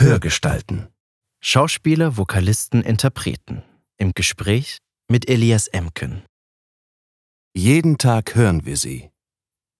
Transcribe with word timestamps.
Hörgestalten. 0.00 0.88
Schauspieler, 1.42 2.16
Vokalisten, 2.16 2.82
Interpreten. 2.82 3.62
Im 3.98 4.12
Gespräch 4.14 4.78
mit 5.10 5.28
Elias 5.28 5.66
Emken. 5.66 6.22
Jeden 7.54 7.98
Tag 7.98 8.34
hören 8.34 8.64
wir 8.64 8.78
sie. 8.78 9.10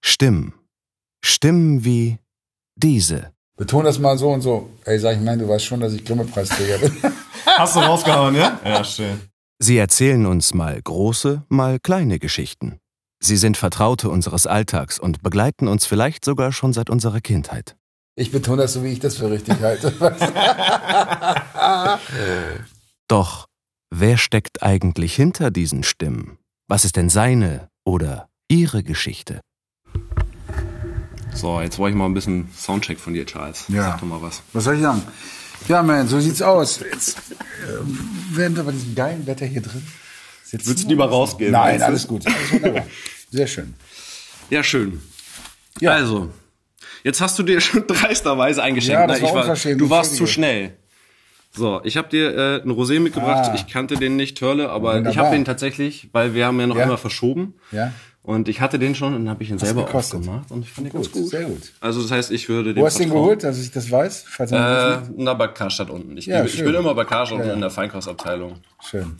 Stimmen. 0.05 0.53
Stimmen 1.25 1.87
wie 1.87 2.19
diese. 2.77 3.33
Beton 3.57 3.87
das 3.87 3.99
mal 3.99 4.19
so 4.19 4.29
und 4.29 4.43
so. 4.43 4.69
Ey, 4.85 4.99
sag 4.99 5.17
ich, 5.17 5.23
mein, 5.23 5.39
du 5.39 5.49
weißt 5.49 5.65
schon, 5.65 5.81
dass 5.81 5.95
ich 5.95 6.05
Grimme-Preisträger 6.05 6.79
bin. 6.79 7.03
Hast 7.47 7.77
du 7.77 7.81
rausgehauen, 7.81 8.35
ja? 8.35 8.61
Ja, 8.63 8.85
schön. 8.85 9.23
Sie 9.59 9.79
erzählen 9.79 10.27
uns 10.27 10.53
mal 10.53 10.79
große, 10.83 11.45
mal 11.49 11.81
kleine 11.81 12.19
Geschichten. 12.19 12.79
Sie 13.23 13.39
sind 13.39 13.57
Vertraute 13.57 14.11
unseres 14.11 14.47
Alltags 14.47 14.99
und 14.99 15.23
begleiten 15.23 15.67
uns 15.67 15.87
vielleicht 15.87 16.27
sogar 16.27 16.53
schon 16.53 16.75
seit 16.75 16.91
unserer 16.91 17.23
Kindheit. 17.23 17.75
Ich 18.17 18.33
betone 18.33 18.63
das 18.63 18.75
so, 18.75 18.85
wie 18.85 18.93
ich 18.93 19.01
das 19.01 19.17
für 19.17 19.31
richtig 19.31 19.61
halte. 19.61 19.93
Doch 23.09 23.47
wer 23.91 24.19
steckt 24.19 24.63
eigentlich 24.63 25.15
hinter 25.15 25.51
diesen 25.51 25.83
Stimmen? 25.83 26.39
Was 26.69 26.85
ist 26.85 26.97
denn 26.97 27.09
seine 27.09 27.69
oder 27.85 28.29
ihre 28.49 28.83
Geschichte? 28.83 29.41
So, 31.35 31.61
jetzt 31.61 31.79
wollte 31.79 31.95
ich 31.95 31.99
mal 31.99 32.07
ein 32.07 32.15
bisschen 32.15 32.49
Soundcheck 32.57 32.99
von 32.99 33.15
dir, 33.15 33.25
Charles. 33.25 33.65
Ja. 33.69 33.85
Sag 33.85 34.01
doch 34.01 34.07
mal 34.07 34.21
was. 34.21 34.43
Was 34.53 34.65
soll 34.65 34.77
ich 34.77 34.83
sagen? 34.83 35.03
Ja, 35.69 35.83
man, 35.83 36.09
so 36.09 36.19
sieht's 36.21 36.43
aus. 36.43 36.81
Jetzt 36.81 37.17
äh, 37.63 38.37
werden 38.37 38.57
wir 38.57 38.65
bei 38.65 38.73
diesem 38.73 38.95
geilen 38.95 39.27
Wetter 39.27 39.47
hier 39.47 39.63
drin. 39.63 39.87
sitzen. 40.45 40.67
Würdest 40.67 40.85
du 40.85 40.89
lieber 40.89 41.09
rausgehen? 41.09 41.53
Nein, 41.53 41.83
alles 41.83 42.07
gut. 42.09 42.27
Alles 42.27 42.53
wunderbar. 42.53 42.87
Sehr 43.31 43.47
schön. 43.47 43.75
Ja, 44.51 44.63
schön. 44.63 45.01
Ja. 45.81 45.93
Also, 45.93 46.31
jetzt 47.05 47.21
hast 47.21 47.39
du 47.39 47.43
dir 47.43 47.61
schon 47.61 47.87
dreisterweise 47.87 48.63
eingeschenkt. 48.63 49.01
Ja, 49.01 49.07
das 49.07 49.19
Na, 49.21 49.25
war 49.25 49.31
ich 49.35 49.37
unverschämt, 49.41 49.81
du 49.81 49.91
warst 49.91 50.15
zu 50.17 50.27
schnell. 50.27 50.73
So, 51.53 51.81
ich 51.83 51.97
habe 51.97 52.09
dir 52.09 52.37
äh, 52.37 52.63
ein 52.63 52.71
Rosé 52.71 53.01
mitgebracht. 53.01 53.51
Ah. 53.51 53.55
Ich 53.57 53.67
kannte 53.67 53.97
den 53.97 54.15
nicht, 54.17 54.39
Törle, 54.39 54.69
aber 54.71 54.91
Wunderbar. 54.91 55.11
ich 55.13 55.19
habe 55.19 55.31
den 55.37 55.45
tatsächlich, 55.45 56.09
weil 56.13 56.33
wir 56.35 56.47
haben 56.47 56.61
ja 56.61 56.67
noch 56.69 56.77
Ja. 56.77 56.85
immer 56.85 56.97
verschoben. 56.99 57.55
Ja. 57.73 57.93
Und 58.23 58.49
ich 58.49 58.61
hatte 58.61 58.79
den 58.79 58.95
schon 58.95 59.15
und 59.15 59.25
dann 59.25 59.31
habe 59.31 59.43
ich 59.43 59.51
ihn 59.51 59.59
selber 59.59 59.85
gekostet? 59.87 60.21
aufgemacht 60.21 60.51
und 60.53 60.63
ich 60.63 60.71
fand 60.71 60.87
den 60.87 60.93
ganz 60.93 61.11
gut. 61.11 61.27
sehr 61.29 61.45
gut. 61.45 61.73
Also 61.81 62.03
das 62.03 62.11
heißt, 62.13 62.31
ich 62.31 62.49
würde 62.51 62.75
den 62.75 62.83
Wo 62.83 62.87
hast 62.87 62.99
du 62.99 63.03
den 63.05 63.11
geholt, 63.11 63.43
dass 63.43 63.59
ich 63.59 63.71
das 63.73 63.91
weiß? 63.91 64.27
Falls 64.29 64.53
Äh, 64.53 64.99
na, 65.17 65.35
bei 65.35 65.49
Karstadt 65.49 65.89
unten. 65.91 66.17
Ich, 66.19 66.27
Ja, 66.27 66.43
liebe, 66.43 66.51
ich 66.55 66.63
bin 66.63 66.75
immer 66.75 66.95
bei 66.95 67.05
Karstadt 67.05 67.39
unten 67.39 67.49
Ja, 67.49 67.55
in 67.55 67.61
der 67.63 67.71
Feinkostabteilung. 67.71 68.57
Schön. 68.89 69.17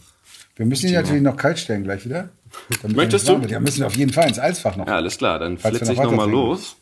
Wir 0.55 0.67
müssen 0.67 0.89
ihn 0.89 0.95
natürlich 0.95 1.23
noch 1.23 1.37
kalt 1.37 1.59
stellen 1.59 1.83
gleich 1.83 2.05
wieder. 2.05 2.29
er 2.83 2.91
Möchtest 2.91 3.27
du? 3.29 3.39
Ja, 3.49 3.59
müssen 3.59 3.81
wir 3.81 3.87
auf 3.87 3.97
jeden 3.97 4.13
Fall 4.13 4.29
ins 4.29 4.39
Eisfach 4.39 4.77
noch. 4.77 4.87
Ja, 4.87 4.97
alles 4.97 5.17
klar, 5.17 5.39
dann 5.39 5.57
flitze 5.59 5.93
ich 5.93 5.99
noch 5.99 6.05
noch 6.05 6.11
mal 6.13 6.19
weiter 6.19 6.31
trinken. 6.31 6.31
los. 6.49 6.77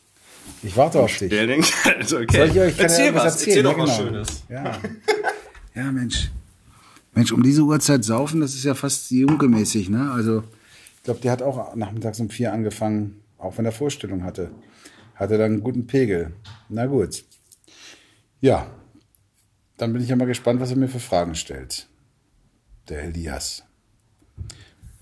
Ich 0.63 0.75
warte 0.75 0.99
auf 0.99 1.15
dich. 1.17 1.29
Der 1.29 1.47
denkt, 1.47 1.71
also 1.97 2.17
okay. 2.17 2.37
Soll 2.37 2.47
ich 2.47 2.59
euch 2.59 2.77
kann 2.77 2.85
erzähl 2.85 3.13
was, 3.15 3.25
was 3.25 3.45
erzählen? 3.45 3.49
erzähl 3.49 3.63
doch 3.63 3.77
ja, 3.77 3.83
was 3.83 3.97
genau. 3.97 4.09
Schönes. 4.09 4.43
Ja. 4.49 4.79
ja, 5.75 5.91
Mensch. 5.91 6.31
Mensch, 7.13 7.31
um 7.31 7.43
diese 7.43 7.61
Uhrzeit 7.63 8.03
saufen, 8.03 8.41
das 8.41 8.53
ist 8.53 8.65
ja 8.65 8.75
fast 8.75 9.09
junkelmäßig, 9.11 9.89
ne? 9.89 10.11
Also, 10.11 10.43
ich 10.97 11.03
glaube, 11.03 11.19
der 11.21 11.31
hat 11.31 11.41
auch 11.41 11.75
nachmittags 11.75 12.19
um 12.19 12.29
vier 12.29 12.53
angefangen, 12.53 13.21
auch 13.37 13.57
wenn 13.57 13.65
er 13.65 13.71
Vorstellung 13.71 14.23
hatte. 14.23 14.51
Hatte 15.15 15.37
dann 15.37 15.53
einen 15.53 15.63
guten 15.63 15.87
Pegel. 15.87 16.31
Na 16.69 16.85
gut. 16.85 17.23
Ja. 18.41 18.67
Dann 19.77 19.93
bin 19.93 20.01
ich 20.01 20.09
ja 20.09 20.15
mal 20.15 20.25
gespannt, 20.25 20.59
was 20.59 20.71
er 20.71 20.77
mir 20.77 20.89
für 20.89 20.99
Fragen 20.99 21.35
stellt. 21.35 21.87
Der 22.89 23.03
Elias. 23.03 23.63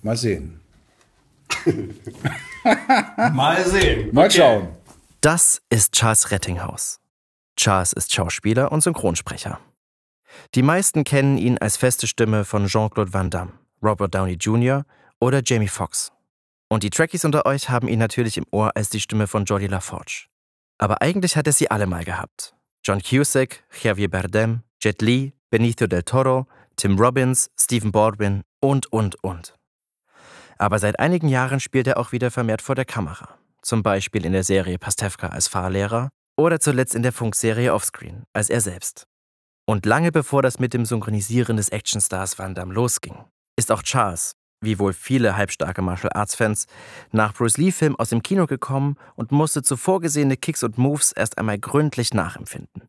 Mal 0.01 0.17
sehen. 0.17 0.59
Mal 3.33 3.65
sehen. 3.65 4.09
Mal 4.13 4.29
schauen. 4.29 4.69
Das 5.21 5.63
ist 5.69 5.93
Charles 5.93 6.29
Rettinghaus. 6.29 6.99
Charles 7.55 7.91
ist 7.91 8.13
Schauspieler 8.13 8.71
und 8.71 8.81
Synchronsprecher. 8.81 9.59
Die 10.53 10.61
meisten 10.61 11.03
kennen 11.03 11.39
ihn 11.39 11.57
als 11.57 11.75
feste 11.75 12.05
Stimme 12.05 12.45
von 12.45 12.67
Jean-Claude 12.67 13.13
Van 13.13 13.31
Damme, 13.31 13.53
Robert 13.81 14.13
Downey 14.13 14.33
Jr. 14.33 14.85
oder 15.19 15.41
Jamie 15.43 15.67
Foxx. 15.67 16.11
Und 16.69 16.83
die 16.83 16.91
Trekkies 16.91 17.25
unter 17.25 17.47
euch 17.47 17.69
haben 17.69 17.87
ihn 17.87 17.97
natürlich 17.97 18.37
im 18.37 18.45
Ohr 18.51 18.71
als 18.75 18.89
die 18.89 18.99
Stimme 18.99 19.25
von 19.25 19.45
Jodie 19.45 19.65
LaForge. 19.65 20.27
Aber 20.77 21.01
eigentlich 21.01 21.35
hat 21.35 21.47
er 21.47 21.53
sie 21.53 21.71
alle 21.71 21.87
mal 21.87 22.03
gehabt. 22.03 22.55
John 22.83 23.01
Cusack, 23.01 23.63
Javier 23.81 24.11
Bardem, 24.11 24.61
Jet 24.79 25.01
Li, 25.01 25.33
Benicio 25.49 25.87
del 25.87 26.03
Toro, 26.03 26.45
Tim 26.75 26.99
Robbins, 26.99 27.49
Stephen 27.59 27.91
Baldwin 27.91 28.43
und, 28.59 28.85
und, 28.93 29.15
und. 29.23 29.55
Aber 30.59 30.77
seit 30.77 30.99
einigen 30.99 31.27
Jahren 31.27 31.59
spielt 31.59 31.87
er 31.87 31.97
auch 31.97 32.11
wieder 32.11 32.29
vermehrt 32.29 32.61
vor 32.61 32.75
der 32.75 32.85
Kamera. 32.85 33.36
Zum 33.67 33.83
Beispiel 33.83 34.25
in 34.25 34.31
der 34.31 34.45
Serie 34.45 34.79
Pastewka 34.79 35.27
als 35.27 35.49
Fahrlehrer 35.49 36.07
oder 36.37 36.61
zuletzt 36.61 36.95
in 36.95 37.03
der 37.03 37.11
Funkserie 37.11 37.73
Offscreen 37.73 38.23
als 38.31 38.49
er 38.49 38.61
selbst. 38.61 39.03
Und 39.67 39.85
lange 39.85 40.13
bevor 40.13 40.41
das 40.41 40.57
mit 40.57 40.73
dem 40.73 40.85
Synchronisieren 40.85 41.57
des 41.57 41.67
Actionstars 41.67 42.39
Van 42.39 42.55
Damme 42.55 42.73
losging, 42.73 43.25
ist 43.57 43.69
auch 43.73 43.83
Charles, 43.83 44.31
wie 44.61 44.79
wohl 44.79 44.93
viele 44.93 45.35
halbstarke 45.35 45.81
Martial 45.81 46.13
Arts 46.13 46.33
Fans, 46.33 46.67
nach 47.11 47.33
Bruce 47.33 47.57
Lee 47.57 47.73
Film 47.73 47.97
aus 47.97 48.07
dem 48.07 48.23
Kino 48.23 48.45
gekommen 48.45 48.95
und 49.15 49.33
musste 49.33 49.61
zuvor 49.63 49.99
gesehene 49.99 50.37
Kicks 50.37 50.63
und 50.63 50.77
Moves 50.77 51.11
erst 51.11 51.37
einmal 51.37 51.59
gründlich 51.59 52.13
nachempfinden. 52.13 52.83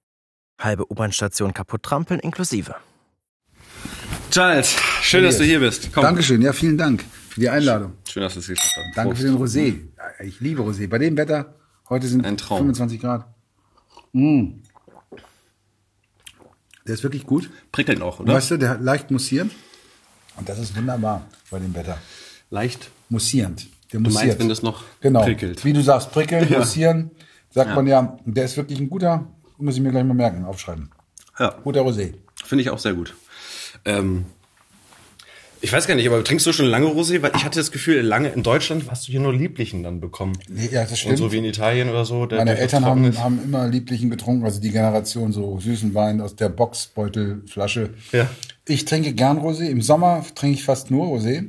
Halbe 0.60 0.88
U-Bahn-Station 0.88 1.54
kaputt 1.54 1.82
trampeln 1.82 2.20
inklusive. 2.20 2.76
Charles, 4.30 4.76
schön, 5.02 5.24
dass 5.24 5.38
du 5.38 5.42
hier 5.42 5.58
bist. 5.58 5.92
Komm. 5.92 6.04
Dankeschön. 6.04 6.40
Ja, 6.40 6.52
vielen 6.52 6.78
Dank 6.78 7.04
für 7.38 7.42
die 7.42 7.50
Einladung. 7.50 7.92
Schön, 8.08 8.22
dass 8.24 8.34
du 8.34 8.40
es 8.40 8.48
geschafft 8.48 8.74
hast. 8.76 8.96
Danke 8.96 9.10
Prost. 9.14 9.22
für 9.22 9.28
den 9.28 9.36
Rosé. 9.38 9.78
Ich 10.24 10.40
liebe 10.40 10.60
Rosé. 10.62 10.88
Bei 10.88 10.98
dem 10.98 11.16
Wetter, 11.16 11.54
heute 11.88 12.08
sind 12.08 12.26
Ein 12.26 12.36
Traum. 12.36 12.58
25 12.58 13.00
Grad. 13.00 13.26
Mm. 14.12 14.54
Der 16.86 16.94
ist 16.94 17.02
wirklich 17.04 17.26
gut. 17.26 17.48
Prickelt 17.70 18.02
auch, 18.02 18.18
oder? 18.18 18.34
Weißt 18.34 18.50
du, 18.50 18.56
der 18.56 18.70
hat 18.70 18.80
leicht 18.82 19.12
mussierend. 19.12 19.52
Und 20.36 20.48
das 20.48 20.58
ist 20.58 20.76
wunderbar 20.76 21.26
bei 21.50 21.60
dem 21.60 21.74
Wetter. 21.76 21.98
Leicht. 22.50 22.90
Mussierend. 23.08 23.68
Der 23.92 24.00
Du 24.00 24.04
mussiert. 24.04 24.24
meinst, 24.24 24.38
wenn 24.40 24.48
das 24.48 24.62
noch 24.62 24.82
genau. 25.00 25.22
prickelt. 25.22 25.64
Wie 25.64 25.72
du 25.72 25.80
sagst, 25.82 26.10
prickeln, 26.10 26.48
Ja. 26.50 26.58
mussieren, 26.58 27.10
sagt 27.50 27.70
Ja. 27.70 27.74
man 27.76 27.86
ja. 27.86 28.18
Der 28.24 28.46
ist 28.46 28.56
wirklich 28.56 28.80
ein 28.80 28.90
guter, 28.90 29.26
muss 29.58 29.76
ich 29.76 29.80
mir 29.80 29.90
gleich 29.92 30.04
mal 30.04 30.14
merken, 30.14 30.44
aufschreiben. 30.44 30.90
Ja, 31.38 31.50
Guter 31.62 31.82
Rosé. 31.82 32.14
finde 32.44 32.62
ich 32.62 32.70
auch 32.70 32.78
sehr 32.80 32.94
gut. 32.94 33.14
Ähm, 33.84 34.24
ich 35.60 35.72
weiß 35.72 35.86
gar 35.86 35.94
nicht, 35.94 36.06
aber 36.06 36.22
trinkst 36.22 36.46
du 36.46 36.52
schon 36.52 36.66
lange 36.66 36.86
Rosé? 36.86 37.20
Weil 37.22 37.32
ich 37.36 37.44
hatte 37.44 37.58
das 37.58 37.72
Gefühl, 37.72 38.00
lange 38.00 38.28
in 38.28 38.42
Deutschland 38.42 38.84
hast 38.90 39.08
du 39.08 39.12
hier 39.12 39.20
nur 39.20 39.32
Lieblichen 39.34 39.82
dann 39.82 40.00
bekommen. 40.00 40.38
Nee, 40.48 40.68
ja, 40.72 40.82
das 40.82 40.90
Und 40.92 40.96
stimmt. 40.98 41.18
so 41.18 41.32
wie 41.32 41.38
in 41.38 41.44
Italien 41.44 41.88
oder 41.90 42.04
so. 42.04 42.26
Meine 42.30 42.56
Eltern 42.56 42.84
haben, 42.84 43.18
haben 43.18 43.40
immer 43.44 43.66
Lieblichen 43.68 44.10
getrunken, 44.10 44.44
also 44.44 44.60
die 44.60 44.70
Generation 44.70 45.32
so 45.32 45.58
süßen 45.60 45.94
Wein 45.94 46.20
aus 46.20 46.36
der 46.36 46.48
Boxbeutelflasche. 46.48 47.90
Ja. 48.12 48.28
Ich 48.66 48.84
trinke 48.84 49.12
gern 49.12 49.38
Rosé. 49.38 49.66
Im 49.68 49.82
Sommer 49.82 50.24
trinke 50.34 50.54
ich 50.58 50.64
fast 50.64 50.90
nur 50.90 51.06
Rosé. 51.06 51.44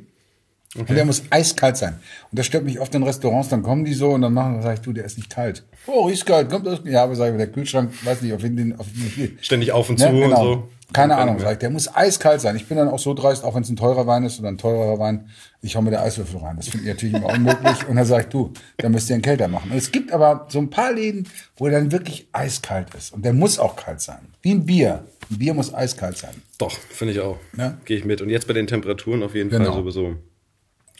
Und 0.75 0.87
der 0.87 1.03
muss 1.03 1.23
eiskalt 1.31 1.77
sein. 1.77 1.99
Und 2.31 2.37
das 2.37 2.45
stört 2.45 2.63
mich 2.63 2.79
oft 2.79 2.93
in 2.93 3.01
Restaurants. 3.01 3.49
Dann 3.49 3.63
kommen 3.63 3.85
die 3.85 3.93
so 3.95 4.09
und 4.09 4.21
dann 4.21 4.33
machen, 4.33 4.53
dann 4.53 4.61
sage 4.61 4.75
ich, 4.75 4.81
du, 4.81 4.93
der 4.93 5.03
ist 5.03 5.17
nicht 5.17 5.29
kalt. 5.31 5.63
Oh, 5.87 6.09
ist 6.09 6.27
kalt. 6.27 6.47
Kommt 6.49 6.67
das? 6.67 6.81
Ja, 6.85 7.03
aber 7.03 7.15
sag 7.15 7.31
ich, 7.31 7.37
der 7.37 7.47
Kühlschrank, 7.51 7.91
weiß 8.05 8.21
nicht, 8.21 8.33
auf 8.33 8.43
wen 8.43 8.55
den, 8.55 8.79
auf 8.79 8.85
viel. 8.85 9.35
Ständig 9.41 9.71
auf 9.71 9.89
und 9.89 9.97
Ne, 9.97 10.05
zu 10.05 10.11
und 10.11 10.21
genau. 10.21 10.43
so. 10.43 10.69
Keine 10.91 11.15
Ahnung, 11.17 11.35
dann- 11.37 11.45
sag 11.45 11.51
ich. 11.53 11.57
Der 11.59 11.69
muss 11.69 11.93
eiskalt 11.93 12.41
sein. 12.41 12.55
Ich 12.55 12.65
bin 12.67 12.77
dann 12.77 12.87
auch 12.87 12.97
so 12.99 13.13
dreist, 13.13 13.43
auch 13.43 13.53
wenn 13.55 13.61
es 13.61 13.69
ein 13.69 13.75
teurer 13.75 14.07
Wein 14.07 14.23
ist 14.23 14.39
oder 14.39 14.49
ein 14.49 14.57
teurer 14.57 14.97
Wein, 14.97 15.29
ich 15.61 15.75
hau 15.75 15.81
mir 15.81 15.91
der 15.91 16.01
Eiswürfel 16.01 16.39
rein. 16.39 16.55
Das 16.57 16.67
finde 16.69 16.87
ich 16.87 16.93
natürlich 16.95 17.13
immer 17.15 17.27
unmöglich. 17.33 17.87
Und 17.87 17.95
dann 17.97 18.05
sag 18.05 18.21
ich, 18.21 18.27
du, 18.27 18.53
da 18.77 18.89
müsst 18.89 19.09
ihr 19.09 19.13
einen 19.13 19.21
Kälter 19.21 19.47
machen. 19.47 19.69
Und 19.71 19.77
es 19.77 19.91
gibt 19.91 20.11
aber 20.11 20.47
so 20.49 20.57
ein 20.59 20.69
paar 20.71 20.91
Läden, 20.93 21.27
wo 21.57 21.67
er 21.67 21.73
dann 21.73 21.91
wirklich 21.91 22.27
eiskalt 22.31 22.93
ist. 22.95 23.13
Und 23.13 23.23
der 23.23 23.33
muss 23.33 23.59
auch 23.59 23.75
kalt 23.75 24.01
sein. 24.01 24.19
Wie 24.41 24.51
ein 24.51 24.65
Bier. 24.65 25.05
Ein 25.29 25.37
Bier 25.37 25.53
muss 25.53 25.73
eiskalt 25.73 26.17
sein. 26.17 26.33
Doch, 26.57 26.71
finde 26.71 27.13
ich 27.13 27.19
auch. 27.19 27.37
Ja. 27.55 27.77
Gehe 27.85 27.97
ich 27.97 28.05
mit. 28.05 28.21
Und 28.21 28.29
jetzt 28.29 28.47
bei 28.47 28.53
den 28.53 28.65
Temperaturen 28.65 29.21
auf 29.21 29.35
jeden 29.35 29.49
Genau. 29.51 29.65
Fall 29.65 29.73
sowieso. 29.75 30.15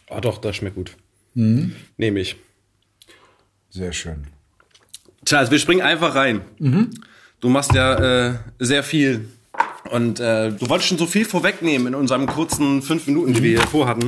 Ah, 0.09 0.21
doch, 0.21 0.38
das 0.38 0.56
schmeckt 0.56 0.75
gut. 0.75 0.95
Mhm. 1.33 1.75
Nehme 1.97 2.19
ich. 2.19 2.35
Sehr 3.71 3.92
schön. 3.94 4.27
Charles, 5.25 5.51
wir 5.51 5.59
springen 5.59 5.81
einfach 5.81 6.15
rein. 6.15 6.42
Mhm. 6.59 6.92
Du 7.39 7.50
machst 7.50 7.74
ja 7.74 8.27
äh, 8.30 8.35
sehr 8.59 8.83
viel. 8.83 9.30
Und 9.92 10.20
äh, 10.20 10.52
du 10.52 10.70
wolltest 10.70 10.90
schon 10.90 10.98
so 10.98 11.06
viel 11.06 11.26
vorwegnehmen 11.26 11.88
in 11.88 11.96
unserem 11.96 12.26
kurzen 12.28 12.81
fünf 12.81 13.08
Minuten, 13.08 13.34
die 13.34 13.42
wir 13.44 13.50
hier 13.60 13.68
vorhatten. 13.68 14.08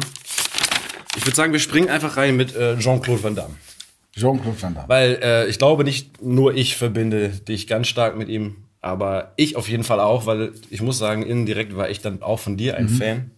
Ich 1.18 1.26
würde 1.26 1.36
sagen, 1.36 1.52
wir 1.54 1.60
springen 1.60 1.90
einfach 1.90 2.18
rein 2.18 2.36
mit 2.38 2.56
äh, 2.56 2.78
Jean-Claude 2.78 3.24
Van 3.24 3.36
Damme. 3.36 3.56
Jean-Claude 4.16 4.62
Van 4.62 4.74
Damme. 4.76 4.90
Weil 4.90 5.20
äh, 5.22 5.48
ich 5.48 5.58
glaube, 5.58 5.84
nicht 5.84 6.22
nur 6.22 6.54
ich 6.56 6.76
verbinde 6.78 7.30
dich 7.30 7.68
ganz 7.68 7.88
stark 7.88 8.18
mit 8.18 8.30
ihm, 8.30 8.58
aber 8.82 9.34
ich 9.38 9.56
auf 9.56 9.70
jeden 9.70 9.84
Fall 9.84 10.00
auch, 10.00 10.26
weil 10.26 10.54
ich 10.70 10.82
muss 10.82 10.98
sagen, 10.98 11.24
indirekt 11.24 11.76
war 11.76 11.90
ich 11.90 12.02
dann 12.02 12.22
auch 12.22 12.40
von 12.40 12.58
dir 12.58 12.74
Mhm. 12.74 12.80
ein 12.80 12.90
Fan. 12.90 13.32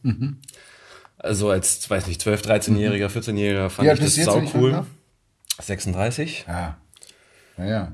Also 1.18 1.50
als, 1.50 1.90
weiß 1.90 2.08
nicht, 2.08 2.22
12-, 2.22 2.46
13-Jähriger, 2.46 3.08
14-Jähriger 3.08 3.70
fand 3.70 3.86
Wie 3.86 3.90
alt 3.90 4.00
ich 4.00 4.16
das 4.16 4.26
sau 4.26 4.44
cool. 4.56 4.72
darf? 4.72 4.88
36. 5.62 6.46
Ja. 6.48 6.78
Ja, 7.58 7.66
ja. 7.66 7.92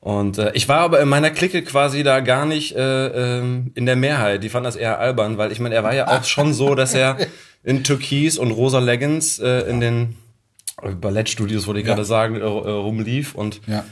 Und 0.00 0.38
äh, 0.38 0.52
ich 0.54 0.66
war 0.68 0.78
aber 0.80 1.00
in 1.00 1.08
meiner 1.08 1.30
Clique 1.30 1.62
quasi 1.62 2.02
da 2.02 2.20
gar 2.20 2.46
nicht 2.46 2.74
äh, 2.74 3.38
ähm, 3.38 3.70
in 3.74 3.84
der 3.84 3.96
Mehrheit. 3.96 4.42
Die 4.42 4.48
fanden 4.48 4.64
das 4.64 4.76
eher 4.76 4.98
albern, 4.98 5.36
weil 5.36 5.52
ich 5.52 5.60
meine, 5.60 5.74
er 5.74 5.84
war 5.84 5.94
ja 5.94 6.08
auch 6.08 6.24
schon 6.24 6.54
so, 6.54 6.74
dass 6.74 6.94
er 6.94 7.18
in 7.62 7.84
Türkis 7.84 8.38
und 8.38 8.50
rosa 8.50 8.78
Leggings 8.78 9.38
äh, 9.38 9.60
in 9.68 9.80
den 9.80 10.16
Ballettstudios, 11.00 11.66
wollte 11.66 11.80
ich 11.80 11.86
Ja. 11.86 11.92
gerade 11.94 12.06
sagen, 12.06 12.36
äh, 12.36 12.38
äh, 12.40 12.44
rumlief 12.44 13.34
und 13.34 13.60
Ja. 13.66 13.84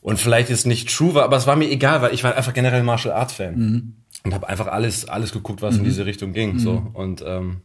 und 0.00 0.18
vielleicht 0.18 0.48
ist 0.48 0.64
nicht 0.66 0.88
true 0.96 1.14
war, 1.14 1.24
aber 1.24 1.36
es 1.36 1.46
war 1.46 1.56
mir 1.56 1.68
egal, 1.70 2.00
weil 2.00 2.14
ich 2.14 2.24
war 2.24 2.34
einfach 2.34 2.54
generell 2.54 2.82
Martial 2.82 3.12
Arts 3.14 3.34
Fan 3.34 3.54
Mhm. 3.58 3.92
und 4.24 4.32
habe 4.34 4.48
einfach 4.48 4.68
alles 4.68 5.06
alles 5.06 5.32
geguckt, 5.32 5.60
was 5.60 5.76
in 5.76 5.84
diese 5.84 6.06
Richtung 6.06 6.32
ging. 6.32 6.58
So 6.58 6.82
und 6.94 7.22
ähm, 7.26 7.58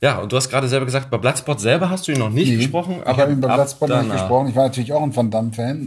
ja, 0.00 0.18
und 0.18 0.32
du 0.32 0.36
hast 0.36 0.48
gerade 0.50 0.66
selber 0.66 0.86
gesagt, 0.86 1.10
bei 1.10 1.18
Bloodsport 1.18 1.60
selber 1.60 1.88
hast 1.90 2.08
du 2.08 2.12
ihn 2.12 2.18
noch 2.18 2.30
nicht 2.30 2.50
gesprochen, 2.56 2.96
ich 3.08 3.18
habe 3.18 3.30
ihn 3.30 3.40
bei 3.40 3.54
Bloodsport 3.54 3.88
noch 3.88 4.02
nicht 4.02 4.12
gesprochen. 4.12 4.48
Ich 4.48 4.56
war 4.56 4.64
natürlich 4.64 4.92
auch 4.92 5.02
ein 5.04 5.14
Van 5.14 5.30
Damme-Fan. 5.30 5.86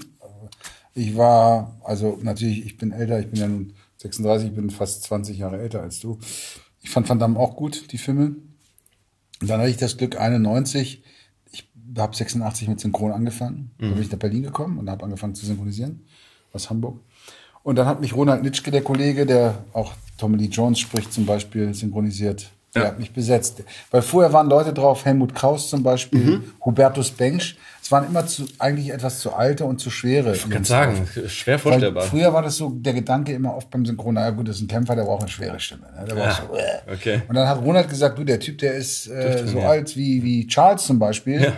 Ich 0.95 1.17
war, 1.17 1.79
also 1.83 2.17
natürlich, 2.21 2.65
ich 2.65 2.77
bin 2.77 2.91
älter, 2.91 3.19
ich 3.19 3.29
bin 3.29 3.39
ja 3.39 3.47
nun 3.47 3.73
36, 3.97 4.49
ich 4.49 4.55
bin 4.55 4.69
fast 4.69 5.03
20 5.03 5.37
Jahre 5.37 5.59
älter 5.59 5.81
als 5.81 5.99
du. 5.99 6.17
Ich 6.81 6.89
fand 6.89 7.07
Van 7.09 7.19
Damme 7.19 7.37
auch 7.37 7.55
gut, 7.57 7.91
die 7.91 7.97
Filme. 7.97 8.37
Und 9.41 9.49
dann 9.49 9.59
hatte 9.59 9.69
ich 9.69 9.77
das 9.77 9.97
Glück, 9.97 10.17
91, 10.19 11.03
ich 11.51 11.69
habe 11.97 12.15
86 12.15 12.69
mit 12.69 12.79
Synchron 12.79 13.11
angefangen. 13.11 13.71
Da 13.77 13.93
bin 13.93 14.01
ich 14.01 14.11
nach 14.11 14.19
Berlin 14.19 14.43
gekommen 14.43 14.79
und 14.79 14.89
habe 14.89 15.03
angefangen 15.03 15.35
zu 15.35 15.45
synchronisieren 15.45 16.05
aus 16.53 16.69
Hamburg. 16.69 17.01
Und 17.63 17.75
dann 17.75 17.87
hat 17.87 17.99
mich 17.99 18.15
Ronald 18.15 18.43
Nitschke, 18.43 18.71
der 18.71 18.83
Kollege, 18.83 19.25
der 19.25 19.65
auch 19.73 19.93
Tommy 20.17 20.37
Lee 20.37 20.45
Jones 20.45 20.79
spricht, 20.79 21.11
zum 21.11 21.25
Beispiel 21.25 21.73
synchronisiert. 21.73 22.51
Der 22.75 22.83
Ja. 22.83 22.87
hat 22.89 22.99
mich 22.99 23.13
besetzt. 23.13 23.63
Weil 23.89 24.01
vorher 24.01 24.33
waren 24.33 24.49
Leute 24.49 24.73
drauf, 24.73 25.05
Helmut 25.05 25.33
Kraus 25.33 25.69
zum 25.69 25.81
Beispiel, 25.81 26.41
Hubertus 26.63 27.09
Bengsch. 27.11 27.57
Es 27.81 27.91
waren 27.91 28.05
immer 28.07 28.25
zu, 28.25 28.45
eigentlich 28.59 28.91
etwas 28.91 29.19
zu 29.19 29.33
alte 29.33 29.63
und 29.65 29.79
zu 29.79 29.89
schwere. 29.91 30.33
Ich 30.35 30.49
kann 30.49 30.63
sagen, 30.63 31.07
schwer 31.27 31.53
Weil 31.55 31.59
vorstellbar. 31.59 32.03
früher 32.03 32.33
war 32.33 32.41
das 32.41 32.57
so 32.57 32.69
der 32.69 32.93
Gedanke 32.93 33.31
immer 33.33 33.55
oft 33.55 33.69
beim 33.69 33.85
Synchron, 33.85 34.15
naja 34.15 34.31
gut, 34.31 34.47
das 34.49 34.55
ist 34.57 34.63
ein 34.63 34.67
Kämpfer, 34.67 34.95
der 34.95 35.03
braucht 35.03 35.21
eine 35.21 35.29
schwere 35.31 35.59
Stimme. 35.59 35.83
Ne? 35.97 36.05
Der 36.05 36.15
braucht 36.15 36.41
so, 36.49 36.55
äh. 36.55 36.93
okay. 36.93 37.21
Und 37.27 37.35
dann 37.35 37.47
hat 37.47 37.61
Ronald 37.61 37.87
gesagt, 37.87 38.17
du, 38.17 38.23
der 38.23 38.39
Typ, 38.39 38.57
der 38.57 38.73
ist 38.73 39.07
äh, 39.07 39.45
so 39.47 39.59
alt 39.61 39.95
wie, 39.95 40.23
wie 40.23 40.47
Charles 40.47 40.83
zum 40.83 40.97
Beispiel. 40.99 41.41
Ja. 41.43 41.53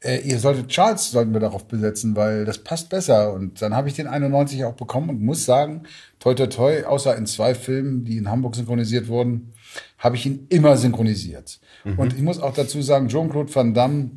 Äh, 0.00 0.18
ihr 0.20 0.38
solltet 0.38 0.68
Charles 0.68 1.10
sollten 1.10 1.32
wir 1.32 1.40
darauf 1.40 1.64
besetzen, 1.66 2.14
weil 2.14 2.44
das 2.44 2.58
passt 2.58 2.88
besser. 2.88 3.32
Und 3.32 3.60
dann 3.62 3.74
habe 3.74 3.88
ich 3.88 3.94
den 3.94 4.06
91 4.06 4.64
auch 4.64 4.74
bekommen 4.74 5.10
und 5.10 5.20
muss 5.22 5.44
sagen, 5.44 5.84
toi 6.20 6.34
toi 6.34 6.46
toi, 6.46 6.84
außer 6.84 7.16
in 7.16 7.26
zwei 7.26 7.54
Filmen, 7.54 8.04
die 8.04 8.16
in 8.16 8.28
Hamburg 8.30 8.54
synchronisiert 8.56 9.08
wurden, 9.08 9.52
habe 9.98 10.16
ich 10.16 10.26
ihn 10.26 10.46
immer 10.48 10.76
synchronisiert. 10.76 11.58
Mhm. 11.84 11.98
Und 11.98 12.12
ich 12.14 12.20
muss 12.22 12.40
auch 12.40 12.54
dazu 12.54 12.82
sagen, 12.82 13.08
Jean-Claude 13.08 13.54
Van 13.54 13.74
Damme 13.74 14.10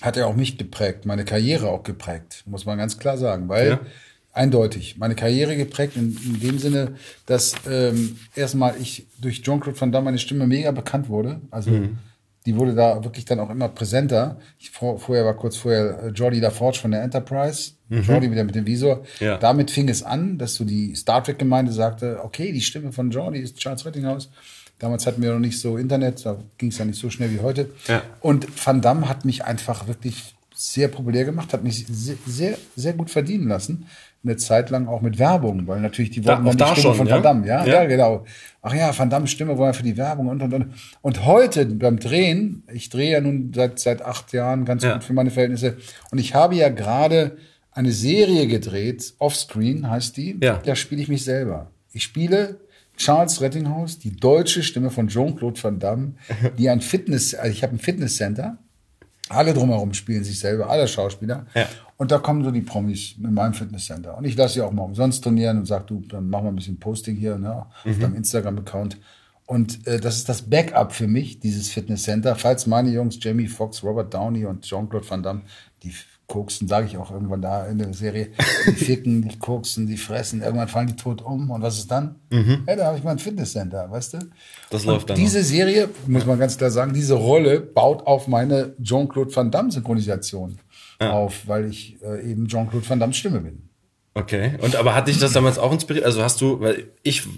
hat 0.00 0.16
ja 0.16 0.26
auch 0.26 0.34
mich 0.36 0.58
geprägt, 0.58 1.06
meine 1.06 1.24
Karriere 1.24 1.68
auch 1.68 1.82
geprägt, 1.84 2.42
muss 2.46 2.66
man 2.66 2.76
ganz 2.78 2.98
klar 2.98 3.16
sagen, 3.16 3.48
weil 3.48 3.68
Ja. 3.70 3.80
eindeutig 4.32 4.96
meine 4.98 5.14
Karriere 5.14 5.56
geprägt 5.56 5.96
in, 5.96 6.16
in 6.24 6.40
dem 6.40 6.58
Sinne, 6.58 6.96
dass 7.26 7.54
ähm, 7.70 8.16
erstmal 8.34 8.74
ich 8.80 9.06
durch 9.20 9.42
Jean-Claude 9.42 9.80
Van 9.80 9.92
Damme 9.92 10.06
meine 10.06 10.18
Stimme 10.18 10.46
mega 10.46 10.70
bekannt 10.70 11.08
wurde, 11.08 11.40
also 11.50 11.70
Mhm. 11.70 11.98
die 12.46 12.56
wurde 12.56 12.74
da 12.74 13.04
wirklich 13.04 13.24
dann 13.26 13.38
auch 13.38 13.50
immer 13.50 13.68
präsenter. 13.68 14.38
Ich, 14.58 14.70
vor, 14.70 14.98
vorher 14.98 15.24
war 15.24 15.34
kurz 15.34 15.56
vorher 15.56 16.02
äh, 16.02 16.08
Jordi 16.08 16.40
LaForge 16.40 16.78
von 16.78 16.90
der 16.90 17.02
Enterprise, 17.02 17.72
Jordi 17.88 18.30
wieder 18.30 18.42
mit 18.42 18.54
dem 18.54 18.66
Visor. 18.66 18.96
Mhm. 19.20 19.26
Ja. 19.26 19.36
Damit 19.38 19.70
fing 19.70 19.88
es 19.90 20.02
an, 20.02 20.38
dass 20.38 20.54
so 20.54 20.64
die 20.64 20.94
Star 20.96 21.22
Trek 21.22 21.38
Gemeinde 21.38 21.70
sagte, 21.72 22.20
okay, 22.24 22.50
die 22.52 22.62
Stimme 22.62 22.90
von 22.90 23.10
Jordi 23.10 23.38
ist 23.38 23.58
Charles 23.58 23.84
Rettinghaus. 23.84 24.30
Damals 24.82 25.06
hatten 25.06 25.22
wir 25.22 25.32
noch 25.32 25.38
nicht 25.38 25.58
so 25.60 25.76
Internet, 25.78 26.26
da 26.26 26.36
ging 26.58 26.70
es 26.70 26.78
ja 26.78 26.84
nicht 26.84 26.98
so 26.98 27.08
schnell 27.08 27.30
wie 27.30 27.38
heute. 27.40 27.70
Ja. 27.86 28.02
Und 28.20 28.46
Van 28.66 28.80
Damme 28.80 29.08
hat 29.08 29.24
mich 29.24 29.44
einfach 29.44 29.86
wirklich 29.86 30.34
sehr 30.54 30.88
populär 30.88 31.24
gemacht, 31.24 31.52
hat 31.52 31.62
mich 31.64 31.86
sehr, 31.88 32.16
sehr, 32.26 32.58
sehr 32.76 32.92
gut 32.92 33.08
verdienen 33.08 33.46
lassen. 33.48 33.86
Eine 34.24 34.36
Zeit 34.36 34.70
lang 34.70 34.86
auch 34.88 35.00
mit 35.00 35.18
Werbung, 35.18 35.66
weil 35.68 35.80
natürlich 35.80 36.10
die 36.10 36.20
Da- 36.20 36.32
wollten 36.34 36.46
auch 36.48 36.50
dann 36.50 36.58
da 36.58 36.74
die 36.74 36.80
Stimme 36.80 36.94
schon, 36.94 36.98
von 36.98 37.06
ja? 37.06 37.14
Van 37.14 37.22
Damme, 37.22 37.46
ja? 37.46 37.64
Ja. 37.64 37.74
ja, 37.82 37.84
genau. 37.86 38.24
Ach 38.60 38.74
ja, 38.74 38.96
Van 38.96 39.08
Damme 39.08 39.26
Stimme 39.28 39.56
wollen 39.56 39.70
wir 39.70 39.74
für 39.74 39.82
die 39.84 39.96
Werbung 39.96 40.26
und 40.28 40.42
und 40.42 40.52
und. 40.52 40.66
Und 41.00 41.24
heute 41.26 41.64
beim 41.66 41.98
Drehen, 42.00 42.64
ich 42.72 42.90
drehe 42.90 43.12
ja 43.12 43.20
nun 43.20 43.52
seit 43.54 43.78
seit 43.78 44.02
acht 44.02 44.32
Jahren 44.32 44.64
ganz 44.64 44.82
Ja. 44.82 44.94
gut 44.94 45.04
für 45.04 45.12
meine 45.12 45.30
Verhältnisse 45.30 45.76
und 46.10 46.18
ich 46.18 46.34
habe 46.34 46.54
ja 46.56 46.68
gerade 46.68 47.36
eine 47.72 47.90
Serie 47.92 48.46
gedreht, 48.48 49.14
Offscreen 49.18 49.88
heißt 49.88 50.16
die. 50.16 50.38
Ja. 50.42 50.60
Da 50.64 50.74
spiele 50.76 51.00
ich 51.02 51.08
mich 51.08 51.24
selber. 51.24 51.70
Ich 51.92 52.02
spiele 52.02 52.60
Charles 53.02 53.40
Rettinghaus, 53.40 53.98
die 53.98 54.14
deutsche 54.14 54.62
Stimme 54.62 54.90
von 54.90 55.08
Jean-Claude 55.08 55.60
Van 55.62 55.78
Damme, 55.80 56.12
die 56.58 56.70
ein 56.70 56.80
Fitness, 56.80 57.34
also 57.34 57.50
ich 57.50 57.62
habe 57.62 57.74
ein 57.74 57.78
Fitnesscenter. 57.78 58.58
Alle 59.28 59.54
drumherum 59.54 59.92
spielen 59.94 60.24
sich 60.24 60.38
selber, 60.38 60.68
alle 60.68 60.86
Schauspieler. 60.86 61.46
Ja. 61.54 61.66
Und 61.96 62.10
da 62.10 62.18
kommen 62.18 62.44
so 62.44 62.50
die 62.50 62.60
Promis 62.60 63.14
in 63.22 63.34
meinem 63.34 63.54
Fitnesscenter. 63.54 64.16
Und 64.16 64.24
ich 64.24 64.36
lasse 64.36 64.54
sie 64.54 64.60
auch 64.60 64.72
mal 64.72 64.82
umsonst 64.82 65.24
trainieren 65.24 65.58
und 65.58 65.66
sag, 65.66 65.86
du, 65.86 66.00
dann 66.00 66.28
machen 66.28 66.44
wir 66.44 66.52
ein 66.52 66.56
bisschen 66.56 66.78
Posting 66.78 67.16
hier 67.16 67.38
ne, 67.38 67.66
auf 67.84 67.98
deinem 67.98 68.14
Instagram-Account. 68.14 68.98
Und 69.46 69.86
äh, 69.86 69.98
das 69.98 70.16
ist 70.16 70.28
das 70.28 70.42
Backup 70.42 70.92
für 70.92 71.08
mich, 71.08 71.40
dieses 71.40 71.70
Fitnesscenter. 71.70 72.36
Falls 72.36 72.66
meine 72.66 72.90
Jungs, 72.90 73.18
Jamie 73.20 73.48
Foxx, 73.48 73.82
Robert 73.82 74.12
Downey 74.12 74.44
und 74.44 74.62
Jean-Claude 74.62 75.08
Van 75.08 75.22
Damme, 75.22 75.42
die 75.82 75.92
koksen, 76.32 76.66
sage 76.66 76.86
ich 76.86 76.96
auch 76.96 77.10
irgendwann 77.10 77.42
da 77.42 77.66
in 77.66 77.76
der 77.76 77.92
Serie, 77.92 78.30
die 78.66 78.72
ficken, 78.72 79.28
die 79.28 79.38
koksen, 79.38 79.86
die 79.86 79.98
fressen, 79.98 80.40
irgendwann 80.40 80.68
fallen 80.68 80.86
die 80.86 80.96
tot 80.96 81.20
um. 81.20 81.50
Und 81.50 81.60
was 81.60 81.76
ist 81.76 81.90
dann? 81.90 82.14
Ja, 82.66 82.74
da 82.74 82.86
habe 82.86 82.96
ich 82.96 83.04
mein 83.04 83.18
Fitnesscenter, 83.18 83.90
weißt 83.90 84.14
du? 84.14 84.18
Das 84.70 84.86
läuft 84.86 85.10
dann 85.10 85.16
Diese 85.18 85.42
Serie, 85.42 85.90
muss 86.06 86.24
man 86.24 86.38
ganz 86.38 86.56
klar 86.56 86.70
sagen, 86.70 86.94
diese 86.94 87.14
Rolle 87.14 87.60
baut 87.60 88.06
auf 88.06 88.28
meine 88.28 88.74
Jean-Claude 88.82 89.36
Van 89.36 89.50
Damme 89.50 89.70
Synchronisation 89.70 90.58
auf, 90.98 91.46
weil 91.46 91.66
ich 91.66 91.98
äh, 92.02 92.30
eben 92.30 92.48
Jean-Claude 92.48 92.88
Van 92.88 92.98
Damme 92.98 93.12
Stimme 93.12 93.40
bin. 93.40 93.68
Okay. 94.14 94.52
Und 94.62 94.76
aber 94.76 94.94
hat 94.94 95.08
dich 95.08 95.18
das 95.18 95.32
damals 95.32 95.58
auch 95.58 95.72
inspiriert? 95.72 96.06
Also 96.06 96.22
hast 96.22 96.40
du, 96.40 96.60
weil 96.60 96.84
ich, 97.02 97.28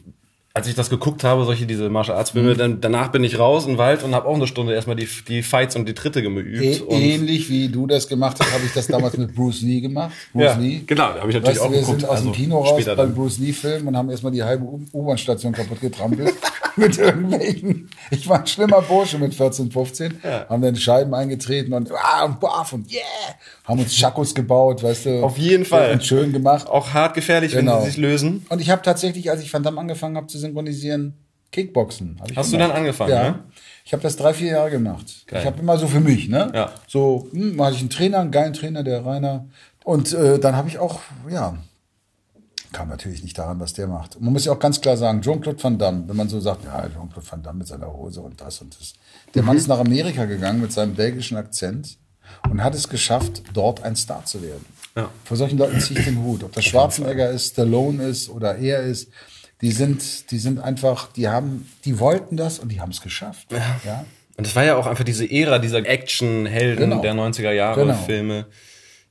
als 0.57 0.69
ich 0.69 0.77
das 0.77 0.89
geguckt 0.89 1.25
habe, 1.25 1.45
solche 1.45 1.67
diese 1.67 1.91
Martial 1.91 2.17
Arts 2.17 2.33
Mhm. 2.33 2.39
Filme, 2.39 2.55
dann 2.55 2.81
danach 2.81 3.09
bin 3.09 3.25
ich 3.25 3.41
raus 3.41 3.65
in 3.65 3.73
den 3.73 3.79
Wald 3.79 4.05
und 4.05 4.15
habe 4.15 4.29
auch 4.29 4.37
eine 4.37 4.47
Stunde 4.47 4.73
erstmal 4.73 4.95
die, 4.95 5.09
die 5.27 5.43
Fights 5.43 5.75
und 5.75 5.89
die 5.89 5.95
Tritte 5.95 6.23
geübt. 6.23 6.63
Ä 6.63 6.81
und 6.83 7.01
ähnlich 7.01 7.51
wie 7.51 7.69
du 7.69 7.89
das 7.89 8.07
gemacht 8.07 8.37
hast, 8.39 8.53
habe 8.55 8.65
ich 8.65 8.73
das 8.73 8.87
damals 8.87 9.17
mit 9.17 9.35
Bruce 9.35 9.63
Lee 9.63 9.81
gemacht. 9.81 10.13
Bruce 10.33 10.45
Ja, 10.45 10.57
Lee. 10.57 10.83
genau, 10.87 11.13
da 11.13 11.21
habe 11.21 11.29
ich 11.31 11.35
natürlich 11.35 11.59
weißt 11.59 11.61
auch 11.67 11.73
wir 11.73 11.81
geguckt, 11.81 12.01
sind 12.01 12.09
aus 12.09 12.17
also 12.19 12.31
dem 12.31 12.35
Kino 12.35 12.59
raus 12.61 12.85
beim. 12.85 13.15
Bruce 13.15 13.39
Lee-Film 13.39 13.89
und 13.89 13.97
haben 13.97 14.11
erstmal 14.11 14.31
die 14.31 14.45
halbe 14.45 14.65
U-Bahn-Station 14.93 15.53
kaputt 15.53 15.81
getrampelt. 15.81 16.33
mit 16.77 16.99
irgendwelchen. 16.99 17.89
Ich 18.11 18.29
war 18.29 18.41
ein 18.41 18.47
schlimmer 18.47 18.83
Bursche 18.83 19.19
mit 19.19 19.35
14, 19.35 19.71
15. 19.71 20.21
Haben 20.49 20.63
dann 20.63 20.77
Scheiben 20.77 21.15
eingetreten 21.15 21.73
und, 21.73 21.91
ah, 21.93 22.25
und 22.25 22.41
baff 22.41 22.73
und 22.73 22.91
yeah. 22.93 23.03
Haben 23.65 23.81
uns 23.81 23.95
Chakos 23.97 24.35
gebaut, 24.35 24.83
weißt 24.83 25.07
du. 25.07 25.23
Auf 25.25 25.39
jeden 25.39 25.65
Fall. 25.65 25.93
Und 25.93 26.05
schön 26.05 26.33
gemacht. 26.33 26.67
auch 26.69 26.93
hart 26.93 27.15
gefährlich, 27.15 27.53
Genau. 27.53 27.77
wenn 27.77 27.81
sie 27.83 27.87
sich 27.91 27.97
lösen. 27.99 28.47
Und 28.49 28.61
ich 28.61 28.71
habe 28.71 28.83
tatsächlich, 28.83 29.31
als 29.31 29.43
ich 29.43 29.53
Van 29.53 29.63
Damme 29.63 29.81
angefangen 29.81 30.17
habe 30.17 30.27
zu 30.27 30.39
synchronisieren, 30.39 31.15
Kickboxen. 31.53 32.17
hab 32.21 32.31
ich 32.31 32.37
Hast 32.37 32.49
du 32.53 32.57
gemacht. 32.57 32.71
dann 32.71 32.77
angefangen, 32.79 33.11
Ja. 33.13 33.23
ne? 33.31 33.39
Ich 33.85 33.93
habe 33.93 34.03
das 34.03 34.17
drei, 34.17 34.35
vier 34.35 34.53
Jahre 34.53 34.71
gemacht. 34.71 35.25
Geil. 35.27 35.41
Ich 35.41 35.47
habe 35.47 35.61
immer 35.61 35.77
so 35.79 35.87
für 35.87 36.01
mich, 36.01 36.29
ne? 36.29 36.51
Ja. 36.55 36.73
So, 36.89 37.29
hm, 37.33 37.63
hatte 37.63 37.75
ich 37.77 37.81
einen 37.81 37.91
Trainer, 37.91 38.21
einen 38.21 38.31
geilen 38.33 38.53
Trainer, 38.55 38.83
der 38.83 39.05
Rainer. 39.07 39.45
Und 39.85 40.13
äh, 40.15 40.39
dann 40.39 40.57
habe 40.57 40.69
ich 40.69 40.79
auch, 40.79 41.01
ja, 41.31 41.57
kam 42.75 42.89
natürlich 42.89 43.23
nicht 43.23 43.39
daran, 43.39 43.59
was 43.61 43.73
der 43.73 43.87
macht. 43.87 44.21
Man 44.21 44.33
muss 44.35 44.45
ja 44.45 44.53
auch 44.53 44.59
ganz 44.59 44.81
klar 44.83 44.97
sagen, 44.99 45.23
Jean-Claude 45.23 45.63
Van 45.63 45.79
Damme, 45.79 46.05
wenn 46.07 46.17
man 46.17 46.29
so 46.29 46.39
sagt, 46.41 46.65
ja, 46.65 46.83
Jean-Claude 46.91 47.27
Van 47.31 47.43
Damme 47.43 47.59
mit 47.61 47.69
seiner 47.69 47.91
Hose 47.91 48.21
und 48.21 48.39
das 48.41 48.61
und 48.61 48.79
das. 48.79 48.93
Der 49.35 49.41
Mhm. 49.43 49.47
Mann 49.49 49.57
ist 49.57 49.69
nach 49.69 49.79
Amerika 49.79 50.27
gegangen 50.27 50.61
mit 50.61 50.73
seinem 50.73 50.95
belgischen 50.95 51.37
Akzent 51.39 51.97
und 52.51 52.63
hat 52.63 52.75
es 52.75 52.89
geschafft, 52.89 53.43
dort 53.55 53.83
ein 53.83 53.97
Star 53.97 54.25
zu 54.27 54.43
werden. 54.43 54.65
Ja. 54.97 55.09
Vor 55.25 55.37
solchen 55.37 55.57
Leuten 55.59 55.81
ziehe 55.81 55.99
ich 55.99 56.05
den 56.05 56.23
Hut. 56.23 56.45
Ob 56.45 56.53
das 56.53 56.65
Schwarzenegger 56.67 57.31
ist, 57.31 57.53
Stallone 57.53 58.03
ist 58.05 58.29
oder 58.29 58.57
er 58.59 58.83
ist, 58.83 59.09
die 59.61 59.73
sind, 59.73 60.31
die 60.31 60.39
sind 60.39 60.59
einfach, 60.61 61.11
die 61.13 61.29
haben, 61.29 61.67
die 61.85 61.99
wollten 61.99 62.37
das 62.37 62.59
und 62.59 62.69
die 62.71 62.81
haben 62.81 62.91
es 62.91 63.01
geschafft. 63.01 63.49
Ja. 63.85 64.05
Und 64.37 64.47
es 64.47 64.55
war 64.57 64.65
ja 64.65 64.77
auch 64.77 64.87
einfach 64.87 65.05
diese 65.05 65.31
Ära 65.31 65.59
dieser 65.61 65.79
Action-Helden 65.87 66.91
Genau. 66.91 67.01
der 67.03 67.15
90er 67.15 67.53
Jahre 67.53 67.83
Genau. 67.83 67.95
Filme. 67.95 68.47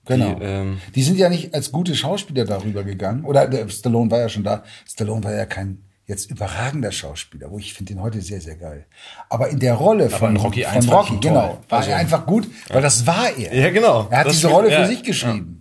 Genau. 0.05 0.35
Die, 0.35 0.43
ähm, 0.43 0.81
die 0.95 1.03
sind 1.03 1.17
ja 1.17 1.29
nicht 1.29 1.53
als 1.53 1.71
gute 1.71 1.95
Schauspieler 1.95 2.45
darüber 2.45 2.83
gegangen. 2.83 3.23
Oder 3.23 3.47
der 3.47 3.67
Stallone 3.69 4.11
war 4.11 4.19
ja 4.19 4.29
schon 4.29 4.43
da. 4.43 4.63
Stallone 4.87 5.23
war 5.23 5.33
ja 5.33 5.45
kein 5.45 5.83
jetzt 6.05 6.29
überragender 6.29 6.91
Schauspieler, 6.91 7.49
wo 7.49 7.57
ich 7.57 7.73
finde 7.73 7.93
ihn 7.93 8.01
heute 8.01 8.19
sehr, 8.21 8.41
sehr 8.41 8.55
geil. 8.57 8.85
Aber 9.29 9.47
in 9.49 9.59
der 9.59 9.75
Rolle 9.75 10.09
von 10.09 10.31
in 10.35 10.37
Rocky 10.37 10.63
von 10.63 10.73
1 10.73 10.85
fand 10.85 11.05
ich 11.05 11.11
Rocky 11.11 11.27
genau, 11.27 11.59
war 11.69 11.79
Also- 11.79 11.91
er 11.91 11.97
einfach 11.97 12.25
gut, 12.25 12.47
weil 12.69 12.81
das 12.81 13.07
war 13.07 13.29
er. 13.37 13.55
Ja, 13.55 13.69
genau. 13.69 14.07
Er 14.09 14.19
hat 14.19 14.27
Das 14.27 14.33
diese 14.33 14.47
Rolle 14.47 14.67
für 14.67 14.73
ja. 14.73 14.85
sich 14.87 15.03
geschrieben. 15.03 15.59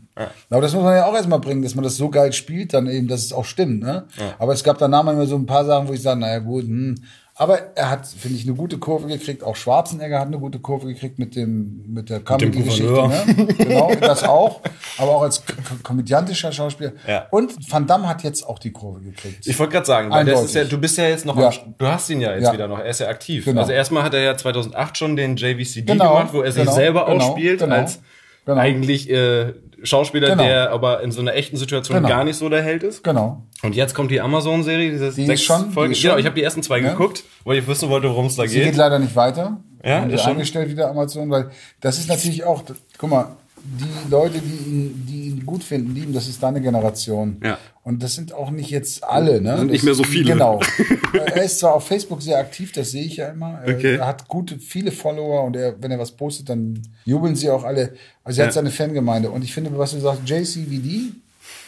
Aber 0.50 0.61
das 0.61 0.75
muss 0.75 0.82
man 0.82 0.94
ja 0.94 1.06
auch 1.06 1.14
erstmal 1.14 1.38
bringen, 1.40 1.62
dass 1.62 1.75
man 1.75 1.84
das 1.84 1.96
so 1.96 2.11
geil 2.11 2.32
spielt, 2.34 2.75
dann 2.75 2.87
eben, 2.87 3.08
dass 3.08 3.25
es 3.25 3.32
auch 3.32 3.46
stimmt. 3.46 3.82
Ne? 3.82 4.04
Aber 4.38 4.52
es 4.52 4.62
gab 4.62 4.76
danach 4.78 5.04
manchmal 5.04 5.26
so 5.26 5.37
ein 5.37 5.46
paar 5.46 5.64
Sachen, 5.64 5.88
wo 5.88 5.92
ich 5.92 6.02
sage, 6.02 6.20
naja 6.20 6.38
gut, 6.40 6.64
hm. 6.64 6.96
Aber 7.34 7.76
er 7.76 7.88
hat, 7.88 8.06
finde 8.06 8.36
ich, 8.36 8.44
eine 8.46 8.54
gute 8.54 8.76
Kurve 8.78 9.08
gekriegt. 9.08 9.42
Auch 9.42 9.56
Schwarzenegger 9.56 10.20
hat 10.20 10.26
eine 10.26 10.38
gute 10.38 10.58
Kurve 10.58 10.88
gekriegt 10.88 11.18
mit 11.18 11.34
dem 11.34 11.82
mit 11.88 12.10
der 12.10 12.20
Comedy-Geschichte. 12.20 12.92
Ne? 12.92 13.46
Genau, 13.56 13.90
das 13.94 14.22
auch. 14.24 14.60
Aber 14.98 15.16
auch 15.16 15.22
als 15.22 15.42
komödiantischer 15.82 16.52
Schauspieler. 16.52 16.92
Ja. 17.06 17.26
Und 17.30 17.54
Van 17.72 17.86
Damme 17.86 18.06
hat 18.06 18.22
jetzt 18.22 18.46
auch 18.46 18.58
die 18.58 18.70
Kurve 18.70 19.00
gekriegt. 19.00 19.46
Ich 19.46 19.58
wollte 19.58 19.72
gerade 19.72 19.86
sagen, 19.86 20.10
weil 20.10 20.26
das 20.26 20.44
ist 20.44 20.54
ja, 20.54 20.64
du 20.64 20.76
bist 20.78 20.98
ja 20.98 21.08
jetzt 21.08 21.24
noch, 21.24 21.38
Ja. 21.38 21.48
am, 21.48 21.74
du 21.78 21.86
hast 21.86 22.10
ihn 22.10 22.20
ja 22.20 22.34
jetzt 22.34 22.44
Ja. 22.44 22.52
wieder 22.52 22.68
noch, 22.68 22.78
er 22.78 22.86
ist 22.86 23.00
ja 23.00 23.08
aktiv. 23.08 23.46
Genau. 23.46 23.62
Also 23.62 23.72
erstmal 23.72 24.02
hat 24.02 24.12
er 24.12 24.20
ja 24.20 24.36
2008 24.36 24.98
schon 24.98 25.16
den 25.16 25.36
JVCD 25.36 25.86
Genau, 25.86 26.12
gemacht, 26.14 26.34
wo 26.34 26.42
er 26.42 26.52
sich 26.52 26.62
genau, 26.64 26.74
selber 26.74 27.06
genau, 27.06 27.24
ausspielt 27.24 27.60
genau, 27.60 27.76
als 27.76 28.00
genau. 28.44 28.60
eigentlich 28.60 29.08
äh, 29.08 29.54
Schauspieler, 29.84 30.30
Genau. 30.30 30.42
der 30.42 30.70
aber 30.70 31.02
in 31.02 31.10
so 31.12 31.20
einer 31.20 31.34
echten 31.34 31.56
Situation 31.56 31.96
Genau. 31.96 32.08
gar 32.08 32.24
nicht 32.24 32.36
so 32.36 32.48
der 32.48 32.62
Held 32.62 32.82
ist. 32.82 33.02
Genau. 33.04 33.42
Und 33.62 33.74
jetzt 33.74 33.94
kommt 33.94 34.10
die 34.10 34.20
Amazon-Serie, 34.20 34.90
diese 34.90 35.10
Die 35.12 35.22
ist 35.22 35.26
sechs 35.26 35.42
schon- 35.42 35.68
die 35.68 35.72
Folgen. 35.74 35.92
ist 35.92 36.02
Genau, 36.02 36.16
ich 36.16 36.26
habe 36.26 36.34
die 36.34 36.42
ersten 36.42 36.62
zwei 36.62 36.78
Ja. 36.80 36.90
geguckt, 36.90 37.24
weil 37.44 37.58
ich 37.58 37.66
wissen 37.66 37.88
wollte, 37.88 38.08
worum 38.08 38.26
es 38.26 38.36
da 38.36 38.46
Sie 38.46 38.54
geht 38.56 38.64
geht. 38.66 38.76
leider 38.76 38.98
nicht 38.98 39.14
weiter. 39.16 39.58
Ja, 39.84 40.04
ist 40.04 40.12
sie 40.12 40.18
schon- 40.18 40.32
eingestellt 40.32 40.70
wieder 40.70 40.88
Amazon, 40.90 41.28
weil 41.30 41.50
das 41.80 41.98
ist 41.98 42.08
natürlich 42.08 42.44
auch, 42.44 42.62
guck 42.98 43.10
mal, 43.10 43.36
die 43.64 44.11
Leute, 44.11 44.38
die 44.40 44.71
ihn, 44.71 45.07
die 45.09 45.23
ihn 45.28 45.47
gut 45.47 45.62
finden, 45.64 45.95
lieben, 45.95 46.12
das 46.12 46.28
ist 46.28 46.42
deine 46.42 46.61
Generation. 46.61 47.37
Ja. 47.42 47.59
Und 47.85 48.02
das 48.02 48.14
sind 48.14 48.33
auch 48.33 48.50
nicht 48.50 48.71
jetzt 48.71 49.02
alle, 49.04 49.40
ne? 49.40 49.59
Sind 49.59 49.71
nicht 49.71 49.85
mehr 49.85 49.95
so 49.95 50.04
viele. 50.04 50.33
Genau. 50.33 50.61
er 51.12 51.42
ist 51.42 51.59
zwar 51.59 51.75
auf 51.75 51.87
Facebook 51.87 52.23
sehr 52.23 52.38
aktiv, 52.38 52.73
das 52.73 52.90
sehe 52.92 53.04
ich 53.04 53.16
ja 53.16 53.28
immer. 53.28 53.61
Er, 53.64 53.75
Okay. 53.76 53.97
er 53.97 54.07
hat 54.07 54.28
gute, 54.28 54.59
viele 54.59 54.92
Follower 54.92 55.45
und 55.45 55.57
er, 55.57 55.75
wenn 55.83 55.90
er 55.90 55.99
was 55.99 56.12
postet, 56.12 56.49
dann 56.49 56.81
jubeln 57.04 57.35
sie 57.37 57.50
auch 57.50 57.64
alle. 57.64 57.95
Also 58.25 58.40
er 58.40 58.47
hat 58.47 58.54
Ja. 58.54 58.61
seine 58.62 58.71
Fangemeinde. 58.71 59.31
Und 59.31 59.42
ich 59.42 59.52
finde, 59.52 59.76
was 59.76 59.92
du 59.92 59.99
sagst, 60.00 60.23
JCVD 60.26 61.12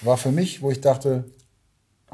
war 0.02 0.16
für 0.16 0.30
mich, 0.32 0.62
wo 0.62 0.70
ich 0.70 0.80
dachte, 0.80 1.24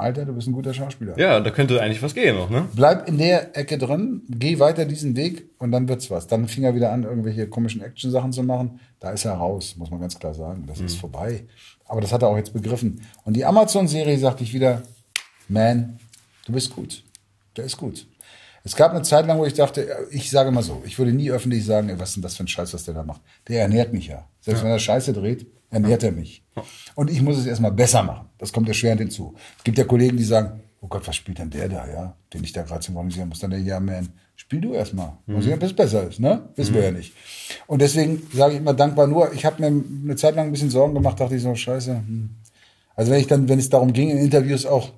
Alter, 0.01 0.25
du 0.25 0.33
bist 0.33 0.47
ein 0.47 0.53
guter 0.53 0.73
Schauspieler. 0.73 1.17
Ja, 1.17 1.39
da 1.39 1.51
könnte 1.51 1.81
eigentlich 1.81 2.01
was 2.01 2.13
gehen 2.13 2.35
noch, 2.35 2.49
ne? 2.49 2.67
Bleib 2.73 3.07
in 3.07 3.17
der 3.17 3.55
Ecke 3.55 3.77
drin, 3.77 4.23
geh 4.29 4.59
weiter 4.59 4.85
diesen 4.85 5.15
Weg 5.15 5.49
und 5.59 5.71
dann 5.71 5.87
wird's 5.87 6.09
was. 6.11 6.27
Dann 6.27 6.47
fing 6.47 6.63
er 6.63 6.75
wieder 6.75 6.91
an, 6.91 7.03
irgendwelche 7.03 7.47
komischen 7.47 7.81
Action-Sachen 7.81 8.33
zu 8.33 8.43
machen. 8.43 8.79
Da 8.99 9.11
ist 9.11 9.25
er 9.25 9.33
raus, 9.33 9.75
muss 9.77 9.91
man 9.91 10.01
ganz 10.01 10.17
klar 10.17 10.33
sagen. 10.33 10.65
Das 10.67 10.79
ist 10.79 10.95
vorbei. 10.95 11.45
Aber 11.85 12.01
das 12.01 12.11
hat 12.11 12.23
er 12.23 12.29
auch 12.29 12.37
jetzt 12.37 12.53
begriffen. 12.53 13.01
Und 13.23 13.35
die 13.35 13.45
Amazon-Serie 13.45 14.17
sagte 14.17 14.43
ich 14.43 14.53
wieder, 14.53 14.81
man, 15.47 15.99
du 16.45 16.53
bist 16.53 16.73
gut. 16.75 17.03
Der 17.55 17.65
ist 17.65 17.77
gut. 17.77 18.07
Es 18.63 18.75
gab 18.75 18.91
eine 18.91 19.01
Zeit 19.01 19.25
lang, 19.25 19.39
wo 19.39 19.45
ich 19.45 19.53
dachte, 19.53 19.87
ich 20.11 20.29
sage 20.29 20.51
mal 20.51 20.61
so, 20.61 20.83
ich 20.85 20.97
würde 20.99 21.11
nie 21.11 21.31
öffentlich 21.31 21.65
sagen, 21.65 21.89
ey, 21.89 21.99
was 21.99 22.09
ist 22.09 22.15
denn 22.15 22.23
das 22.23 22.37
für 22.37 22.43
ein 22.43 22.47
Scheiß, 22.47 22.73
was 22.73 22.85
der 22.85 22.93
da 22.93 23.03
macht. 23.03 23.21
Der 23.47 23.61
ernährt 23.63 23.91
mich 23.91 24.07
ja. 24.07 24.27
Selbst 24.39 24.63
wenn 24.63 24.71
er 24.71 24.79
Scheiße 24.79 25.13
dreht, 25.13 25.47
ernährt 25.71 26.03
er 26.03 26.11
mich. 26.11 26.43
Und 26.95 27.09
ich 27.09 27.21
muss 27.21 27.37
es 27.37 27.47
erstmal 27.47 27.71
besser 27.71 28.03
machen. 28.03 28.27
Das 28.37 28.53
kommt 28.53 28.67
erschwerend 28.67 29.01
hinzu. 29.01 29.33
Es 29.57 29.63
gibt 29.63 29.77
ja 29.77 29.85
Kollegen, 29.85 30.17
die 30.17 30.23
sagen, 30.23 30.61
oh 30.81 30.87
Gott, 30.87 31.07
was 31.07 31.15
spielt 31.15 31.39
denn 31.39 31.49
der 31.49 31.69
da, 31.69 31.87
ja? 31.87 32.15
Den 32.33 32.43
ich 32.43 32.51
da 32.51 32.63
gerade 32.63 32.83
synchronisieren 32.83 33.29
muss. 33.29 33.39
Dann 33.39 33.51
der, 33.51 33.59
ja, 33.59 33.79
man, 33.79 34.09
spiel 34.35 34.61
du 34.61 34.73
erstmal. 34.73 35.13
Mal 35.25 35.41
sehen, 35.41 35.53
ob 35.53 35.63
es 35.63 35.73
besser 35.73 36.07
ist, 36.07 36.19
ne? 36.19 36.49
Wissen 36.55 36.75
wir 36.75 36.83
ja 36.83 36.91
nicht. 36.91 37.13
Und 37.67 37.81
deswegen 37.81 38.21
sage 38.33 38.53
ich 38.53 38.59
immer 38.59 38.73
dankbar 38.73 39.07
nur, 39.07 39.31
ich 39.33 39.45
habe 39.45 39.61
mir 39.61 39.67
eine 39.67 40.15
Zeit 40.15 40.35
lang 40.35 40.47
ein 40.47 40.51
bisschen 40.51 40.69
Sorgen 40.69 40.93
gemacht, 40.93 41.19
dachte 41.19 41.35
ich 41.35 41.41
so, 41.41 41.55
scheiße. 41.55 41.95
Hm. 41.95 42.29
Also 42.95 43.11
wenn 43.11 43.19
ich 43.19 43.27
dann, 43.27 43.47
wenn 43.47 43.59
es 43.59 43.69
darum 43.69 43.93
ging, 43.93 44.09
in 44.09 44.17
Interviews 44.17 44.65
auch, 44.65 44.89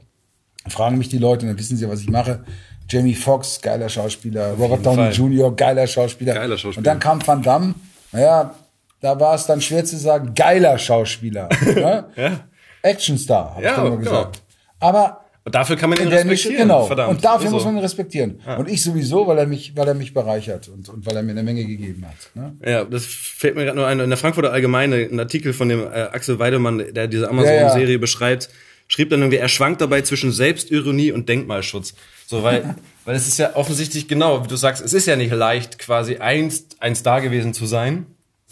fragen 0.67 0.97
mich 0.97 1.09
die 1.09 1.19
Leute, 1.19 1.45
dann 1.45 1.57
wissen 1.59 1.77
sie, 1.77 1.87
was 1.87 2.01
ich 2.01 2.09
mache. 2.09 2.43
Jamie 2.89 3.15
Foxx, 3.15 3.61
geiler 3.61 3.89
Schauspieler. 3.89 4.53
Robert 4.53 4.85
Downey. 4.85 5.09
Jr., 5.09 5.55
geiler 5.55 5.87
Schauspieler. 5.87 6.33
Geiler 6.33 6.57
Schauspieler. 6.57 6.79
Und 6.79 6.87
dann 6.87 6.99
kam 6.99 7.25
Van 7.25 7.41
Damme. 7.41 7.75
Naja, 8.11 8.55
da 9.03 9.19
war 9.19 9.35
es 9.35 9.45
dann 9.45 9.59
schwer 9.59 9.83
zu 9.83 9.97
sagen, 9.97 10.33
geiler 10.33 10.77
Schauspieler. 10.77 11.49
ne? 11.65 12.05
Ja. 12.15 12.39
Actionstar, 12.81 13.55
habe 13.55 13.63
Ja, 13.63 13.69
ich 13.71 13.75
dann 13.75 13.87
immer 13.87 13.97
genau. 13.97 14.09
gesagt. 14.11 14.41
Aber 14.79 15.25
Und 15.43 15.53
dafür 15.53 15.75
kann 15.75 15.89
man 15.89 15.99
ihn 15.99 16.07
respektieren. 16.07 16.55
genau. 16.57 16.85
Verdammt. 16.85 17.09
Und 17.11 17.25
dafür 17.25 17.47
Ist 17.47 17.51
muss 17.51 17.65
man 17.65 17.75
ihn 17.75 17.81
respektieren. 17.81 18.39
Und 18.57 18.69
ich 18.69 18.81
sowieso, 18.81 19.27
weil 19.27 19.37
er 19.39 19.45
mich, 19.45 19.75
weil 19.75 19.89
er 19.89 19.93
mich 19.93 20.13
bereichert 20.13 20.69
und, 20.69 20.87
und 20.87 21.05
weil 21.05 21.17
er 21.17 21.21
mir 21.23 21.31
eine 21.31 21.43
Menge 21.43 21.65
gegeben 21.65 22.05
hat. 22.05 22.15
Ne? 22.33 22.55
Ja, 22.65 22.85
das 22.85 23.05
fällt 23.05 23.55
mir 23.55 23.65
gerade 23.65 23.77
nur 23.77 23.87
ein. 23.87 23.99
In 23.99 24.09
der 24.09 24.17
Frankfurter 24.17 24.53
Allgemeine, 24.53 24.95
ein 24.95 25.19
Artikel 25.19 25.51
von 25.51 25.67
dem 25.67 25.81
äh, 25.81 26.03
Axel 26.13 26.39
Weidemann, 26.39 26.81
der 26.93 27.07
diese 27.07 27.29
Amazon-Serie 27.29 27.99
beschreibt, 27.99 28.49
schrieb 28.87 29.09
dann 29.09 29.19
irgendwie, 29.19 29.37
er 29.37 29.49
schwankt 29.49 29.81
dabei 29.81 30.01
zwischen 30.01 30.31
Selbstironie 30.31 31.11
und 31.11 31.27
Denkmalschutz. 31.27 31.93
So, 32.25 32.43
weil, 32.43 32.75
weil 33.03 33.15
es 33.17 33.27
ist 33.27 33.37
ja 33.37 33.57
offensichtlich 33.57 34.07
genau, 34.07 34.45
wie 34.45 34.47
du 34.47 34.55
sagst, 34.55 34.81
es 34.81 34.93
ist 34.93 35.07
ja 35.07 35.17
nicht 35.17 35.33
leicht, 35.33 35.77
quasi 35.77 36.17
einst 36.17 36.77
ein 36.81 36.95
Star 36.95 37.19
gewesen 37.19 37.53
zu 37.53 37.65
sein. 37.65 38.05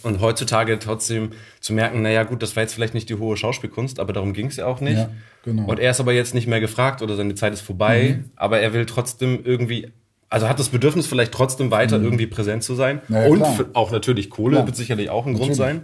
Und 0.04 0.20
heutzutage 0.22 0.78
trotzdem 0.80 1.32
zu 1.60 1.74
merken, 1.74 2.02
naja 2.02 2.24
gut, 2.24 2.42
das 2.42 2.56
war 2.56 2.64
jetzt 2.64 2.74
vielleicht 2.74 2.94
nicht 2.94 3.10
die 3.10 3.16
hohe 3.16 3.38
Schauspielkunst, 3.38 4.00
aber 4.00 4.14
darum 4.14 4.34
ging 4.34 4.48
es 4.48 4.56
ja 4.58 4.66
auch 4.66 4.82
nicht. 4.82 4.98
Ja, 4.98 5.10
genau. 5.44 5.68
Und 5.70 5.80
er 5.80 5.92
ist 5.92 6.00
aber 6.00 6.14
jetzt 6.14 6.34
nicht 6.34 6.48
mehr 6.48 6.60
gefragt 6.60 7.02
oder 7.02 7.16
seine 7.16 7.36
Zeit 7.36 7.54
ist 7.54 7.62
vorbei, 7.62 8.18
Mhm. 8.18 8.30
aber 8.36 8.60
er 8.60 8.74
will 8.74 8.86
trotzdem 8.86 9.40
irgendwie, 9.44 9.92
also 10.30 10.48
hat 10.50 10.60
das 10.60 10.70
Bedürfnis 10.70 11.08
vielleicht 11.08 11.32
trotzdem 11.34 11.72
weiter 11.72 12.02
irgendwie 12.02 12.28
präsent 12.28 12.64
zu 12.64 12.74
sein. 12.76 13.02
Na 13.08 13.20
Mhm. 13.20 13.24
ja, 13.24 13.30
und 13.30 13.38
klar. 13.40 13.66
auch 13.74 13.92
natürlich 13.92 14.30
Kohle 14.30 14.56
Klar. 14.56 14.66
wird 14.68 14.76
sicherlich 14.76 15.10
auch 15.10 15.26
ein 15.26 15.34
Grund 15.34 15.58
Natürlich. 15.58 15.82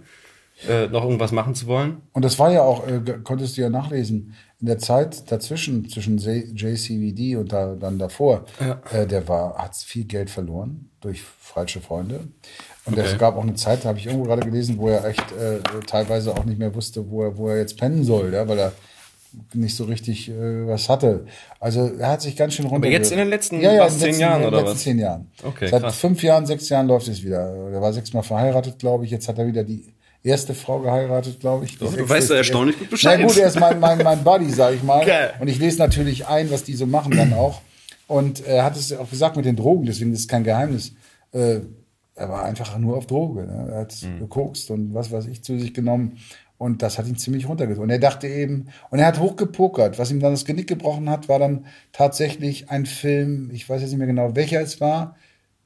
sein, 0.66 0.68
äh, 0.68 0.88
noch 0.88 1.04
irgendwas 1.04 1.32
machen 1.32 1.54
zu 1.54 1.68
wollen. 1.68 1.98
Und 2.14 2.26
das 2.26 2.40
war 2.40 2.52
ja 2.52 2.62
auch, 2.64 2.88
äh, 2.88 3.00
konntest 3.24 3.58
du 3.58 3.62
ja 3.62 3.70
nachlesen, 3.70 4.34
in 4.60 4.66
der 4.66 4.80
Zeit 4.80 5.32
dazwischen, 5.32 5.88
zwischen 5.88 6.18
JCVD 6.18 7.36
und 7.36 7.52
da, 7.52 7.76
dann 7.76 8.00
davor, 8.00 8.46
äh, 8.92 9.06
der 9.06 9.28
war, 9.28 9.56
hat 9.58 9.76
viel 9.76 10.06
Geld 10.06 10.32
verloren 10.32 10.90
durch 11.02 11.22
falsche 11.40 11.80
Freunde. 11.80 12.22
Und 12.88 12.98
es 12.98 13.18
gab 13.18 13.36
auch 13.36 13.44
eine 13.44 13.56
Zeit, 13.56 13.84
da 13.84 13.90
habe 13.90 14.00
ich 14.00 14.06
irgendwo 14.06 14.26
gerade 14.26 14.42
gelesen, 14.42 14.78
wo 14.78 14.90
er 14.90 15.04
echt 15.06 15.32
äh, 15.34 15.60
teilweise 15.86 16.32
auch 16.32 16.46
nicht 16.46 16.58
mehr 16.58 16.74
wusste, 16.74 17.10
wo 17.10 17.24
er, 17.24 17.38
wo 17.38 17.50
er 17.50 17.58
jetzt 17.58 17.78
pennen 17.78 18.04
soll, 18.04 18.34
ja, 18.34 18.48
weil 18.48 18.60
er 18.60 18.72
nicht 19.54 19.76
so 19.76 19.84
richtig 19.84 20.30
äh, 20.30 20.68
was 20.68 20.90
hatte. 20.90 21.26
Also 21.60 21.92
er 22.00 22.10
hat 22.10 22.22
sich 22.22 22.36
ganz 22.36 22.54
schön 22.54 22.66
runter. 22.66 22.88
jetzt 22.88 23.12
in 23.12 23.18
den 23.18 23.30
letzten 23.30 23.60
ja, 23.60 23.74
ja, 23.74 23.86
was, 23.86 23.98
zehn 23.98 24.08
letzten, 24.08 24.22
Jahren 24.22 24.36
in 24.36 24.42
den 24.42 24.48
oder 24.48 24.58
letzten 24.58 24.76
was? 24.76 24.84
zehn 24.84 25.00
Jahren. 25.00 25.28
Okay, 25.44 25.68
Seit 25.68 25.82
krass. 25.82 25.98
fünf 25.98 26.24
Jahren, 26.24 26.46
sechs 26.46 26.70
Jahren 26.70 26.88
läuft 26.88 27.08
es 27.08 27.24
wieder. 27.24 27.40
Er 27.74 27.82
war 27.82 27.94
sechsmal 27.94 28.24
verheiratet, 28.24 28.80
glaube 28.80 29.06
ich. 29.06 29.12
Jetzt 29.12 29.28
hat 29.28 29.38
er 29.38 29.48
wieder 29.48 29.64
die 29.64 29.86
erste 30.24 30.54
Frau 30.54 30.80
geheiratet, 30.80 31.40
glaube 31.40 31.66
ich. 31.66 31.78
Doch, 31.78 31.94
du 31.94 32.08
weißt 32.08 32.30
ja 32.30 32.38
erstaunlich 32.38 32.80
gut 32.80 32.90
Bescheid. 32.90 33.20
Na 33.20 33.28
gut, 33.28 33.38
er 33.38 33.48
ist 33.48 33.60
mein, 33.60 33.80
mein, 33.80 34.02
mein 34.02 34.24
Buddy, 34.24 34.50
sag 34.50 34.74
ich 34.74 34.84
mal. 34.84 35.06
Geil. 35.06 35.34
Und 35.40 35.48
ich 35.48 35.60
lese 35.60 35.78
natürlich 35.80 36.28
ein, 36.28 36.50
was 36.52 36.64
die 36.64 36.74
so 36.74 36.86
machen 36.86 37.16
dann 37.16 37.34
auch. 37.34 37.62
Und 38.08 38.46
er 38.46 38.64
hat 38.64 38.78
es 38.78 38.94
auch 38.94 39.10
gesagt 39.10 39.36
mit 39.36 39.46
den 39.46 39.58
Drogen, 39.58 39.86
deswegen 39.86 40.14
ist 40.14 40.22
es 40.22 40.28
kein 40.28 40.46
Geheimnis. 40.46 40.94
Äh, 41.34 41.60
er 42.18 42.30
war 42.30 42.44
einfach 42.44 42.78
nur 42.78 42.98
auf 42.98 43.08
Droge. 43.08 43.46
Ne? 43.46 43.70
Er 43.72 43.80
hat 43.82 43.96
Mhm. 44.04 44.20
gekokst 44.20 44.72
und 44.72 44.94
was 44.94 45.12
weiß 45.12 45.28
ich 45.28 45.44
zu 45.44 45.58
sich 45.60 45.74
genommen. 45.74 46.18
Und 46.58 46.82
das 46.82 46.98
hat 46.98 47.08
ihn 47.08 47.18
ziemlich 47.18 47.48
runtergezogen. 47.48 47.84
Und 47.84 47.92
er 47.92 48.00
dachte 48.00 48.28
eben, 48.28 48.70
und 48.90 48.98
er 48.98 49.06
hat 49.06 49.20
hochgepokert. 49.20 50.00
Was 50.00 50.10
ihm 50.10 50.20
dann 50.20 50.32
das 50.34 50.44
Genick 50.46 50.68
gebrochen 50.68 51.08
hat, 51.10 51.30
war 51.30 51.38
dann 51.38 51.66
tatsächlich 51.92 52.72
ein 52.72 52.88
Film, 52.88 53.52
ich 53.54 53.70
weiß 53.70 53.82
jetzt 53.82 53.92
nicht 53.92 54.00
mehr 54.00 54.08
genau, 54.08 54.36
welcher 54.36 54.60
es 54.62 54.82
war, 54.82 55.16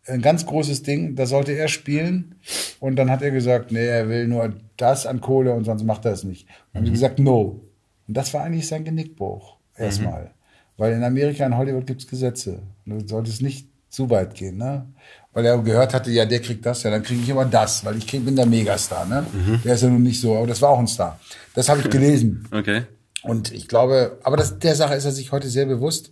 ein 0.05 0.21
ganz 0.21 0.45
großes 0.45 0.83
Ding, 0.83 1.15
da 1.15 1.25
sollte 1.25 1.53
er 1.53 1.69
spielen. 1.69 2.35
Und 2.81 2.97
dann 2.97 3.09
hat 3.09 3.21
er 3.21 3.31
gesagt, 3.31 3.71
nee, 3.71 3.85
er 3.87 4.09
will 4.09 4.27
nur 4.27 4.53
das 4.75 5.05
an 5.05 5.21
Kohle 5.21 5.53
und 5.53 5.63
sonst 5.63 5.83
macht 5.83 6.03
er 6.05 6.11
es 6.11 6.25
nicht. 6.25 6.47
Und 6.47 6.49
dann 6.73 6.81
haben 6.81 6.85
sie 6.87 6.91
gesagt, 6.91 7.19
no. 7.19 7.61
Und 8.07 8.17
das 8.17 8.33
war 8.33 8.43
eigentlich 8.43 8.67
sein 8.67 8.83
Genickbruch. 8.83 9.57
Erstmal. 9.77 10.31
Weil 10.75 10.93
in 10.93 11.03
Amerika, 11.03 11.45
in 11.45 11.55
Hollywood 11.55 11.87
gibt's 11.87 12.07
Gesetze. 12.07 12.63
Du 12.85 12.99
solltest 13.07 13.41
nicht 13.41 13.69
zu 13.89 14.09
weit 14.09 14.35
gehen, 14.35 14.57
ne? 14.57 14.87
Weil 15.33 15.45
er 15.45 15.57
gehört 15.59 15.93
hatte, 15.93 16.11
ja, 16.11 16.25
der 16.25 16.41
kriegt 16.41 16.65
das, 16.65 16.83
ja, 16.83 16.91
dann 16.91 17.03
kriege 17.03 17.21
ich 17.21 17.29
immer 17.29 17.45
das, 17.45 17.85
weil 17.85 17.97
ich 17.97 18.05
krieg, 18.05 18.25
bin 18.25 18.35
der 18.35 18.45
Megastar, 18.45 19.05
ne? 19.05 19.25
Der 19.63 19.75
ist 19.75 19.81
ja 19.81 19.87
nun 19.89 20.03
nicht 20.03 20.19
so, 20.19 20.35
aber 20.37 20.47
das 20.47 20.61
war 20.61 20.69
auch 20.69 20.79
ein 20.79 20.87
Star. 20.87 21.19
Das 21.53 21.69
habe 21.69 21.79
ich 21.81 21.89
gelesen. 21.89 22.47
Okay. 22.51 22.83
Und 23.23 23.51
ich 23.53 23.67
glaube, 23.69 24.17
aber 24.23 24.35
das, 24.35 24.59
der 24.59 24.75
Sache 24.75 24.95
ist 24.95 25.05
er 25.05 25.11
sich 25.11 25.31
heute 25.31 25.47
sehr 25.47 25.65
bewusst. 25.65 26.11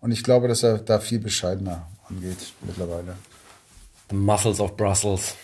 Und 0.00 0.12
ich 0.12 0.22
glaube, 0.22 0.46
dass 0.46 0.62
er 0.62 0.78
da 0.78 0.98
viel 1.00 1.18
bescheidener 1.18 1.88
angeht 2.08 2.38
mittlerweile. 2.64 3.14
The 4.08 4.16
Muscles 4.16 4.60
of 4.60 4.76
Brussels. 4.76 5.34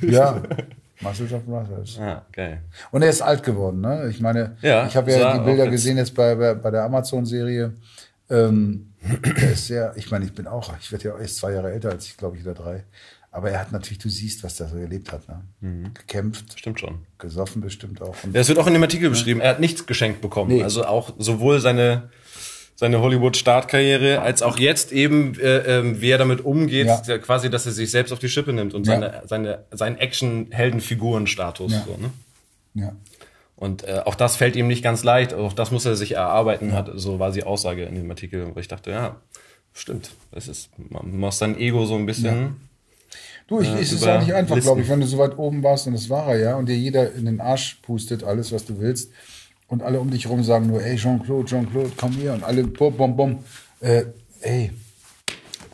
Ja, 0.00 0.42
Muscles 1.00 1.32
of 1.32 1.42
Brothers. 1.44 1.98
Ah, 2.00 2.24
geil. 2.32 2.62
Und 2.90 3.02
er 3.02 3.10
ist 3.10 3.22
alt 3.22 3.42
geworden, 3.42 3.80
ne? 3.80 4.08
Ich 4.08 4.20
meine, 4.20 4.56
Ja, 4.62 4.86
ich 4.86 4.96
habe 4.96 5.10
ja 5.12 5.36
die 5.38 5.44
Bilder 5.44 5.66
gesehen 5.68 5.96
jetzt 5.98 6.14
bei, 6.14 6.34
bei, 6.34 6.54
bei 6.54 6.70
der 6.70 6.84
Amazon-Serie. 6.84 7.74
Ähm, 8.30 8.91
er 9.22 9.52
ist 9.52 9.66
sehr, 9.66 9.92
ich 9.96 10.10
meine, 10.10 10.24
ich 10.24 10.32
bin 10.32 10.46
auch, 10.46 10.72
ich 10.80 10.90
werde 10.92 11.08
ja 11.08 11.18
erst 11.18 11.36
zwei 11.36 11.52
Jahre 11.52 11.72
älter 11.72 11.90
als 11.90 12.06
ich, 12.06 12.16
glaube 12.16 12.36
ich, 12.36 12.42
oder 12.44 12.54
drei. 12.54 12.84
Aber 13.34 13.50
er 13.50 13.60
hat 13.60 13.72
natürlich, 13.72 13.98
du 13.98 14.10
siehst, 14.10 14.44
was 14.44 14.56
der 14.56 14.68
so 14.68 14.76
erlebt 14.76 15.10
hat, 15.10 15.26
ne? 15.26 15.40
Mhm. 15.60 15.94
Gekämpft, 15.94 16.58
Stimmt 16.58 16.78
schon. 16.80 16.98
gesoffen 17.18 17.62
bestimmt 17.62 18.02
auch. 18.02 18.14
Und 18.24 18.34
Ja, 18.34 18.42
es 18.42 18.48
wird 18.48 18.58
auch 18.58 18.66
in 18.66 18.74
dem 18.74 18.82
Artikel 18.82 19.08
beschrieben. 19.08 19.40
Er 19.40 19.50
hat 19.50 19.60
nichts 19.60 19.86
geschenkt 19.86 20.20
bekommen. 20.20 20.50
Nee. 20.54 20.62
Also 20.62 20.84
auch 20.84 21.14
sowohl 21.18 21.60
seine 21.60 22.10
seine 22.74 23.00
Hollywood-Startkarriere 23.00 24.20
als 24.22 24.42
auch 24.42 24.58
jetzt 24.58 24.92
eben, 24.92 25.38
äh, 25.38 25.78
ähm, 25.78 26.00
wie 26.00 26.10
er 26.10 26.18
damit 26.18 26.44
umgeht, 26.44 26.88
ja. 27.06 27.18
quasi, 27.18 27.48
dass 27.48 27.64
er 27.64 27.72
sich 27.72 27.90
selbst 27.90 28.12
auf 28.12 28.18
die 28.18 28.28
Schippe 28.28 28.52
nimmt 28.52 28.74
und 28.74 28.86
Ja. 28.86 28.94
seine 28.94 29.22
seine 29.26 29.64
seinen 29.70 29.96
Action-Helden-Figuren-Status. 29.98 31.72
Ja. 31.72 31.84
So, 31.86 31.96
ne? 31.96 32.10
ja. 32.74 32.92
Und 33.62 33.84
äh, 33.84 34.02
auch 34.04 34.16
das 34.16 34.34
fällt 34.34 34.56
ihm 34.56 34.66
nicht 34.66 34.82
ganz 34.82 35.04
leicht. 35.04 35.34
Auch 35.34 35.52
das 35.52 35.70
muss 35.70 35.84
er 35.84 35.94
sich 35.94 36.16
erarbeiten. 36.16 36.72
Hat 36.72 36.90
so 36.96 37.20
war 37.20 37.30
die 37.30 37.44
Aussage 37.44 37.84
in 37.84 37.94
dem 37.94 38.10
Artikel, 38.10 38.50
wo 38.52 38.58
ich 38.58 38.66
dachte, 38.66 38.90
ja, 38.90 39.20
stimmt. 39.72 40.10
Das 40.32 40.48
ist 40.48 40.70
man 40.90 41.16
muss 41.16 41.38
sein 41.38 41.56
Ego 41.56 41.86
so 41.86 41.94
ein 41.94 42.04
bisschen. 42.04 42.56
Du, 43.46 43.60
ich, 43.60 43.68
Ja, 43.68 43.78
es 43.78 43.92
ist 43.92 44.02
über 44.02 44.16
auch 44.16 44.20
nicht 44.20 44.34
einfach, 44.34 44.58
glaube 44.58 44.80
ich, 44.80 44.88
wenn 44.88 44.98
du 44.98 45.06
so 45.06 45.16
weit 45.18 45.38
oben 45.38 45.62
warst 45.62 45.86
und 45.86 45.92
das 45.92 46.10
war 46.10 46.26
er 46.30 46.38
ja 46.40 46.56
und 46.56 46.68
dir 46.68 46.76
jeder 46.76 47.14
in 47.14 47.24
den 47.24 47.40
Arsch 47.40 47.78
pustet, 47.82 48.24
alles, 48.24 48.50
was 48.50 48.64
du 48.64 48.80
willst 48.80 49.12
und 49.68 49.84
alle 49.84 50.00
um 50.00 50.10
dich 50.10 50.28
rum 50.28 50.42
sagen 50.42 50.66
nur, 50.66 50.82
ey, 50.82 50.96
Jean-Claude, 50.96 51.48
Jean-Claude, 51.48 51.92
komm 51.96 52.14
hier 52.14 52.32
und 52.32 52.42
alle 52.42 52.64
bom, 52.64 52.96
bom, 52.96 53.14
bom. 53.14 53.44
Äh, 53.78 54.06
ey, 54.40 54.72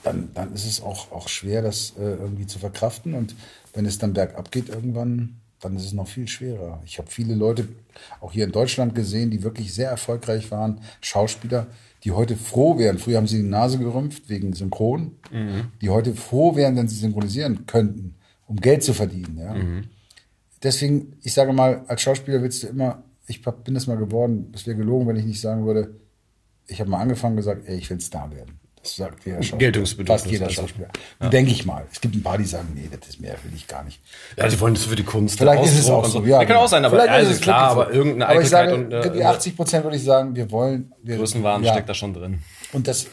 dann, 0.02 0.28
dann 0.34 0.52
ist 0.52 0.66
es 0.66 0.82
auch, 0.82 1.10
auch 1.10 1.28
schwer, 1.28 1.62
das 1.62 1.94
äh, 1.98 2.02
irgendwie 2.02 2.46
zu 2.46 2.58
verkraften 2.58 3.14
und 3.14 3.34
wenn 3.72 3.86
es 3.86 3.96
dann 3.96 4.12
bergab 4.12 4.50
geht 4.50 4.68
irgendwann, 4.68 5.40
dann 5.60 5.76
ist 5.76 5.84
es 5.84 5.92
noch 5.92 6.06
viel 6.06 6.28
schwerer. 6.28 6.80
Ich 6.84 6.98
habe 6.98 7.10
viele 7.10 7.34
Leute 7.34 7.68
auch 8.20 8.32
hier 8.32 8.44
in 8.44 8.52
Deutschland 8.52 8.94
gesehen, 8.94 9.30
die 9.30 9.42
wirklich 9.42 9.74
sehr 9.74 9.90
erfolgreich 9.90 10.50
waren, 10.50 10.80
Schauspieler, 11.00 11.66
die 12.04 12.12
heute 12.12 12.36
froh 12.36 12.78
wären. 12.78 12.98
Früher 12.98 13.16
haben 13.16 13.26
sie 13.26 13.38
die 13.42 13.48
Nase 13.48 13.78
gerümpft 13.78 14.28
wegen 14.28 14.52
Synchron, 14.52 15.16
die 15.82 15.90
heute 15.90 16.14
froh 16.14 16.54
wären, 16.54 16.76
wenn 16.76 16.86
sie 16.86 16.94
synchronisieren 16.96 17.66
könnten, 17.66 18.14
um 18.46 18.56
Geld 18.56 18.84
zu 18.84 18.94
verdienen. 18.94 19.36
Ja. 19.38 19.56
Deswegen, 20.62 21.16
ich 21.22 21.34
sage 21.34 21.52
mal, 21.52 21.84
als 21.88 22.02
Schauspieler 22.02 22.40
willst 22.40 22.62
du 22.62 22.68
immer, 22.68 23.02
ich 23.26 23.42
bin 23.42 23.74
das 23.74 23.88
mal 23.88 23.96
geworden, 23.96 24.52
es 24.54 24.66
wäre 24.66 24.76
gelogen, 24.76 25.08
wenn 25.08 25.16
ich 25.16 25.24
nicht 25.24 25.40
sagen 25.40 25.66
würde, 25.66 25.96
ich 26.68 26.80
habe 26.80 26.90
mal 26.90 27.00
angefangen 27.00 27.32
und 27.32 27.38
gesagt, 27.38 27.66
ey, 27.66 27.78
ich 27.78 27.90
will 27.90 28.00
Star 28.00 28.30
werden. 28.30 28.60
Sagt 28.96 29.24
jeder 29.24 29.38
Schauspieler. 29.38 29.58
Geltungsbedürfnis. 29.58 30.22
Fast 30.22 30.30
jeder 30.30 30.46
also. 30.46 30.62
Schauspieler. 30.62 30.88
Denke 31.30 31.50
ich 31.50 31.66
mal. 31.66 31.86
Es 31.92 32.00
gibt 32.00 32.14
ein 32.14 32.22
paar, 32.22 32.38
die 32.38 32.44
sagen, 32.44 32.68
nee, 32.74 32.88
das 32.90 33.08
ist 33.08 33.20
mehr, 33.20 33.36
will 33.44 33.52
ich 33.54 33.66
gar 33.66 33.84
nicht. 33.84 34.00
Ja, 34.36 34.48
die 34.48 34.58
wollen 34.60 34.74
das 34.74 34.84
für 34.84 34.96
die 34.96 35.04
Kunst. 35.04 35.38
Vielleicht 35.38 35.64
ist 35.64 35.78
es 35.78 35.90
auch 35.90 36.04
so. 36.04 36.24
Ja, 36.24 36.38
kann 36.38 36.48
genau. 36.48 36.60
auch 36.60 36.68
sein, 36.68 36.84
aber 36.84 36.96
Vielleicht 36.96 37.12
ja, 37.12 37.18
ist 37.18 37.36
es 37.36 37.40
klar, 37.40 37.76
wirklich 37.76 37.86
aber 37.86 37.92
so. 37.92 37.98
irgendeine 37.98 38.28
Aber 38.28 38.42
ich 38.42 38.48
sage, 38.48 38.74
und 38.74 38.92
äh, 38.92 39.12
die 39.12 39.24
80 39.24 39.56
Prozent 39.56 39.84
würde 39.84 39.96
ich 39.96 40.04
sagen, 40.04 40.34
wir 40.34 40.50
wollen. 40.50 40.92
Wir, 41.02 41.16
Größenwahn 41.16 41.62
ja. 41.64 41.72
steckt 41.72 41.88
da 41.88 41.94
schon 41.94 42.14
drin. 42.14 42.40
Und 42.72 42.86
das, 42.86 43.06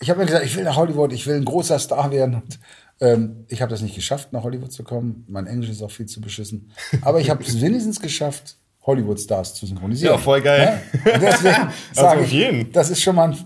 ich 0.00 0.10
habe 0.10 0.20
mir 0.20 0.26
gesagt, 0.26 0.44
ich 0.44 0.56
will 0.56 0.64
nach 0.64 0.76
Hollywood, 0.76 1.12
ich 1.12 1.26
will 1.26 1.36
ein 1.36 1.44
großer 1.44 1.78
Star 1.78 2.10
werden. 2.10 2.36
Und, 2.36 2.58
ähm, 3.00 3.44
ich 3.48 3.60
habe 3.60 3.70
das 3.70 3.82
nicht 3.82 3.94
geschafft, 3.94 4.32
nach 4.32 4.42
Hollywood 4.42 4.72
zu 4.72 4.82
kommen. 4.82 5.24
Mein 5.28 5.46
Englisch 5.46 5.70
ist 5.70 5.82
auch 5.82 5.90
viel 5.90 6.06
zu 6.06 6.20
beschissen. 6.20 6.72
Aber 7.02 7.20
ich 7.20 7.28
habe 7.28 7.42
es 7.42 7.60
wenigstens 7.60 8.00
geschafft, 8.00 8.56
Hollywood-Stars 8.86 9.54
zu 9.54 9.66
synchronisieren. 9.66 10.14
Ja, 10.14 10.18
voll 10.18 10.40
geil. 10.40 10.80
Ja? 10.92 11.12
Und 11.12 11.22
Deswegen 11.22 11.68
sage 11.92 12.20
auf 12.20 12.26
ich, 12.26 12.32
jeden. 12.32 12.72
das 12.72 12.90
ist 12.90 13.02
schon 13.02 13.16
mal 13.16 13.30
ein, 13.30 13.36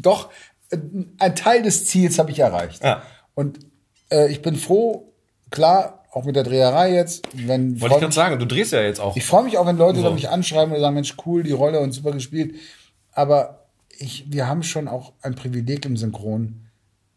doch 0.00 0.30
ein 1.18 1.36
Teil 1.36 1.62
des 1.62 1.86
Ziels 1.86 2.18
habe 2.18 2.30
ich 2.30 2.38
erreicht. 2.38 2.82
Ja. 2.82 3.02
Und 3.34 3.60
äh, 4.10 4.30
ich 4.30 4.42
bin 4.42 4.56
froh, 4.56 5.12
klar, 5.50 6.04
auch 6.12 6.24
mit 6.24 6.34
der 6.34 6.44
Dreherei 6.44 6.94
jetzt, 6.94 7.28
wenn 7.34 7.80
Wollte 7.80 7.96
ich 7.96 8.00
gerade 8.00 8.14
sagen, 8.14 8.38
du 8.38 8.46
drehst 8.46 8.72
ja 8.72 8.80
jetzt 8.80 9.00
auch. 9.00 9.16
ich 9.16 9.24
freue 9.24 9.44
mich 9.44 9.58
auch, 9.58 9.66
wenn 9.66 9.76
Leute 9.76 10.00
So. 10.00 10.10
mich 10.12 10.28
anschreiben 10.30 10.74
und 10.74 10.80
sagen, 10.80 10.94
Mensch, 10.94 11.14
cool, 11.26 11.42
die 11.42 11.52
Rolle 11.52 11.80
und 11.80 11.92
super 11.92 12.12
gespielt. 12.12 12.54
Aber 13.12 13.66
ich, 13.98 14.24
wir 14.28 14.48
haben 14.48 14.62
schon 14.62 14.88
auch 14.88 15.12
ein 15.22 15.34
Privileg 15.34 15.84
im 15.84 15.96
Synchron. 15.96 16.62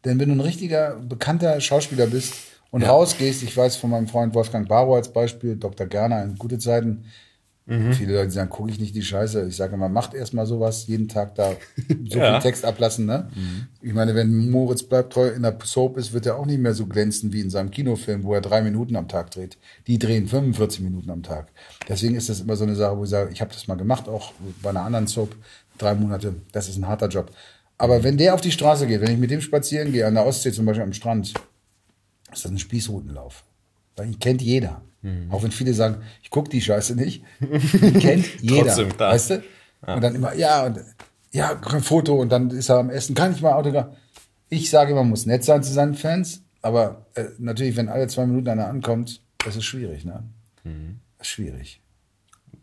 Denn 0.05 0.19
wenn 0.19 0.29
du 0.29 0.35
ein 0.35 0.41
richtiger, 0.41 0.95
bekannter 0.95 1.59
Schauspieler 1.61 2.07
bist 2.07 2.33
und 2.71 2.83
rausgehst, 2.83 3.43
ich 3.43 3.55
weiß 3.55 3.77
von 3.77 3.89
meinem 3.89 4.07
Freund 4.07 4.33
Wolfgang 4.33 4.67
Barrow 4.67 4.95
als 4.95 5.11
Beispiel, 5.11 5.55
Dr. 5.55 5.87
Gerner 5.87 6.23
in 6.23 6.35
gute 6.35 6.57
Zeiten, 6.57 7.05
Mhm. 7.69 7.93
viele 7.93 8.15
Leute 8.15 8.31
sagen, 8.31 8.49
gucke 8.49 8.71
ich 8.71 8.79
nicht 8.79 8.95
die 8.95 9.01
Scheiße. 9.03 9.47
Ich 9.47 9.55
sage 9.55 9.75
immer, 9.75 9.89
macht 9.89 10.13
erst 10.13 10.33
mal 10.33 10.45
sowas, 10.45 10.87
jeden 10.87 11.07
Tag 11.07 11.35
da 11.35 11.51
so 12.09 12.17
Ja. 12.17 12.31
Mhm. 12.31 12.33
viel 12.35 12.41
Text 12.41 12.65
ablassen. 12.65 13.05
Ne? 13.05 13.29
Ich 13.81 13.93
meine, 13.93 14.15
wenn 14.15 14.49
Moritz 14.49 14.83
bleibt 14.83 15.13
treu 15.13 15.27
in 15.27 15.43
der 15.43 15.57
Soap 15.63 15.97
ist, 15.97 16.11
wird 16.13 16.25
er 16.25 16.37
auch 16.37 16.45
nicht 16.45 16.59
mehr 16.59 16.73
so 16.73 16.85
glänzen 16.87 17.31
wie 17.31 17.41
in 17.41 17.49
seinem 17.49 17.71
Kinofilm, 17.71 18.23
wo 18.23 18.33
er 18.33 18.41
drei 18.41 18.61
Minuten 18.61 18.95
am 18.95 19.07
Tag 19.07 19.31
dreht. 19.31 19.57
Die 19.87 19.99
drehen 19.99 20.27
45 20.27 20.81
Minuten 20.81 21.09
am 21.11 21.23
Tag. 21.23 21.51
Deswegen 21.87 22.15
ist 22.15 22.27
das 22.29 22.41
immer 22.41 22.55
so 22.55 22.63
eine 22.63 22.75
Sache, 22.75 22.97
wo 22.97 23.03
ich 23.03 23.09
sage, 23.09 23.31
ich 23.31 23.41
habe 23.41 23.53
das 23.53 23.67
mal 23.67 23.75
gemacht, 23.75 24.09
auch 24.09 24.33
bei 24.61 24.71
einer 24.71 24.81
anderen 24.81 25.07
Soap, 25.07 25.35
drei 25.77 25.93
Monate. 25.95 26.35
Das 26.51 26.67
ist 26.69 26.77
ein 26.77 26.87
harter 26.87 27.07
Job. 27.07 27.31
Aber 27.77 28.03
wenn 28.03 28.17
der 28.17 28.33
auf 28.33 28.41
die 28.41 28.51
Straße 28.51 28.87
geht, 28.87 28.99
wenn 29.01 29.11
ich 29.11 29.17
mit 29.19 29.31
dem 29.31 29.41
spazieren 29.41 29.91
gehe, 29.93 30.05
an 30.05 30.15
der 30.15 30.25
Ostsee 30.25 30.51
zum 30.51 30.65
Beispiel 30.65 30.83
am 30.83 30.91
Strand, 30.93 31.27
ist 32.31 32.45
das 32.45 32.51
ein 32.51 32.59
Spießrutenlauf. 32.59 33.43
Ihn 34.03 34.19
kennt 34.19 34.41
jeder. 34.41 34.81
Mhm. 35.01 35.31
Auch 35.31 35.43
wenn 35.43 35.51
viele 35.51 35.73
sagen, 35.73 36.01
ich 36.21 36.29
guck 36.29 36.49
die 36.49 36.61
Scheiße 36.61 36.95
nicht. 36.95 37.23
Ihn 37.41 37.99
kennt 37.99 38.25
jeder. 38.41 38.65
Trotzdem, 38.65 38.95
klar. 38.95 39.13
Weißt 39.13 39.29
du? 39.31 39.43
Und 39.87 40.01
dann 40.03 40.15
immer, 40.15 40.35
ja, 40.35 40.65
und 40.65 40.79
ja, 41.31 41.59
ein 41.61 41.81
Foto 41.81 42.15
und 42.15 42.29
dann 42.29 42.49
ist 42.49 42.69
er 42.69 42.77
am 42.77 42.89
Essen. 42.89 43.15
Kann 43.15 43.33
ich 43.33 43.41
mal 43.41 43.53
Autogramm? 43.53 43.91
Ich 44.49 44.69
sage, 44.69 44.95
man 44.95 45.07
muss 45.07 45.25
nett 45.25 45.43
sein 45.43 45.63
zu 45.63 45.71
seinen 45.71 45.93
Fans, 45.93 46.41
aber 46.61 47.05
äh, 47.13 47.25
natürlich, 47.37 47.77
wenn 47.77 47.87
alle 47.87 48.07
zwei 48.07 48.25
Minuten 48.25 48.49
einer 48.49 48.67
ankommt, 48.67 49.21
das 49.45 49.55
ist 49.55 49.65
schwierig, 49.65 50.05
ne? 50.05 50.23
Mhm. 50.63 50.99
Das 51.17 51.27
ist 51.27 51.33
schwierig. 51.33 51.81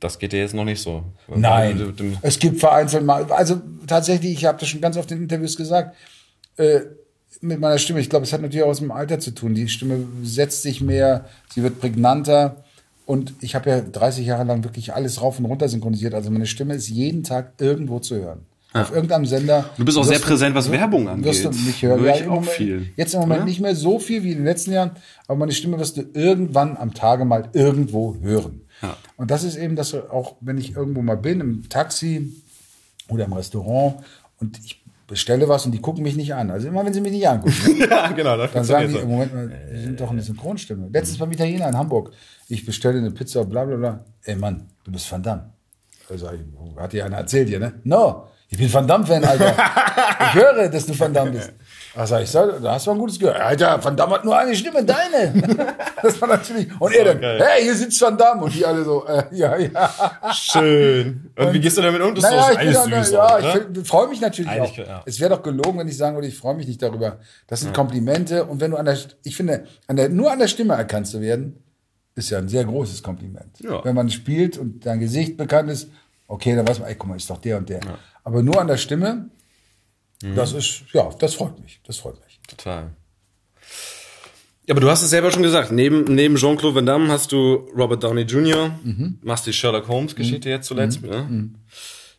Das 0.00 0.18
geht 0.18 0.32
dir 0.32 0.40
jetzt 0.40 0.54
noch 0.54 0.64
nicht 0.64 0.82
so. 0.82 1.04
Nein, 1.28 1.94
es 2.20 2.38
gibt 2.38 2.60
vereinzelt 2.60 3.04
mal, 3.04 3.30
also 3.32 3.62
tatsächlich, 3.86 4.32
ich 4.32 4.44
habe 4.44 4.58
das 4.58 4.68
schon 4.68 4.80
ganz 4.80 4.96
oft 4.96 5.10
in 5.10 5.22
Interviews 5.22 5.56
gesagt, 5.56 5.96
äh, 6.56 6.80
mit 7.42 7.60
meiner 7.60 7.78
Stimme, 7.78 8.00
ich 8.00 8.10
glaube, 8.10 8.24
es 8.24 8.32
hat 8.32 8.40
natürlich 8.42 8.64
auch 8.64 8.68
was 8.70 8.80
mit 8.80 8.90
dem 8.90 8.96
Alter 8.96 9.18
zu 9.18 9.30
tun. 9.32 9.54
Die 9.54 9.68
Stimme 9.68 10.04
setzt 10.22 10.62
sich 10.62 10.80
mehr, 10.80 11.26
sie 11.54 11.62
wird 11.62 11.80
prägnanter 11.80 12.64
und 13.04 13.34
ich 13.40 13.54
habe 13.54 13.70
ja 13.70 13.80
30 13.80 14.26
Jahre 14.26 14.44
lang 14.44 14.64
wirklich 14.64 14.94
alles 14.94 15.20
rauf 15.22 15.38
und 15.38 15.44
runter 15.44 15.68
synchronisiert. 15.68 16.14
Also 16.14 16.30
meine 16.30 16.46
Stimme 16.46 16.74
ist 16.74 16.88
jeden 16.88 17.22
Tag 17.22 17.52
irgendwo 17.58 17.98
zu 18.00 18.16
hören. 18.16 18.40
Auf 18.72 18.92
irgendeinem 18.94 19.24
Sender. 19.24 19.70
Du 19.78 19.86
bist 19.86 19.96
auch 19.96 20.04
sehr 20.04 20.18
präsent, 20.18 20.54
was 20.54 20.66
wirst- 20.66 20.78
Werbung 20.78 21.08
angeht. 21.08 21.24
Wirst 21.24 21.44
du 21.46 21.50
mich 21.50 21.80
hören. 21.82 21.98
Höre 22.00 22.08
Ja, 22.08 22.14
ich 22.16 22.20
im 22.22 22.30
auch 22.30 22.34
Moment, 22.34 22.50
viel. 22.52 22.92
Jetzt 22.96 23.14
im 23.14 23.20
Moment 23.20 23.38
Oder? 23.38 23.46
nicht 23.46 23.60
mehr 23.60 23.74
so 23.74 23.98
viel 23.98 24.22
wie 24.22 24.32
in 24.32 24.38
den 24.38 24.44
letzten 24.44 24.72
Jahren, 24.72 24.90
aber 25.26 25.38
meine 25.38 25.52
Stimme 25.52 25.78
wirst 25.78 25.96
du 25.96 26.02
irgendwann 26.12 26.76
am 26.76 26.92
Tage 26.92 27.24
mal 27.24 27.48
irgendwo 27.54 28.16
hören. 28.20 28.60
Ja. 28.82 28.94
Und 29.16 29.30
das 29.30 29.44
ist 29.44 29.56
eben 29.56 29.76
das 29.76 29.94
auch, 29.94 30.34
wenn 30.42 30.58
ich 30.58 30.76
irgendwo 30.76 31.00
mal 31.00 31.16
bin, 31.16 31.40
im 31.40 31.68
Taxi 31.70 32.32
oder 33.08 33.24
im 33.24 33.32
Restaurant 33.32 33.94
und 34.40 34.58
ich 34.62 34.82
bestelle 35.06 35.48
was 35.48 35.66
und 35.66 35.72
die 35.72 35.80
gucken 35.80 36.02
mich 36.02 36.16
nicht 36.16 36.34
an. 36.34 36.50
Also 36.50 36.68
immer 36.68 36.84
wenn 36.84 36.92
sie 36.92 37.00
mich 37.00 37.12
nicht 37.12 37.28
angucken, 37.28 37.54
ja, 37.90 38.10
genau. 38.12 38.36
Das 38.36 38.52
dann 38.52 38.64
sagen 38.64 38.92
die, 38.92 38.98
im 38.98 39.08
Moment 39.08 39.34
mal, 39.34 39.50
sie 39.72 39.82
sind 39.82 40.00
doch 40.00 40.10
eine 40.10 40.22
Synchronstimme. 40.22 40.88
Letztens 40.92 41.18
beim 41.18 41.32
Italiener 41.32 41.68
in 41.68 41.76
Hamburg, 41.76 42.12
ich 42.48 42.64
bestelle 42.64 42.98
eine 42.98 43.10
Pizza, 43.10 43.44
bla 43.44 43.64
bla 43.64 43.76
bla. 43.76 44.04
Ey 44.24 44.36
Mann, 44.36 44.68
du 44.84 44.92
bist 44.92 45.10
Van 45.10 45.22
Damme. 45.22 45.52
Also, 46.08 46.30
hat 46.76 46.92
dir 46.92 47.04
einer 47.04 47.16
erzählt 47.16 47.48
hier, 47.48 47.58
ne? 47.58 47.74
No, 47.82 48.28
ich 48.48 48.58
bin 48.58 48.72
Van 48.72 48.86
Damme-Fan, 48.86 49.24
Alter. 49.24 49.50
ich 50.20 50.34
höre, 50.34 50.68
dass 50.68 50.86
du 50.86 50.98
Van 50.98 51.12
Damme 51.12 51.32
bist. 51.32 51.52
Ach, 51.98 52.06
sag 52.06 52.22
ich, 52.22 52.30
so, 52.30 52.46
da 52.46 52.74
hast 52.74 52.86
du 52.86 52.90
mal 52.90 52.96
ein 52.96 53.00
gutes 53.00 53.18
Gehör. 53.18 53.36
Alter, 53.42 53.82
Van 53.82 53.96
Damme 53.96 54.14
hat 54.16 54.24
nur 54.24 54.36
eine 54.36 54.54
Stimme, 54.54 54.84
deine. 54.84 55.74
das 56.02 56.20
war 56.20 56.28
natürlich. 56.28 56.68
Und 56.78 56.94
er 56.94 57.04
dann, 57.06 57.20
geil. 57.20 57.42
hey, 57.42 57.62
hier 57.62 57.74
sitzt 57.74 58.00
Van 58.02 58.18
Damme. 58.18 58.42
Und 58.42 58.54
die 58.54 58.66
alle 58.66 58.84
so, 58.84 59.06
äh, 59.06 59.24
ja, 59.32 59.56
ja. 59.56 60.30
Schön. 60.34 61.30
Und, 61.36 61.54
wie 61.54 61.60
gehst 61.60 61.78
du 61.78 61.82
damit 61.82 62.02
um? 62.02 62.14
Das 62.14 62.24
Naja, 62.24 62.50
ist 62.50 62.58
alles 62.58 62.74
dann, 62.74 63.04
süß, 63.04 63.10
ja, 63.12 63.38
oder? 63.38 63.66
ich 63.80 63.88
freue 63.88 64.08
mich 64.08 64.20
natürlich 64.20 64.50
Eigentlich, 64.50 64.82
auch. 64.82 64.86
ja. 64.88 65.02
Es 65.06 65.18
wäre 65.20 65.30
doch 65.30 65.42
gelogen, 65.42 65.78
wenn 65.78 65.88
ich 65.88 65.96
sagen 65.96 66.16
würde, 66.16 66.28
ich 66.28 66.36
freue 66.36 66.54
mich 66.54 66.66
nicht 66.66 66.82
darüber. 66.82 67.18
Das 67.46 67.60
sind 67.60 67.72
Komplimente. 67.72 68.44
Und 68.44 68.60
wenn 68.60 68.72
du 68.72 68.76
an 68.76 68.84
der, 68.84 68.98
ich 69.22 69.34
finde, 69.34 69.64
an 69.86 69.96
der, 69.96 70.10
nur 70.10 70.30
an 70.30 70.38
der 70.38 70.48
Stimme 70.48 70.74
erkannt 70.74 71.06
zu 71.06 71.20
werden, 71.22 71.62
ist 72.14 72.30
ja 72.30 72.38
ein 72.38 72.48
sehr 72.48 72.64
großes 72.64 73.02
Kompliment. 73.02 73.58
Ja. 73.60 73.84
Wenn 73.84 73.94
man 73.94 74.10
spielt 74.10 74.58
und 74.58 74.84
dein 74.84 75.00
Gesicht 75.00 75.36
bekannt 75.36 75.70
ist, 75.70 75.88
okay, 76.28 76.54
dann 76.56 76.66
weiß 76.68 76.80
man, 76.80 76.88
ey, 76.88 76.94
guck 76.94 77.08
mal, 77.08 77.16
ist 77.16 77.30
doch 77.30 77.38
der 77.38 77.56
und 77.58 77.68
der. 77.68 77.80
Aber 78.24 78.42
nur 78.42 78.60
an 78.60 78.66
der 78.66 78.76
Stimme, 78.76 79.30
Mhm. 80.22 80.34
das 80.34 80.52
ist, 80.52 80.82
ja, 80.92 81.08
das 81.18 81.34
freut 81.34 81.58
mich. 81.60 81.80
Das 81.86 81.98
freut 81.98 82.16
mich. 82.24 82.40
Total. 82.48 82.90
Ja, 84.66 84.74
aber 84.74 84.80
du 84.80 84.90
hast 84.90 85.02
es 85.02 85.10
selber 85.10 85.30
schon 85.30 85.42
gesagt. 85.42 85.70
Neben, 85.70 86.04
neben 86.12 86.36
Jean-Claude 86.36 86.74
Van 86.74 86.86
Damme 86.86 87.08
hast 87.08 87.30
du 87.32 87.68
Robert 87.76 88.02
Downey 88.02 88.22
Jr., 88.22 88.70
Mhm. 88.82 89.18
machst 89.22 89.46
die 89.46 89.52
Sherlock 89.52 89.86
Holmes-Geschichte 89.88 90.48
jetzt 90.48 90.66
zuletzt. 90.66 91.02
Ne? 91.02 91.50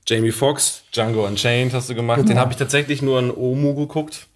Jamie 0.07 0.31
Foxx, 0.31 0.83
Django 0.93 1.25
Unchained 1.27 1.73
hast 1.73 1.89
du 1.89 1.95
gemacht. 1.95 2.19
Den 2.19 2.27
Genau. 2.27 2.39
habe 2.41 2.51
ich 2.53 2.57
tatsächlich 2.57 3.01
nur 3.01 3.19
in 3.19 3.29
Omu 3.31 3.75
geguckt. 3.75 4.27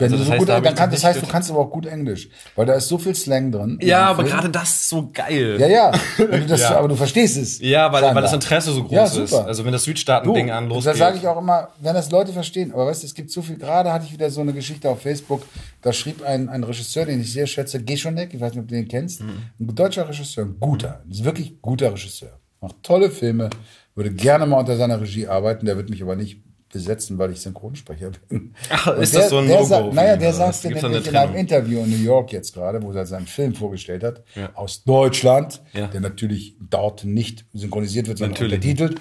Also 0.00 0.16
das 0.16 0.26
so 0.26 0.32
heißt, 0.32 0.38
gut, 0.38 0.48
da 0.48 0.60
kann, 0.60 0.90
das 0.90 1.04
heißt, 1.04 1.22
du 1.22 1.26
kannst 1.26 1.50
aber 1.50 1.60
auch 1.60 1.70
gut 1.70 1.86
Englisch, 1.86 2.28
weil 2.56 2.66
da 2.66 2.74
ist 2.74 2.88
so 2.88 2.98
viel 2.98 3.14
Slang 3.14 3.52
drin. 3.52 3.76
in 3.80 3.88
Ja, 3.88 4.06
aber 4.06 4.22
Film. 4.24 4.34
gerade 4.36 4.48
das 4.50 4.70
ist 4.70 4.88
so 4.88 5.10
geil. 5.12 5.56
Ja, 5.60 5.66
ja. 5.68 5.92
Du 6.18 6.46
das, 6.46 6.60
Ja. 6.60 6.78
Aber 6.78 6.88
du 6.88 6.96
verstehst 6.96 7.36
es. 7.36 7.60
Ja, 7.60 7.92
weil, 7.92 8.02
weil 8.02 8.22
das 8.22 8.32
Interesse 8.32 8.72
so 8.72 8.82
groß 8.82 8.92
Ja, 8.92 9.04
ist. 9.04 9.14
super. 9.14 9.46
Also 9.46 9.64
wenn 9.64 9.72
das 9.72 9.84
Südstaaten-Ding 9.84 10.50
an 10.50 10.68
losgeht. 10.68 10.94
Da 10.94 10.96
sage 10.96 11.18
ich 11.18 11.26
auch 11.26 11.38
immer, 11.38 11.68
wenn 11.80 11.94
das 11.94 12.10
Leute 12.10 12.32
verstehen, 12.32 12.72
aber 12.72 12.86
weißt 12.86 13.02
du, 13.02 13.06
es 13.06 13.14
gibt 13.14 13.30
so 13.30 13.42
viel, 13.42 13.56
gerade 13.56 13.92
hatte 13.92 14.04
ich 14.06 14.12
wieder 14.12 14.30
so 14.30 14.40
eine 14.40 14.52
Geschichte 14.52 14.88
auf 14.88 15.02
Facebook, 15.02 15.42
da 15.82 15.92
schrieb 15.92 16.22
ein, 16.22 16.48
ein 16.48 16.64
Regisseur, 16.64 17.04
den 17.06 17.20
ich 17.20 17.32
sehr 17.32 17.46
schätze, 17.46 17.82
Geschonek, 17.82 18.32
ich 18.34 18.40
weiß 18.40 18.52
nicht, 18.52 18.62
ob 18.62 18.68
du 18.68 18.74
den 18.74 18.88
kennst, 18.88 19.20
Mhm. 19.20 19.28
ein 19.60 19.74
deutscher 19.74 20.08
Regisseur, 20.08 20.44
ein 20.46 20.56
guter, 20.60 21.00
ein 21.08 21.24
wirklich 21.24 21.60
guter 21.60 21.92
Regisseur, 21.92 22.38
macht 22.60 22.76
tolle 22.82 23.10
Filme, 23.10 23.50
würde 23.94 24.10
gerne 24.12 24.46
mal 24.46 24.58
unter 24.58 24.76
seiner 24.76 25.00
Regie 25.00 25.26
arbeiten, 25.26 25.66
der 25.66 25.76
wird 25.76 25.90
mich 25.90 26.02
aber 26.02 26.16
nicht 26.16 26.38
besetzen, 26.72 27.18
weil 27.18 27.32
ich 27.32 27.40
Synchronsprecher 27.40 28.12
bin. 28.28 28.54
Ach, 28.70 28.86
Und 28.96 29.02
ist 29.02 29.14
der, 29.14 29.22
das 29.22 29.30
so 29.30 29.38
ein 29.38 29.48
der 29.48 29.64
für 29.64 29.92
Naja, 29.92 30.16
der 30.16 30.32
sagte 30.32 30.68
nämlich 30.68 31.06
in 31.06 31.16
einem? 31.16 31.34
Interview 31.34 31.80
in 31.84 31.90
New 31.90 32.04
York 32.04 32.32
jetzt 32.32 32.54
gerade, 32.54 32.82
wo 32.82 32.92
er 32.92 33.06
seinen 33.06 33.26
Film 33.26 33.54
vorgestellt 33.54 34.02
hat, 34.04 34.22
Ja. 34.34 34.50
aus 34.54 34.84
Deutschland, 34.84 35.62
Ja. 35.72 35.88
der 35.88 36.00
natürlich 36.00 36.56
dort 36.60 37.04
nicht 37.04 37.44
synchronisiert 37.52 38.06
wird, 38.08 38.18
sondern 38.18 38.32
Natürlich. 38.32 38.54
untertitelt. 38.54 39.00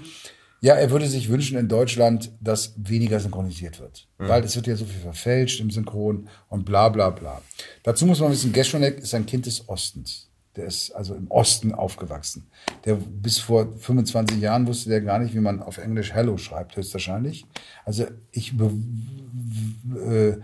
Ja, 0.61 0.73
er 0.75 0.91
würde 0.91 1.07
sich 1.07 1.29
wünschen 1.29 1.57
in 1.57 1.69
Deutschland, 1.69 2.31
dass 2.41 2.73
weniger 2.75 3.19
synchronisiert 3.21 3.79
wird. 3.79 4.07
Weil 4.17 4.43
es 4.43 4.55
wird 4.57 4.67
ja 4.67 4.75
so 4.75 4.83
viel 4.83 4.99
verfälscht 4.99 5.61
im 5.61 5.71
Synchron 5.71 6.27
und 6.49 6.65
bla 6.65 6.89
bla 6.89 7.11
bla. 7.11 7.41
Dazu 7.83 8.05
muss 8.05 8.19
man 8.19 8.31
wissen, 8.31 8.51
Geschonek 8.51 8.99
ist 8.99 9.13
ein 9.13 9.25
Kind 9.25 9.45
des 9.45 9.69
Ostens. 9.69 10.28
Der 10.55 10.65
ist 10.65 10.91
also 10.91 11.15
im 11.15 11.27
Osten 11.29 11.73
aufgewachsen. 11.73 12.47
Der 12.85 12.95
bis 12.95 13.37
vor 13.37 13.67
25 13.77 14.39
Jahren 14.39 14.67
wusste 14.67 14.89
der 14.89 15.01
gar 15.01 15.19
nicht, 15.19 15.33
wie 15.35 15.39
man 15.39 15.61
auf 15.61 15.77
Englisch 15.77 16.13
Hello 16.13 16.37
schreibt, 16.37 16.75
höchstwahrscheinlich. 16.75 17.45
Also 17.85 18.05
ich 18.31 18.57
be 18.57 18.71
äh, 19.95 20.37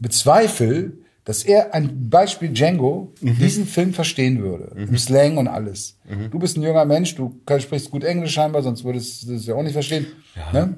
bezweifle, 0.00 0.92
dass 1.24 1.44
er 1.44 1.74
ein 1.74 2.08
Beispiel 2.08 2.48
Django 2.48 3.12
diesen 3.20 3.66
Film 3.66 3.92
verstehen 3.92 4.42
würde. 4.42 4.72
Im 4.88 4.96
Slang 4.98 5.36
und 5.36 5.46
alles. 5.46 5.98
Du 6.30 6.38
bist 6.38 6.56
ein 6.56 6.62
junger 6.62 6.86
Mensch, 6.86 7.14
du 7.14 7.38
sprichst 7.58 7.90
gut 7.90 8.02
Englisch 8.02 8.32
scheinbar, 8.32 8.62
sonst 8.62 8.82
würdest 8.84 9.28
du 9.28 9.34
das 9.34 9.46
ja 9.46 9.54
auch 9.54 9.62
nicht 9.62 9.74
verstehen. 9.74 10.06
Ne? 10.52 10.74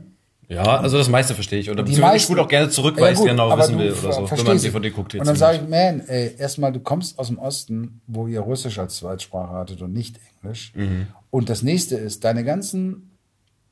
Ja, 0.48 0.62
also 0.80 0.98
das 0.98 1.08
meiste 1.08 1.34
verstehe 1.34 1.60
ich. 1.60 1.70
Oder 1.70 1.82
Die 1.82 1.90
beziehungsweise 1.92 2.08
ich 2.08 2.12
meisten- 2.22 2.32
spule 2.32 2.42
auch 2.42 2.48
gerne 2.48 2.68
zurück, 2.68 2.96
Ja, 2.96 3.02
weil 3.04 3.12
ich 3.14 3.18
gut, 3.18 3.28
genau 3.28 3.56
wissen 3.58 3.78
will 3.78 3.92
oder 3.92 4.12
so. 4.12 4.30
Wenn 4.30 4.44
man 4.44 4.56
es. 4.56 4.62
DVD 4.62 4.90
guckt 4.90 5.14
jetzt. 5.14 5.20
Und 5.20 5.26
dann 5.28 5.36
sage 5.36 5.58
ich, 5.62 5.68
man, 5.68 6.00
ey, 6.06 6.34
erstmal, 6.38 6.72
du 6.72 6.80
kommst 6.80 7.18
aus 7.18 7.28
dem 7.28 7.38
Osten, 7.38 8.00
wo 8.06 8.26
ihr 8.26 8.40
Russisch 8.40 8.78
als 8.78 8.96
Zweitsprache 8.96 9.52
hattet 9.54 9.80
und 9.82 9.92
nicht 9.92 10.18
Englisch. 10.42 10.72
Mhm. 10.74 11.06
Und 11.30 11.48
das 11.48 11.62
nächste 11.62 11.96
ist, 11.96 12.24
deine 12.24 12.44
ganzen 12.44 13.10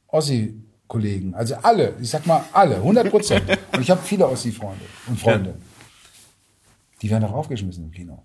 Ossi-Kollegen, 0.09 1.35
also 1.35 1.54
alle, 1.56 1.94
ich 2.00 2.11
sag 2.11 2.26
mal 2.26 2.44
alle, 2.52 2.76
100 2.76 3.11
Prozent. 3.11 3.42
und 3.72 3.80
ich 3.83 3.90
habe 3.90 4.00
viele 4.02 4.28
Ossi-Freunde 4.28 4.85
und 5.06 5.18
Freundinnen. 5.18 5.61
Die 7.02 7.11
werden 7.11 7.22
doch 7.22 7.33
aufgeschmissen 7.33 7.85
im 7.85 7.90
Kino. 7.92 8.22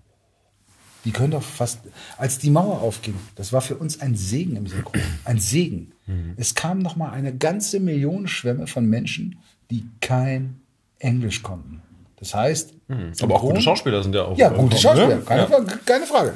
Die 1.04 1.10
können 1.12 1.30
doch 1.30 1.42
fast, 1.42 1.78
als 2.18 2.38
die 2.38 2.50
Mauer 2.50 2.82
aufging, 2.82 3.14
das 3.36 3.52
war 3.52 3.60
für 3.60 3.76
uns 3.76 4.00
ein 4.00 4.16
Segen 4.16 4.56
im 4.56 4.66
Synchron, 4.66 5.00
ein 5.24 5.38
Segen. 5.38 5.92
Es 6.36 6.54
kam 6.54 6.78
noch 6.78 6.96
mal 6.96 7.10
eine 7.10 7.36
ganze 7.36 7.80
Million 7.80 8.28
Schwämme 8.28 8.66
von 8.66 8.86
Menschen, 8.86 9.38
die 9.70 9.84
kein 10.00 10.60
Englisch 10.98 11.42
konnten. 11.42 11.82
Das 12.16 12.34
heißt, 12.34 12.74
mhm. 12.88 13.12
aber 13.20 13.36
auch 13.36 13.42
gute 13.42 13.60
Schauspieler 13.60 14.02
sind 14.02 14.14
ja 14.14 14.24
auch. 14.24 14.38
Ja, 14.38 14.48
gute 14.48 14.76
Schauspieler, 14.76 15.16
ne? 15.16 15.22
keine, 15.26 15.42
ja. 15.42 15.46
Frage, 15.46 15.78
keine 15.84 16.06
Frage. 16.06 16.32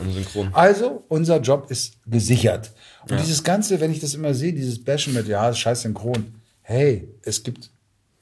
Also, 0.52 1.04
unser 1.08 1.40
Job 1.40 1.70
ist 1.70 1.94
gesichert. 2.06 2.72
Und 3.02 3.12
ja. 3.12 3.16
dieses 3.16 3.42
Ganze, 3.42 3.80
wenn 3.80 3.90
ich 3.90 4.00
das 4.00 4.14
immer 4.14 4.34
sehe, 4.34 4.52
dieses 4.52 4.82
Bashen 4.82 5.14
mit, 5.14 5.26
ja, 5.26 5.54
scheiß 5.54 5.82
synchron. 5.82 6.34
Hey, 6.62 7.08
es 7.22 7.42
gibt 7.42 7.70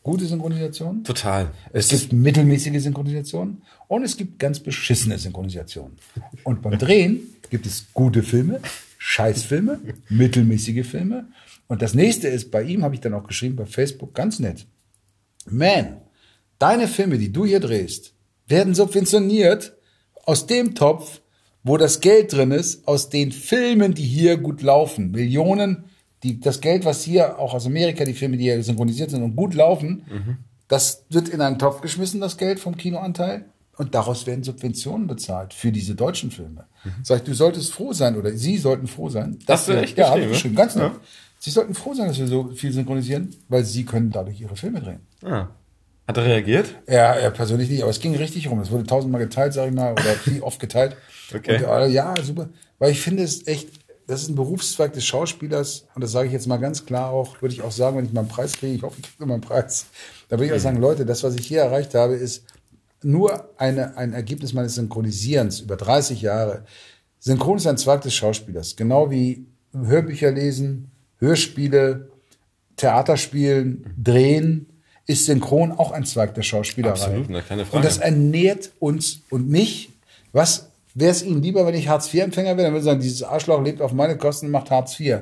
gute 0.04 0.24
Synchronisationen. 0.24 1.02
Total. 1.02 1.50
Es, 1.72 1.92
es 1.92 2.02
gibt 2.02 2.12
mittelmäßige 2.12 2.80
Synchronisationen 2.80 3.62
und 3.88 4.04
es 4.04 4.16
gibt 4.16 4.38
ganz 4.38 4.60
beschissene 4.60 5.18
Synchronisationen. 5.18 5.98
Und 6.44 6.62
beim 6.62 6.78
Drehen 6.78 7.20
gibt 7.50 7.66
es 7.66 7.86
gute 7.92 8.22
Filme, 8.22 8.60
Scheißfilme, 8.98 9.80
mittelmäßige 10.08 10.86
Filme. 10.86 11.28
Und 11.68 11.82
das 11.82 11.94
nächste 11.94 12.28
ist, 12.28 12.50
bei 12.50 12.62
ihm 12.62 12.82
habe 12.82 12.94
ich 12.94 13.00
dann 13.00 13.14
auch 13.14 13.26
geschrieben 13.26 13.56
bei 13.56 13.66
Facebook, 13.66 14.14
ganz 14.14 14.38
nett. 14.40 14.66
Man, 15.46 15.98
deine 16.58 16.88
Filme, 16.88 17.16
die 17.18 17.32
du 17.32 17.46
hier 17.46 17.60
drehst, 17.60 18.14
werden 18.48 18.74
subventioniert 18.74 19.76
aus 20.24 20.46
dem 20.46 20.74
Topf, 20.74 21.20
wo 21.62 21.76
das 21.76 22.00
Geld 22.00 22.32
drin 22.32 22.50
ist, 22.50 22.86
aus 22.88 23.08
den 23.08 23.32
Filmen, 23.32 23.94
die 23.94 24.04
hier 24.04 24.36
gut 24.36 24.62
laufen. 24.62 25.12
Millionen, 25.12 25.84
die, 26.22 26.40
das 26.40 26.60
Geld, 26.60 26.84
was 26.84 27.04
hier 27.04 27.38
auch 27.38 27.54
aus 27.54 27.66
Amerika, 27.66 28.04
die 28.04 28.14
Filme, 28.14 28.36
die 28.36 28.44
hier 28.44 28.62
synchronisiert 28.62 29.10
sind 29.10 29.22
und 29.22 29.36
gut 29.36 29.54
laufen, 29.54 30.04
mhm. 30.10 30.38
das 30.66 31.04
wird 31.10 31.28
in 31.28 31.40
einen 31.40 31.58
Topf 31.58 31.80
geschmissen, 31.80 32.20
das 32.20 32.36
Geld 32.36 32.58
vom 32.58 32.76
Kinoanteil. 32.76 33.46
Und 33.78 33.94
daraus 33.94 34.26
werden 34.26 34.42
Subventionen 34.42 35.06
bezahlt 35.06 35.54
für 35.54 35.70
diese 35.70 35.94
deutschen 35.94 36.32
Filme. 36.32 36.66
Mhm. 36.84 36.90
Sag 37.04 37.18
ich, 37.18 37.22
du 37.22 37.32
solltest 37.32 37.72
froh 37.72 37.92
sein 37.92 38.16
oder 38.16 38.32
Sie 38.32 38.58
sollten 38.58 38.88
froh 38.88 39.08
sein. 39.08 39.38
Hast 39.46 39.68
du 39.68 39.72
echt 39.72 39.96
Ja, 39.96 40.16
ich 40.16 40.28
geschrieben, 40.28 40.56
ganz 40.56 40.74
nett. 40.74 40.92
Ja. 40.92 41.00
Sie 41.38 41.50
sollten 41.50 41.74
froh 41.74 41.94
sein, 41.94 42.08
dass 42.08 42.18
wir 42.18 42.26
so 42.26 42.48
viel 42.48 42.72
synchronisieren, 42.72 43.30
weil 43.48 43.64
Sie 43.64 43.84
können 43.84 44.10
dadurch 44.10 44.40
Ihre 44.40 44.56
Filme 44.56 44.80
drehen. 44.80 45.00
Ah. 45.24 45.46
Hat 46.08 46.16
er 46.16 46.24
reagiert? 46.24 46.74
Ja, 46.88 47.12
er 47.12 47.30
persönlich 47.30 47.70
nicht, 47.70 47.82
aber 47.82 47.90
es 47.90 48.00
ging 48.00 48.16
richtig 48.16 48.50
rum. 48.50 48.58
Es 48.60 48.70
wurde 48.70 48.84
tausendmal 48.84 49.20
geteilt, 49.20 49.52
sag 49.52 49.68
ich 49.68 49.74
mal, 49.74 49.92
oder 49.92 50.02
viel 50.24 50.42
oft 50.42 50.58
geteilt. 50.58 50.96
Okay. 51.32 51.62
Und, 51.64 51.92
ja, 51.92 52.14
super. 52.20 52.48
Weil 52.80 52.90
ich 52.90 53.00
finde 53.00 53.22
es 53.22 53.46
echt, 53.46 53.68
das 54.08 54.22
ist 54.22 54.30
ein 54.30 54.34
Berufszweig 54.34 54.92
des 54.94 55.04
Schauspielers 55.04 55.86
und 55.94 56.02
das 56.02 56.10
sage 56.10 56.26
ich 56.26 56.32
jetzt 56.32 56.46
mal 56.46 56.56
ganz 56.56 56.86
klar 56.86 57.10
auch, 57.10 57.42
würde 57.42 57.54
ich 57.54 57.62
auch 57.62 57.70
sagen, 57.70 57.98
wenn 57.98 58.06
ich 58.06 58.12
mal 58.12 58.22
einen 58.22 58.28
Preis 58.28 58.54
kriege, 58.54 58.74
ich 58.74 58.82
hoffe, 58.82 58.96
ich 58.98 59.16
kriege 59.16 59.26
mal 59.26 59.34
einen 59.34 59.42
Preis. 59.42 59.86
Da 60.28 60.36
würde 60.36 60.46
ich 60.46 60.52
auch 60.52 60.56
mhm. 60.56 60.62
sagen, 60.62 60.80
Leute, 60.80 61.04
das, 61.04 61.22
was 61.22 61.34
ich 61.34 61.46
hier 61.46 61.60
erreicht 61.60 61.94
habe, 61.94 62.14
ist 62.14 62.44
nur 63.02 63.48
eine, 63.58 63.96
ein 63.96 64.12
Ergebnis 64.12 64.52
meines 64.52 64.74
Synchronisierens 64.74 65.60
über 65.60 65.76
30 65.76 66.22
Jahre. 66.22 66.64
Synchron 67.18 67.56
ist 67.58 67.66
ein 67.66 67.78
Zweig 67.78 68.02
des 68.02 68.14
Schauspielers. 68.14 68.76
Genau 68.76 69.10
wie 69.10 69.46
Hörbücher 69.72 70.30
lesen, 70.30 70.90
Hörspiele, 71.18 72.10
Theaterspielen, 72.76 73.94
Drehen, 73.96 74.66
ist 75.06 75.24
Synchron 75.24 75.72
auch 75.72 75.90
ein 75.90 76.04
Zweig 76.04 76.34
der 76.34 76.42
Schauspielerei. 76.42 76.92
Absolut, 76.92 77.26
keine 77.48 77.64
Frage. 77.64 77.76
Und 77.76 77.84
das 77.84 77.98
ernährt 77.98 78.70
uns 78.78 79.22
und 79.30 79.48
mich. 79.48 79.90
Was 80.32 80.68
wäre 80.94 81.10
es 81.10 81.22
Ihnen 81.22 81.42
lieber, 81.42 81.66
wenn 81.66 81.74
ich 81.74 81.88
Hartz-IV-Empfänger 81.88 82.56
wäre? 82.56 82.64
Dann 82.64 82.72
würde 82.72 82.80
ich 82.80 82.84
sagen, 82.84 83.00
dieses 83.00 83.22
Arschloch 83.22 83.62
lebt 83.62 83.80
auf 83.80 83.92
meine 83.92 84.18
Kosten 84.18 84.46
und 84.46 84.52
macht 84.52 84.70
Hartz 84.70 85.00
IV. 85.00 85.20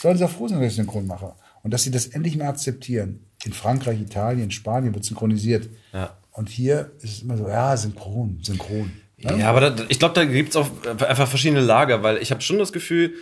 Sollen 0.00 0.16
Sie 0.16 0.24
auch 0.24 0.30
froh 0.30 0.46
sein, 0.46 0.60
dass 0.60 0.68
ich 0.68 0.76
Synchron 0.76 1.06
mache. 1.06 1.34
Und 1.62 1.74
dass 1.74 1.82
Sie 1.82 1.90
das 1.90 2.06
endlich 2.06 2.36
mal 2.36 2.48
akzeptieren. 2.48 3.26
In 3.44 3.52
Frankreich, 3.52 4.00
Italien, 4.00 4.52
Spanien 4.52 4.94
wird 4.94 5.04
synchronisiert. 5.04 5.68
Ja. 5.92 6.16
Und 6.36 6.50
hier 6.50 6.90
ist 7.00 7.12
es 7.14 7.22
immer 7.22 7.38
so, 7.38 7.48
ja, 7.48 7.74
synchron, 7.76 8.38
synchron. 8.42 8.92
Ja, 9.16 9.34
ja 9.36 9.48
aber 9.48 9.70
da, 9.70 9.84
ich 9.88 9.98
glaube, 9.98 10.14
da 10.14 10.26
gibt's 10.26 10.54
auch 10.54 10.68
einfach 10.86 11.26
verschiedene 11.26 11.62
Lager, 11.62 12.02
weil 12.02 12.18
ich 12.18 12.30
habe 12.30 12.42
schon 12.42 12.58
das 12.58 12.72
Gefühl, 12.72 13.14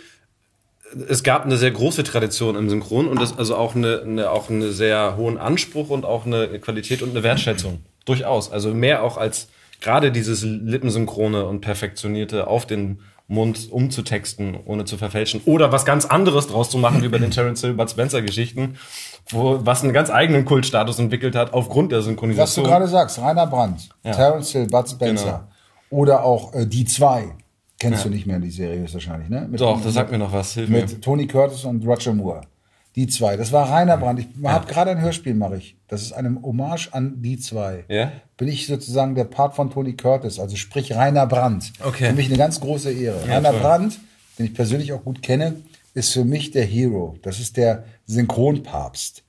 es 1.07 1.23
gab 1.23 1.45
eine 1.45 1.55
sehr 1.55 1.71
große 1.71 2.03
Tradition 2.03 2.57
im 2.57 2.69
Synchron 2.69 3.07
und 3.07 3.21
das 3.21 3.37
also 3.37 3.55
auch 3.55 3.73
eine, 3.73 4.01
eine 4.01 4.31
auch 4.31 4.49
eine 4.49 4.71
sehr 4.71 5.15
hohen 5.15 5.37
Anspruch 5.37 5.89
und 5.89 6.03
auch 6.03 6.25
eine 6.25 6.59
Qualität 6.59 7.01
und 7.01 7.11
eine 7.11 7.23
Wertschätzung. 7.23 7.79
Durchaus. 8.03 8.51
Also 8.51 8.73
mehr 8.73 9.01
auch 9.01 9.17
als 9.17 9.47
gerade 9.79 10.11
dieses 10.11 10.43
Lippensynchrone 10.43 11.45
und 11.45 11.61
perfektionierte 11.61 12.47
auf 12.47 12.65
den 12.65 12.99
Mund 13.27 13.71
umzutexten, 13.71 14.57
ohne 14.65 14.85
zu 14.85 14.97
verfälschen. 14.97 15.41
Oder 15.45 15.71
was 15.71 15.85
ganz 15.85 16.05
anderes 16.05 16.47
draus 16.47 16.69
zu 16.69 16.77
machen, 16.77 17.01
wie 17.01 17.07
bei 17.07 17.17
den 17.17 17.31
Terence 17.31 17.61
Hill, 17.61 17.73
Bud 17.73 17.89
Spencer 17.89 18.21
Geschichten, 18.21 18.77
wo, 19.29 19.59
was 19.63 19.83
einen 19.83 19.93
ganz 19.93 20.09
eigenen 20.09 20.45
Kultstatus 20.45 20.99
entwickelt 20.99 21.35
hat 21.35 21.53
aufgrund 21.53 21.91
der 21.91 22.01
Synchronisation. 22.01 22.65
Was 22.65 22.69
du 22.69 22.75
gerade 22.75 22.87
sagst, 22.87 23.19
Rainer 23.19 23.47
Brandt, 23.47 23.89
ja. 24.03 24.11
Terence 24.11 24.51
Hill, 24.51 24.67
Bud 24.67 24.89
Spencer. 24.89 25.25
Genau. 25.89 26.01
Oder 26.01 26.23
auch 26.23 26.53
äh, 26.53 26.65
die 26.65 26.85
zwei. 26.85 27.35
Kennst 27.79 28.03
ja. 28.03 28.09
du 28.09 28.15
nicht 28.15 28.25
mehr 28.25 28.39
die 28.39 28.51
Serie 28.51 28.79
höchstwahrscheinlich, 28.79 29.29
ne? 29.29 29.47
Mit, 29.49 29.59
Doch, 29.59 29.81
das 29.81 29.93
sagt 29.93 30.11
mir 30.11 30.17
noch 30.17 30.31
was. 30.31 30.53
Hilf 30.53 30.69
mit 30.69 30.89
mir. 30.89 31.01
Tony 31.01 31.27
Curtis 31.27 31.65
und 31.65 31.85
Roger 31.85 32.13
Moore. 32.13 32.41
Die 32.95 33.07
zwei. 33.07 33.35
Das 33.35 33.51
war 33.51 33.69
Rainer 33.69 33.97
Brandt. 33.97 34.21
Ich 34.21 34.27
ja. 34.41 34.51
habe 34.51 34.67
gerade 34.67 34.91
ein 34.91 35.01
Hörspiel, 35.01 35.33
mache 35.33 35.57
ich. 35.57 35.75
Das 35.87 36.01
ist 36.01 36.13
eine 36.13 36.41
Hommage 36.41 36.89
an 36.93 37.21
die 37.21 37.37
zwei. 37.37 37.83
Ja? 37.89 38.11
Bin 38.37 38.47
ich 38.47 38.67
sozusagen 38.67 39.15
der 39.15 39.25
Part 39.25 39.55
von 39.55 39.69
Tony 39.69 39.95
Curtis, 39.95 40.39
also 40.39 40.55
sprich 40.55 40.93
Rainer 40.95 41.27
Brandt. 41.27 41.73
Okay. 41.83 42.07
Für 42.07 42.13
mich 42.13 42.27
eine 42.27 42.37
ganz 42.37 42.61
große 42.61 42.91
Ehre. 42.91 43.19
Ja, 43.27 43.35
Rainer 43.35 43.51
toll. 43.51 43.59
Brandt, 43.59 43.99
den 44.39 44.45
ich 44.45 44.53
persönlich 44.53 44.93
auch 44.93 45.03
gut 45.03 45.21
kenne, 45.21 45.55
ist 45.93 46.13
für 46.13 46.23
mich 46.23 46.51
der 46.51 46.65
Hero. 46.65 47.17
Das 47.21 47.39
ist 47.39 47.57
der 47.57 47.83
Synchronpapst. 48.05 49.23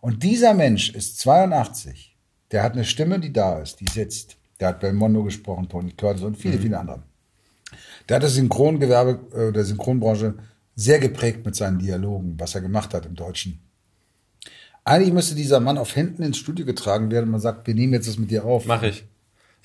Und 0.00 0.24
dieser 0.24 0.52
Mensch 0.52 0.90
ist 0.90 1.20
82. 1.20 2.16
Der 2.50 2.64
hat 2.64 2.72
eine 2.72 2.84
Stimme, 2.84 3.20
die 3.20 3.32
da 3.32 3.60
ist, 3.60 3.80
die 3.80 3.86
sitzt. 3.90 4.36
Der 4.58 4.68
hat 4.68 4.80
Belmondo 4.80 5.22
gesprochen, 5.22 5.68
Tony 5.68 5.92
Curtis 5.92 6.22
und 6.22 6.36
viele, 6.36 6.56
mhm. 6.56 6.62
viele 6.62 6.78
andere. 6.78 7.02
Der 8.08 8.16
hat 8.16 8.22
das 8.24 8.34
Synchrongewerbe 8.34 9.20
äh, 9.34 9.52
der 9.52 9.64
Synchronbranche 9.64 10.34
sehr 10.74 10.98
geprägt 10.98 11.44
mit 11.44 11.54
seinen 11.54 11.78
Dialogen, 11.78 12.34
was 12.38 12.54
er 12.54 12.60
gemacht 12.60 12.94
hat 12.94 13.06
im 13.06 13.14
Deutschen. 13.14 13.60
Eigentlich 14.84 15.12
müsste 15.12 15.34
dieser 15.34 15.60
Mann 15.60 15.78
auf 15.78 15.94
Händen 15.94 16.22
ins 16.22 16.38
Studio 16.38 16.66
getragen 16.66 17.10
werden 17.10 17.26
und 17.26 17.32
man 17.32 17.40
sagt, 17.40 17.66
wir 17.66 17.74
nehmen 17.74 17.92
jetzt 17.92 18.08
das 18.08 18.18
mit 18.18 18.30
dir 18.30 18.44
auf. 18.44 18.66
Mach 18.66 18.82
ich. 18.82 19.04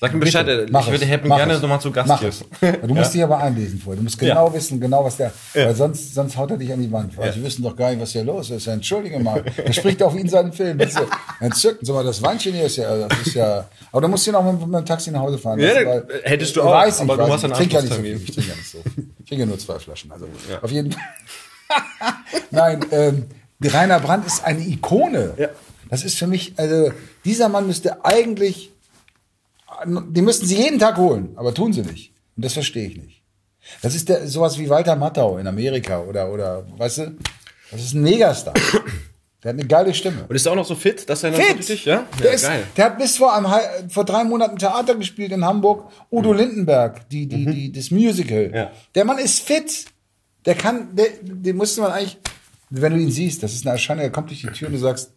Sag 0.00 0.14
mir 0.14 0.20
Bescheid, 0.20 0.46
Bitte, 0.46 0.66
ich 0.70 0.90
würde 0.90 1.08
Happen 1.08 1.28
gerne 1.28 1.58
nochmal 1.58 1.80
zu 1.80 1.90
Gast 1.90 2.20
hier. 2.20 2.30
Du 2.86 2.94
musst 2.94 3.14
ja? 3.14 3.20
dich 3.20 3.22
aber 3.24 3.38
einlesen 3.38 3.80
vorher. 3.80 3.96
Du 3.96 4.04
musst 4.04 4.16
genau 4.16 4.46
ja. 4.46 4.54
wissen, 4.54 4.80
genau 4.80 5.04
was 5.04 5.16
der, 5.16 5.32
ja. 5.54 5.66
weil 5.66 5.74
sonst, 5.74 6.14
sonst 6.14 6.36
haut 6.36 6.52
er 6.52 6.56
dich 6.56 6.72
an 6.72 6.80
die 6.80 6.92
Wand. 6.92 7.16
Weil 7.16 7.26
ja. 7.26 7.32
sie 7.32 7.42
wissen 7.42 7.64
doch 7.64 7.74
gar 7.74 7.90
nicht, 7.90 8.00
was 8.00 8.12
hier 8.12 8.22
los 8.22 8.48
ist. 8.50 8.68
Entschuldige 8.68 9.18
mal. 9.18 9.44
Er 9.56 9.72
spricht 9.72 10.00
auch 10.04 10.14
wie 10.14 10.20
in 10.20 10.28
seinem 10.28 10.52
Film. 10.52 10.78
Ist 10.78 11.00
entzückend. 11.40 11.84
Sag 11.84 11.96
mal, 11.96 12.04
das 12.04 12.22
Weinchen 12.22 12.54
hier 12.54 12.66
ist 12.66 12.76
ja, 12.76 13.08
das 13.08 13.26
ist 13.26 13.34
ja, 13.34 13.68
aber 13.90 14.02
du 14.02 14.08
musst 14.08 14.22
hier 14.22 14.32
noch 14.34 14.44
mit, 14.44 14.64
mit 14.64 14.78
dem 14.78 14.86
Taxi 14.86 15.10
nach 15.10 15.20
Hause 15.20 15.36
fahren. 15.36 15.58
Ja, 15.58 15.74
weil, 15.84 16.06
hättest 16.22 16.54
du 16.54 16.62
auch, 16.62 16.72
weiß 16.72 17.00
aber 17.00 17.14
ich, 17.14 17.20
du 17.20 17.32
hast 17.32 17.44
einen 17.44 17.54
trinke 17.54 17.74
ja 17.74 17.82
nicht 17.82 17.94
so 17.94 18.00
viel. 18.00 18.16
Ich 18.16 18.30
trinke 18.30 18.50
ja 18.50 18.54
nicht 18.54 18.70
so 18.70 18.78
viel. 18.94 19.08
Ich 19.18 19.28
trinke 19.28 19.46
nur 19.46 19.58
zwei 19.58 19.80
Flaschen. 19.80 20.12
Also, 20.12 20.28
auf 20.62 20.70
jeden 20.70 20.92
Fall. 20.92 21.02
Nein, 22.52 22.86
ähm, 22.92 23.26
Rainer 23.64 23.98
Brandt 23.98 24.28
ist 24.28 24.44
eine 24.44 24.60
Ikone. 24.60 25.34
Ja. 25.36 25.48
Das 25.90 26.04
ist 26.04 26.16
für 26.16 26.28
mich, 26.28 26.52
also, 26.56 26.92
dieser 27.24 27.48
Mann 27.48 27.66
müsste 27.66 28.04
eigentlich 28.04 28.70
die 29.86 30.22
müssten 30.22 30.46
sie 30.46 30.56
jeden 30.56 30.78
Tag 30.78 30.96
holen, 30.96 31.30
aber 31.36 31.54
tun 31.54 31.72
sie 31.72 31.82
nicht. 31.82 32.12
Und 32.36 32.44
das 32.44 32.52
verstehe 32.52 32.88
ich 32.88 32.96
nicht. 32.96 33.22
Das 33.82 33.94
ist 33.94 34.08
der, 34.08 34.26
sowas 34.26 34.58
wie 34.58 34.68
Walter 34.68 34.96
Matthau 34.96 35.38
in 35.38 35.46
Amerika 35.46 36.00
oder, 36.00 36.32
oder, 36.32 36.66
weißt 36.78 36.98
du, 36.98 37.16
das 37.70 37.82
ist 37.82 37.94
ein 37.94 38.02
Megastar. 38.02 38.54
Der 39.44 39.50
hat 39.50 39.60
eine 39.60 39.68
geile 39.68 39.94
Stimme. 39.94 40.24
Und 40.28 40.34
ist 40.34 40.48
auch 40.48 40.56
noch 40.56 40.66
so 40.66 40.74
fit, 40.74 41.08
dass 41.08 41.22
er 41.22 41.30
noch 41.30 41.38
fit. 41.38 41.50
so 41.50 41.56
richtig, 41.58 41.84
ja? 41.84 42.04
Der, 42.18 42.26
ja, 42.26 42.32
ist, 42.32 42.42
geil. 42.42 42.64
der 42.76 42.84
hat 42.86 42.98
bis 42.98 43.18
vor, 43.18 43.32
einem, 43.32 43.88
vor 43.88 44.04
drei 44.04 44.24
Monaten 44.24 44.58
Theater 44.58 44.96
gespielt 44.96 45.30
in 45.30 45.44
Hamburg. 45.44 45.92
Udo 46.10 46.32
mhm. 46.32 46.38
Lindenberg, 46.38 47.08
die, 47.08 47.28
die, 47.28 47.46
mhm. 47.46 47.52
die, 47.52 47.70
das 47.70 47.92
Musical. 47.92 48.50
Ja. 48.52 48.72
Der 48.96 49.04
Mann 49.04 49.18
ist 49.18 49.38
fit. 49.40 49.86
Der 50.44 50.56
kann, 50.56 50.96
der, 50.96 51.06
den 51.22 51.56
musste 51.56 51.82
man 51.82 51.92
eigentlich, 51.92 52.18
wenn 52.70 52.94
du 52.94 53.00
ihn 53.00 53.12
siehst, 53.12 53.40
das 53.44 53.52
ist 53.52 53.64
eine 53.64 53.74
Erscheinung, 53.74 54.02
er 54.02 54.10
kommt 54.10 54.30
durch 54.30 54.40
die 54.40 54.48
Tür 54.48 54.68
und 54.68 54.74
du 54.74 54.80
sagst, 54.80 55.12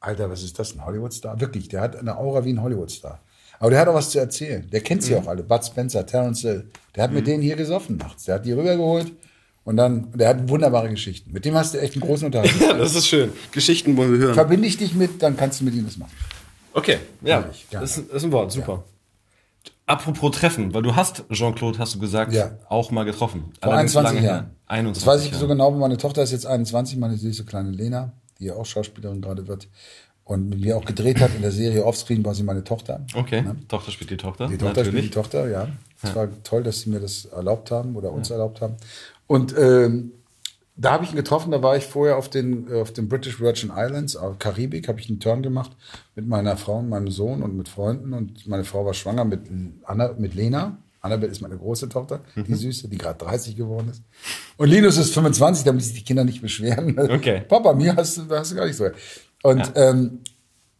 Alter, 0.00 0.28
was 0.28 0.42
ist 0.42 0.58
das, 0.58 0.74
ein 0.74 0.84
Hollywoodstar? 0.84 1.40
Wirklich, 1.40 1.68
der 1.68 1.80
hat 1.80 1.96
eine 1.96 2.18
Aura 2.18 2.44
wie 2.44 2.52
ein 2.52 2.62
Hollywoodstar. 2.62 3.22
Aber 3.58 3.70
der 3.70 3.80
hat 3.80 3.88
auch 3.88 3.94
was 3.94 4.10
zu 4.10 4.18
erzählen. 4.18 4.68
Der 4.70 4.80
kennt 4.80 5.02
sie 5.02 5.14
mhm. 5.14 5.20
auch 5.20 5.26
alle. 5.28 5.42
Bud 5.42 5.64
Spencer, 5.64 6.04
Terence 6.04 6.42
Hill. 6.42 6.70
Der 6.94 7.04
hat 7.04 7.10
mhm. 7.10 7.16
mit 7.16 7.26
denen 7.26 7.42
hier 7.42 7.56
gesoffen 7.56 7.96
nachts. 7.96 8.24
Der 8.24 8.36
hat 8.36 8.46
die 8.46 8.52
rübergeholt. 8.52 9.12
Und 9.64 9.76
dann, 9.76 10.12
der 10.12 10.28
hat 10.28 10.48
wunderbare 10.48 10.88
Geschichten. 10.88 11.32
Mit 11.32 11.44
dem 11.44 11.56
hast 11.56 11.74
du 11.74 11.80
echt 11.80 11.94
einen 11.94 12.02
großen 12.02 12.26
Unterhalt. 12.26 12.52
ja, 12.60 12.74
das 12.74 12.94
ist 12.94 13.08
schön. 13.08 13.32
Geschichten 13.50 13.96
wollen 13.96 14.12
wir 14.12 14.18
hören. 14.18 14.34
Verbinde 14.34 14.68
ich 14.68 14.76
dich 14.76 14.94
mit, 14.94 15.22
dann 15.22 15.36
kannst 15.36 15.60
du 15.60 15.64
mit 15.64 15.74
ihm 15.74 15.84
das 15.84 15.96
machen. 15.96 16.12
Okay, 16.72 16.98
ja. 17.22 17.40
Ehrlich, 17.40 17.66
das 17.70 17.98
ist, 17.98 18.10
ist, 18.12 18.24
ein 18.24 18.32
Wort, 18.32 18.52
super. 18.52 18.84
Ja. 18.84 19.72
Apropos 19.86 20.36
Treffen, 20.36 20.72
weil 20.74 20.82
du 20.82 20.94
hast 20.94 21.24
Jean-Claude, 21.30 21.78
hast 21.78 21.94
du 21.94 21.98
gesagt, 21.98 22.32
ja. 22.32 22.58
auch 22.68 22.90
mal 22.90 23.04
getroffen. 23.04 23.52
Vor 23.60 23.72
21 23.72 24.20
Jahren. 24.20 24.50
21 24.66 25.02
das 25.02 25.06
weiß 25.06 25.24
ich 25.24 25.30
Jahren. 25.30 25.40
so 25.40 25.48
genau, 25.48 25.70
meine 25.72 25.96
Tochter 25.96 26.22
ist 26.22 26.32
jetzt 26.32 26.46
21, 26.46 26.98
meine 26.98 27.16
süße 27.16 27.44
kleine 27.44 27.70
Lena, 27.70 28.12
die 28.38 28.46
ja 28.46 28.54
auch 28.54 28.66
Schauspielerin 28.66 29.20
gerade 29.20 29.48
wird 29.48 29.68
und 30.26 30.48
mit 30.48 30.60
mir 30.60 30.76
auch 30.76 30.84
gedreht 30.84 31.20
hat 31.20 31.36
in 31.36 31.42
der 31.42 31.52
Serie 31.52 31.84
Offscreen 31.84 32.24
war 32.24 32.34
sie 32.34 32.42
meine 32.42 32.64
Tochter. 32.64 33.06
Okay, 33.14 33.42
ne? 33.42 33.56
Tochter 33.68 33.92
spielt 33.92 34.10
die 34.10 34.16
Tochter. 34.16 34.48
Die 34.48 34.58
Tochter 34.58 34.82
Natürlich. 34.82 34.88
spielt 34.88 35.04
die 35.04 35.10
Tochter, 35.10 35.48
ja. 35.48 35.68
Es 36.02 36.10
ja. 36.10 36.16
war 36.16 36.28
toll, 36.42 36.64
dass 36.64 36.80
sie 36.80 36.90
mir 36.90 36.98
das 36.98 37.26
erlaubt 37.26 37.70
haben 37.70 37.94
oder 37.94 38.10
uns 38.10 38.28
ja. 38.28 38.34
erlaubt 38.34 38.60
haben. 38.60 38.74
Und 39.28 39.54
ähm, 39.56 40.10
da 40.76 40.90
habe 40.90 41.04
ich 41.04 41.10
ihn 41.10 41.16
getroffen, 41.16 41.52
da 41.52 41.62
war 41.62 41.76
ich 41.76 41.84
vorher 41.84 42.16
auf 42.16 42.28
den, 42.28 42.70
auf 42.72 42.92
den 42.92 43.08
British 43.08 43.40
Virgin 43.40 43.70
Islands, 43.74 44.16
auf 44.16 44.40
Karibik, 44.40 44.88
habe 44.88 44.98
ich 44.98 45.08
einen 45.08 45.20
Turn 45.20 45.42
gemacht 45.42 45.70
mit 46.16 46.26
meiner 46.26 46.56
Frau 46.56 46.80
und 46.80 46.88
meinem 46.88 47.08
Sohn 47.08 47.44
und 47.44 47.56
mit 47.56 47.68
Freunden. 47.68 48.12
Und 48.12 48.48
meine 48.48 48.64
Frau 48.64 48.84
war 48.84 48.94
schwanger 48.94 49.24
mit, 49.24 49.42
Anna, 49.84 50.12
mit 50.18 50.34
Lena. 50.34 50.76
Annabelle 51.02 51.30
ist 51.30 51.40
meine 51.40 51.56
große 51.56 51.88
Tochter, 51.88 52.20
die 52.34 52.50
mhm. 52.50 52.56
Süße, 52.56 52.88
die 52.88 52.98
gerade 52.98 53.24
30 53.24 53.54
geworden 53.54 53.90
ist. 53.90 54.02
Und 54.56 54.68
Linus 54.68 54.98
ist 54.98 55.14
25, 55.14 55.64
damit 55.64 55.82
sich 55.82 55.94
die 55.94 56.02
Kinder 56.02 56.24
nicht 56.24 56.42
beschweren. 56.42 56.98
Okay. 56.98 57.42
Papa, 57.48 57.72
mir 57.72 57.94
hast 57.94 58.18
du, 58.18 58.22
hast 58.30 58.50
du 58.50 58.56
gar 58.56 58.66
nicht 58.66 58.76
so. 58.76 58.88
Und 59.42 59.60
ja. 59.60 59.90
ähm, 59.90 60.20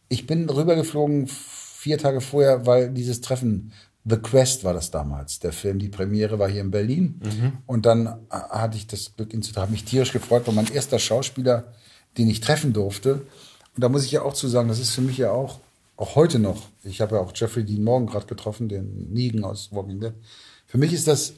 ich 0.09 0.27
bin 0.27 0.49
rübergeflogen 0.49 1.27
vier 1.29 1.99
Tage 1.99 2.21
vorher, 2.21 2.67
weil 2.67 2.91
dieses 2.91 3.21
Treffen 3.21 3.73
The 4.09 4.17
Quest 4.17 4.63
war 4.63 4.73
das 4.73 4.93
damals, 4.93 5.41
der 5.41 5.53
Film. 5.53 5.81
Die 5.81 5.89
Premiere 5.89 6.39
war 6.39 6.49
hier 6.49 6.61
in 6.61 6.71
Berlin. 6.71 7.21
Mhm. 7.25 7.53
Und 7.67 7.87
dann 7.87 8.07
äh, 8.07 8.13
hatte 8.31 8.77
ich 8.77 8.87
das 8.87 9.17
Glück, 9.17 9.35
ihn 9.35 9.43
zu 9.43 9.53
treffen. 9.53 9.73
Mich 9.73 9.85
tierisch 9.85 10.13
gefreut, 10.13 10.47
war 10.47 10.55
mein 10.55 10.73
erster 10.73 11.01
Schauspieler, 11.01 11.73
den 12.17 12.29
ich 12.29 12.41
treffen 12.41 12.73
durfte. 12.73 13.27
Und 13.75 13.83
da 13.83 13.89
muss 13.89 14.05
ich 14.05 14.13
ja 14.13 14.23
auch 14.23 14.33
zu 14.33 14.47
sagen, 14.47 14.69
das 14.69 14.79
ist 14.79 14.91
für 14.91 15.01
mich 15.01 15.19
ja 15.19 15.33
auch, 15.33 15.59
auch 15.97 16.15
heute 16.15 16.39
noch. 16.39 16.69
Ich 16.85 17.01
habe 17.01 17.17
ja 17.17 17.21
auch 17.21 17.33
Jeffrey 17.35 17.65
Dean 17.65 17.83
Morgan 17.83 18.07
gerade 18.07 18.27
getroffen, 18.27 18.69
den 18.69 19.13
Negan 19.13 19.45
aus 19.45 19.73
Walking 19.73 20.01
Dead. 20.01 20.15
Für 20.67 20.79
mich 20.79 20.93
ist 20.93 21.09
das, 21.09 21.35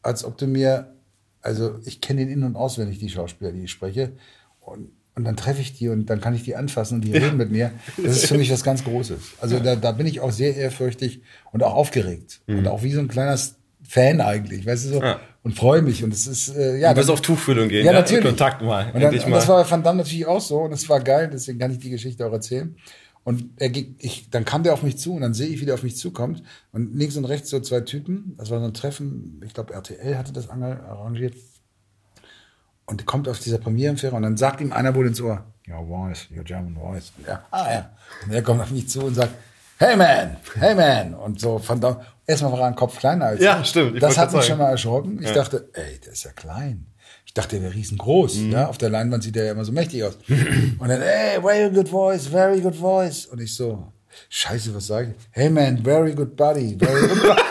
als 0.00 0.24
ob 0.24 0.38
du 0.38 0.46
mir, 0.46 0.94
also 1.42 1.78
ich 1.84 2.00
kenne 2.00 2.22
ihn 2.22 2.30
in- 2.30 2.44
und 2.44 2.56
auswendig, 2.56 2.98
die 2.98 3.10
Schauspieler, 3.10 3.52
die 3.52 3.64
ich 3.64 3.70
spreche. 3.70 4.12
Und 4.60 4.90
und 5.18 5.24
dann 5.24 5.36
treffe 5.36 5.60
ich 5.60 5.76
die 5.76 5.88
und 5.88 6.06
dann 6.06 6.20
kann 6.20 6.32
ich 6.32 6.44
die 6.44 6.54
anfassen 6.54 6.96
und 6.96 7.00
die 7.04 7.12
reden 7.12 7.36
mit 7.36 7.50
mir. 7.50 7.72
Das 7.96 8.18
ist 8.18 8.26
für 8.26 8.38
mich 8.38 8.52
was 8.52 8.62
ganz 8.62 8.84
Großes. 8.84 9.18
Also 9.40 9.58
da, 9.58 9.74
da 9.74 9.90
bin 9.90 10.06
ich 10.06 10.20
auch 10.20 10.30
sehr 10.30 10.56
ehrfürchtig 10.56 11.22
und 11.50 11.64
auch 11.64 11.74
aufgeregt 11.74 12.40
mhm. 12.46 12.58
und 12.58 12.68
auch 12.68 12.84
wie 12.84 12.92
so 12.92 13.00
ein 13.00 13.08
kleiner 13.08 13.36
Fan 13.82 14.20
eigentlich, 14.20 14.64
weißt 14.64 14.84
du 14.84 14.88
so 14.90 15.02
ja. 15.02 15.18
und 15.42 15.56
freue 15.56 15.82
mich 15.82 16.04
und 16.04 16.14
es 16.14 16.28
ist 16.28 16.56
äh, 16.56 16.78
ja. 16.78 16.94
Du 16.94 17.00
wirst 17.00 17.10
auf 17.10 17.20
Tuchfühlung 17.20 17.68
gehen, 17.68 17.84
ja, 17.84 17.92
ja 17.92 17.98
natürlich. 17.98 18.24
Kontakt 18.24 18.62
mal, 18.62 18.92
und, 18.92 19.00
dann, 19.00 19.18
und 19.18 19.30
das 19.32 19.48
war 19.48 19.68
Van 19.68 19.82
Damme 19.82 19.98
natürlich 19.98 20.26
auch 20.26 20.40
so 20.40 20.60
und 20.60 20.72
es 20.72 20.88
war 20.88 21.00
geil, 21.00 21.28
deswegen 21.32 21.58
kann 21.58 21.72
ich 21.72 21.78
die 21.78 21.90
Geschichte 21.90 22.24
auch 22.24 22.32
erzählen. 22.32 22.76
Und 23.24 23.50
er 23.56 23.68
ging, 23.68 23.96
ich, 23.98 24.30
dann 24.30 24.44
kam 24.44 24.62
der 24.62 24.72
auf 24.72 24.82
mich 24.82 24.96
zu 24.98 25.12
und 25.14 25.20
dann 25.20 25.34
sehe 25.34 25.48
ich, 25.48 25.60
wie 25.60 25.66
der 25.66 25.74
auf 25.74 25.82
mich 25.82 25.98
zukommt. 25.98 26.42
Und 26.72 26.96
links 26.96 27.14
und 27.14 27.26
rechts 27.26 27.50
so 27.50 27.60
zwei 27.60 27.82
Typen. 27.82 28.34
Das 28.38 28.50
war 28.50 28.58
so 28.58 28.64
ein 28.64 28.72
Treffen. 28.72 29.42
Ich 29.44 29.52
glaube, 29.52 29.74
RTL 29.74 30.16
hatte 30.16 30.32
das 30.32 30.48
arrangiert 30.48 31.34
und 32.88 33.04
kommt 33.04 33.28
auf 33.28 33.38
dieser 33.38 33.58
Premierenfähre 33.58 34.16
und 34.16 34.22
dann 34.22 34.36
sagt 34.36 34.60
ihm 34.60 34.72
einer 34.72 34.94
wohl 34.94 35.06
ins 35.06 35.20
Ohr, 35.20 35.44
your 35.68 35.86
voice, 35.86 36.26
your 36.34 36.42
German 36.42 36.74
voice. 36.74 37.12
Und 37.18 37.28
er, 37.28 37.44
ah 37.50 37.70
ja. 37.70 37.90
Und 38.24 38.32
er 38.32 38.42
kommt 38.42 38.62
auf 38.62 38.70
mich 38.70 38.88
zu 38.88 39.04
und 39.04 39.14
sagt, 39.14 39.32
hey 39.78 39.94
man, 39.94 40.38
hey 40.58 40.74
man. 40.74 41.14
Und 41.14 41.38
so 41.38 41.58
von 41.58 41.80
da, 41.80 42.00
erstmal 42.26 42.52
war 42.52 42.60
er 42.60 42.66
ein 42.68 42.74
Kopf 42.74 42.98
kleiner 42.98 43.26
als 43.26 43.42
Ja, 43.42 43.62
stimmt. 43.62 43.94
Ich 43.94 44.00
das 44.00 44.16
hat 44.16 44.32
mich 44.32 44.40
sagen. 44.40 44.48
schon 44.48 44.58
mal 44.58 44.70
erschrocken. 44.70 45.18
Ich 45.20 45.28
ja. 45.28 45.34
dachte, 45.34 45.68
ey, 45.74 46.00
der 46.00 46.12
ist 46.12 46.24
ja 46.24 46.32
klein. 46.32 46.86
Ich 47.26 47.34
dachte, 47.34 47.56
der 47.56 47.64
wäre 47.64 47.74
riesengroß. 47.74 48.36
Mhm. 48.36 48.52
Ja, 48.52 48.68
auf 48.68 48.78
der 48.78 48.88
Leinwand 48.88 49.22
sieht 49.22 49.36
er 49.36 49.44
ja 49.44 49.52
immer 49.52 49.66
so 49.66 49.72
mächtig 49.72 50.02
aus. 50.04 50.16
und 50.78 50.88
dann, 50.88 51.02
hey, 51.02 51.42
very 51.42 51.70
good 51.70 51.88
voice, 51.88 52.26
very 52.26 52.60
good 52.62 52.74
voice. 52.74 53.26
Und 53.26 53.38
ich 53.42 53.54
so, 53.54 53.92
scheiße, 54.30 54.74
was 54.74 54.86
sage 54.86 55.14
ich? 55.16 55.26
Hey 55.30 55.50
man, 55.50 55.84
very 55.84 56.14
good 56.14 56.34
buddy, 56.34 56.74
very 56.78 57.06
good 57.06 57.22
buddy. 57.22 57.42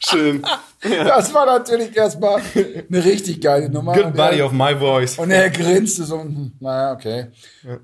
Schön. 0.00 0.44
Das 0.82 1.34
war 1.34 1.44
natürlich 1.44 1.94
erstmal 1.94 2.40
eine 2.54 3.04
richtig 3.04 3.40
geile 3.40 3.68
Nummer. 3.68 3.92
Good 3.92 4.14
buddy 4.14 4.40
of 4.40 4.52
my 4.52 4.74
voice. 4.74 5.18
Und 5.18 5.30
er 5.30 5.50
grinste 5.50 6.04
so, 6.04 6.20
hm, 6.20 6.52
naja, 6.58 6.92
okay. 6.92 7.26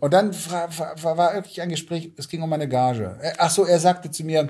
Und 0.01 0.15
dann 0.15 0.31
war 0.33 1.35
wirklich 1.35 1.61
ein 1.61 1.69
Gespräch, 1.69 2.13
es 2.17 2.29
ging 2.29 2.43
um 2.43 2.49
meine 2.49 2.69
Gage. 2.69 3.19
Ach 3.37 3.51
so, 3.51 3.67
er 3.67 3.79
sagte 3.79 4.11
zu 4.11 4.25
mir, 4.25 4.49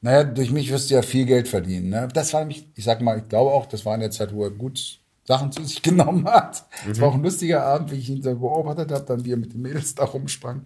naja, 0.00 0.24
durch 0.24 0.50
mich 0.50 0.70
wirst 0.70 0.90
du 0.90 0.94
ja 0.94 1.02
viel 1.02 1.26
Geld 1.26 1.48
verdienen. 1.48 1.90
Ne? 1.90 2.08
Das 2.12 2.32
war 2.32 2.40
nämlich, 2.40 2.66
ich 2.74 2.84
sag 2.84 3.00
mal, 3.00 3.18
ich 3.18 3.28
glaube 3.28 3.52
auch, 3.52 3.66
das 3.66 3.84
war 3.84 3.94
in 3.94 4.00
der 4.00 4.10
Zeit, 4.10 4.32
wo 4.34 4.44
er 4.44 4.50
gut 4.50 4.98
Sachen 5.24 5.52
zu 5.52 5.64
sich 5.64 5.82
genommen 5.82 6.26
hat. 6.26 6.64
Es 6.90 6.98
mhm. 6.98 7.02
war 7.02 7.08
auch 7.08 7.14
ein 7.14 7.22
lustiger 7.22 7.64
Abend, 7.64 7.90
wie 7.92 7.96
ich 7.96 8.10
ihn 8.10 8.22
so 8.22 8.34
beobachtet 8.34 8.92
habe, 8.92 9.04
dann 9.04 9.24
wie 9.24 9.32
er 9.32 9.36
mit 9.36 9.52
den 9.52 9.62
Mädels 9.62 9.94
da 9.94 10.04
rumsprang. 10.04 10.62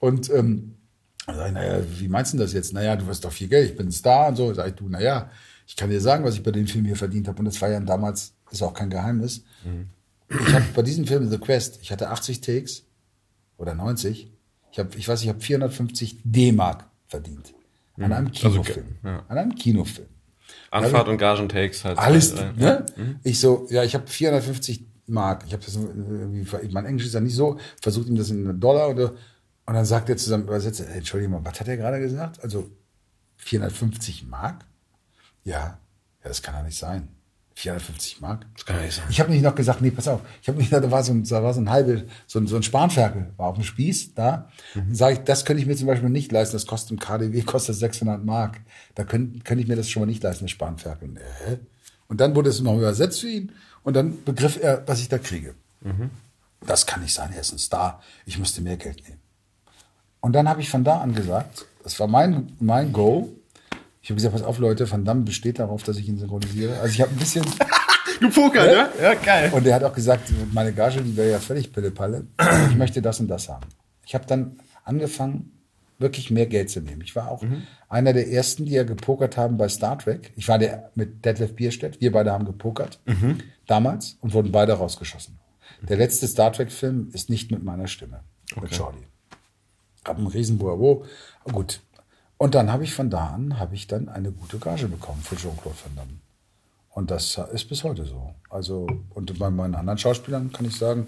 Und 0.00 0.30
ähm, 0.30 0.76
sag 1.26 1.48
ich, 1.48 1.52
naja, 1.52 1.80
wie 1.98 2.08
meinst 2.08 2.34
du 2.34 2.38
das 2.38 2.52
jetzt? 2.52 2.72
Naja, 2.72 2.96
du 2.96 3.06
wirst 3.06 3.24
doch 3.24 3.32
viel 3.32 3.48
Geld, 3.48 3.70
ich 3.70 3.76
bin 3.76 3.88
ein 3.88 3.92
Star 3.92 4.28
und 4.28 4.36
so. 4.36 4.52
Sag 4.54 4.68
ich, 4.68 4.74
du, 4.74 4.88
naja, 4.88 5.30
ich 5.68 5.76
kann 5.76 5.90
dir 5.90 6.00
sagen, 6.00 6.24
was 6.24 6.34
ich 6.34 6.42
bei 6.42 6.50
dem 6.50 6.66
Film 6.66 6.86
hier 6.86 6.96
verdient 6.96 7.28
habe. 7.28 7.38
Und 7.40 7.44
das 7.44 7.60
war 7.60 7.68
ja 7.68 7.78
damals, 7.78 8.32
ist 8.50 8.62
auch 8.62 8.72
kein 8.72 8.88
Geheimnis. 8.88 9.44
Mhm. 9.64 9.90
Ich 10.30 10.54
habe 10.54 10.64
bei 10.74 10.82
diesem 10.82 11.06
Film 11.06 11.28
The 11.28 11.36
Quest, 11.36 11.78
ich 11.82 11.92
hatte 11.92 12.08
80 12.08 12.40
Takes 12.40 12.84
oder 13.58 13.74
90. 13.74 14.32
Ich 14.72 14.78
habe, 14.78 14.96
ich 14.96 15.06
weiß, 15.06 15.22
ich 15.22 15.28
habe 15.28 15.40
450 15.40 16.20
D-Mark 16.24 16.86
verdient 17.06 17.52
an 17.98 18.06
mhm. 18.06 18.12
einem 18.12 18.32
Kinofilm. 18.32 18.86
Also, 19.02 19.16
ja. 19.16 19.24
An 19.28 19.38
einem 19.38 19.54
Kinofilm. 19.54 20.08
Anfahrt 20.70 21.08
und 21.08 21.18
Gagentakes 21.18 21.84
halt. 21.84 21.98
Alles, 21.98 22.34
halt, 22.34 22.56
ne? 22.56 22.86
Mhm. 22.96 23.16
Ich 23.22 23.38
so, 23.38 23.66
ja, 23.68 23.84
ich 23.84 23.94
habe 23.94 24.06
450 24.06 24.86
Mark. 25.06 25.44
Ich 25.46 25.52
habe 25.52 25.62
das 25.62 25.76
irgendwie, 25.76 26.46
mein 26.72 26.86
Englisch 26.86 27.06
ist 27.06 27.14
ja 27.14 27.20
nicht 27.20 27.34
so, 27.34 27.58
versucht 27.82 28.08
ihm 28.08 28.16
das 28.16 28.30
in 28.30 28.58
Dollar 28.58 28.88
oder 28.88 29.12
und 29.66 29.74
dann 29.74 29.84
sagt 29.84 30.08
er 30.08 30.16
zusammen 30.16 30.44
Übersetzer, 30.44 30.88
Entschuldigung 30.88 31.34
mal, 31.34 31.44
was 31.44 31.60
hat 31.60 31.68
er 31.68 31.76
gerade 31.76 32.00
gesagt? 32.00 32.42
Also 32.42 32.70
450 33.36 34.26
Mark? 34.26 34.64
Ja, 35.48 35.78
ja, 36.22 36.28
das 36.28 36.42
kann 36.42 36.54
ja 36.54 36.62
nicht 36.62 36.78
sein. 36.78 37.08
450 37.54 38.20
Mark. 38.20 38.46
Das 38.54 38.66
kann 38.66 38.76
ja 38.76 38.82
nicht 38.82 38.94
sein. 38.94 39.06
Ich 39.08 39.18
habe 39.18 39.30
nicht 39.30 39.42
noch 39.42 39.54
gesagt, 39.54 39.80
nee, 39.80 39.90
pass 39.90 40.06
auf. 40.06 40.20
Ich 40.42 40.48
habe 40.48 40.58
nicht 40.58 40.68
gesagt, 40.68 40.84
da 40.84 40.90
war 40.90 41.02
so 41.02 41.12
ein, 41.12 41.24
da 41.24 41.42
war 41.42 41.54
so 41.54 41.60
ein 41.60 41.70
halbe, 41.70 42.04
so 42.26 42.38
ein, 42.38 42.46
so 42.46 42.54
ein 42.54 42.62
Spanferkel, 42.62 43.32
war 43.36 43.48
auf 43.48 43.56
dem 43.56 43.64
Spieß 43.64 44.14
da. 44.14 44.48
Mhm. 44.74 44.94
Sage 44.94 45.14
ich, 45.14 45.20
das 45.20 45.44
könnte 45.44 45.62
ich 45.62 45.66
mir 45.66 45.74
zum 45.74 45.88
Beispiel 45.88 46.10
nicht 46.10 46.30
leisten. 46.30 46.54
Das 46.54 46.66
kostet 46.66 46.92
im 46.92 46.98
KDW 47.00 47.42
kostet 47.42 47.76
600 47.76 48.24
Mark. 48.24 48.60
Da 48.94 49.04
könnte 49.04 49.40
könnte 49.40 49.62
ich 49.62 49.68
mir 49.68 49.74
das 49.74 49.88
schon 49.88 50.02
mal 50.02 50.06
nicht 50.06 50.22
leisten, 50.22 50.44
das 50.44 50.52
Spanferkel. 50.52 51.16
Äh. 51.16 51.56
Und 52.08 52.20
dann 52.20 52.36
wurde 52.36 52.50
es 52.50 52.60
noch 52.60 52.76
übersetzt 52.76 53.22
für 53.22 53.28
ihn 53.28 53.52
und 53.82 53.94
dann 53.94 54.22
begriff 54.24 54.58
er, 54.62 54.86
was 54.86 55.00
ich 55.00 55.08
da 55.08 55.18
kriege. 55.18 55.54
Mhm. 55.80 56.10
Das 56.66 56.86
kann 56.86 57.00
nicht 57.02 57.14
sein. 57.14 57.32
Er 57.32 57.40
ist 57.40 57.52
ein 57.52 57.58
Star. 57.58 58.02
Ich 58.26 58.38
müsste 58.38 58.60
mehr 58.60 58.76
Geld 58.76 59.02
nehmen. 59.08 59.20
Und 60.20 60.34
dann 60.34 60.48
habe 60.48 60.60
ich 60.60 60.70
von 60.70 60.84
da 60.84 61.00
an 61.00 61.14
gesagt, 61.14 61.66
das 61.82 61.98
war 61.98 62.06
mein 62.06 62.52
mein 62.60 62.92
Go 62.92 63.32
ich 64.00 64.10
habe 64.10 64.16
gesagt, 64.16 64.34
pass 64.34 64.42
auf, 64.42 64.58
Leute, 64.58 64.90
Van 64.90 65.04
Damme 65.04 65.22
besteht 65.22 65.58
darauf, 65.58 65.82
dass 65.82 65.96
ich 65.96 66.08
ihn 66.08 66.18
synchronisiere. 66.18 66.78
Also 66.80 66.94
ich 66.94 67.00
habe 67.00 67.12
ein 67.12 67.18
bisschen. 67.18 67.44
Gepokert, 68.20 68.66
ne? 68.66 68.72
ja? 68.72 68.90
Ja, 69.00 69.14
geil. 69.14 69.50
Und 69.52 69.66
er 69.66 69.76
hat 69.76 69.84
auch 69.84 69.92
gesagt, 69.92 70.32
meine 70.52 70.72
Gage, 70.72 71.02
die 71.02 71.16
wäre 71.16 71.30
ja 71.30 71.38
völlig 71.38 71.72
Pille-Palle. 71.72 72.26
Ich 72.68 72.76
möchte 72.76 73.00
das 73.00 73.20
und 73.20 73.28
das 73.28 73.48
haben. 73.48 73.66
Ich 74.04 74.14
habe 74.14 74.26
dann 74.26 74.58
angefangen, 74.84 75.52
wirklich 75.98 76.30
mehr 76.30 76.46
Geld 76.46 76.70
zu 76.70 76.80
nehmen. 76.80 77.02
Ich 77.02 77.14
war 77.16 77.30
auch 77.30 77.42
mhm. 77.42 77.62
einer 77.88 78.12
der 78.12 78.30
ersten, 78.30 78.64
die 78.64 78.72
ja 78.72 78.84
gepokert 78.84 79.36
haben 79.36 79.56
bei 79.56 79.68
Star 79.68 79.98
Trek. 79.98 80.32
Ich 80.36 80.48
war 80.48 80.58
der 80.58 80.90
mit 80.94 81.24
Detlef 81.24 81.54
Bierstedt. 81.54 82.00
Wir 82.00 82.12
beide 82.12 82.32
haben 82.32 82.44
gepokert. 82.44 83.00
Mhm. 83.06 83.38
Damals 83.66 84.16
und 84.20 84.32
wurden 84.32 84.52
beide 84.52 84.74
rausgeschossen. 84.74 85.38
Der 85.82 85.96
letzte 85.96 86.26
Star 86.26 86.52
Trek-Film 86.52 87.10
ist 87.12 87.30
nicht 87.30 87.50
mit 87.50 87.62
meiner 87.62 87.86
Stimme. 87.86 88.20
Okay. 88.52 88.62
Mit 88.62 88.76
Jordi. 88.76 89.06
Hab 90.04 90.16
einen 90.16 90.26
riesen 90.28 90.58
Bravo. 90.58 91.04
Gut, 91.44 91.80
und 92.38 92.54
dann 92.54 92.72
habe 92.72 92.84
ich 92.84 92.94
von 92.94 93.10
da 93.10 93.26
an, 93.26 93.58
habe 93.58 93.74
ich 93.74 93.88
dann 93.88 94.08
eine 94.08 94.30
gute 94.30 94.58
Gage 94.58 94.86
bekommen 94.86 95.20
für 95.22 95.36
Jean-Claude 95.36 95.76
Van 95.84 95.96
Damme. 95.96 96.20
Und 96.90 97.10
das 97.10 97.38
ist 97.52 97.68
bis 97.68 97.84
heute 97.84 98.04
so. 98.04 98.34
Also, 98.48 98.86
und 99.14 99.38
bei 99.38 99.50
meinen 99.50 99.74
anderen 99.74 99.98
Schauspielern 99.98 100.52
kann 100.52 100.66
ich 100.66 100.76
sagen, 100.76 101.06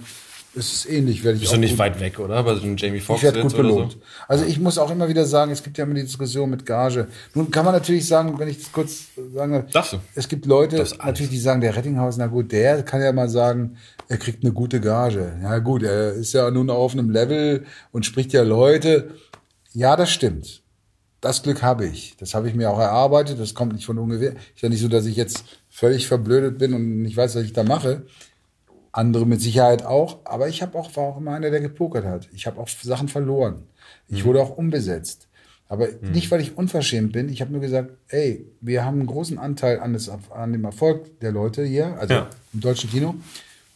ist 0.55 0.73
es 0.73 0.87
ähnlich. 0.87 1.23
Werde 1.23 1.37
ich 1.37 1.43
Bist 1.43 1.53
du 1.53 1.59
nicht 1.59 1.79
weit 1.79 2.01
weg, 2.01 2.19
oder? 2.19 2.43
Bei 2.43 2.57
so 2.57 2.62
einem 2.62 2.77
Jamie 2.77 2.99
Foxx 2.99 3.21
ich 3.21 3.25
werde 3.25 3.43
gut 3.43 3.57
belohnt. 3.57 3.93
So? 3.93 3.99
Also 4.27 4.45
ich 4.45 4.59
muss 4.59 4.79
auch 4.79 4.90
immer 4.90 5.09
wieder 5.09 5.25
sagen, 5.25 5.53
es 5.53 5.62
gibt 5.62 5.79
ja 5.79 5.85
immer 5.85 5.95
die 5.95 6.03
Diskussion 6.03 6.51
mit 6.51 6.66
Gage. 6.66 7.07
Nun 7.35 7.53
kann 7.53 7.64
man 7.64 7.75
natürlich 7.75 8.07
sagen, 8.07 8.37
wenn 8.38 8.49
ich 8.49 8.59
das 8.59 8.73
kurz 8.73 9.07
sagen 9.33 9.66
Darfst 9.73 9.93
du? 9.93 10.01
es 10.16 10.29
gibt 10.29 10.47
Leute, 10.47 10.85
natürlich, 11.05 11.31
die 11.31 11.38
sagen, 11.38 11.61
der 11.61 11.77
Rettinghaus, 11.77 12.16
na 12.16 12.27
gut, 12.27 12.51
der 12.51 12.83
kann 12.83 13.01
ja 13.01 13.12
mal 13.12 13.29
sagen, 13.29 13.77
er 14.09 14.16
kriegt 14.16 14.43
eine 14.43 14.53
gute 14.53 14.81
Gage. 14.81 15.38
Ja 15.40 15.59
gut, 15.59 15.85
er 15.85 16.12
ist 16.14 16.33
ja 16.33 16.51
nun 16.51 16.69
auf 16.69 16.93
einem 16.93 17.11
Level 17.11 17.64
und 17.93 18.05
spricht 18.05 18.33
ja 18.33 18.43
Leute. 18.43 19.14
Ja, 19.73 19.95
das 19.95 20.11
stimmt 20.11 20.62
das 21.20 21.42
Glück 21.42 21.62
habe 21.62 21.87
ich. 21.87 22.16
Das 22.18 22.35
habe 22.35 22.48
ich 22.48 22.54
mir 22.54 22.70
auch 22.70 22.78
erarbeitet. 22.78 23.38
Das 23.38 23.54
kommt 23.54 23.74
nicht 23.74 23.85
von 23.85 23.98
ungefähr. 23.98 24.33
Ist 24.33 24.62
ja 24.62 24.68
nicht 24.68 24.80
so, 24.80 24.88
dass 24.88 25.06
ich 25.06 25.16
jetzt 25.16 25.44
völlig 25.68 26.06
verblödet 26.06 26.59
bin 26.59 26.72
und 26.72 27.02
nicht 27.02 27.16
weiß, 27.16 27.37
was 27.37 27.44
ich 27.44 27.52
da 27.52 27.62
mache. 27.62 28.06
Andere 28.92 29.26
mit 29.26 29.40
Sicherheit 29.40 29.85
auch. 29.85 30.20
Aber 30.24 30.48
ich 30.48 30.62
habe 30.62 30.78
auch, 30.78 30.94
war 30.96 31.04
auch 31.04 31.18
immer 31.18 31.33
einer, 31.33 31.50
der 31.50 31.61
gepokert 31.61 32.04
hat. 32.04 32.28
Ich 32.33 32.46
habe 32.46 32.59
auch 32.61 32.68
Sachen 32.68 33.09
verloren. 33.09 33.64
Ich 34.09 34.22
mhm. 34.22 34.28
wurde 34.28 34.42
auch 34.42 34.56
umbesetzt. 34.56 35.28
Aber 35.68 35.87
mhm. 35.87 36.11
nicht, 36.12 36.30
weil 36.30 36.40
ich 36.40 36.56
unverschämt 36.56 37.12
bin. 37.12 37.28
Ich 37.28 37.40
habe 37.42 37.52
nur 37.52 37.61
gesagt, 37.61 37.90
ey, 38.09 38.46
wir 38.61 38.85
haben 38.85 38.98
einen 38.98 39.06
großen 39.06 39.38
Anteil 39.38 39.78
an, 39.78 39.92
das, 39.92 40.11
an 40.30 40.52
dem 40.52 40.64
Erfolg 40.64 41.20
der 41.20 41.33
Leute 41.33 41.64
hier, 41.64 41.98
also 41.98 42.14
ja. 42.14 42.30
im 42.52 42.61
deutschen 42.61 42.90
Kino. 42.90 43.14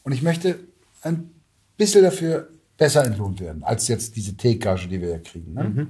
Und 0.02 0.12
ich 0.12 0.22
möchte 0.22 0.59
ein 1.02 1.30
bisschen 1.76 2.02
dafür 2.02 2.48
besser 2.76 3.04
entlohnt 3.04 3.40
werden, 3.40 3.62
als 3.62 3.87
jetzt 3.87 4.16
diese 4.16 4.37
Take-Gage, 4.37 4.88
die 4.88 5.00
wir 5.00 5.11
ja 5.11 5.18
kriegen. 5.18 5.52
Ne? 5.52 5.64
Mhm. 5.64 5.88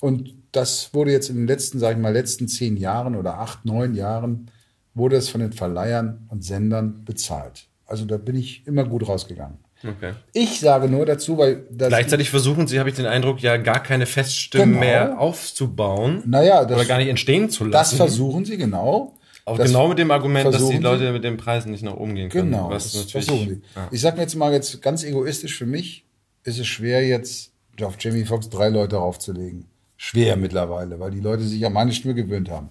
Und 0.00 0.34
das 0.52 0.92
wurde 0.92 1.12
jetzt 1.12 1.30
in 1.30 1.36
den 1.36 1.46
letzten, 1.46 1.78
sage 1.78 1.96
ich 1.96 2.02
mal, 2.02 2.12
letzten 2.12 2.48
zehn 2.48 2.76
Jahren 2.76 3.16
oder 3.16 3.38
acht, 3.38 3.64
neun 3.64 3.94
Jahren, 3.94 4.50
wurde 4.94 5.16
es 5.16 5.28
von 5.28 5.40
den 5.40 5.52
Verleihern 5.52 6.26
und 6.28 6.44
Sendern 6.44 7.04
bezahlt. 7.04 7.66
Also 7.86 8.04
da 8.04 8.16
bin 8.16 8.36
ich 8.36 8.66
immer 8.66 8.84
gut 8.84 9.08
rausgegangen. 9.08 9.58
Okay. 9.82 10.12
Ich 10.32 10.60
sage 10.60 10.88
nur 10.88 11.06
dazu, 11.06 11.38
weil 11.38 11.64
gleichzeitig 11.76 12.28
versuchen 12.28 12.66
Sie, 12.66 12.78
habe 12.78 12.90
ich 12.90 12.96
den 12.96 13.06
Eindruck, 13.06 13.40
ja 13.40 13.56
gar 13.56 13.82
keine 13.82 14.04
Feststimmen 14.04 14.72
genau. 14.72 14.80
mehr 14.80 15.18
aufzubauen. 15.18 16.22
Naja, 16.26 16.64
das, 16.64 16.76
oder 16.76 16.86
gar 16.86 16.98
nicht 16.98 17.08
entstehen 17.08 17.48
zu 17.48 17.64
lassen. 17.64 17.96
Das 17.96 18.08
versuchen 18.08 18.44
Sie 18.44 18.58
genau. 18.58 19.16
Auch 19.46 19.56
das 19.56 19.68
genau 19.68 19.88
mit 19.88 19.98
dem 19.98 20.10
Argument, 20.10 20.52
dass 20.52 20.68
die 20.68 20.76
Leute 20.76 21.12
mit 21.12 21.24
den 21.24 21.38
Preisen 21.38 21.72
nicht 21.72 21.82
nach 21.82 21.94
oben 21.94 22.14
gehen 22.14 22.28
können. 22.28 22.50
Genau, 22.50 22.68
was 22.68 22.92
das 22.92 23.10
versuchen 23.10 23.48
Sie. 23.48 23.62
Ja. 23.74 23.88
Ich 23.90 24.02
sage 24.02 24.16
mir 24.16 24.22
jetzt 24.22 24.34
mal 24.34 24.52
jetzt 24.52 24.82
ganz 24.82 25.02
egoistisch 25.02 25.56
für 25.56 25.66
mich, 25.66 26.04
ist 26.44 26.58
es 26.58 26.66
schwer 26.66 27.06
jetzt 27.06 27.52
auf 27.80 27.96
Jamie 27.98 28.26
Foxx 28.26 28.50
drei 28.50 28.68
Leute 28.68 29.00
aufzulegen 29.00 29.66
schwer 30.00 30.38
mittlerweile, 30.38 30.98
weil 30.98 31.10
die 31.10 31.20
Leute 31.20 31.42
sich 31.42 31.64
an 31.66 31.74
meine 31.74 31.92
Stimme 31.92 32.14
gewöhnt 32.14 32.48
haben. 32.48 32.70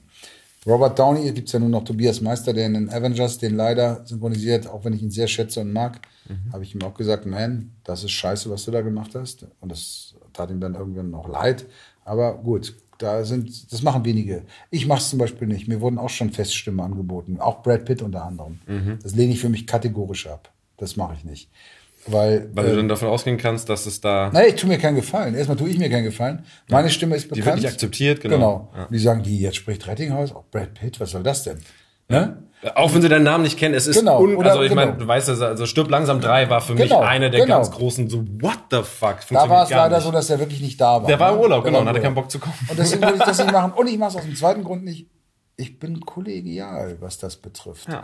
Robert 0.65 0.97
Downey, 0.97 1.31
gibt 1.31 1.47
es 1.47 1.53
ja 1.53 1.59
nur 1.59 1.69
noch 1.69 1.83
Tobias 1.83 2.21
Meister, 2.21 2.53
der 2.53 2.65
in 2.65 2.73
den 2.73 2.89
Avengers 2.89 3.37
den 3.37 3.55
leider 3.55 4.03
synchronisiert, 4.03 4.67
auch 4.67 4.83
wenn 4.83 4.93
ich 4.93 5.03
ihn 5.03 5.11
sehr 5.11 5.27
schätze 5.27 5.61
und 5.61 5.71
mag, 5.71 6.01
mhm. 6.27 6.51
habe 6.51 6.63
ich 6.63 6.73
ihm 6.73 6.81
auch 6.81 6.95
gesagt, 6.95 7.27
man, 7.27 7.71
das 7.83 8.03
ist 8.03 8.13
scheiße, 8.13 8.49
was 8.49 8.65
du 8.65 8.71
da 8.71 8.81
gemacht 8.81 9.11
hast. 9.13 9.45
Und 9.61 9.71
das 9.71 10.15
tat 10.33 10.49
ihm 10.49 10.59
dann 10.59 10.73
irgendwann 10.73 11.11
noch 11.11 11.29
leid. 11.29 11.67
Aber 12.03 12.33
gut, 12.33 12.75
da 12.97 13.23
sind, 13.23 13.71
das 13.71 13.83
machen 13.83 14.05
wenige. 14.05 14.43
Ich 14.71 14.87
mache 14.87 14.99
es 14.99 15.11
zum 15.11 15.19
Beispiel 15.19 15.47
nicht. 15.47 15.67
Mir 15.67 15.81
wurden 15.81 15.99
auch 15.99 16.09
schon 16.09 16.31
Feststimmen 16.31 16.79
angeboten, 16.79 17.39
auch 17.39 17.61
Brad 17.61 17.85
Pitt 17.85 18.01
unter 18.01 18.25
anderem. 18.25 18.59
Mhm. 18.65 18.97
Das 19.03 19.13
lehne 19.13 19.33
ich 19.33 19.39
für 19.39 19.49
mich 19.49 19.67
kategorisch 19.67 20.25
ab. 20.25 20.51
Das 20.77 20.95
mache 20.95 21.13
ich 21.13 21.25
nicht. 21.25 21.51
Weil, 22.11 22.49
Weil 22.53 22.65
du 22.65 22.71
äh, 22.73 22.75
dann 22.75 22.87
davon 22.87 23.07
ausgehen 23.07 23.37
kannst, 23.37 23.69
dass 23.69 23.85
es 23.85 24.01
da. 24.01 24.29
Nein, 24.33 24.45
ich 24.49 24.55
tue 24.55 24.69
mir 24.69 24.77
keinen 24.77 24.95
Gefallen. 24.95 25.35
Erstmal 25.35 25.57
tue 25.57 25.69
ich 25.69 25.77
mir 25.77 25.89
keinen 25.89 26.05
Gefallen. 26.05 26.43
Meine 26.69 26.87
ja. 26.87 26.91
Stimme 26.91 27.15
ist 27.15 27.29
bekannt. 27.29 27.37
Die 27.37 27.45
wird 27.45 27.55
nicht 27.57 27.67
akzeptiert, 27.67 28.21
genau. 28.21 28.35
Genau. 28.35 28.71
Ja. 28.75 28.87
Die 28.91 28.99
sagen, 28.99 29.23
die 29.23 29.39
jetzt 29.39 29.57
spricht 29.57 29.87
Rettinghaus, 29.87 30.33
auch 30.33 30.45
Brad 30.51 30.73
Pitt, 30.73 30.99
was 30.99 31.11
soll 31.11 31.23
das 31.23 31.43
denn? 31.43 31.59
Ne? 32.07 32.43
Auch 32.75 32.93
wenn 32.93 33.01
sie 33.01 33.07
deinen 33.07 33.23
Namen 33.23 33.43
nicht 33.43 33.57
kennen, 33.57 33.73
es 33.73 33.87
ist 33.87 33.99
genau, 33.99 34.21
un 34.21 34.35
oder, 34.35 34.51
also 34.51 34.63
ich 34.63 34.69
genau. 34.69 34.85
meine, 34.87 34.97
du 34.97 35.07
weißt 35.07 35.29
ja, 35.29 35.35
also 35.35 35.65
Stirb 35.65 35.89
langsam 35.89 36.19
3 36.19 36.49
war 36.49 36.59
für 36.59 36.73
mich 36.73 36.89
Genau, 36.89 36.99
eine 36.99 37.29
der 37.29 37.41
genau. 37.41 37.55
ganz 37.55 37.71
großen 37.71 38.09
so 38.09 38.25
what 38.41 38.59
the 38.69 38.81
fuck. 38.83 39.19
Da 39.29 39.47
war 39.47 39.63
es 39.63 39.69
leider 39.69 39.95
nicht. 39.95 40.05
so, 40.05 40.11
dass 40.11 40.29
er 40.29 40.39
wirklich 40.39 40.59
nicht 40.59 40.81
da 40.81 41.01
war. 41.01 41.07
Der 41.07 41.19
war 41.19 41.29
im 41.29 41.37
ne? 41.37 41.41
Urlaub, 41.43 41.63
genau, 41.63 41.79
und 41.79 41.87
hatte 41.87 42.01
keinen. 42.01 42.15
Bock 42.15 42.29
zu 42.29 42.39
kommen. 42.39 42.55
Und 42.67 42.77
deswegen 42.77 43.01
würde 43.03 43.15
ich 43.17 43.23
das 43.23 43.37
nicht 43.37 43.51
machen. 43.53 43.71
Und 43.71 43.87
ich 43.87 43.97
mache 43.97 44.09
es 44.09 44.15
aus 44.17 44.23
dem 44.23 44.35
zweiten 44.35 44.63
Grund 44.65 44.83
nicht. 44.83 45.07
Ich 45.55 45.79
bin 45.79 46.01
kollegial, 46.01 46.97
was 46.99 47.17
das 47.17 47.37
betrifft. 47.37 47.87
Ja. 47.87 48.03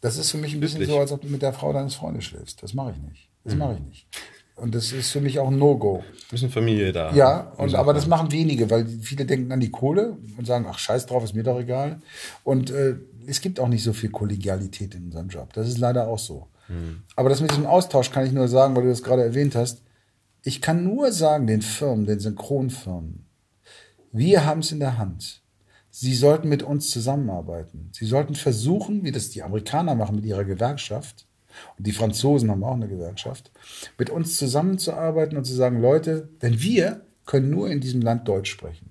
Das 0.00 0.16
ist 0.16 0.32
für 0.32 0.38
mich 0.38 0.52
ein 0.52 0.60
bisschen 0.60 0.80
Üblich. 0.80 0.94
so, 0.94 0.98
als 0.98 1.12
ob 1.12 1.20
du 1.20 1.28
mit 1.28 1.42
der 1.42 1.52
Frau 1.52 1.72
deines 1.72 1.94
Freundes 1.94 2.24
schläfst. 2.24 2.60
Das 2.62 2.74
mache 2.74 2.92
ich 2.92 3.08
nicht. 3.08 3.30
Mhm. 3.44 3.48
Das 3.48 3.54
mache 3.56 3.74
ich 3.74 3.80
nicht. 3.86 4.06
Und 4.54 4.74
das 4.74 4.92
ist 4.92 5.10
für 5.10 5.20
mich 5.20 5.38
auch 5.38 5.48
ein 5.48 5.58
No-Go. 5.58 6.04
bisschen 6.30 6.50
Familie 6.50 6.92
da. 6.92 7.12
Ja, 7.14 7.52
und, 7.56 7.74
aber 7.74 7.94
das 7.94 8.06
machen 8.06 8.30
wenige, 8.30 8.70
weil 8.70 8.86
viele 8.86 9.24
denken 9.24 9.50
an 9.50 9.60
die 9.60 9.70
Kohle 9.70 10.18
und 10.36 10.46
sagen, 10.46 10.66
ach 10.68 10.78
scheiß 10.78 11.06
drauf, 11.06 11.24
ist 11.24 11.34
mir 11.34 11.42
doch 11.42 11.58
egal. 11.58 12.00
Und 12.44 12.70
äh, 12.70 12.96
es 13.26 13.40
gibt 13.40 13.58
auch 13.58 13.68
nicht 13.68 13.82
so 13.82 13.92
viel 13.92 14.10
Kollegialität 14.10 14.94
in 14.94 15.06
unserem 15.06 15.28
Job. 15.28 15.52
Das 15.54 15.68
ist 15.68 15.78
leider 15.78 16.06
auch 16.06 16.18
so. 16.18 16.48
Aber 17.16 17.28
das 17.28 17.40
mit 17.40 17.50
diesem 17.50 17.66
Austausch 17.66 18.10
kann 18.10 18.26
ich 18.26 18.32
nur 18.32 18.48
sagen, 18.48 18.74
weil 18.74 18.84
du 18.84 18.88
das 18.88 19.02
gerade 19.02 19.22
erwähnt 19.22 19.54
hast. 19.54 19.82
Ich 20.42 20.60
kann 20.60 20.84
nur 20.84 21.12
sagen, 21.12 21.46
den 21.46 21.62
Firmen, 21.62 22.06
den 22.06 22.20
Synchronfirmen, 22.20 23.26
wir 24.12 24.44
haben 24.44 24.60
es 24.60 24.72
in 24.72 24.80
der 24.80 24.98
Hand. 24.98 25.42
Sie 25.90 26.14
sollten 26.14 26.48
mit 26.48 26.62
uns 26.62 26.90
zusammenarbeiten. 26.90 27.90
Sie 27.92 28.06
sollten 28.06 28.34
versuchen, 28.34 29.04
wie 29.04 29.12
das 29.12 29.30
die 29.30 29.42
Amerikaner 29.42 29.94
machen 29.94 30.16
mit 30.16 30.24
ihrer 30.24 30.44
Gewerkschaft, 30.44 31.26
und 31.78 31.86
die 31.86 31.92
Franzosen 31.92 32.50
haben 32.50 32.64
auch 32.64 32.74
eine 32.74 32.88
Gewerkschaft, 32.88 33.50
mit 33.98 34.10
uns 34.10 34.36
zusammenzuarbeiten 34.36 35.36
und 35.36 35.44
zu 35.44 35.54
sagen, 35.54 35.80
Leute, 35.80 36.28
denn 36.42 36.60
wir 36.60 37.02
können 37.26 37.50
nur 37.50 37.70
in 37.70 37.80
diesem 37.80 38.00
Land 38.00 38.28
Deutsch 38.28 38.50
sprechen. 38.50 38.90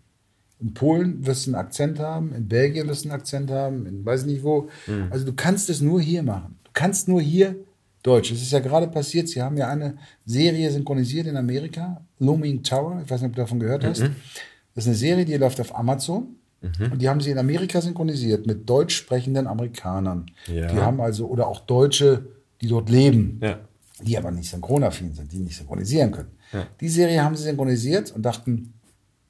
In 0.60 0.74
Polen 0.74 1.26
wirst 1.26 1.48
du 1.48 1.52
einen 1.52 1.56
Akzent 1.56 2.00
haben, 2.00 2.34
in 2.34 2.48
Belgien 2.48 2.88
wirst 2.88 3.06
du 3.06 3.10
einen 3.10 3.20
Akzent 3.20 3.50
haben, 3.50 3.86
in 3.88 4.06
weiß 4.06 4.26
nicht 4.26 4.44
wo. 4.44 4.70
Also 5.10 5.26
du 5.26 5.34
kannst 5.34 5.70
es 5.70 5.82
nur 5.82 6.00
hier 6.00 6.24
machen. 6.24 6.60
Du 6.64 6.72
kannst 6.74 7.08
nur 7.08 7.22
hier 7.22 7.56
Deutsch. 8.04 8.32
Es 8.32 8.42
ist 8.42 8.52
ja 8.52 8.60
gerade 8.60 8.88
passiert, 8.88 9.28
sie 9.28 9.42
haben 9.42 9.58
ja 9.58 9.70
eine 9.70 9.98
Serie 10.26 10.70
synchronisiert 10.72 11.28
in 11.28 11.38
Amerika, 11.38 12.06
Looming 12.20 12.64
Tower, 12.64 13.02
ich 13.04 13.10
weiß 13.10 13.22
nicht, 13.22 13.30
ob 13.30 13.36
du 13.36 13.42
davon 13.42 13.60
gehört 13.60 13.84
hast. 13.84 14.02
Das 14.02 14.86
ist 14.86 14.88
eine 14.88 14.96
Serie, 14.96 15.26
die 15.26 15.36
läuft 15.36 15.60
auf 15.60 15.76
Amazon. 15.76 16.36
Und 16.62 17.02
die 17.02 17.10
haben 17.10 17.22
sie 17.22 17.32
in 17.32 17.40
Amerika 17.40 17.82
synchronisiert 17.82 18.46
mit 18.46 18.70
deutsch 18.70 18.96
sprechenden 18.96 19.48
Amerikanern. 19.48 20.28
Ja. 20.46 20.68
Die 20.68 20.78
haben 20.78 21.02
also, 21.02 21.26
oder 21.26 21.48
auch 21.48 21.62
Deutsche, 21.62 22.28
die 22.62 22.68
dort 22.68 22.90
leben 22.90 23.40
Ja. 23.42 23.60
die 24.02 24.18
aber 24.18 24.32
nicht 24.32 24.50
synchronaffin 24.50 25.14
sind, 25.14 25.32
die 25.32 25.40
nicht 25.40 25.58
synchronisieren 25.58 26.12
können. 26.12 26.32
Die 26.80 26.90
Serie 26.90 27.24
haben 27.24 27.36
sie 27.36 27.44
synchronisiert 27.44 28.12
und 28.12 28.24
dachten, 28.24 28.74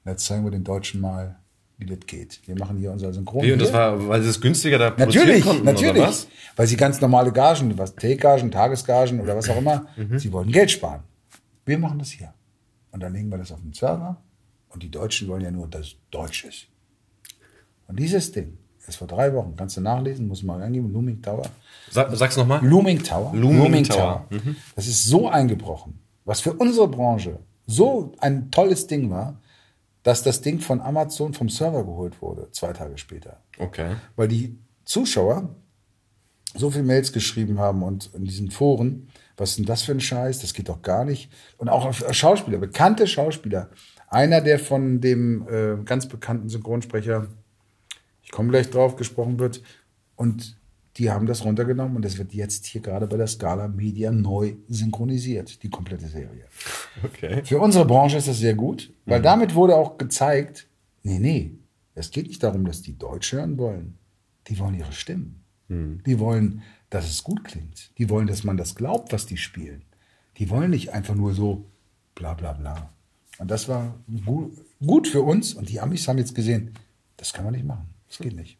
jetzt 0.04 0.24
zeigen 0.24 0.44
wir 0.44 0.50
den 0.50 0.64
Deutschen 0.64 1.00
mal, 1.00 1.36
wie 1.78 1.86
das 1.86 2.00
geht. 2.06 2.40
Wir 2.46 2.56
machen 2.58 2.76
hier 2.78 2.90
unser 2.92 3.12
Synchron. 3.12 3.42
Wie, 3.44 3.52
und 3.52 3.60
das 3.60 3.72
war, 3.72 4.08
weil 4.08 4.22
sie 4.22 4.28
es 4.28 4.40
günstiger 4.40 4.78
da 4.78 4.90
Natürlich, 4.96 5.44
konnten, 5.44 5.64
natürlich. 5.64 5.96
oder 5.96 6.08
was? 6.08 6.28
Weil 6.56 6.66
sie 6.66 6.76
ganz 6.76 7.00
normale 7.00 7.32
Gagen, 7.32 7.76
was 7.78 7.94
Take-Gagen, 7.96 8.50
Tagesgagen 8.50 9.20
oder 9.20 9.36
was 9.36 9.48
auch 9.48 9.56
immer, 9.58 9.86
Mhm. 9.96 10.18
sie 10.18 10.32
wollten 10.32 10.52
Geld 10.52 10.70
sparen. 10.70 11.02
Wir 11.64 11.78
machen 11.78 11.98
das 11.98 12.10
hier. 12.10 12.32
Und 12.92 13.00
dann 13.02 13.12
legen 13.12 13.30
wir 13.30 13.38
das 13.38 13.52
auf 13.52 13.60
den 13.60 13.72
Server. 13.72 14.20
Und 14.68 14.82
die 14.82 14.90
Deutschen 14.90 15.28
wollen 15.28 15.42
ja 15.42 15.50
nur, 15.50 15.68
dass 15.68 15.80
es 15.88 15.96
Deutsch 16.10 16.44
ist. 16.44 16.66
Und 17.88 17.98
dieses 17.98 18.32
Ding 18.32 18.58
ist 18.88 18.96
vor 18.96 19.06
drei 19.06 19.32
Wochen, 19.34 19.54
kannst 19.56 19.76
du 19.76 19.80
nachlesen, 19.80 20.28
muss 20.28 20.42
mal 20.42 20.60
eingeben, 20.60 20.92
Looming 20.92 21.22
Tower. 21.22 21.44
Sag, 21.90 22.10
sag's 22.14 22.36
nochmal. 22.36 22.64
Looming 22.64 23.02
Tower. 23.02 23.32
Looming 23.34 23.84
Tower. 23.84 24.26
Mhm. 24.30 24.56
Das 24.74 24.86
ist 24.86 25.04
so 25.04 25.28
eingebrochen, 25.28 25.98
was 26.24 26.40
für 26.40 26.52
unsere 26.52 26.88
Branche 26.88 27.38
so 27.66 28.12
ein 28.18 28.50
tolles 28.50 28.86
Ding 28.86 29.10
war, 29.10 29.40
dass 30.02 30.22
das 30.22 30.40
Ding 30.40 30.58
von 30.60 30.80
Amazon 30.80 31.32
vom 31.32 31.48
Server 31.48 31.84
geholt 31.84 32.20
wurde, 32.20 32.50
zwei 32.50 32.72
Tage 32.72 32.98
später. 32.98 33.38
Okay. 33.58 33.96
Weil 34.16 34.28
die 34.28 34.58
Zuschauer 34.84 35.54
so 36.54 36.70
viel 36.70 36.82
Mails 36.82 37.12
geschrieben 37.12 37.58
haben 37.58 37.82
und 37.82 38.10
in 38.14 38.24
diesen 38.24 38.50
Foren, 38.50 39.08
was 39.36 39.50
ist 39.50 39.58
denn 39.58 39.64
das 39.64 39.82
für 39.82 39.92
ein 39.92 40.00
Scheiß, 40.00 40.40
das 40.40 40.54
geht 40.54 40.68
doch 40.68 40.82
gar 40.82 41.04
nicht. 41.04 41.30
Und 41.56 41.68
auch 41.68 41.86
auf 41.86 42.04
Schauspieler, 42.14 42.58
bekannte 42.58 43.06
Schauspieler. 43.06 43.70
Einer, 44.08 44.40
der 44.42 44.58
von 44.58 45.00
dem 45.00 45.48
äh, 45.48 45.82
ganz 45.84 46.06
bekannten 46.06 46.48
Synchronsprecher, 46.48 47.28
komme 48.32 48.50
gleich 48.50 48.68
drauf, 48.68 48.96
gesprochen 48.96 49.38
wird, 49.38 49.62
und 50.16 50.58
die 50.96 51.10
haben 51.10 51.26
das 51.26 51.44
runtergenommen 51.44 51.96
und 51.96 52.04
das 52.04 52.18
wird 52.18 52.34
jetzt 52.34 52.66
hier 52.66 52.80
gerade 52.80 53.06
bei 53.06 53.16
der 53.16 53.26
Scala 53.26 53.68
Media 53.68 54.10
neu 54.10 54.54
synchronisiert, 54.68 55.62
die 55.62 55.70
komplette 55.70 56.08
Serie. 56.08 56.44
Okay. 57.04 57.42
Für 57.44 57.60
unsere 57.60 57.86
Branche 57.86 58.18
ist 58.18 58.28
das 58.28 58.38
sehr 58.38 58.54
gut, 58.54 58.92
weil 59.06 59.22
damit 59.22 59.54
wurde 59.54 59.74
auch 59.76 59.96
gezeigt, 59.96 60.66
nee, 61.02 61.18
nee, 61.18 61.52
es 61.94 62.10
geht 62.10 62.26
nicht 62.26 62.42
darum, 62.42 62.64
dass 62.64 62.82
die 62.82 62.98
Deutsch 62.98 63.32
hören 63.32 63.56
wollen. 63.58 63.96
Die 64.48 64.58
wollen 64.58 64.74
ihre 64.74 64.92
Stimmen. 64.92 65.44
Die 66.04 66.18
wollen, 66.18 66.62
dass 66.90 67.08
es 67.08 67.22
gut 67.24 67.44
klingt. 67.44 67.96
Die 67.96 68.10
wollen, 68.10 68.26
dass 68.26 68.44
man 68.44 68.58
das 68.58 68.74
glaubt, 68.74 69.12
was 69.12 69.24
die 69.24 69.38
spielen. 69.38 69.82
Die 70.36 70.50
wollen 70.50 70.70
nicht 70.70 70.92
einfach 70.92 71.14
nur 71.14 71.32
so 71.32 71.64
bla 72.14 72.34
bla 72.34 72.52
bla. 72.52 72.90
Und 73.38 73.50
das 73.50 73.68
war 73.68 73.94
gu 74.26 74.50
gut 74.84 75.08
für 75.08 75.22
uns 75.22 75.54
und 75.54 75.70
die 75.70 75.80
Amis 75.80 76.06
haben 76.08 76.18
jetzt 76.18 76.34
gesehen, 76.34 76.74
das 77.16 77.32
kann 77.32 77.44
man 77.44 77.54
nicht 77.54 77.64
machen. 77.64 77.88
Das 78.12 78.18
geht 78.18 78.36
nicht. 78.36 78.58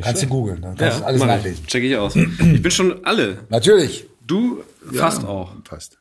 Kannst 0.00 0.22
du 0.22 0.26
googeln, 0.26 0.62
dann 0.62 0.74
kannst 0.74 1.00
du 1.00 1.04
alles 1.04 1.22
nachlesen. 1.22 1.66
Check 1.66 1.84
ich 1.84 1.94
aus. 1.94 2.16
Ich 2.16 2.62
bin 2.62 2.70
schon 2.70 3.04
alle. 3.04 3.44
Natürlich. 3.50 4.06
Du 4.26 4.64
fast 4.90 5.22
Ja, 5.22 5.28
auch. 5.28 5.52
Fast. 5.68 5.98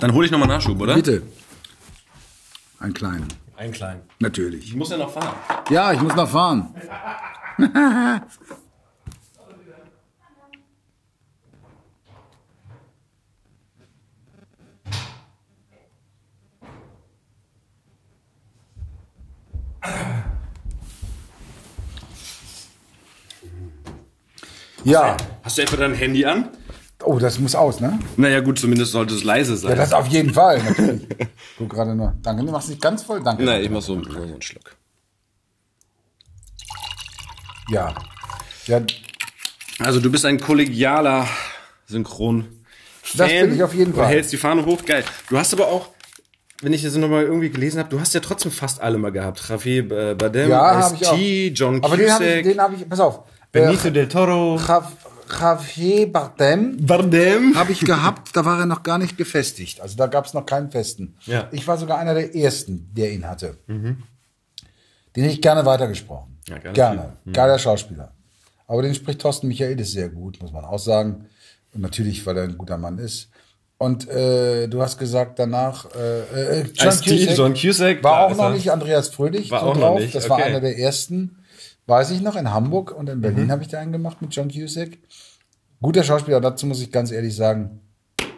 Dann 0.00 0.12
hole 0.12 0.26
ich 0.26 0.32
nochmal 0.32 0.48
Nachschub, 0.48 0.80
oder? 0.80 0.94
Bitte. 0.96 1.22
Einen 2.80 2.92
kleinen. 2.94 3.28
Einen 3.56 3.72
kleinen. 3.72 4.00
Natürlich. 4.18 4.64
Ich 4.66 4.74
muss 4.74 4.90
ja 4.90 4.96
noch 4.96 5.12
fahren. 5.12 5.36
Ja, 5.70 5.92
ich 5.92 6.00
muss 6.00 6.16
noch 6.16 6.28
fahren. 6.28 6.74
Ja. 24.84 25.16
Hast 25.42 25.58
du 25.58 25.62
etwa 25.62 25.76
dein 25.76 25.94
Handy 25.94 26.24
an? 26.24 26.50
Oh, 27.04 27.18
das 27.18 27.38
muss 27.38 27.54
aus, 27.54 27.80
ne? 27.80 27.98
Naja, 28.16 28.40
gut, 28.40 28.58
zumindest 28.58 28.92
sollte 28.92 29.14
es 29.14 29.22
leise 29.24 29.56
sein. 29.56 29.70
Ja, 29.70 29.76
das 29.76 29.92
auf 29.92 30.08
jeden 30.08 30.34
Fall, 30.34 30.62
natürlich. 30.62 31.06
Guck 31.56 31.70
gerade 31.70 31.94
nur. 31.94 32.14
Danke, 32.22 32.44
du 32.44 32.50
machst 32.50 32.68
nicht 32.68 32.82
ganz 32.82 33.02
voll. 33.02 33.22
Danke. 33.22 33.44
Nein, 33.44 33.62
ich 33.62 33.70
mach 33.70 33.82
so, 33.82 34.02
so 34.02 34.10
einen 34.22 34.42
Schluck. 34.42 34.76
Ja. 37.70 37.94
Ja, 38.66 38.80
Also 39.78 40.00
du 40.00 40.10
bist 40.10 40.24
ein 40.24 40.40
kollegialer 40.40 41.26
Synchron. 41.86 42.46
Das 43.16 43.28
bin 43.30 43.54
ich 43.54 43.62
auf 43.62 43.72
jeden 43.74 43.92
Du 43.92 43.98
Fall. 43.98 44.08
hältst 44.08 44.32
die 44.32 44.36
Fahne 44.36 44.66
hoch, 44.66 44.84
geil. 44.84 45.04
Du 45.30 45.38
hast 45.38 45.52
aber 45.54 45.68
auch, 45.68 45.88
wenn 46.62 46.72
ich 46.72 46.82
das 46.82 46.96
nochmal 46.96 47.24
irgendwie 47.24 47.50
gelesen 47.50 47.78
habe, 47.78 47.88
du 47.88 48.00
hast 48.00 48.14
ja 48.14 48.20
trotzdem 48.20 48.50
fast 48.50 48.80
alle 48.80 48.98
mal 48.98 49.12
gehabt. 49.12 49.48
Javier 49.48 49.90
äh, 49.90 50.14
Bardem, 50.14 50.50
ja 50.50 50.74
habe 50.82 50.96
ich 50.96 51.06
auch. 51.06 51.14
ST, 51.16 51.58
John 51.58 51.84
Aber 51.84 51.96
den 51.96 52.10
habe 52.12 52.24
ich, 52.26 52.42
Cusack, 52.44 52.58
habe 52.58 52.74
ich, 52.76 52.88
pass 52.88 53.00
auf. 53.00 53.20
Benicio 53.52 53.90
del 53.90 54.08
Toro. 54.08 54.56
Jav- 54.58 54.92
Javier 55.40 56.10
Bardem 56.10 56.76
Bardem? 56.86 57.54
habe 57.54 57.70
ich 57.72 57.80
gehabt, 57.80 58.34
da 58.34 58.44
war 58.44 58.60
er 58.60 58.66
noch 58.66 58.82
gar 58.82 58.98
nicht 58.98 59.16
gefestigt. 59.18 59.80
Also 59.80 59.96
da 59.96 60.06
gab 60.06 60.24
es 60.26 60.32
noch 60.34 60.46
keinen 60.46 60.70
festen. 60.70 61.16
Ja. 61.26 61.48
Ich 61.52 61.66
war 61.68 61.76
sogar 61.78 61.98
einer 61.98 62.14
der 62.14 62.34
ersten, 62.34 62.88
der 62.94 63.12
ihn 63.12 63.26
hatte. 63.28 63.58
Den 63.68 64.02
hätte 65.14 65.34
ich 65.34 65.42
gerne 65.42 65.64
weitergesprochen. 65.66 66.38
Ja, 66.48 66.58
gerne 66.58 66.74
gerne. 66.74 67.16
Geiler 67.32 67.58
Schauspieler. 67.58 68.12
Aber 68.66 68.82
den 68.82 68.94
spricht 68.94 69.20
Thorsten 69.20 69.48
Michaelis 69.48 69.92
sehr 69.92 70.08
gut, 70.08 70.40
muss 70.42 70.52
man 70.52 70.64
auch 70.64 70.78
sagen. 70.78 71.26
Und 71.74 71.82
natürlich, 71.82 72.24
weil 72.26 72.36
er 72.38 72.44
ein 72.44 72.56
guter 72.58 72.78
Mann 72.78 72.98
ist. 72.98 73.28
Und 73.80 74.08
äh, 74.08 74.66
du 74.66 74.82
hast 74.82 74.98
gesagt 74.98 75.38
danach, 75.38 75.86
äh, 75.94 76.60
äh, 76.60 76.64
John 76.74 76.88
Ice-T, 76.88 77.34
John 77.34 77.54
Cusack, 77.54 78.02
war 78.02 78.26
auch 78.26 78.36
noch 78.36 78.52
nicht 78.52 78.72
Andreas 78.72 79.08
Fröhlich 79.10 79.50
War 79.52 79.60
so 79.60 79.66
auch 79.66 79.74
noch 79.76 79.80
drauf. 79.82 80.00
nicht, 80.00 80.14
Das 80.16 80.28
war 80.28 80.38
okay. 80.38 80.48
einer 80.48 80.60
der 80.60 80.76
ersten, 80.78 81.38
weiß 81.86 82.10
ich 82.10 82.20
noch, 82.20 82.34
in 82.34 82.52
Hamburg 82.52 82.90
und 82.90 83.08
in 83.08 83.18
Mhm. 83.18 83.22
Berlin 83.22 83.52
habe 83.52 83.62
ich 83.62 83.68
da 83.68 83.78
einen 83.78 83.92
gemacht 83.92 84.20
mit 84.20 84.34
John 84.34 84.48
Cusack. 84.50 84.98
Guter 85.80 86.02
Schauspieler, 86.02 86.40
dazu 86.40 86.66
muss 86.66 86.82
ich 86.82 86.90
ganz 86.90 87.12
ehrlich 87.12 87.36
sagen, 87.36 87.80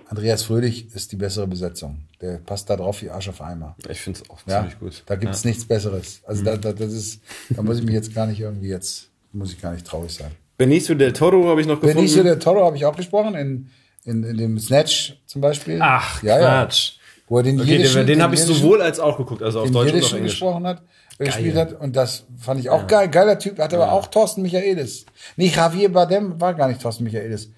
Andreas 0.09 0.43
Fröhlich 0.43 0.95
ist 0.95 1.11
die 1.13 1.17
bessere 1.17 1.47
Besetzung. 1.47 2.03
Der 2.21 2.37
passt 2.39 2.69
da 2.69 2.77
drauf 2.77 3.01
wie 3.01 3.09
Arsch 3.09 3.31
auf 3.31 3.41
Eimer. 3.41 3.77
Ich 3.89 4.01
finde 4.01 4.21
es 4.23 4.29
auch 4.29 4.41
Ja, 4.47 4.59
ziemlich 4.59 4.79
gut. 4.79 5.03
da 5.07 5.15
gibt 5.17 5.35
es 5.35 5.45
nichts 5.47 5.65
Besseres. 5.65 6.21
Also 6.27 6.45
da, 6.45 6.57
da, 6.59 6.73
das 6.73 6.93
ist, 6.93 7.23
da 7.49 7.63
muss 7.63 7.79
ich 7.79 7.85
mich 7.85 7.95
jetzt 7.95 8.15
gar 8.15 8.27
nicht 8.27 8.41
irgendwie 8.41 8.69
jetzt, 8.69 9.09
muss 9.33 9.53
ich 9.53 9.63
gar 9.63 9.73
nicht 9.73 9.87
traurig 9.87 10.13
sein. 10.13 10.33
Benicio 10.59 10.95
del 10.97 11.15
Toro 11.15 11.49
habe 11.49 11.63
ich 11.63 11.67
noch 11.67 11.77
gefunden. 11.81 11.97
Benicio 11.97 12.23
del 12.25 12.39
Toro 12.39 12.67
habe 12.67 12.77
ich 12.77 12.85
auch 12.85 12.95
gesprochen 12.97 13.35
in 13.37 13.71
in, 14.05 14.25
in 14.25 14.37
dem 14.37 14.59
Snatch 14.59 15.15
zum 15.27 15.41
Beispiel. 15.41 15.79
Ach, 15.83 16.23
ja, 16.23 16.39
Quatsch. 16.39 16.93
Ja. 16.93 17.01
Wo 17.29 17.37
er 17.39 17.43
den 17.45 17.61
Okay, 17.61 17.73
jiddischen, 17.73 17.99
den, 17.99 18.07
den 18.19 18.23
habe 18.23 18.35
ich 18.35 18.41
sowohl 18.43 18.83
als 18.83 18.99
auch 18.99 19.17
geguckt, 19.17 19.43
also 19.43 19.61
auf 19.61 19.71
Deutsch 19.71 19.93
und 19.93 20.03
auf 20.03 20.13
Englisch. 20.15 20.33
gesprochen 20.33 20.67
hat, 20.67 20.83
äh, 21.19 21.25
gespielt 21.27 21.55
hat. 21.55 21.81
Und 21.81 21.95
das 21.95 22.25
fand 22.39 22.59
ich 22.61 22.69
auch 22.71 22.87
geil. 22.89 23.09
Geiler 23.09 23.39
Typ, 23.39 23.59
hatte 23.59 23.77
aber 23.77 23.93
auch 23.93 24.09
Thorsten 24.09 24.43
Michaelis. 24.43 25.07
Nee, 25.37 25.47
Javier 25.55 25.93
Bardem 25.93 26.41
war 26.41 26.55
gar 26.55 26.67
nicht 26.69 26.81
Thorsten 26.83 27.05
Michaelis. 27.05 27.51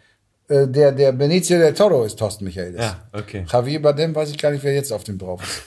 Äh, 0.49 0.67
Der, 0.69 0.93
der 0.93 1.13
Benicio 1.13 1.57
del 1.59 1.73
Toro 1.73 2.05
ist 2.05 2.19
Thorsten 2.19 2.45
Michaelis. 2.45 2.81
Ja, 2.81 3.09
okay. 3.13 3.47
Javier 3.51 3.81
Bardem 3.81 4.15
weiß 4.15 4.31
ich 4.31 4.37
gar 4.39 4.51
nicht, 4.51 4.63
wer 4.63 4.75
jetzt 4.75 4.93
auf 4.93 5.05
dem 5.05 5.17
drauf 5.17 5.43
ist. 5.43 5.63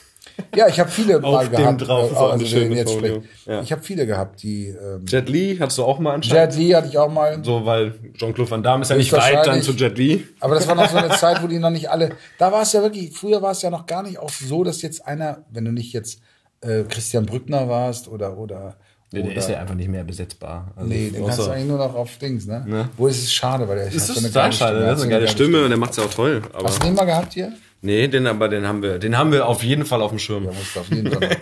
Ja, 0.54 0.68
ich 0.68 0.78
habe 0.80 0.90
viele 0.90 1.20
mal 1.20 1.48
gehabt. 1.48 1.86
drauf 1.86 2.10
äh, 2.10 2.14
ist 2.14 2.18
eine 2.20 2.40
wer 2.40 2.46
schöne 2.46 2.76
jetzt 2.76 2.92
spricht. 2.92 3.20
Ja. 3.46 3.62
Ich 3.62 3.72
habe 3.72 3.82
viele 3.82 4.06
gehabt, 4.06 4.42
die 4.42 4.68
ähm, 4.68 5.04
Jet 5.06 5.28
Li 5.28 5.56
hattest 5.58 5.78
du 5.78 5.84
auch 5.84 5.98
mal 5.98 6.14
anscheinend. 6.14 6.54
Jet 6.54 6.62
Li 6.62 6.70
hatte 6.70 6.88
ich 6.88 6.98
auch 6.98 7.10
mal. 7.10 7.42
So, 7.42 7.64
weil 7.64 7.94
Jean-Claude 8.14 8.50
Van 8.50 8.62
Damme 8.62 8.82
ist 8.82 8.90
ja 8.90 8.96
nicht 8.96 9.12
weit 9.12 9.46
dann 9.46 9.62
zu 9.62 9.72
Jet 9.72 9.96
Li. 9.98 10.26
Aber 10.40 10.54
das 10.54 10.66
war 10.68 10.74
noch 10.74 10.88
so 10.88 10.96
eine 10.96 11.10
Zeit, 11.10 11.42
wo 11.42 11.46
die 11.46 11.58
noch 11.58 11.70
nicht 11.70 11.90
alle. 11.90 12.10
Da 12.38 12.52
war 12.52 12.62
es 12.62 12.72
ja 12.72 12.82
wirklich, 12.82 13.12
früher 13.16 13.40
war 13.42 13.52
es 13.52 13.62
ja 13.62 13.70
noch 13.70 13.86
gar 13.86 14.02
nicht 14.02 14.18
auch 14.18 14.30
so, 14.30 14.64
dass 14.64 14.82
jetzt 14.82 15.06
einer, 15.06 15.44
wenn 15.50 15.64
du 15.64 15.72
nicht 15.72 15.92
jetzt 15.92 16.20
äh, 16.60 16.82
Christian 16.84 17.26
Brückner 17.26 17.68
warst 17.68 18.08
oder 18.08 18.36
oder. 18.36 18.76
Nee, 19.12 19.20
oder 19.20 19.28
der 19.28 19.38
ist 19.38 19.48
ja 19.48 19.60
einfach 19.60 19.76
nicht 19.76 19.88
mehr 19.88 20.02
besetzbar. 20.04 20.72
Also 20.74 20.88
Nee, 20.88 21.10
den 21.10 21.24
kannst 21.24 21.38
du 21.38 21.50
eigentlich 21.50 21.68
nur 21.68 21.78
noch 21.78 21.94
auf 21.94 22.18
Dings, 22.18 22.46
ne? 22.46 22.64
Ne? 22.66 22.88
Wo 22.96 23.06
ist 23.06 23.22
es 23.22 23.32
schade, 23.32 23.66
weil 23.68 23.76
der 23.76 23.84
Das 23.90 24.08
hat 24.08 24.16
ist 24.16 24.26
total 24.26 24.52
schade, 24.52 24.80
der 24.80 24.90
hat 24.90 25.00
eine 25.00 25.08
geile 25.08 25.28
Stimme 25.28 25.62
und 25.62 25.68
der 25.70 25.78
macht's 25.78 25.96
ja 25.96 26.04
auch 26.04 26.12
toll. 26.12 26.42
Aber 26.52 26.68
Hast 26.68 26.82
du 26.82 26.86
den 26.86 26.94
mal 26.94 27.04
gehabt 27.04 27.32
hier? 27.34 27.52
Nee, 27.82 28.08
den 28.08 28.26
aber 28.26 28.48
den 28.48 28.66
haben 28.66 28.82
wir, 28.82 28.98
den 28.98 29.16
haben 29.18 29.32
wir 29.32 29.46
auf 29.46 29.62
jeden 29.62 29.84
Fall 29.86 30.02
auf 30.02 30.10
dem 30.10 30.18
Schirm. 30.18 30.46
Auf 30.48 30.88
jeden 30.90 31.10
Fall 31.12 31.36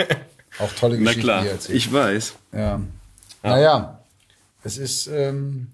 auch 0.59 0.72
tolle 0.72 0.95
Na 0.99 1.11
Geschichten 1.11 1.20
klar, 1.22 1.43
hier 1.43 1.51
erzählen. 1.53 1.78
ich 1.78 1.93
weiß. 1.93 2.35
Ja. 2.53 2.80
Naja, 3.43 3.99
es 4.62 4.78
ist, 4.78 5.07
ähm, 5.09 5.68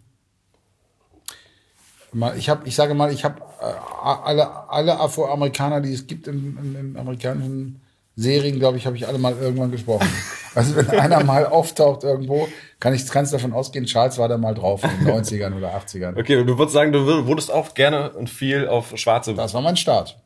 mal, 2.13 2.37
ich 2.37 2.49
habe, 2.49 2.67
ich 2.67 2.75
sage 2.75 2.95
mal, 2.95 3.13
ich 3.13 3.25
habe 3.25 3.41
äh, 3.61 3.65
alle, 4.03 4.69
alle 4.69 4.99
Afroamerikaner, 4.99 5.81
die 5.81 5.93
es 5.93 6.07
gibt 6.07 6.27
im, 6.27 6.59
im, 6.61 6.77
im 6.77 6.97
amerikanischen 6.97 7.81
Serien, 8.17 8.59
glaube 8.59 8.77
ich, 8.79 8.87
habe 8.87 8.97
ich 8.97 9.07
alle 9.07 9.19
mal 9.19 9.37
irgendwann 9.41 9.71
gesprochen. 9.71 10.09
Also 10.53 10.75
wenn 10.75 10.89
einer 10.91 11.23
mal 11.23 11.47
auftaucht 11.47 12.03
irgendwo, 12.03 12.49
kann 12.81 12.93
ich 12.93 13.09
ganz 13.09 13.31
davon 13.31 13.53
ausgehen, 13.53 13.85
Charles 13.87 14.19
war 14.19 14.29
da 14.29 14.37
mal 14.37 14.53
drauf 14.53 14.83
in 14.83 15.07
den 15.07 15.15
90ern 15.15 15.57
oder 15.57 15.77
80ern. 15.77 16.19
Okay, 16.19 16.39
und 16.39 16.49
du 16.49 16.59
würdest 16.59 16.75
sagen, 16.75 16.91
du 16.91 16.99
wür- 17.09 17.25
wurdest 17.27 17.53
auch 17.53 17.73
gerne 17.75 18.11
und 18.11 18.29
viel 18.29 18.67
auf 18.67 18.93
Schwarze 18.99 19.35
Das 19.35 19.55
war 19.55 19.63
mein 19.63 19.77
Start. 19.77 20.19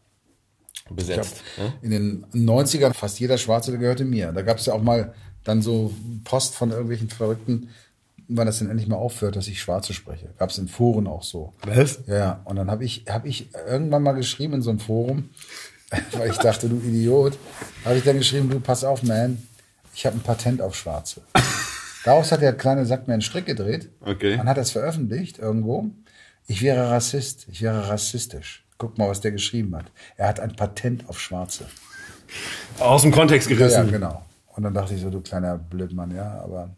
Ich 0.85 0.91
hab 0.91 0.97
besetzt. 0.97 1.43
ne? 1.59 1.73
in 1.83 1.91
den 1.91 2.27
90ern 2.35 2.93
fast 2.93 3.19
jeder 3.19 3.39
Schwarze, 3.39 3.71
der 3.71 3.81
gehörte 3.81 4.05
mir. 4.05 4.33
Da 4.33 4.43
gab 4.43 4.59
es 4.59 4.67
ja 4.67 4.75
auch 4.75 4.83
mal 4.83 5.15
dann 5.45 5.63
so 5.63 5.93
Post 6.25 6.55
von 6.55 6.71
irgendwelchen 6.71 7.09
Verrückten, 7.09 7.71
wann 8.29 8.47
das 8.47 8.59
denn 8.59 8.71
endlich 8.71 8.89
mal 8.89 8.97
aufhört, 8.97 9.37
dass 9.37 9.49
ich 9.49 9.61
Schwarze 9.61 9.95
spreche. 9.95 10.31
Gab 10.39 10.51
es 10.51 10.59
in 10.59 10.69
Foren 10.69 11.07
auch 11.07 11.23
so. 11.23 11.53
Was? 11.63 12.01
Ja, 12.07 12.15
ja. 12.17 12.41
Und 12.45 12.57
dann 12.57 12.71
habe 12.71 12.85
ich, 12.85 13.05
hab 13.09 13.27
ich 13.27 13.49
irgendwann 13.67 14.03
mal 14.03 14.13
geschrieben 14.13 14.55
in 14.55 14.63
so 14.63 14.71
einem 14.71 14.79
Forum, 14.79 15.31
weil 16.13 16.31
ich 16.31 16.39
dachte, 16.39 16.69
du 16.69 16.77
Idiot, 16.77 17.39
habe 17.85 17.97
ich 17.97 18.05
dann 18.05 18.19
geschrieben, 18.19 18.49
du 18.51 18.61
pass 18.61 18.85
auf, 18.85 19.03
man, 19.03 19.47
ich 19.95 20.07
habe 20.07 20.17
ein 20.17 20.23
Patent 20.23 20.61
auf 20.61 20.75
Schwarze. 20.75 21.23
Daraus 22.05 22.33
hat 22.33 22.43
der 22.43 22.53
kleine 22.53 22.85
Sack 22.85 23.07
mir 23.09 23.15
einen 23.15 23.23
Strick 23.23 23.47
gedreht. 23.47 23.89
Okay. 24.01 24.37
Dann 24.37 24.49
hat 24.49 24.59
er 24.59 24.63
es 24.63 24.73
veröffentlicht 24.73 25.39
irgendwo. 25.39 25.87
Ich 26.47 26.61
wäre 26.61 26.91
Rassist, 26.91 27.47
ich 27.51 27.63
wäre 27.63 27.89
rassistisch. 27.89 28.64
Guck 28.79 28.99
mal, 28.99 29.09
was 29.09 29.21
der 29.21 29.33
geschrieben 29.33 29.75
hat. 29.77 29.87
Er 30.17 30.29
hat 30.29 30.41
ein 30.41 30.55
Patent 30.57 31.09
auf 31.09 31.21
Schwarze. 31.21 31.67
Aus 32.81 33.03
dem 33.03 33.13
Kontext 33.13 33.49
Ja, 33.51 33.57
gerissen. 33.57 33.87
ja, 33.87 33.91
genau. 33.91 34.25
Und 34.57 34.63
dann 34.65 34.75
dachte 34.75 34.95
ich 34.95 35.01
so, 35.01 35.11
du 35.11 35.21
kleiner 35.21 35.59
Blödmann, 35.59 36.15
ja, 36.15 36.41
aber 36.43 36.71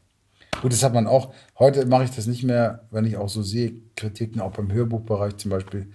gut, 0.62 0.72
das 0.72 0.82
hat 0.82 0.92
man 0.94 1.06
auch. 1.06 1.32
Heute 1.58 1.86
mache 1.86 2.04
ich 2.04 2.10
das 2.10 2.26
nicht 2.26 2.42
mehr, 2.42 2.84
wenn 2.90 3.04
ich 3.04 3.16
auch 3.16 3.28
so 3.28 3.42
sehe, 3.42 3.74
Kritiken, 3.96 4.40
auch 4.40 4.52
beim 4.52 4.70
Hörbuchbereich 4.72 5.36
zum 5.36 5.50
Beispiel, 5.50 5.90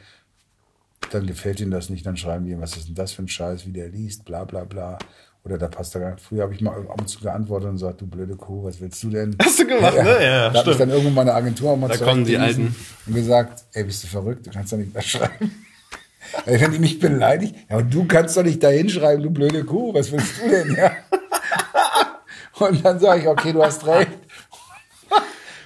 dann 1.11 1.27
gefällt 1.27 1.59
ihnen 1.59 1.71
das 1.71 1.89
nicht, 1.89 2.05
dann 2.05 2.17
schreiben 2.17 2.45
die, 2.45 2.59
was 2.59 2.77
ist 2.77 2.87
denn 2.87 2.95
das 2.95 3.11
für 3.11 3.23
ein 3.23 3.27
Scheiß, 3.27 3.65
wie 3.65 3.71
der 3.71 3.89
liest, 3.89 4.25
bla 4.25 4.43
bla 4.43 4.63
bla. 4.63 4.97
Oder 5.43 5.57
da 5.57 5.67
passt 5.67 5.95
da 5.95 5.99
gar 5.99 6.11
nicht. 6.11 6.23
Früher 6.23 6.43
habe 6.43 6.53
ich 6.53 6.61
mal 6.61 6.71
ab 6.87 7.01
und 7.01 7.07
zu 7.07 7.19
geantwortet 7.19 7.69
und 7.69 7.75
gesagt, 7.75 7.99
du 8.01 8.05
blöde 8.07 8.35
Kuh, 8.35 8.63
was 8.63 8.79
willst 8.79 9.01
du 9.01 9.09
denn? 9.09 9.35
Hast 9.41 9.57
du 9.59 9.65
gemacht, 9.65 9.95
ne? 9.95 10.03
Ja, 10.03 10.21
ja, 10.21 10.29
da 10.39 10.45
habe 10.45 10.55
ich 10.57 10.61
stimmt. 10.61 10.79
dann 10.81 10.89
irgendwann 10.91 11.13
meine 11.15 11.33
Agentur 11.33 11.71
auch 11.71 11.77
mal 11.77 11.87
Da 11.87 11.97
kommen 11.97 12.23
die 12.25 12.37
Alten. 12.37 12.75
Und 13.07 13.15
gesagt, 13.15 13.63
ey, 13.73 13.83
bist 13.83 14.03
du 14.03 14.07
verrückt, 14.07 14.45
du 14.45 14.51
kannst 14.51 14.71
doch 14.71 14.77
nicht 14.77 14.93
mehr 14.93 15.01
schreiben. 15.01 15.51
Wenn 16.45 16.71
die 16.71 16.79
mich 16.79 16.99
beleidigt, 16.99 17.55
ja, 17.69 17.77
und 17.77 17.93
du 17.93 18.05
kannst 18.05 18.37
doch 18.37 18.43
nicht 18.43 18.61
da 18.63 18.69
hinschreiben, 18.69 19.23
du 19.23 19.29
blöde 19.31 19.63
Kuh, 19.63 19.93
was 19.93 20.11
willst 20.11 20.33
du 20.41 20.49
denn? 20.49 20.75
Ja. 20.75 20.91
Und 22.59 22.85
dann 22.85 22.99
sage 22.99 23.21
ich, 23.21 23.27
okay, 23.27 23.53
du 23.53 23.63
hast 23.63 23.85
recht. 23.87 24.11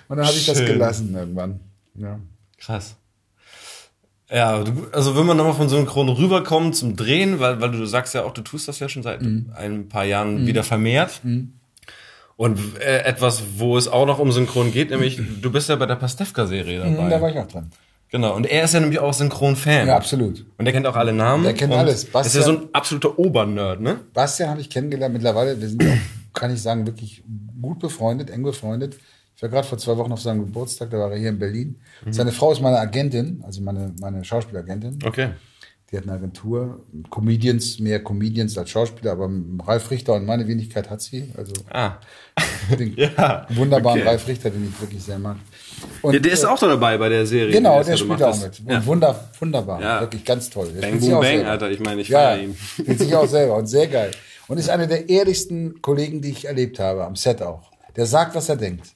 Und 0.08 0.18
dann 0.18 0.26
habe 0.28 0.38
ich 0.38 0.46
das 0.46 0.60
gelassen 0.60 1.14
irgendwann. 1.16 1.60
Ja. 1.96 2.20
Krass. 2.60 2.96
Ja, 4.32 4.64
also 4.92 5.16
wenn 5.18 5.26
man 5.26 5.38
nochmal 5.38 5.54
von 5.54 5.70
Synchron 5.70 6.10
rüberkommt 6.10 6.76
zum 6.76 6.96
Drehen, 6.96 7.40
weil, 7.40 7.62
weil 7.62 7.72
du 7.72 7.86
sagst 7.86 8.14
ja 8.14 8.24
auch, 8.24 8.34
du 8.34 8.42
tust 8.42 8.68
das 8.68 8.80
ja 8.80 8.90
schon 8.90 9.04
seit 9.04 9.22
Mhm. 9.22 9.52
ein 9.56 9.88
paar 9.90 10.06
Jahren 10.06 10.48
wieder 10.48 10.64
vermehrt. 10.64 11.22
Und 12.38 12.60
äh, 12.80 13.00
etwas, 13.04 13.44
wo 13.58 13.78
es 13.78 13.88
auch 13.88 14.06
noch 14.06 14.20
um 14.20 14.32
Synchron 14.32 14.72
geht, 14.72 14.90
nämlich 14.90 15.20
du 15.42 15.52
bist 15.52 15.70
ja 15.70 15.76
bei 15.76 15.86
der 15.86 15.96
Pastewka-Serie 15.96 16.80
dabei. 16.80 16.90
Mhm, 17.04 17.10
Da 17.10 17.22
war 17.22 17.30
ich 17.30 17.38
auch 17.38 17.48
dran. 17.48 17.72
Genau, 18.16 18.34
und 18.34 18.46
er 18.46 18.64
ist 18.64 18.74
ja 18.74 18.80
nämlich 18.80 18.98
auch 19.00 19.14
Synchron-Fan. 19.14 19.88
Ja, 19.90 19.98
absolut. 19.98 20.46
Und 20.58 20.64
der 20.64 20.74
kennt 20.74 20.88
auch 20.88 20.96
alle 20.96 21.12
Namen. 21.12 21.44
Der 21.44 21.54
kennt 21.54 21.74
alles. 21.74 22.06
ist 22.06 22.14
ja 22.14 22.20
Bastian- 22.22 22.44
so 22.44 22.52
ein 22.52 22.70
absoluter 22.72 23.20
Obernerd, 23.20 23.82
ne? 23.82 24.00
Bastian 24.14 24.52
habe 24.52 24.62
ich 24.62 24.70
kennengelernt. 24.70 25.14
Mittlerweile, 25.14 25.60
wir 25.60 25.68
sind 25.68 25.84
ja, 25.84 25.98
kann 26.34 26.50
ich 26.54 26.62
sagen, 26.62 26.88
wirklich 26.88 27.26
gut 27.62 27.80
befreundet, 27.80 28.30
eng 28.30 28.44
befreundet. 28.44 28.96
Ich 29.36 29.42
war 29.42 29.50
gerade 29.50 29.68
vor 29.68 29.78
zwei 29.78 29.98
Wochen 29.98 30.14
auf 30.14 30.22
seinem 30.22 30.46
Geburtstag, 30.46 30.92
da 30.92 30.98
war 30.98 31.12
er 31.12 31.18
hier 31.18 31.28
in 31.28 31.38
Berlin. 31.40 31.76
Mhm. 32.06 32.14
Seine 32.14 32.32
Frau 32.32 32.54
ist 32.54 32.62
meine 32.62 32.80
Agentin, 32.80 33.44
also 33.46 33.62
meine, 33.62 33.94
meine 34.00 34.24
Schauspielagentin. 34.24 34.98
Okay. 35.06 35.32
Die 35.96 36.00
hat 36.00 36.10
eine 36.10 36.18
Agentur, 36.18 36.82
Comedians, 37.10 37.80
mehr 37.80 38.04
Comedians 38.04 38.58
als 38.58 38.70
Schauspieler, 38.70 39.14
aber 39.14 39.30
Ralf 39.66 39.90
Richter 39.92 40.16
und 40.16 40.26
meine 40.26 40.46
Wenigkeit 40.46 40.90
hat 40.90 41.00
sie. 41.02 41.32
Also 41.38 41.54
Ah. 41.72 41.94
den 42.78 42.94
Ja, 42.98 43.48
wunderbaren 43.52 44.02
okay. 44.02 44.10
Ralf 44.10 44.28
Richter, 44.28 44.50
den 44.50 44.68
ich 44.68 44.82
wirklich 44.82 45.02
sehr 45.02 45.18
mag. 45.20 45.38
Und, 46.02 46.14
Ja, 46.14 46.20
der 46.20 46.34
ist 46.34 46.44
äh, 46.44 46.48
auch 46.48 46.60
da 46.60 46.68
dabei 46.68 46.98
bei 46.98 47.08
der 47.08 47.26
Serie. 47.26 47.54
Genau, 47.54 47.82
der 47.82 47.96
spielt 47.96 48.22
auch 48.22 48.38
mit. 48.42 48.62
Ja. 48.68 48.80
Und 48.80 48.86
wunder, 48.88 49.30
wunderbar, 49.40 49.82
Ja. 49.82 50.02
wirklich 50.02 50.26
ganz 50.26 50.50
toll. 50.50 50.68
Der 50.76 50.82
Bang, 50.82 51.00
boom, 51.00 51.22
bang. 51.22 51.46
Alter. 51.46 51.72
Ich 51.72 51.80
meine, 51.80 52.02
ich 52.02 52.10
ja, 52.10 52.20
feier 52.20 52.40
ihn. 52.44 52.58
spielt 52.82 53.00
sich 53.00 53.16
auch 53.16 53.28
selber 53.30 53.56
und 53.56 53.68
sehr 53.68 53.88
geil. 53.88 54.12
Und 54.50 54.58
ist 54.58 54.70
einer 54.70 54.88
der 54.88 55.08
ehrlichsten 55.08 55.82
Kollegen, 55.82 56.22
die 56.22 56.32
ich 56.32 56.44
erlebt 56.46 56.78
habe, 56.78 57.06
am 57.06 57.16
Set 57.16 57.42
auch. 57.42 57.72
Der 57.96 58.06
sagt, 58.06 58.36
was 58.36 58.50
er 58.50 58.58
denkt. 58.58 58.88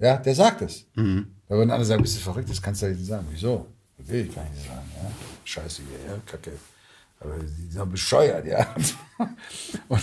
Ja, 0.00 0.16
der 0.16 0.34
sagt 0.34 0.62
es. 0.62 0.86
Mhm. 0.96 1.28
Da 1.48 1.54
würden 1.54 1.70
alle 1.70 1.84
sagen, 1.84 2.02
bist 2.02 2.16
du 2.16 2.20
verrückt, 2.20 2.50
das 2.50 2.60
kannst 2.60 2.82
du 2.82 2.86
nicht 2.88 3.06
sagen. 3.06 3.26
Wieso? 3.30 3.66
Kann 3.98 4.14
ich 4.16 4.24
nicht 4.26 4.34
sagen. 4.34 4.90
Ja. 5.02 5.10
Scheiße 5.44 5.82
hier, 5.88 6.12
ja, 6.12 6.18
kacke. 6.26 6.52
Aber 7.20 7.32
die 7.38 7.72
sind 7.72 7.90
bescheuert, 7.90 8.46
ja. 8.46 8.66
und 9.88 10.02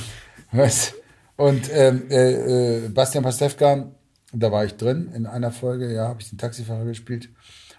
was? 0.51 0.93
Und 1.35 1.69
ähm, 1.71 2.09
äh, 2.09 2.85
äh, 2.85 2.89
Bastian 2.89 3.23
Pastewka, 3.23 3.91
da 4.33 4.51
war 4.51 4.65
ich 4.65 4.75
drin 4.77 5.11
in 5.13 5.25
einer 5.27 5.51
Folge, 5.51 5.93
ja, 5.93 6.07
habe 6.07 6.21
ich 6.21 6.29
den 6.29 6.37
Taxifahrer 6.37 6.85
gespielt. 6.85 7.29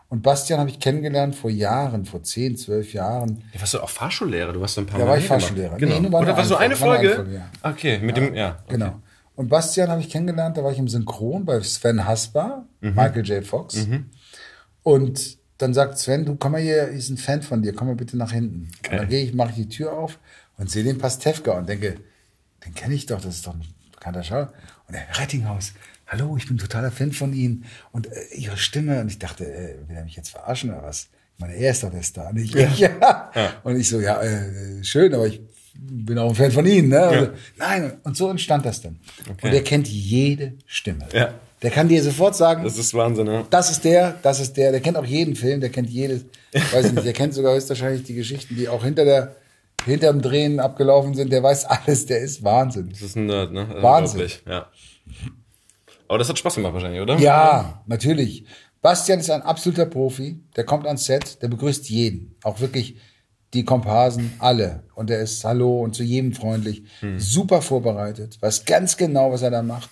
Und 0.08 0.22
Bastian 0.22 0.60
habe 0.60 0.70
ich 0.70 0.78
kennengelernt 0.78 1.34
vor 1.34 1.50
Jahren, 1.50 2.04
vor 2.04 2.22
zehn, 2.22 2.56
zwölf 2.56 2.92
Jahren. 2.92 3.42
Ja, 3.52 3.60
warst 3.60 3.74
du 3.74 3.80
auch 3.80 3.90
Fahrschullehrer? 3.90 4.52
Du 4.52 4.60
warst 4.60 4.78
ein 4.78 4.86
paar 4.86 4.98
Da 5.00 5.04
Mal 5.06 5.10
war 5.12 5.18
ich. 5.18 5.26
Fahrschullehrer. 5.26 5.76
Genau. 5.78 5.98
Nee, 5.98 6.06
Oder 6.08 6.36
warst 6.36 6.50
du 6.50 6.56
eine 6.56 6.76
Folge, 6.76 7.08
eine 7.08 7.14
Folge? 7.16 7.34
Ja. 7.34 7.50
Okay, 7.70 7.98
mit 7.98 8.16
dem, 8.16 8.34
ja. 8.34 8.60
Okay. 8.64 8.74
Genau. 8.74 9.00
Und 9.34 9.48
Bastian 9.48 9.88
habe 9.90 10.00
ich 10.00 10.10
kennengelernt, 10.10 10.56
da 10.56 10.62
war 10.62 10.70
ich 10.70 10.78
im 10.78 10.86
Synchron 10.86 11.44
bei 11.44 11.60
Sven 11.62 12.06
Hasper, 12.06 12.66
Mhm. 12.80 12.90
Michael 12.94 13.26
J. 13.26 13.44
Fox. 13.44 13.88
Und 14.84 15.38
dann 15.58 15.74
sagt 15.74 15.98
Sven, 15.98 16.24
du 16.24 16.36
komm 16.36 16.52
mal 16.52 16.60
hier, 16.60 16.88
ist 16.88 17.10
ein 17.10 17.16
Fan 17.16 17.42
von 17.42 17.62
dir, 17.62 17.74
komm 17.74 17.88
mal 17.88 17.96
bitte 17.96 18.16
nach 18.16 18.32
hinten. 18.32 18.70
Und 18.90 18.98
dann 18.98 19.08
gehe 19.08 19.24
ich, 19.24 19.34
mache 19.34 19.50
ich 19.50 19.56
die 19.56 19.68
Tür 19.68 19.92
auf 19.92 20.18
und 20.56 20.70
sehe 20.70 20.84
den 20.84 20.98
Pastewka 20.98 21.52
und 21.52 21.68
denke, 21.68 21.96
den 22.64 22.74
kenne 22.74 22.94
ich 22.94 23.06
doch, 23.06 23.20
das 23.20 23.36
ist 23.36 23.46
doch 23.46 23.54
ein 23.54 23.64
bekannter 23.92 24.22
Schauer. 24.22 24.52
Und 24.88 24.94
er, 24.94 25.06
Rettinghaus, 25.18 25.72
hallo, 26.06 26.36
ich 26.36 26.48
bin 26.48 26.58
totaler 26.58 26.90
Fan 26.90 27.12
von 27.12 27.32
Ihnen 27.32 27.64
und 27.92 28.06
äh, 28.06 28.34
Ihre 28.34 28.56
Stimme. 28.56 29.00
Und 29.00 29.08
ich 29.08 29.18
dachte, 29.18 29.44
äh, 29.44 29.88
will 29.88 29.96
er 29.96 30.04
mich 30.04 30.16
jetzt 30.16 30.30
verarschen 30.30 30.70
oder 30.70 30.82
was? 30.82 31.08
Ich 31.36 31.40
meine, 31.40 31.54
er 31.54 31.70
ist 31.70 31.82
doch 31.82 31.90
der 31.90 32.02
Star, 32.02 32.32
nicht 32.32 32.54
ich. 32.54 32.78
Ja. 32.78 33.30
Und 33.64 33.76
ich 33.78 33.88
so, 33.88 34.00
ja, 34.00 34.22
äh, 34.22 34.82
schön, 34.84 35.12
aber 35.14 35.26
ich 35.26 35.40
bin 35.76 36.18
auch 36.18 36.30
ein 36.30 36.34
Fan 36.34 36.52
von 36.52 36.66
Ihnen. 36.66 36.88
Ne? 36.88 37.00
Also, 37.00 37.30
nein, 37.56 37.92
und 38.04 38.16
so 38.16 38.30
entstand 38.30 38.64
das 38.64 38.80
dann. 38.80 39.00
Und 39.28 39.52
er 39.52 39.62
kennt 39.62 39.88
jede 39.88 40.54
Stimme. 40.66 41.06
Ja. 41.12 41.34
Der 41.64 41.70
kann 41.70 41.88
dir 41.88 42.02
sofort 42.02 42.36
sagen, 42.36 42.62
Das 42.62 42.76
ist 42.76 42.92
Wahnsinn, 42.92 43.24
ne? 43.24 43.46
das 43.48 43.70
ist 43.70 43.84
der, 43.84 44.18
das 44.22 44.38
ist 44.38 44.54
der, 44.58 44.70
der 44.70 44.80
kennt 44.82 44.98
auch 44.98 45.04
jeden 45.06 45.34
Film, 45.34 45.62
der 45.62 45.70
kennt 45.70 45.88
jedes, 45.88 46.26
weiß 46.52 46.84
ich 46.84 46.92
nicht, 46.92 47.06
der 47.06 47.14
kennt 47.14 47.32
sogar 47.32 47.54
höchstwahrscheinlich 47.54 48.02
die 48.02 48.12
Geschichten, 48.12 48.54
die 48.54 48.68
auch 48.68 48.84
hinter 48.84 49.06
der, 49.06 49.36
hinter 49.86 50.12
dem 50.12 50.20
Drehen 50.20 50.60
abgelaufen 50.60 51.14
sind, 51.14 51.32
der 51.32 51.42
weiß 51.42 51.64
alles, 51.64 52.04
der 52.04 52.18
ist 52.18 52.44
Wahnsinn. 52.44 52.90
Das 52.90 53.00
ist 53.00 53.16
ein 53.16 53.24
Nerd, 53.24 53.52
ne? 53.52 53.66
Wahnsinn. 53.80 54.28
Ja. 54.46 54.66
Aber 56.06 56.18
das 56.18 56.28
hat 56.28 56.38
Spaß 56.38 56.56
gemacht 56.56 56.74
wahrscheinlich, 56.74 57.00
oder? 57.00 57.16
Ja, 57.18 57.82
natürlich. 57.86 58.44
Bastian 58.82 59.20
ist 59.20 59.30
ein 59.30 59.40
absoluter 59.40 59.86
Profi, 59.86 60.40
der 60.56 60.64
kommt 60.64 60.86
ans 60.86 61.06
Set, 61.06 61.40
der 61.40 61.48
begrüßt 61.48 61.88
jeden, 61.88 62.36
auch 62.42 62.60
wirklich 62.60 62.96
die 63.54 63.64
Komparsen, 63.64 64.34
alle. 64.38 64.82
Und 64.94 65.08
er 65.08 65.20
ist 65.20 65.42
Hallo 65.44 65.80
und 65.80 65.94
zu 65.94 66.02
jedem 66.02 66.34
freundlich, 66.34 66.82
super 67.16 67.62
vorbereitet, 67.62 68.36
weiß 68.42 68.66
ganz 68.66 68.98
genau, 68.98 69.32
was 69.32 69.40
er 69.40 69.50
da 69.50 69.62
macht. 69.62 69.88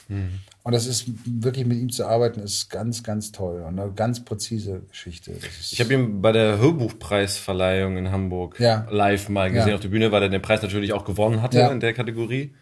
Und 0.64 0.72
das 0.72 0.86
ist 0.86 1.06
wirklich 1.26 1.66
mit 1.66 1.78
ihm 1.78 1.90
zu 1.90 2.06
arbeiten, 2.06 2.40
ist 2.40 2.70
ganz, 2.70 3.02
ganz 3.02 3.32
toll 3.32 3.62
und 3.66 3.78
eine 3.80 3.90
ganz 3.92 4.24
präzise 4.24 4.82
Geschichte. 4.88 5.32
Ich 5.70 5.80
habe 5.80 5.92
ihn 5.92 6.22
bei 6.22 6.30
der 6.30 6.58
Hörbuchpreisverleihung 6.58 7.96
in 7.96 8.12
Hamburg 8.12 8.60
ja. 8.60 8.86
live 8.88 9.28
mal 9.28 9.50
gesehen 9.50 9.70
ja. 9.70 9.74
auf 9.74 9.80
der 9.80 9.88
Bühne, 9.88 10.12
weil 10.12 10.22
er 10.22 10.28
den 10.28 10.40
Preis 10.40 10.62
natürlich 10.62 10.92
auch 10.92 11.04
gewonnen 11.04 11.42
hatte 11.42 11.58
ja. 11.58 11.68
in 11.68 11.80
der 11.80 11.92
Kategorie 11.92 12.54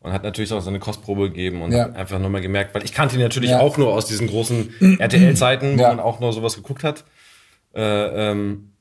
und 0.00 0.12
hat 0.12 0.22
natürlich 0.22 0.52
auch 0.52 0.60
seine 0.60 0.78
Kostprobe 0.78 1.30
gegeben 1.30 1.62
und 1.62 1.72
ja. 1.72 1.90
einfach 1.90 2.20
nochmal 2.20 2.42
gemerkt, 2.42 2.76
weil 2.76 2.84
ich 2.84 2.92
kannte 2.92 3.16
ihn 3.16 3.22
natürlich 3.22 3.54
auch 3.54 3.76
nur 3.76 3.92
aus 3.92 4.06
diesen 4.06 4.28
großen 4.28 4.72
RTL-Zeiten, 5.00 5.78
wo 5.78 5.82
man 5.82 5.98
auch 5.98 6.20
nur 6.20 6.32
sowas 6.32 6.54
geguckt 6.54 6.84
hat. 6.84 7.04
Äh, 7.74 7.82
ähm, 8.30 8.72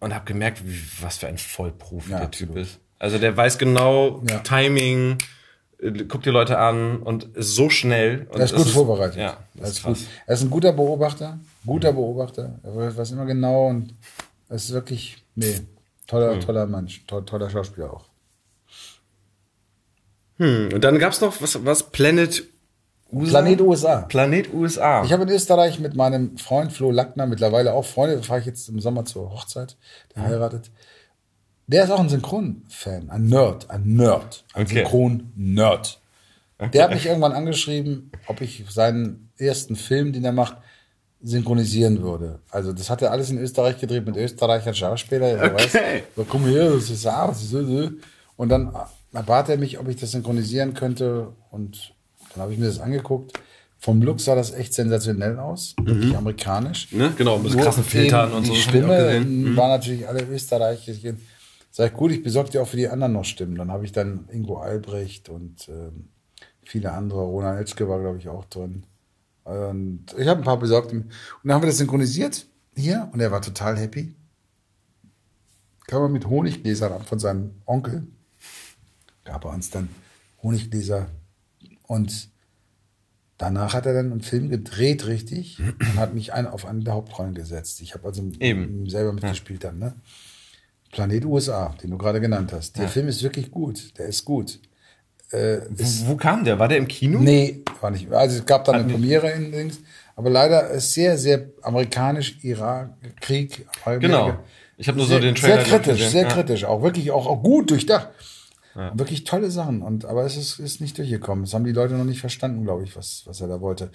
und 0.00 0.14
habe 0.14 0.24
gemerkt, 0.24 0.66
wie, 0.66 0.80
was 1.00 1.18
für 1.18 1.28
ein 1.28 1.38
Vollprofi 1.38 2.10
der 2.10 2.30
Typ 2.30 2.56
ist. 2.56 2.80
Also 2.98 3.18
der 3.18 3.36
weiß 3.36 3.58
genau 3.58 4.22
Timing, 4.42 5.18
guckt 6.08 6.26
die 6.26 6.30
Leute 6.30 6.58
an 6.58 6.98
und 6.98 7.36
ist 7.36 7.54
so 7.54 7.68
schnell. 7.68 8.26
Und 8.30 8.38
er 8.38 8.44
ist 8.44 8.54
gut 8.54 8.66
ist, 8.66 8.72
vorbereitet. 8.72 9.16
Ja, 9.16 9.36
das 9.54 9.70
ist, 9.70 9.76
ist 9.78 9.84
gut. 9.84 9.98
Er 10.26 10.34
ist 10.34 10.42
ein 10.42 10.50
guter 10.50 10.72
Beobachter, 10.72 11.38
guter 11.66 11.92
mhm. 11.92 11.96
Beobachter. 11.96 12.60
Er 12.62 12.96
weiß 12.96 13.10
immer 13.12 13.26
genau 13.26 13.68
und 13.68 13.94
es 14.48 14.66
ist 14.66 14.72
wirklich, 14.72 15.22
nee, 15.34 15.60
toller, 16.06 16.34
mhm. 16.34 16.40
toller 16.40 16.66
Mensch, 16.66 17.04
to 17.06 17.20
toller 17.22 17.50
Schauspieler 17.50 17.92
auch. 17.92 18.04
Hm, 20.36 20.70
und 20.72 20.82
dann 20.82 20.98
gab's 20.98 21.20
noch 21.20 21.40
was, 21.42 21.64
was 21.64 21.90
Planet 21.90 22.44
USA? 23.12 23.40
Planet 23.40 23.60
USA. 23.60 24.00
Planet 24.02 24.54
USA. 24.54 25.04
Ich 25.04 25.12
habe 25.12 25.24
in 25.24 25.28
Österreich 25.28 25.78
mit 25.78 25.94
meinem 25.94 26.38
Freund 26.38 26.72
Flo 26.72 26.90
Lackner, 26.90 27.26
mittlerweile 27.26 27.74
auch 27.74 27.84
Freunde, 27.84 28.22
fahre 28.22 28.40
ich 28.40 28.46
jetzt 28.46 28.68
im 28.68 28.80
Sommer 28.80 29.04
zur 29.04 29.30
Hochzeit, 29.30 29.76
der 30.14 30.22
mhm. 30.22 30.62
Der 31.66 31.84
ist 31.84 31.90
auch 31.90 32.00
ein 32.00 32.08
Synchron-Fan, 32.08 33.10
ein 33.10 33.26
Nerd, 33.26 33.70
ein 33.70 33.84
Nerd, 33.96 34.44
ein 34.52 34.66
okay. 34.66 34.80
Synchron-Nerd. 34.80 36.00
Okay. 36.58 36.70
Der 36.72 36.84
hat 36.84 36.94
mich 36.94 37.06
irgendwann 37.06 37.32
angeschrieben, 37.32 38.10
ob 38.26 38.40
ich 38.40 38.64
seinen 38.68 39.30
ersten 39.38 39.76
Film, 39.76 40.12
den 40.12 40.24
er 40.24 40.32
macht, 40.32 40.56
synchronisieren 41.22 42.02
würde. 42.02 42.40
Also 42.50 42.72
das 42.72 42.90
hat 42.90 43.00
er 43.02 43.12
alles 43.12 43.30
in 43.30 43.38
Österreich 43.38 43.78
gedreht 43.78 44.04
mit 44.04 44.16
österreichischen 44.16 44.74
Schauspielern. 44.74 45.36
Okay. 45.36 45.54
Weiß, 45.54 45.78
so, 46.16 46.24
komm 46.24 46.46
her, 46.46 46.70
das 46.70 46.90
ist 46.90 47.06
aus. 47.06 47.54
Und 48.36 48.48
dann 48.48 48.72
bat 49.12 49.48
er 49.48 49.56
mich, 49.56 49.78
ob 49.78 49.88
ich 49.88 49.96
das 49.96 50.10
synchronisieren 50.10 50.74
könnte. 50.74 51.28
Und 51.50 51.94
dann 52.32 52.42
habe 52.42 52.52
ich 52.52 52.58
mir 52.58 52.66
das 52.66 52.80
angeguckt. 52.80 53.32
Vom 53.78 54.00
Look 54.00 54.20
sah 54.20 54.36
das 54.36 54.52
echt 54.52 54.74
sensationell 54.74 55.40
aus, 55.40 55.74
mhm. 55.80 55.86
wirklich 55.86 56.16
amerikanisch. 56.16 56.92
Ne? 56.92 57.12
Genau, 57.18 57.38
mit 57.38 57.56
krassen 57.58 57.82
Filtern 57.82 58.32
und 58.32 58.46
so. 58.46 58.52
Die 58.52 58.60
Stimme 58.60 59.20
mhm. 59.20 59.56
war 59.56 59.68
natürlich 59.68 60.06
alle 60.06 60.22
österreichisch. 60.22 60.98
Sag 61.74 61.92
ich, 61.92 61.96
gut, 61.96 62.12
ich 62.12 62.22
besorge 62.22 62.50
dir 62.50 62.62
auch 62.62 62.68
für 62.68 62.76
die 62.76 62.88
anderen 62.88 63.14
noch 63.14 63.24
Stimmen. 63.24 63.54
Dann 63.54 63.72
habe 63.72 63.86
ich 63.86 63.92
dann 63.92 64.28
Ingo 64.30 64.58
Albrecht 64.58 65.30
und 65.30 65.70
ähm, 65.70 66.10
viele 66.62 66.92
andere. 66.92 67.22
Ronald 67.22 67.60
Elzke 67.60 67.88
war, 67.88 67.98
glaube 67.98 68.18
ich, 68.18 68.28
auch 68.28 68.44
drin. 68.44 68.84
Und 69.44 70.04
ich 70.18 70.28
habe 70.28 70.40
ein 70.40 70.44
paar 70.44 70.58
besorgt. 70.58 70.92
Und 70.92 71.10
dann 71.42 71.54
haben 71.54 71.62
wir 71.62 71.68
das 71.68 71.78
synchronisiert 71.78 72.46
hier 72.76 73.08
und 73.12 73.20
er 73.20 73.32
war 73.32 73.40
total 73.40 73.78
happy. 73.78 74.14
Kam 75.86 76.02
er 76.02 76.08
mit 76.10 76.26
Honiggläsern 76.26 76.92
ab 76.92 77.08
von 77.08 77.18
seinem 77.18 77.52
Onkel. 77.64 78.06
Gab 79.24 79.46
er 79.46 79.52
uns 79.52 79.70
dann 79.70 79.88
Honiggläser. 80.42 81.08
Und 81.86 82.28
danach 83.38 83.72
hat 83.72 83.86
er 83.86 83.94
dann 83.94 84.12
einen 84.12 84.20
Film 84.20 84.50
gedreht, 84.50 85.06
richtig, 85.06 85.58
und 85.58 85.96
hat 85.96 86.12
mich 86.12 86.34
ein, 86.34 86.46
auf 86.46 86.66
eine 86.66 86.84
der 86.84 86.92
Hauptrollen 86.92 87.34
gesetzt. 87.34 87.80
Ich 87.80 87.94
habe 87.94 88.06
also 88.06 88.22
Eben. 88.40 88.90
selber 88.90 89.14
mitgespielt 89.14 89.64
dann, 89.64 89.78
ne? 89.78 89.94
Planet 90.92 91.24
USA, 91.24 91.74
den 91.82 91.90
du 91.90 91.98
gerade 91.98 92.20
genannt 92.20 92.52
hast. 92.52 92.76
Der 92.76 92.84
ja. 92.84 92.88
Film 92.88 93.08
ist 93.08 93.22
wirklich 93.22 93.50
gut. 93.50 93.98
Der 93.98 94.06
ist 94.06 94.24
gut. 94.24 94.60
Äh, 95.30 95.62
wo, 95.70 96.10
wo, 96.10 96.16
kam 96.16 96.44
der? 96.44 96.58
War 96.58 96.68
der 96.68 96.76
im 96.76 96.86
Kino? 96.86 97.18
Nee, 97.18 97.62
war 97.80 97.90
nicht. 97.90 98.12
Also 98.12 98.38
es 98.38 98.46
gab 98.46 98.64
da 98.66 98.72
eine 98.72 98.84
Premiere 98.84 99.30
in 99.30 99.50
Dings, 99.50 99.80
aber 100.14 100.28
leider 100.28 100.68
ist 100.68 100.92
sehr, 100.92 101.16
sehr 101.16 101.46
amerikanisch, 101.62 102.36
Irak-Krieg. 102.42 103.66
Genau. 103.98 104.38
Ich 104.76 104.88
habe 104.88 104.98
nur 104.98 105.06
so 105.06 105.18
den 105.18 105.34
Trailer 105.34 105.64
Sehr 105.64 105.64
kritisch, 105.64 106.08
sehr 106.08 106.22
ja. 106.24 106.28
kritisch, 106.28 106.64
auch 106.64 106.82
wirklich 106.82 107.10
auch, 107.10 107.26
auch 107.26 107.42
gut 107.42 107.70
durchdacht. 107.70 108.08
Ja. 108.74 108.96
Wirklich 108.98 109.24
tolle 109.24 109.50
Sachen. 109.50 109.80
Und 109.80 110.04
aber 110.04 110.24
es 110.24 110.36
ist, 110.36 110.58
ist 110.58 110.80
nicht 110.80 110.98
durchgekommen. 110.98 111.44
Das 111.44 111.54
haben 111.54 111.64
die 111.64 111.72
Leute 111.72 111.94
noch 111.94 112.04
nicht 112.04 112.20
verstanden, 112.20 112.64
glaube 112.64 112.84
ich, 112.84 112.96
was, 112.96 113.22
was 113.24 113.40
er 113.40 113.48
da 113.48 113.60
wollte. 113.60 113.90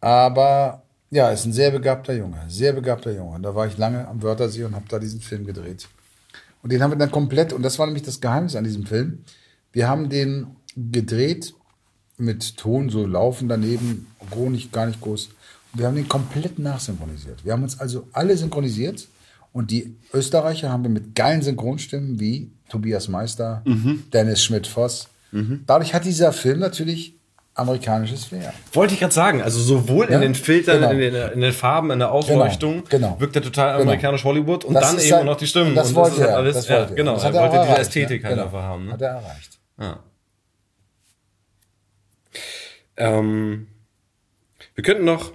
Aber 0.00 0.82
ja, 1.10 1.30
ist 1.30 1.44
ein 1.44 1.52
sehr 1.52 1.70
begabter 1.70 2.14
Junge, 2.14 2.42
sehr 2.48 2.72
begabter 2.72 3.12
Junge. 3.12 3.36
Und 3.36 3.42
da 3.42 3.54
war 3.54 3.66
ich 3.66 3.78
lange 3.78 4.06
am 4.08 4.22
Wörthersee 4.22 4.64
und 4.64 4.74
habe 4.74 4.86
da 4.88 4.98
diesen 4.98 5.20
Film 5.20 5.46
gedreht. 5.46 5.88
Und 6.62 6.72
den 6.72 6.82
haben 6.82 6.90
wir 6.90 6.98
dann 6.98 7.10
komplett, 7.10 7.52
und 7.52 7.62
das 7.62 7.78
war 7.78 7.86
nämlich 7.86 8.02
das 8.02 8.20
Geheimnis 8.20 8.56
an 8.56 8.64
diesem 8.64 8.86
Film, 8.86 9.24
wir 9.72 9.88
haben 9.88 10.08
den 10.08 10.48
gedreht 10.76 11.54
mit 12.16 12.56
Ton, 12.56 12.90
so 12.90 13.06
laufen 13.06 13.48
daneben, 13.48 14.06
nicht, 14.50 14.72
gar 14.72 14.86
nicht 14.86 15.00
groß. 15.00 15.30
Wir 15.74 15.86
haben 15.86 15.96
den 15.96 16.08
komplett 16.08 16.58
nachsynchronisiert. 16.58 17.44
Wir 17.44 17.52
haben 17.52 17.62
uns 17.62 17.78
also 17.78 18.08
alle 18.12 18.36
synchronisiert 18.36 19.08
und 19.52 19.70
die 19.70 19.96
Österreicher 20.12 20.70
haben 20.70 20.82
wir 20.82 20.90
mit 20.90 21.14
geilen 21.14 21.42
Synchronstimmen 21.42 22.20
wie 22.20 22.50
Tobias 22.68 23.08
Meister, 23.08 23.62
mhm. 23.64 24.04
Dennis 24.12 24.42
Schmidt-Voss. 24.42 25.08
Mhm. 25.32 25.62
Dadurch 25.66 25.94
hat 25.94 26.04
dieser 26.04 26.32
Film 26.32 26.58
natürlich 26.58 27.17
amerikanisches 27.58 28.24
Flair. 28.26 28.52
Wollte 28.72 28.94
ich 28.94 29.00
gerade 29.00 29.12
sagen, 29.12 29.42
also 29.42 29.58
sowohl 29.60 30.08
ja? 30.08 30.16
in 30.16 30.20
den 30.20 30.34
Filtern, 30.34 30.80
genau. 30.80 30.90
in, 30.92 30.98
den, 30.98 31.32
in, 31.32 31.40
den, 31.40 31.52
Farben, 31.52 31.90
in 31.90 31.98
der 31.98 32.12
Ausleuchtung, 32.12 32.84
genau. 32.88 33.08
genau. 33.08 33.20
wirkt 33.20 33.36
er 33.36 33.42
total 33.42 33.72
genau. 33.72 33.82
amerikanisch 33.82 34.24
Hollywood 34.24 34.64
und 34.64 34.74
das 34.74 34.92
dann 34.92 35.00
eben 35.00 35.16
halt, 35.16 35.24
noch 35.24 35.36
die 35.36 35.46
Stimmen. 35.46 35.74
Das 35.74 35.94
wollte 35.94 36.26
er. 36.26 36.36
Alles, 36.36 36.54
das 36.54 36.70
wollte 36.70 36.90
ja, 36.90 36.96
genau, 36.96 37.14
das 37.14 37.24
er, 37.24 37.34
wollte 37.34 37.60
diese 37.60 37.78
Ästhetik 37.78 38.22
ja? 38.22 38.28
halt 38.28 38.36
genau. 38.36 38.46
einfach 38.46 38.62
haben. 38.62 38.86
Ne? 38.86 38.92
Hat 38.92 39.02
er 39.02 39.08
erreicht. 39.08 39.58
Ja. 39.80 39.98
Ähm, 42.96 43.66
wir 44.74 44.84
könnten 44.84 45.04
noch 45.04 45.32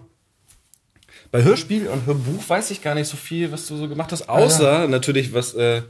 bei 1.31 1.43
Hörspiel 1.43 1.87
und 1.87 2.05
Hörbuch 2.05 2.47
weiß 2.47 2.71
ich 2.71 2.81
gar 2.81 2.95
nicht 2.95 3.07
so 3.07 3.17
viel, 3.17 3.51
was 3.51 3.67
du 3.67 3.75
so 3.75 3.89
gemacht 3.89 4.11
hast, 4.11 4.29
außer 4.29 4.81
ja. 4.81 4.87
natürlich, 4.87 5.33
was 5.33 5.55
äh, 5.55 5.81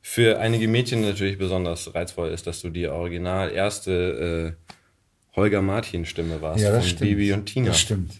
für 0.00 0.38
einige 0.38 0.68
Mädchen 0.68 1.02
natürlich 1.02 1.36
besonders 1.36 1.94
reizvoll 1.94 2.30
ist, 2.30 2.46
dass 2.46 2.62
du 2.62 2.70
die 2.70 2.86
original 2.86 3.50
erste 3.50 4.56
äh, 4.56 4.72
Holger 5.36 5.62
Martin 5.62 6.06
Stimme 6.06 6.40
warst 6.40 6.62
ja, 6.62 6.70
das 6.70 6.84
von 6.84 6.88
stimmt. 6.88 7.10
Bibi 7.10 7.32
und 7.32 7.46
Tina. 7.46 7.68
Das 7.68 7.78
stimmt. 7.78 8.12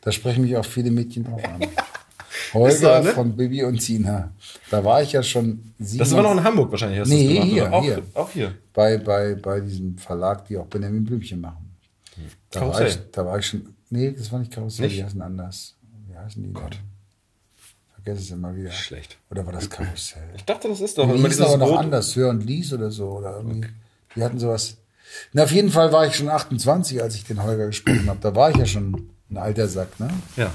Da 0.00 0.12
sprechen 0.12 0.42
mich 0.42 0.56
auch 0.56 0.64
viele 0.64 0.90
Mädchen 0.90 1.26
auch 1.28 1.42
an. 1.42 1.60
Holger 2.52 3.02
so, 3.02 3.08
ne? 3.08 3.14
von 3.14 3.36
Bibi 3.36 3.64
und 3.64 3.78
Tina. 3.78 4.32
Da 4.70 4.84
war 4.84 5.02
ich 5.02 5.12
ja 5.12 5.22
schon 5.22 5.72
sieben. 5.78 5.98
Das 6.00 6.12
war 6.12 6.22
noch 6.22 6.32
in 6.32 6.42
Hamburg 6.42 6.70
wahrscheinlich. 6.70 7.00
Hast 7.00 7.08
nee, 7.08 7.40
hier, 7.42 7.72
auch, 7.72 7.82
hier. 7.82 8.02
Auch 8.14 8.30
hier. 8.30 8.54
Bei, 8.72 8.98
bei, 8.98 9.34
bei 9.34 9.60
diesem 9.60 9.96
Verlag, 9.98 10.46
die 10.46 10.58
auch 10.58 10.66
Benjamin 10.66 11.04
Blümchen 11.04 11.40
machen. 11.40 11.76
Da 12.50 12.60
Karussell. 12.60 12.82
war, 12.82 12.88
ich, 12.88 13.10
da 13.12 13.26
war 13.26 13.38
ich 13.38 13.46
schon. 13.46 13.74
Nee, 13.90 14.12
das 14.12 14.30
war 14.32 14.38
nicht 14.40 14.52
Karussell, 14.52 14.86
nicht? 14.86 14.98
die 14.98 15.04
heißen 15.04 15.22
anders. 15.22 15.76
Wie 16.08 16.16
heißen 16.16 16.42
die? 16.42 16.52
Gott. 16.52 16.78
Vergesse 17.94 18.22
es 18.22 18.30
immer 18.30 18.54
wieder. 18.54 18.70
Schlecht. 18.70 19.18
Oder 19.30 19.46
war 19.46 19.52
das 19.52 19.70
Karussell? 19.70 20.28
Ich 20.36 20.44
dachte, 20.44 20.68
das 20.68 20.80
ist 20.80 20.98
doch 20.98 21.12
dieses 21.12 21.40
aber 21.40 21.56
noch 21.56 21.78
anders. 21.78 22.14
Hör 22.16 22.30
und 22.30 22.44
Lies 22.44 22.72
oder 22.72 22.90
so. 22.90 23.10
Oder 23.10 23.36
irgendwie. 23.36 23.58
Okay. 23.58 23.68
Die 24.16 24.22
hatten 24.22 24.38
sowas. 24.38 24.76
Na, 25.32 25.44
auf 25.44 25.52
jeden 25.52 25.70
Fall 25.70 25.92
war 25.92 26.06
ich 26.06 26.16
schon 26.16 26.28
28, 26.28 27.02
als 27.02 27.14
ich 27.14 27.24
den 27.24 27.42
Holger 27.42 27.66
gesprochen 27.66 28.08
habe. 28.08 28.20
Da 28.20 28.34
war 28.34 28.50
ich 28.50 28.56
ja 28.56 28.66
schon 28.66 29.10
ein 29.30 29.36
alter 29.36 29.68
Sack, 29.68 29.98
ne? 30.00 30.08
Ja. 30.36 30.52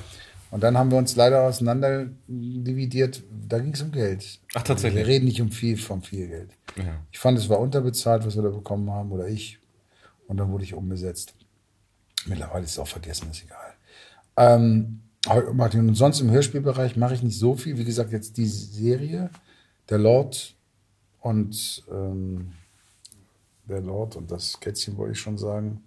Und 0.52 0.64
dann 0.64 0.78
haben 0.78 0.90
wir 0.90 0.98
uns 0.98 1.16
leider 1.16 1.44
auseinander 1.44 2.08
dividiert. 2.28 3.22
Da 3.48 3.60
ging 3.60 3.74
es 3.74 3.82
um 3.82 3.92
Geld. 3.92 4.40
Ach, 4.56 4.64
tatsächlich. 4.64 5.06
Wir 5.06 5.08
reden 5.08 5.26
nicht 5.26 5.42
um 5.42 5.52
viel, 5.52 5.78
vom 5.78 6.02
viel 6.02 6.28
Geld. 6.28 6.50
Ja. 6.76 6.96
Ich 7.12 7.20
fand, 7.20 7.38
es 7.38 7.50
war 7.50 7.60
unterbezahlt, 7.60 8.26
was 8.26 8.36
wir 8.36 8.42
da 8.42 8.50
bekommen 8.50 8.90
haben, 8.90 9.12
oder 9.12 9.28
ich. 9.28 9.60
Und 10.28 10.38
dann 10.38 10.52
wurde 10.52 10.64
ich 10.64 10.74
umgesetzt. 10.74 11.36
Mittlerweile 12.26 12.64
ist 12.64 12.72
es 12.72 12.80
auch 12.80 12.88
vergessen, 12.88 13.30
ist 13.32 13.44
egal. 13.44 13.74
Ähm, 14.38 15.02
Martin, 15.54 15.88
und 15.88 15.96
sonst 15.96 16.20
im 16.22 16.32
Hörspielbereich 16.32 16.96
mache 16.96 17.14
ich 17.14 17.24
nicht 17.24 17.38
so 17.38 17.56
viel. 17.56 17.78
Wie 17.78 17.86
gesagt, 17.86 18.12
jetzt 18.12 18.38
die 18.38 18.48
Serie, 18.48 19.30
der 19.90 19.98
Lord 19.98 20.56
und 21.20 21.84
ähm, 21.92 22.54
der 23.70 23.82
Lord 23.82 24.16
und 24.16 24.32
das 24.32 24.60
Kätzchen 24.60 24.98
wollte 24.98 25.14
ich 25.14 25.20
schon 25.20 25.38
sagen. 25.38 25.84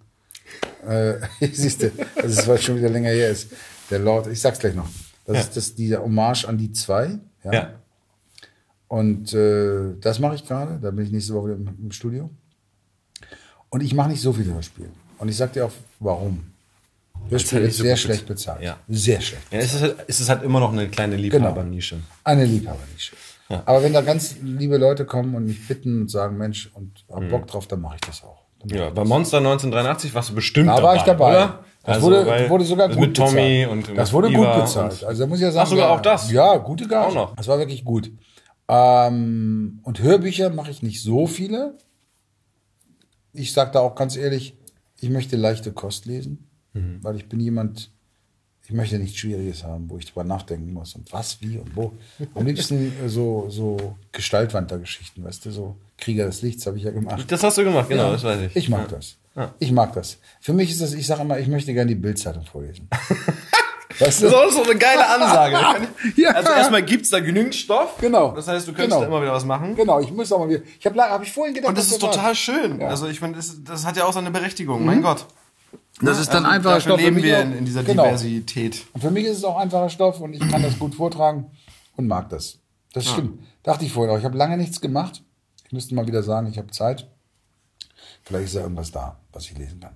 Äh, 0.87 1.15
siehst 1.51 1.83
du, 1.83 1.91
das 2.15 2.37
ist, 2.37 2.47
weil 2.47 2.57
schon 2.57 2.77
wieder 2.77 2.89
länger 2.89 3.09
her 3.09 3.29
ist. 3.29 3.51
Der 3.89 3.99
Lord, 3.99 4.27
ich 4.27 4.41
sag's 4.41 4.59
gleich 4.59 4.75
noch. 4.75 4.89
Das 5.25 5.35
ja. 5.35 5.41
ist 5.41 5.57
das, 5.57 5.75
dieser 5.75 6.01
Hommage 6.01 6.45
an 6.45 6.57
die 6.57 6.71
zwei. 6.71 7.19
Ja. 7.43 7.53
ja. 7.53 7.73
Und 8.87 9.33
äh, 9.33 9.95
das 9.99 10.19
mache 10.19 10.35
ich 10.35 10.45
gerade. 10.45 10.79
Da 10.79 10.91
bin 10.91 11.05
ich 11.05 11.11
nächste 11.11 11.33
Woche 11.33 11.51
im, 11.51 11.67
im 11.81 11.91
Studio. 11.91 12.29
Und 13.69 13.81
ich 13.81 13.93
mache 13.93 14.09
nicht 14.09 14.21
so 14.21 14.33
viele 14.33 14.53
Hörspiele. 14.53 14.89
Und 15.17 15.29
ich 15.29 15.37
sag 15.37 15.53
dir 15.53 15.65
auch, 15.65 15.71
warum. 15.99 16.43
Hörspiel 17.29 17.61
ist 17.61 17.77
sehr 17.77 17.95
schlecht 17.95 18.27
bezahlt. 18.27 18.61
Ja. 18.61 18.77
Sehr 18.89 19.21
schlecht. 19.21 19.51
Ja, 19.51 19.59
es, 19.59 19.73
ist 19.73 19.81
halt, 19.81 19.95
es 20.07 20.19
ist 20.19 20.29
halt 20.29 20.43
immer 20.43 20.59
noch 20.59 20.71
eine 20.71 20.89
kleine 20.89 21.15
genau. 21.15 21.23
Liebhabernische. 21.23 21.95
Genau. 21.95 22.07
Eine 22.23 22.45
Liebhabernische. 22.45 23.15
Ja. 23.49 23.63
Aber 23.65 23.83
wenn 23.83 23.93
da 23.93 24.01
ganz 24.01 24.37
liebe 24.41 24.77
Leute 24.77 25.05
kommen 25.05 25.35
und 25.35 25.45
mich 25.45 25.67
bitten 25.67 26.01
und 26.01 26.11
sagen, 26.11 26.37
Mensch, 26.37 26.71
und 26.73 27.05
hab 27.11 27.29
Bock 27.29 27.47
drauf, 27.47 27.67
dann 27.67 27.81
mache 27.81 27.95
ich 27.95 28.01
das 28.01 28.23
auch. 28.23 28.43
Ja, 28.65 28.89
bei 28.89 29.03
Monster 29.03 29.37
1983 29.37 30.15
warst 30.15 30.29
du 30.29 30.35
bestimmt 30.35 30.69
da 30.69 30.75
dabei. 30.75 30.81
Da 30.81 30.87
war 30.87 30.95
ich 30.95 31.01
dabei. 31.03 31.29
Oder? 31.31 31.63
Das 31.83 31.95
also, 31.95 32.07
wurde, 32.07 32.49
wurde 32.49 32.63
sogar 32.63 32.87
gut 32.87 32.99
mit 32.99 33.17
Tommy 33.17 33.65
bezahlt. 33.65 33.89
und 33.89 33.97
Das 33.97 34.13
wurde 34.13 34.29
Iva 34.29 34.37
gut 34.37 34.63
bezahlt. 34.63 35.03
Also 35.03 35.23
da 35.23 35.27
muss 35.27 35.39
ich 35.39 35.43
ja 35.43 35.51
sagen. 35.51 35.65
Ach, 35.65 35.69
sogar 35.69 35.91
auch 35.91 36.01
das? 36.01 36.31
Ja, 36.31 36.55
gute 36.57 36.87
Gage. 36.87 37.07
Auch 37.07 37.13
noch. 37.13 37.35
Das 37.35 37.47
war 37.49 37.59
wirklich 37.59 37.83
gut. 37.83 38.09
Ähm, 38.69 39.81
und 39.83 39.99
Hörbücher 39.99 40.49
mache 40.49 40.71
ich 40.71 40.81
nicht 40.81 41.01
so 41.03 41.27
viele. 41.27 41.77
Ich 43.33 43.51
sage 43.51 43.71
da 43.71 43.79
auch 43.79 43.95
ganz 43.95 44.15
ehrlich, 44.15 44.57
ich 44.99 45.09
möchte 45.09 45.35
leichte 45.35 45.73
Kost 45.73 46.05
lesen, 46.05 46.49
mhm. 46.71 46.99
weil 47.01 47.17
ich 47.17 47.27
bin 47.27 47.41
jemand, 47.41 47.91
ich 48.73 48.77
möchte 48.77 48.97
nichts 48.97 49.19
Schwieriges 49.19 49.63
haben, 49.63 49.87
wo 49.87 49.99
ich 49.99 50.07
drüber 50.07 50.23
nachdenken 50.23 50.73
muss 50.73 50.95
und 50.95 51.13
was, 51.13 51.39
wie 51.41 51.59
und 51.59 51.75
wo. 51.75 51.93
Am 52.33 52.43
liebsten 52.43 52.91
so, 53.05 53.45
so 53.47 53.95
Gestaltwandergeschichten, 54.11 55.23
weißt 55.23 55.45
du, 55.45 55.51
so 55.51 55.75
Krieger 55.95 56.25
des 56.25 56.41
Lichts 56.41 56.65
habe 56.65 56.77
ich 56.77 56.83
ja 56.83 56.89
gemacht. 56.89 57.23
Das 57.27 57.43
hast 57.43 57.59
du 57.59 57.63
gemacht, 57.63 57.87
genau, 57.87 58.05
ja, 58.05 58.11
das 58.13 58.23
weiß 58.23 58.41
ich. 58.47 58.55
Ich 58.55 58.69
mag 58.69 58.89
ja. 58.89 58.97
das. 58.97 59.17
Ja. 59.35 59.53
Ich 59.59 59.71
mag 59.71 59.93
das. 59.93 60.17
Für 60.41 60.53
mich 60.53 60.71
ist 60.71 60.81
das, 60.81 60.93
ich 60.93 61.05
sage 61.05 61.21
immer, 61.21 61.37
ich 61.37 61.47
möchte 61.47 61.71
gerne 61.71 61.89
die 61.89 61.95
Bildzeitung 61.95 62.45
vorlesen. 62.45 62.89
Weißt 63.99 64.23
du? 64.23 64.29
Das 64.31 64.47
ist 64.47 64.55
so 64.55 64.63
eine 64.63 64.75
geile 64.75 65.07
Ansage. 65.07 65.87
ja. 66.15 66.31
Also 66.31 66.51
erstmal 66.51 66.81
gibt's 66.81 67.11
da 67.11 67.19
genügend 67.19 67.53
Stoff. 67.53 67.97
Genau. 68.01 68.31
Das 68.31 68.47
heißt, 68.47 68.67
du 68.67 68.73
könntest 68.73 68.89
genau. 68.89 69.01
da 69.01 69.05
immer 69.05 69.21
wieder 69.21 69.33
was 69.33 69.45
machen. 69.45 69.75
Genau, 69.75 69.99
ich 69.99 70.11
muss 70.11 70.31
auch 70.31 70.39
mal 70.39 70.49
wieder. 70.49 70.63
Ich 70.79 70.85
habe 70.87 70.99
hab 70.99 71.21
ich 71.21 71.31
vorhin 71.31 71.53
gedacht. 71.53 71.69
Und 71.69 71.77
das 71.77 71.91
ist 71.91 71.99
total 71.99 72.23
war. 72.23 72.35
schön. 72.35 72.81
Ja. 72.81 72.87
Also 72.87 73.05
ich 73.05 73.21
meine, 73.21 73.35
das, 73.35 73.63
das, 73.63 73.85
hat 73.85 73.95
ja 73.95 74.05
auch 74.05 74.13
seine 74.13 74.31
Berechtigung. 74.31 74.79
Mhm. 74.79 74.85
Mein 74.87 75.01
Gott. 75.03 75.27
Das 76.01 76.19
ist 76.19 76.29
dann 76.29 76.45
also 76.45 76.55
einfacher 76.55 76.81
Stoff. 76.81 76.99
leben 76.99 77.17
wir 77.17 77.41
in, 77.41 77.57
in 77.59 77.65
dieser 77.65 77.83
genau. 77.83 78.03
Diversität. 78.03 78.85
Und 78.93 79.01
für 79.01 79.11
mich 79.11 79.25
ist 79.25 79.37
es 79.37 79.43
auch 79.43 79.57
einfacher 79.57 79.89
Stoff 79.89 80.19
und 80.19 80.33
ich 80.33 80.39
kann 80.39 80.61
das 80.61 80.77
gut 80.79 80.95
vortragen 80.95 81.51
und 81.95 82.07
mag 82.07 82.29
das. 82.29 82.59
Das 82.93 83.07
stimmt. 83.07 83.39
Ja. 83.39 83.47
Dachte 83.63 83.85
ich 83.85 83.91
vorhin 83.91 84.13
auch. 84.13 84.19
Ich 84.19 84.25
habe 84.25 84.37
lange 84.37 84.57
nichts 84.57 84.81
gemacht. 84.81 85.23
Ich 85.65 85.71
müsste 85.71 85.95
mal 85.95 86.07
wieder 86.07 86.23
sagen, 86.23 86.47
ich 86.47 86.57
habe 86.57 86.71
Zeit. 86.71 87.09
Vielleicht 88.23 88.45
ist 88.45 88.55
ja 88.55 88.61
irgendwas 88.61 88.91
da, 88.91 89.19
was 89.31 89.45
ich 89.45 89.57
lesen 89.57 89.79
kann. 89.79 89.95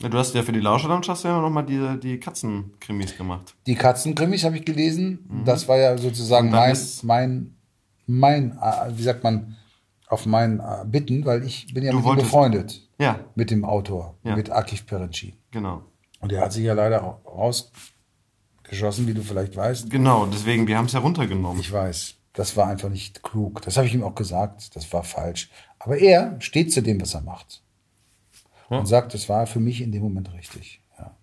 Ja, 0.00 0.08
du 0.08 0.16
hast 0.16 0.34
ja 0.34 0.42
für 0.42 0.52
die 0.52 0.60
Lauscherlounge 0.60 1.06
hast 1.08 1.24
du 1.24 1.28
ja 1.28 1.40
noch 1.40 1.50
mal 1.50 1.62
die, 1.62 2.00
die 2.00 2.18
Katzenkrimis 2.18 3.16
gemacht. 3.16 3.54
Die 3.66 3.74
Katzenkrimis 3.74 4.44
habe 4.44 4.56
ich 4.56 4.64
gelesen. 4.64 5.26
Mhm. 5.28 5.44
Das 5.44 5.68
war 5.68 5.76
ja 5.76 5.98
sozusagen 5.98 6.50
mein, 6.50 6.76
mein, 7.02 7.54
mein, 8.06 8.52
äh, 8.52 8.96
wie 8.96 9.02
sagt 9.02 9.22
man, 9.22 9.56
auf 10.08 10.24
mein 10.24 10.58
äh, 10.58 10.84
Bitten, 10.86 11.24
weil 11.26 11.44
ich 11.44 11.72
bin 11.74 11.84
ja 11.84 11.92
mit 11.92 12.04
ihm 12.04 12.16
befreundet. 12.16 12.88
Ja. 13.00 13.20
Mit 13.34 13.50
dem 13.50 13.64
Autor, 13.64 14.16
ja. 14.22 14.36
mit 14.36 14.50
Akif 14.50 14.86
Perenci. 14.86 15.34
Genau. 15.50 15.82
Und 16.20 16.32
der 16.32 16.42
hat 16.42 16.52
sich 16.52 16.64
ja 16.64 16.74
leider 16.74 17.00
rausgeschossen, 17.00 19.06
wie 19.06 19.14
du 19.14 19.22
vielleicht 19.22 19.56
weißt. 19.56 19.88
Genau, 19.88 20.26
deswegen, 20.26 20.66
wir 20.66 20.76
haben 20.76 20.84
es 20.84 20.92
ja 20.92 21.00
runtergenommen. 21.00 21.60
Ich 21.60 21.72
weiß. 21.72 22.16
Das 22.34 22.56
war 22.56 22.68
einfach 22.68 22.90
nicht 22.90 23.22
klug. 23.22 23.62
Das 23.62 23.76
habe 23.76 23.86
ich 23.86 23.94
ihm 23.94 24.04
auch 24.04 24.14
gesagt. 24.14 24.76
Das 24.76 24.92
war 24.92 25.02
falsch. 25.02 25.50
Aber 25.78 25.96
er 25.96 26.36
steht 26.40 26.72
zu 26.72 26.82
dem, 26.82 27.00
was 27.00 27.14
er 27.14 27.22
macht 27.22 27.62
ja. 28.70 28.78
und 28.78 28.86
sagt, 28.86 29.14
das 29.14 29.28
war 29.28 29.46
für 29.46 29.60
mich 29.60 29.80
in 29.80 29.92
dem 29.92 30.02
Moment 30.02 30.32
richtig. 30.34 30.82
Ja. 30.98 31.16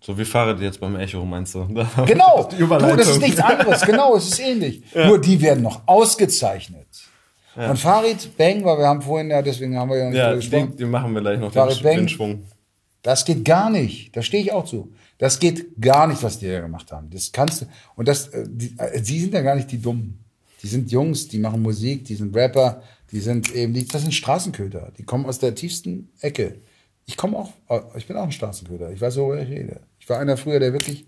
So 0.00 0.18
wie 0.18 0.26
Fahrrad 0.26 0.60
jetzt 0.60 0.80
beim 0.80 0.96
Echo, 0.96 1.24
meinst 1.24 1.54
du? 1.54 1.66
Genau, 2.06 2.48
du, 2.50 2.66
das 2.66 3.08
ist 3.08 3.22
nichts 3.22 3.40
anderes, 3.40 3.82
genau, 3.82 4.14
es 4.14 4.28
ist 4.28 4.40
ähnlich. 4.40 4.84
Ja. 4.94 5.08
Nur 5.08 5.20
die 5.20 5.40
werden 5.40 5.62
noch 5.62 5.82
ausgezeichnet. 5.86 6.86
Ja. 7.56 7.70
Und 7.70 7.78
Farid 7.78 8.36
Bang, 8.36 8.64
weil 8.64 8.78
wir 8.78 8.86
haben 8.86 9.02
vorhin 9.02 9.30
ja, 9.30 9.42
deswegen 9.42 9.76
haben 9.76 9.90
wir 9.90 9.98
ja 9.98 10.08
nicht 10.08 10.18
ja, 10.18 10.34
gesprochen. 10.34 10.70
Die, 10.72 10.76
die 10.78 10.84
machen 10.84 11.14
wir 11.14 11.20
gleich 11.20 11.38
noch 11.38 11.52
Farid 11.52 11.78
den, 11.78 11.82
Bang, 11.82 11.96
den 11.96 12.08
Schwung. 12.08 12.44
Das 13.02 13.24
geht 13.24 13.44
gar 13.44 13.70
nicht. 13.70 14.16
Da 14.16 14.22
stehe 14.22 14.42
ich 14.42 14.52
auch 14.52 14.64
zu. 14.64 14.92
Das 15.18 15.38
geht 15.38 15.80
gar 15.80 16.06
nicht, 16.06 16.22
was 16.22 16.38
die 16.38 16.48
da 16.48 16.60
gemacht 16.60 16.90
haben. 16.90 17.10
Das 17.10 17.30
kannst 17.30 17.62
du. 17.62 17.66
Und 17.96 18.08
das, 18.08 18.28
äh, 18.28 18.44
die, 18.48 18.74
äh, 18.78 19.02
sie 19.02 19.20
sind 19.20 19.34
ja 19.34 19.42
gar 19.42 19.54
nicht 19.54 19.70
die 19.70 19.80
Dummen. 19.80 20.24
Die 20.62 20.66
sind 20.66 20.90
Jungs, 20.90 21.28
die 21.28 21.38
machen 21.38 21.60
Musik, 21.62 22.06
die 22.06 22.14
sind 22.14 22.34
Rapper, 22.34 22.82
die 23.12 23.20
sind 23.20 23.54
eben, 23.54 23.74
die, 23.74 23.86
das 23.86 24.02
sind 24.02 24.12
Straßenköter. 24.12 24.92
Die 24.96 25.04
kommen 25.04 25.26
aus 25.26 25.38
der 25.38 25.54
tiefsten 25.54 26.08
Ecke. 26.20 26.56
Ich 27.06 27.18
komme 27.18 27.36
auch, 27.36 27.52
ich 27.96 28.06
bin 28.06 28.16
auch 28.16 28.24
ein 28.24 28.32
Straßenköder. 28.32 28.90
Ich 28.90 29.00
weiß, 29.00 29.16
worüber 29.18 29.42
ich 29.42 29.50
rede. 29.50 29.80
Ich 30.00 30.08
war 30.08 30.18
einer 30.18 30.38
früher, 30.38 30.58
der 30.58 30.72
wirklich 30.72 31.06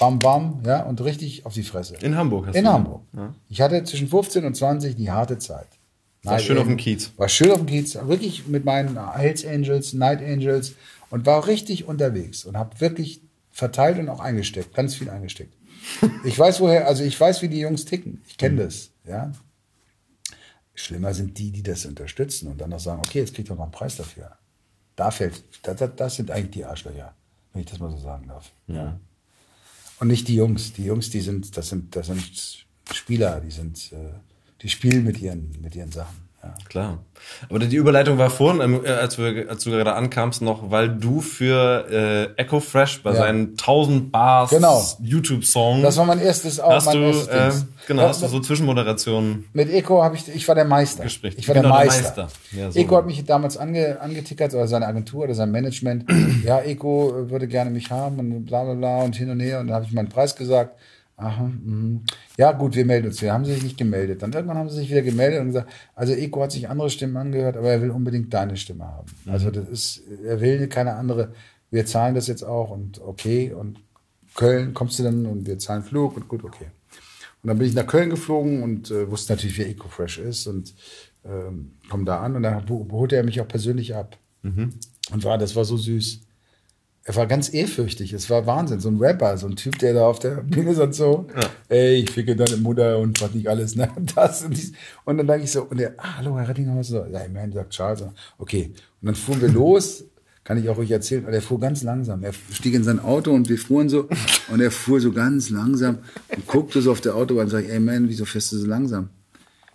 bam 0.00 0.18
bam, 0.18 0.62
ja, 0.64 0.82
und 0.84 1.02
richtig 1.02 1.44
auf 1.46 1.52
die 1.54 1.62
Fresse. 1.62 1.96
In 2.00 2.16
Hamburg 2.16 2.46
hast 2.46 2.56
In 2.56 2.64
du 2.64 2.72
Hamburg. 2.72 3.02
Ja. 3.14 3.34
Ich 3.48 3.60
hatte 3.60 3.84
zwischen 3.84 4.08
15 4.08 4.44
und 4.44 4.56
20 4.56 4.96
die 4.96 5.10
harte 5.10 5.38
Zeit. 5.38 5.68
War 6.24 6.38
schön 6.38 6.58
auf 6.58 6.66
dem 6.66 6.76
Kiez. 6.76 7.12
War 7.16 7.28
schön 7.28 7.50
auf 7.50 7.58
dem 7.58 7.66
Kiez, 7.66 7.94
wirklich 7.94 8.46
mit 8.46 8.64
meinen 8.64 8.98
Hells 9.14 9.44
Angels, 9.44 9.92
Night 9.92 10.22
Angels 10.22 10.74
und 11.10 11.26
war 11.26 11.46
richtig 11.46 11.86
unterwegs 11.86 12.44
und 12.44 12.56
habe 12.56 12.80
wirklich 12.80 13.20
verteilt 13.50 13.98
und 13.98 14.08
auch 14.08 14.20
eingesteckt, 14.20 14.74
ganz 14.74 14.94
viel 14.94 15.10
eingesteckt. 15.10 15.54
ich 16.24 16.38
weiß 16.38 16.60
woher, 16.60 16.88
also 16.88 17.04
ich 17.04 17.18
weiß, 17.18 17.42
wie 17.42 17.48
die 17.48 17.60
Jungs 17.60 17.84
ticken. 17.84 18.22
Ich 18.26 18.38
kenne 18.38 18.54
mhm. 18.54 18.64
das, 18.64 18.90
ja. 19.06 19.32
Schlimmer 20.74 21.14
sind 21.14 21.38
die, 21.38 21.52
die 21.52 21.62
das 21.62 21.86
unterstützen 21.86 22.48
und 22.48 22.60
dann 22.60 22.70
noch 22.70 22.80
sagen, 22.80 23.00
okay, 23.06 23.20
jetzt 23.20 23.34
kriegt 23.34 23.48
ihr 23.48 23.54
noch 23.54 23.62
einen 23.62 23.70
Preis 23.70 23.96
dafür. 23.96 24.36
Da 24.96 25.10
fällt, 25.10 25.44
das, 25.62 25.90
das 25.96 26.16
sind 26.16 26.30
eigentlich 26.30 26.50
die 26.50 26.64
Arschlöcher, 26.64 27.14
wenn 27.52 27.62
ich 27.62 27.70
das 27.70 27.78
mal 27.78 27.90
so 27.90 27.98
sagen 27.98 28.26
darf. 28.28 28.50
Ja. 28.66 28.98
Und 30.00 30.08
nicht 30.08 30.26
die 30.26 30.34
Jungs. 30.34 30.72
Die 30.72 30.84
Jungs, 30.84 31.10
die 31.10 31.20
sind, 31.20 31.56
das 31.56 31.68
sind, 31.68 31.94
das 31.94 32.06
sind 32.06 32.66
Spieler, 32.92 33.40
die 33.40 33.50
sind, 33.50 33.92
äh, 33.92 34.14
die 34.64 34.70
spielen 34.70 35.04
mit 35.04 35.20
ihren, 35.20 35.54
mit 35.62 35.76
ihren 35.76 35.92
Sachen. 35.92 36.24
Ja. 36.42 36.54
Klar. 36.68 36.98
Aber 37.48 37.58
die 37.58 37.76
Überleitung 37.76 38.18
war 38.18 38.28
vorhin, 38.28 38.60
ähm, 38.60 38.84
äh, 38.84 38.88
als, 38.88 39.16
wir, 39.16 39.48
als 39.48 39.64
du 39.64 39.70
gerade 39.70 39.94
ankamst, 39.94 40.42
noch, 40.42 40.70
weil 40.70 40.90
du 40.90 41.20
für 41.20 41.86
äh, 42.36 42.42
Echo 42.42 42.60
Fresh 42.60 43.02
bei 43.02 43.12
ja. 43.12 43.16
seinen 43.16 43.50
1000 43.52 44.12
Bars 44.12 44.50
genau. 44.50 44.82
YouTube-Song. 45.00 45.82
Das 45.82 45.96
war 45.96 46.04
mein 46.04 46.20
erstes 46.20 46.60
auch. 46.60 46.70
Hast 46.70 46.86
mein 46.86 47.00
du, 47.00 47.08
äh, 47.30 47.52
genau, 47.86 48.02
ja, 48.02 48.08
hast 48.08 48.22
du 48.22 48.28
so 48.28 48.40
Zwischenmoderationen. 48.40 49.48
Mit 49.54 49.70
Echo 49.70 50.02
habe 50.02 50.16
ich, 50.16 50.28
ich 50.28 50.46
war 50.46 50.54
der 50.54 50.66
Meister. 50.66 51.04
Gespräch. 51.04 51.34
Ich 51.38 51.48
war 51.48 51.54
genau, 51.54 51.68
der 51.68 51.86
Meister. 51.86 52.12
Der 52.14 52.24
Meister. 52.24 52.38
Ja, 52.52 52.70
so. 52.70 52.78
Echo 52.78 52.96
hat 52.96 53.06
mich 53.06 53.24
damals 53.24 53.56
ange, 53.56 54.00
angetickert, 54.00 54.52
oder 54.52 54.68
seine 54.68 54.86
Agentur 54.86 55.24
oder 55.24 55.34
sein 55.34 55.50
Management. 55.50 56.10
ja, 56.44 56.60
Echo 56.60 57.30
würde 57.30 57.48
gerne 57.48 57.70
mich 57.70 57.90
haben 57.90 58.18
und 58.18 58.44
bla 58.44 58.64
bla 58.64 58.74
bla 58.74 59.02
und 59.02 59.16
hin 59.16 59.30
und 59.30 59.40
her. 59.40 59.60
Und 59.60 59.68
da 59.68 59.74
habe 59.74 59.86
ich 59.86 59.92
meinen 59.92 60.08
Preis 60.08 60.36
gesagt. 60.36 60.78
Aha, 61.16 61.44
mh. 61.44 62.00
Ja, 62.36 62.52
gut, 62.52 62.74
wir 62.74 62.84
melden 62.84 63.06
uns 63.06 63.22
wieder. 63.22 63.32
Haben 63.32 63.44
sie 63.44 63.54
sich 63.54 63.62
nicht 63.62 63.76
gemeldet. 63.76 64.22
Dann 64.22 64.32
irgendwann 64.32 64.58
haben 64.58 64.68
sie 64.68 64.76
sich 64.76 64.90
wieder 64.90 65.02
gemeldet 65.02 65.40
und 65.40 65.46
gesagt, 65.48 65.72
also 65.94 66.12
Eko 66.12 66.42
hat 66.42 66.52
sich 66.52 66.68
andere 66.68 66.90
Stimmen 66.90 67.16
angehört, 67.16 67.56
aber 67.56 67.70
er 67.70 67.82
will 67.82 67.90
unbedingt 67.90 68.34
deine 68.34 68.56
Stimme 68.56 68.84
haben. 68.84 69.06
Mhm. 69.24 69.32
Also 69.32 69.50
das 69.50 69.68
ist, 69.68 70.02
er 70.24 70.40
will 70.40 70.66
keine 70.68 70.94
andere. 70.94 71.32
Wir 71.70 71.86
zahlen 71.86 72.14
das 72.14 72.26
jetzt 72.26 72.42
auch 72.42 72.70
und 72.70 73.00
okay. 73.00 73.52
Und 73.52 73.78
Köln 74.34 74.74
kommst 74.74 74.98
du 74.98 75.04
dann 75.04 75.26
und 75.26 75.46
wir 75.46 75.58
zahlen 75.58 75.84
Flug 75.84 76.16
und 76.16 76.26
gut, 76.26 76.42
okay. 76.42 76.66
Und 77.42 77.48
dann 77.48 77.58
bin 77.58 77.68
ich 77.68 77.74
nach 77.74 77.86
Köln 77.86 78.10
geflogen 78.10 78.62
und 78.62 78.90
äh, 78.90 79.08
wusste 79.10 79.34
natürlich, 79.34 79.58
wer 79.58 79.68
EcoFresh 79.68 80.18
ist 80.18 80.46
und 80.46 80.74
ähm, 81.24 81.72
komme 81.90 82.04
da 82.04 82.20
an 82.20 82.34
und 82.34 82.42
dann 82.42 82.68
holte 82.68 83.16
er 83.16 83.22
mich 83.22 83.40
auch 83.40 83.48
persönlich 83.48 83.94
ab. 83.94 84.16
Mhm. 84.42 84.70
Und 85.12 85.24
war, 85.24 85.38
das 85.38 85.54
war 85.54 85.64
so 85.64 85.76
süß 85.76 86.22
er 87.06 87.16
war 87.16 87.26
ganz 87.26 87.52
ehrfürchtig. 87.52 88.14
Es 88.14 88.30
war 88.30 88.46
Wahnsinn. 88.46 88.80
So 88.80 88.88
ein 88.88 88.96
Rapper, 88.96 89.36
so 89.36 89.46
ein 89.46 89.56
Typ, 89.56 89.78
der 89.78 89.92
da 89.92 90.06
auf 90.06 90.20
der 90.20 90.36
Bühne 90.36 90.70
ist 90.70 90.78
und 90.78 90.94
so, 90.94 91.26
ja. 91.36 91.50
ey, 91.68 91.96
ich 91.96 92.10
ficke 92.10 92.34
deine 92.34 92.56
Mutter 92.56 92.98
und 92.98 93.20
was 93.20 93.34
nicht 93.34 93.46
alles, 93.46 93.76
ne? 93.76 93.90
Und 93.94 94.16
das 94.16 94.42
und 94.42 94.56
dies. 94.56 94.72
Und 95.04 95.18
dann 95.18 95.26
dachte 95.26 95.42
ich 95.42 95.52
so, 95.52 95.64
und 95.64 95.78
der, 95.78 95.94
ah, 95.98 96.16
hallo, 96.16 96.38
Herr 96.38 96.48
Rettinger, 96.48 96.76
was 96.76 96.88
so? 96.88 97.04
Ja, 97.04 97.22
ich 97.24 97.32
meine, 97.32 97.52
sagt 97.52 97.70
Charles. 97.70 98.04
Okay. 98.38 98.72
Und 99.02 99.06
dann 99.06 99.14
fuhren 99.14 99.42
wir 99.42 99.50
los. 99.50 100.04
Kann 100.44 100.58
ich 100.58 100.68
auch 100.68 100.78
euch 100.78 100.90
erzählen. 100.90 101.26
Und 101.26 101.32
er 101.34 101.42
fuhr 101.42 101.60
ganz 101.60 101.82
langsam. 101.82 102.22
Er 102.22 102.32
stieg 102.52 102.74
in 102.74 102.84
sein 102.84 103.00
Auto 103.00 103.32
und 103.32 103.48
wir 103.50 103.58
fuhren 103.58 103.88
so. 103.90 104.08
Und 104.50 104.60
er 104.60 104.70
fuhr 104.70 105.00
so 105.00 105.12
ganz 105.12 105.50
langsam 105.50 105.98
und 106.34 106.46
guckte 106.46 106.80
so 106.80 106.90
auf 106.90 107.00
der 107.00 107.14
Autobahn 107.16 107.44
und 107.44 107.50
sagte, 107.50 107.70
ey, 107.70 107.80
man, 107.80 108.08
wieso 108.08 108.24
fährst 108.24 108.52
du 108.52 108.56
so 108.56 108.66
langsam? 108.66 109.10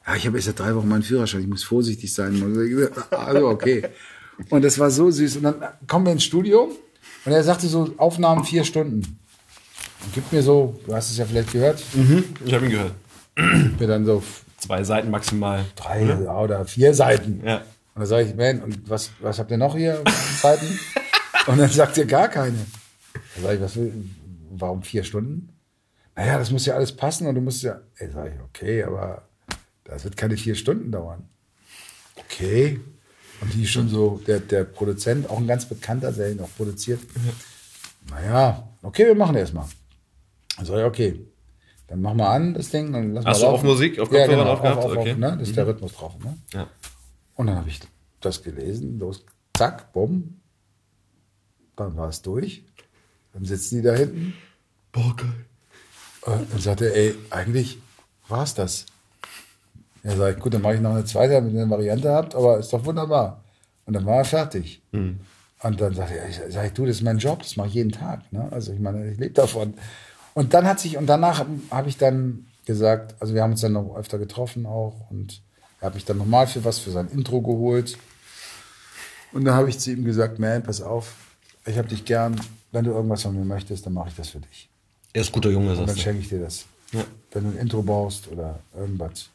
Ja, 0.06 0.16
ich 0.16 0.26
habe 0.26 0.38
erst 0.38 0.48
seit 0.48 0.60
drei 0.60 0.76
Wochen 0.76 0.88
meinen 0.88 1.04
Führerschein. 1.04 1.42
Ich 1.42 1.48
muss 1.48 1.64
vorsichtig 1.64 2.12
sein. 2.14 2.42
Also, 3.12 3.48
okay. 3.50 3.84
Und 4.50 4.64
das 4.64 4.80
war 4.80 4.90
so 4.90 5.12
süß. 5.12 5.38
Und 5.38 5.44
dann 5.44 5.56
kommen 5.88 6.06
wir 6.06 6.12
ins 6.12 6.24
Studio. 6.24 6.72
Und 7.26 7.32
er 7.32 7.44
sagte 7.44 7.68
so, 7.68 7.94
Aufnahmen 7.98 8.44
vier 8.44 8.64
Stunden. 8.64 9.20
Und 10.04 10.14
gibt 10.14 10.32
mir 10.32 10.42
so, 10.42 10.80
du 10.86 10.96
hast 10.96 11.12
es 11.12 11.18
ja 11.18 11.26
vielleicht 11.26 11.52
gehört. 11.52 11.84
Mhm, 11.94 12.24
ich 12.46 12.54
habe 12.54 12.66
ihn 12.66 12.72
gehört. 12.72 12.94
Mir 13.80 13.88
dann 13.88 14.06
so 14.06 14.24
zwei 14.58 14.84
Seiten 14.84 15.10
maximal. 15.10 15.66
Drei 15.76 16.04
oder, 16.04 16.42
oder 16.42 16.66
vier 16.66 16.94
Seiten. 16.94 17.42
Ja. 17.46 17.58
Und 17.58 18.02
dann 18.02 18.06
sage 18.06 18.28
ich, 18.28 18.36
man, 18.36 18.62
und 18.62 18.90
was, 18.90 19.12
was 19.20 19.40
habt 19.40 19.52
ihr 19.52 19.58
noch 19.58 19.76
hier 19.76 20.04
Zeiten? 20.40 20.80
und 21.48 21.58
dann 21.58 21.70
sagt 21.70 21.98
ihr 21.98 22.06
gar 22.06 22.30
keine. 22.30 22.58
Dann 23.36 23.44
sage 23.44 23.56
ich, 23.56 23.62
was 23.62 23.76
will, 23.76 23.94
warum 24.52 24.84
vier 24.84 25.04
Stunden? 25.04 25.50
Naja, 26.16 26.38
das 26.38 26.52
muss 26.52 26.66
ja 26.66 26.76
alles 26.76 26.96
passen 26.96 27.28
und 27.28 27.36
du 27.36 27.42
musst 27.42 27.64
ja. 27.64 27.82
Ey, 27.98 28.10
sage 28.12 28.34
ich, 28.36 28.42
okay, 28.42 28.84
aber 28.84 29.24
das 29.84 30.04
wird 30.04 30.18
keine 30.18 30.38
vier 30.38 30.56
Stunden 30.56 30.92
dauern. 30.92 31.28
Okay. 32.16 32.80
Und 33.42 33.54
die 33.54 33.66
schon 33.68 33.88
so, 33.88 34.22
der, 34.28 34.40
der 34.40 34.66
Produzent, 34.66 35.30
auch 35.30 35.38
ein 35.38 35.48
ganz 35.48 35.66
bekannter, 35.66 36.12
der 36.12 36.32
ihn 36.32 36.40
auch 36.42 36.50
produziert. 36.58 37.00
Naja, 38.10 38.68
okay, 38.82 39.06
wir 39.06 39.16
machen 39.16 39.36
erstmal. 39.36 39.66
Sag 40.62 40.78
ich, 40.78 40.84
okay, 40.84 41.26
dann 41.90 42.02
mach 42.02 42.14
mal 42.14 42.36
an 42.36 42.54
das 42.54 42.70
Ding. 42.70 42.92
Dann 42.94 43.14
lass 43.14 43.26
Hast 43.26 43.42
mal 43.42 43.48
du 43.48 43.54
auf 43.54 43.64
Musik, 43.64 44.00
auf 44.00 44.10
Kopfhörer 44.10 44.32
ja, 44.32 44.38
genau, 44.38 44.44
drauf 44.44 44.62
gehabt? 44.62 44.78
Auf, 44.78 44.92
auf, 44.92 44.98
okay. 44.98 45.16
ne? 45.16 45.32
Das 45.32 45.42
ist 45.42 45.50
mhm. 45.50 45.56
der 45.56 45.68
Rhythmus 45.68 45.94
drauf. 45.94 46.14
Ne? 46.24 46.38
Ja. 46.54 46.68
Und 47.36 47.48
dann 47.48 47.56
habe 47.56 47.70
ich 47.70 47.80
das 48.20 48.44
gelesen, 48.44 49.00
los, 49.00 49.26
zack, 49.58 49.94
bumm. 49.94 50.42
Dann 51.76 51.96
war 51.96 52.10
es 52.10 52.22
durch. 52.22 52.64
Dann 53.34 53.46
sitzen 53.46 53.78
die 53.78 53.82
da 53.84 53.94
hinten. 53.94 54.34
Boah, 54.92 55.16
geil. 55.16 55.46
Und 56.22 56.54
dann 56.54 56.60
sagte 56.60 56.86
er, 56.86 56.96
ey, 56.96 57.16
eigentlich 57.30 57.80
war 58.28 58.44
es 58.44 58.54
das. 58.54 58.86
Ja, 60.04 60.16
sag 60.16 60.36
ich, 60.38 60.42
gut, 60.42 60.54
dann 60.54 60.62
mache 60.62 60.76
ich 60.76 60.82
noch 60.82 60.92
eine 60.92 61.06
zweite, 61.06 61.34
damit 61.34 61.54
ihr 61.54 61.62
eine 61.62 61.70
Variante 61.70 62.12
habt, 62.12 62.36
aber 62.36 62.60
ist 62.60 62.72
doch 62.72 62.86
wunderbar. 62.86 63.44
Und 63.86 63.94
dann 63.94 64.06
war 64.06 64.18
er 64.18 64.26
fertig. 64.26 64.82
Mhm. 64.92 65.20
Und 65.62 65.82
dann 65.82 65.94
sagte 65.94 66.18
er, 66.18 66.30
ich, 66.30 66.40
sag 66.50 66.66
ich, 66.68 66.74
du, 66.74 66.86
das 66.86 66.98
ist 66.98 67.02
mein 67.04 67.18
Job, 67.18 67.40
das 67.42 67.58
mache 67.58 67.68
ich 67.68 67.74
jeden 67.74 67.92
Tag. 67.92 68.32
Ne? 68.32 68.48
Also 68.52 68.72
ich 68.72 68.80
meine, 68.80 69.12
ich 69.12 69.18
lebe 69.20 69.34
davon. 69.34 69.74
Und 70.34 70.54
dann 70.54 70.66
hat 70.66 70.80
sich, 70.80 70.98
und 70.98 71.08
danach 71.08 71.46
habe 71.72 71.90
ich 71.90 71.98
dann 71.98 72.46
gesagt, 72.66 73.16
also 73.20 73.34
wir 73.34 73.44
haben 73.44 73.52
uns 73.52 73.62
dann 73.62 73.74
noch 73.74 73.96
öfter 73.96 74.20
getroffen 74.20 74.66
auch 74.66 75.10
und 75.10 75.42
er 75.82 75.88
hat 75.88 75.96
mich 75.96 76.06
dann 76.06 76.18
nochmal 76.18 76.48
für 76.48 76.64
was, 76.64 76.80
für 76.80 76.92
sein 76.92 77.08
Intro 77.10 77.42
geholt. 77.42 77.98
Und 79.32 79.46
da 79.46 79.56
habe 79.56 79.70
ich 79.70 79.80
zu 79.80 79.92
ihm 79.92 80.06
gesagt, 80.06 80.40
man, 80.40 80.64
pass 80.64 80.82
auf, 80.82 81.14
ich 81.66 81.78
habe 81.78 81.88
dich 81.88 82.06
gern. 82.06 82.40
Wenn 82.72 82.86
du 82.86 82.92
irgendwas 82.92 83.24
von 83.24 83.36
mir 83.36 83.46
möchtest, 83.46 83.86
dann 83.86 83.94
mache 83.94 84.10
ich 84.10 84.16
das 84.16 84.30
für 84.30 84.40
dich. 84.40 84.70
Er 85.14 85.22
ist 85.22 85.32
guter 85.32 85.50
Junge, 85.50 85.72
Und 85.72 85.78
dann 85.78 85.88
sagst 85.88 85.98
du. 85.98 86.04
schenke 86.04 86.22
ich 86.22 86.30
dir 86.30 86.40
das. 86.40 86.66
Ja. 86.92 87.04
Wenn 87.32 87.44
du 87.44 87.50
ein 87.50 87.58
Intro 87.58 87.82
brauchst 87.82 88.28
oder 88.28 88.60
irgendwas. 88.78 89.30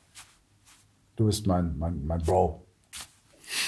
Du 1.16 1.26
bist 1.26 1.46
mein, 1.46 1.76
mein, 1.78 2.04
mein 2.06 2.20
Bro. 2.22 2.64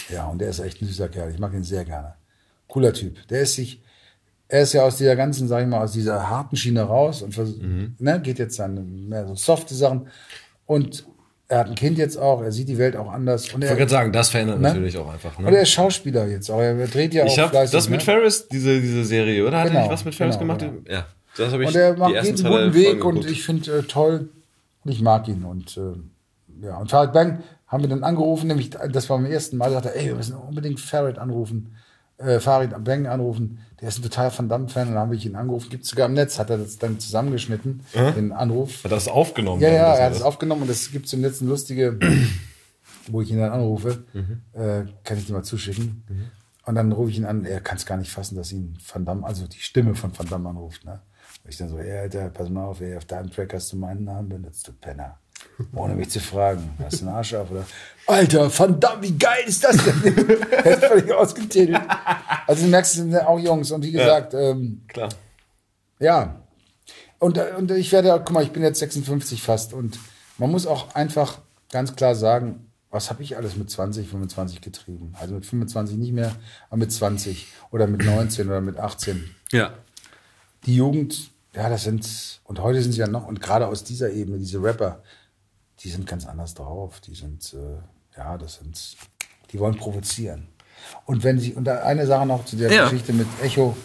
Ja, 0.09 0.26
und 0.28 0.38
der 0.40 0.49
ist 0.51 0.59
echt 0.61 0.80
ein 0.82 0.86
süßer 0.88 1.09
Kerl. 1.09 1.30
Ich 1.32 1.38
mag 1.38 1.53
ihn 1.53 1.62
sehr 1.62 1.84
gerne. 1.84 2.14
Cooler 2.68 2.92
Typ. 2.92 3.16
Der 3.28 3.40
ist 3.42 3.55
sich, 3.55 3.80
er 4.49 4.62
ist 4.62 4.72
ja 4.72 4.82
aus 4.82 4.97
dieser 4.97 5.14
ganzen, 5.16 5.47
sag 5.49 5.62
ich 5.62 5.68
mal, 5.68 5.82
aus 5.82 5.92
dieser 5.92 6.28
harten 6.28 6.57
Schiene 6.57 6.82
raus 6.82 7.22
und 7.22 7.34
vers- 7.34 7.55
ne, 7.99 8.20
geht 8.20 8.38
jetzt 8.38 8.61
an 8.61 9.09
mehr 9.09 9.26
so 9.26 9.34
softe 9.34 9.74
Sachen. 9.74 10.09
Und 10.66 11.07
er 11.49 11.59
hat 11.61 11.68
ein 11.68 11.74
Kind 11.76 11.99
jetzt 11.99 12.16
auch, 12.18 12.42
er 12.42 12.51
sieht 12.51 12.68
die 12.68 12.78
Welt 12.78 12.97
auch 12.97 13.09
anders. 13.12 13.53
Und 13.55 13.62
Ich 13.62 13.66
er, 13.66 13.70
wollte 13.70 13.76
gerade 13.82 13.90
sagen, 13.90 14.12
das 14.12 14.30
verändert 14.30 14.61
Ne? 14.61 14.68
natürlich 14.68 14.99
auch 14.99 15.12
einfach. 15.12 15.38
und 15.38 15.44
er 15.44 15.53
Ne? 15.53 15.59
ist 15.61 15.70
Schauspieler 15.70 16.26
jetzt 16.26 16.51
auch. 16.51 16.61
Er 16.61 16.74
dreht 16.88 17.14
ja 17.14 17.22
auch 17.22 17.28
Ich 17.28 17.38
habe 17.38 17.51
fleißig, 17.51 17.72
das 17.72 17.88
mit 17.88 18.01
ne? 18.01 18.05
Ferris, 18.05 18.49
diese, 18.49 18.80
diese 18.80 19.05
Serie, 19.05 19.47
oder? 19.47 19.59
Hat 19.59 19.66
er 19.66 19.70
Genau, 19.70 19.82
nicht 19.82 19.92
was 19.92 20.05
mit 20.05 20.14
Ferris 20.16 20.38
genau, 20.38 20.57
gemacht? 20.57 20.72
genau. 20.84 20.92
Ja. 20.97 21.07
Das 21.36 21.53
habe 21.53 21.62
ich 21.62 21.68
Und 21.68 21.76
er 21.76 21.97
macht 21.97 22.14
jeden 22.24 22.36
guten 22.42 22.74
Weg 22.74 23.05
und 23.05 23.24
ich 23.30 23.44
finde 23.44 23.78
äh, 23.78 23.82
toll. 23.82 24.30
Und 24.84 24.90
ich 24.90 25.03
mag 25.03 25.28
ihn. 25.28 25.44
Und 25.44 25.76
äh, 25.76 25.80
ja, 26.62 26.76
und 26.78 26.90
Farid 26.90 27.12
Bang 27.12 27.42
haben 27.66 27.82
wir 27.82 27.88
dann 27.88 28.04
angerufen, 28.04 28.46
nämlich 28.46 28.70
das 28.70 29.11
war 29.11 29.18
beim 29.18 29.26
ersten 29.26 29.57
Mal, 29.57 29.70
sagte 29.70 29.88
er, 29.94 29.96
ey, 30.00 30.07
wir 30.09 30.14
müssen 30.16 30.34
unbedingt 30.36 30.78
Farid 30.80 31.18
anrufen, 31.18 31.74
äh, 32.18 32.38
Farid 32.40 32.72
Bang 32.84 33.07
anrufen. 33.07 33.59
Der 33.80 33.88
ist 33.88 33.98
ein 33.98 34.02
total 34.02 34.30
Van 34.36 34.48
Damme-Fan. 34.48 34.88
Und 34.88 34.94
dann 34.94 35.02
habe 35.02 35.16
ich 35.16 35.26
ihn 35.26 35.36
angerufen. 35.36 35.68
Gibt 35.68 35.84
sogar 35.84 36.07
im 36.07 36.14
Netz, 36.14 36.38
hat 36.38 36.48
er 36.48 36.57
das 36.59 36.78
dann 36.78 36.98
zusammengeschnitten, 36.98 37.80
den 37.94 38.32
Anruf. 38.32 38.84
Hat 38.84 38.90
das 38.92 39.07
aufgenommen? 39.07 39.61
Ja, 39.61 39.68
ja, 39.70 39.90
das 39.90 39.98
er 39.98 40.07
hat 40.07 40.12
es 40.14 40.22
aufgenommen 40.22 40.62
und 40.62 40.70
es 40.70 40.90
gibt 40.92 41.09
zum 41.09 41.20
letzten 41.20 41.46
lustige, 41.46 41.98
wo 43.09 43.20
ich 43.20 43.30
ihn 43.30 43.38
dann 43.38 43.50
anrufe, 43.52 44.04
Mhm. 44.14 44.40
äh, 44.54 44.84
kann 45.04 45.18
ich 45.18 45.26
dir 45.26 45.34
mal 45.34 45.42
zuschicken. 45.42 46.04
Und 46.64 46.74
dann 46.74 46.90
rufe 46.92 47.11
ich 47.11 47.18
ihn 47.18 47.26
an, 47.26 47.44
er 47.44 47.61
kann 47.61 47.76
es 47.76 47.84
gar 47.86 47.96
nicht 47.98 48.11
fassen, 48.11 48.34
dass 48.36 48.50
ihn 48.50 48.76
Van 48.92 49.04
Damme, 49.04 49.24
also 49.26 49.46
die 49.46 49.59
Stimme 49.61 49.94
von 49.94 50.16
Van 50.18 50.26
Damme 50.26 50.48
anruft. 50.48 50.84
Ne? 50.84 51.00
Und 51.44 51.50
ich 51.50 51.59
dann 51.59 51.68
so, 51.68 51.78
ey, 51.78 51.98
Alter, 51.98 52.30
pass 52.30 52.48
mal 52.48 52.64
auf, 52.64 52.80
ey, 52.80 52.96
auf 52.96 53.04
deinem 53.04 53.30
Track 53.30 53.52
hast 53.54 53.72
du 53.72 53.76
meinen 53.76 54.04
Namen 54.04 54.28
benutzt, 54.30 54.66
du 54.66 54.72
Penner. 54.72 55.18
Ohne 55.74 55.94
mich 55.94 56.11
zu 56.11 56.20
fragen, 56.20 56.70
hast 56.82 57.00
du 57.00 57.07
einen 57.07 57.16
Arsch 57.16 57.34
auf? 57.34 57.50
Oder? 57.50 57.64
Alter, 58.07 58.59
Van 58.59 58.78
Damme, 58.78 59.02
wie 59.02 59.18
geil 59.18 59.44
ist 59.46 59.64
das 59.64 59.76
denn? 59.76 60.28
er 60.50 60.66
ist 60.66 60.84
völlig 60.84 61.12
ausgetitelt. 61.12 61.80
Also 62.46 62.64
du 62.64 62.70
merkst, 62.70 62.92
es 62.92 63.00
sind 63.00 63.16
auch 63.16 63.38
Jungs. 63.38 63.70
Und 63.70 63.82
wie 63.84 63.92
gesagt, 63.92 64.34
ähm, 64.34 64.82
Klar. 64.88 65.09
ja. 65.98 66.40
Und, 67.18 67.38
und 67.38 67.70
ich 67.70 67.90
werde, 67.92 68.11
guck 68.24 68.32
mal, 68.32 68.42
ich 68.42 68.52
bin 68.52 68.62
jetzt 68.62 68.78
56 68.78 69.42
fast 69.42 69.72
und 69.72 69.98
man 70.38 70.50
muss 70.50 70.66
auch 70.66 70.94
einfach 70.94 71.38
ganz 71.70 71.96
klar 71.96 72.14
sagen, 72.14 72.66
was 72.90 73.11
habe 73.11 73.22
ich 73.22 73.36
alles 73.36 73.57
mit 73.57 73.70
20, 73.70 74.09
25 74.09 74.61
getrieben? 74.61 75.14
Also 75.18 75.34
mit 75.34 75.46
25 75.46 75.96
nicht 75.96 76.12
mehr, 76.12 76.36
aber 76.68 76.78
mit 76.78 76.92
20 76.92 77.46
oder 77.70 77.86
mit 77.86 78.04
19 78.04 78.46
oder 78.46 78.61
mit 78.61 78.78
18. 78.78 79.28
Ja. 79.52 79.72
Die 80.66 80.76
Jugend, 80.76 81.30
ja, 81.54 81.68
das 81.68 81.84
sind, 81.84 82.40
und 82.44 82.61
heute 82.61 82.82
sind 82.82 82.92
sie 82.92 83.00
ja 83.00 83.07
noch, 83.07 83.26
und 83.26 83.40
gerade 83.40 83.66
aus 83.66 83.84
dieser 83.84 84.11
Ebene, 84.11 84.38
diese 84.38 84.62
Rapper, 84.62 85.02
die 85.80 85.90
sind 85.90 86.06
ganz 86.06 86.26
anders 86.26 86.54
drauf. 86.54 87.00
Die 87.00 87.14
sind, 87.14 87.54
äh, 87.54 88.16
ja, 88.18 88.38
das 88.38 88.56
sind, 88.56 88.96
die 89.52 89.58
wollen 89.58 89.76
provozieren. 89.76 90.48
Und 91.04 91.24
wenn 91.24 91.38
sie, 91.38 91.54
und 91.54 91.64
da 91.64 91.82
eine 91.82 92.06
Sache 92.06 92.26
noch 92.26 92.44
zu 92.44 92.56
der 92.56 92.70
Ja. 92.72 92.84
Geschichte 92.84 93.12
mit 93.12 93.26
Echo. 93.42 93.76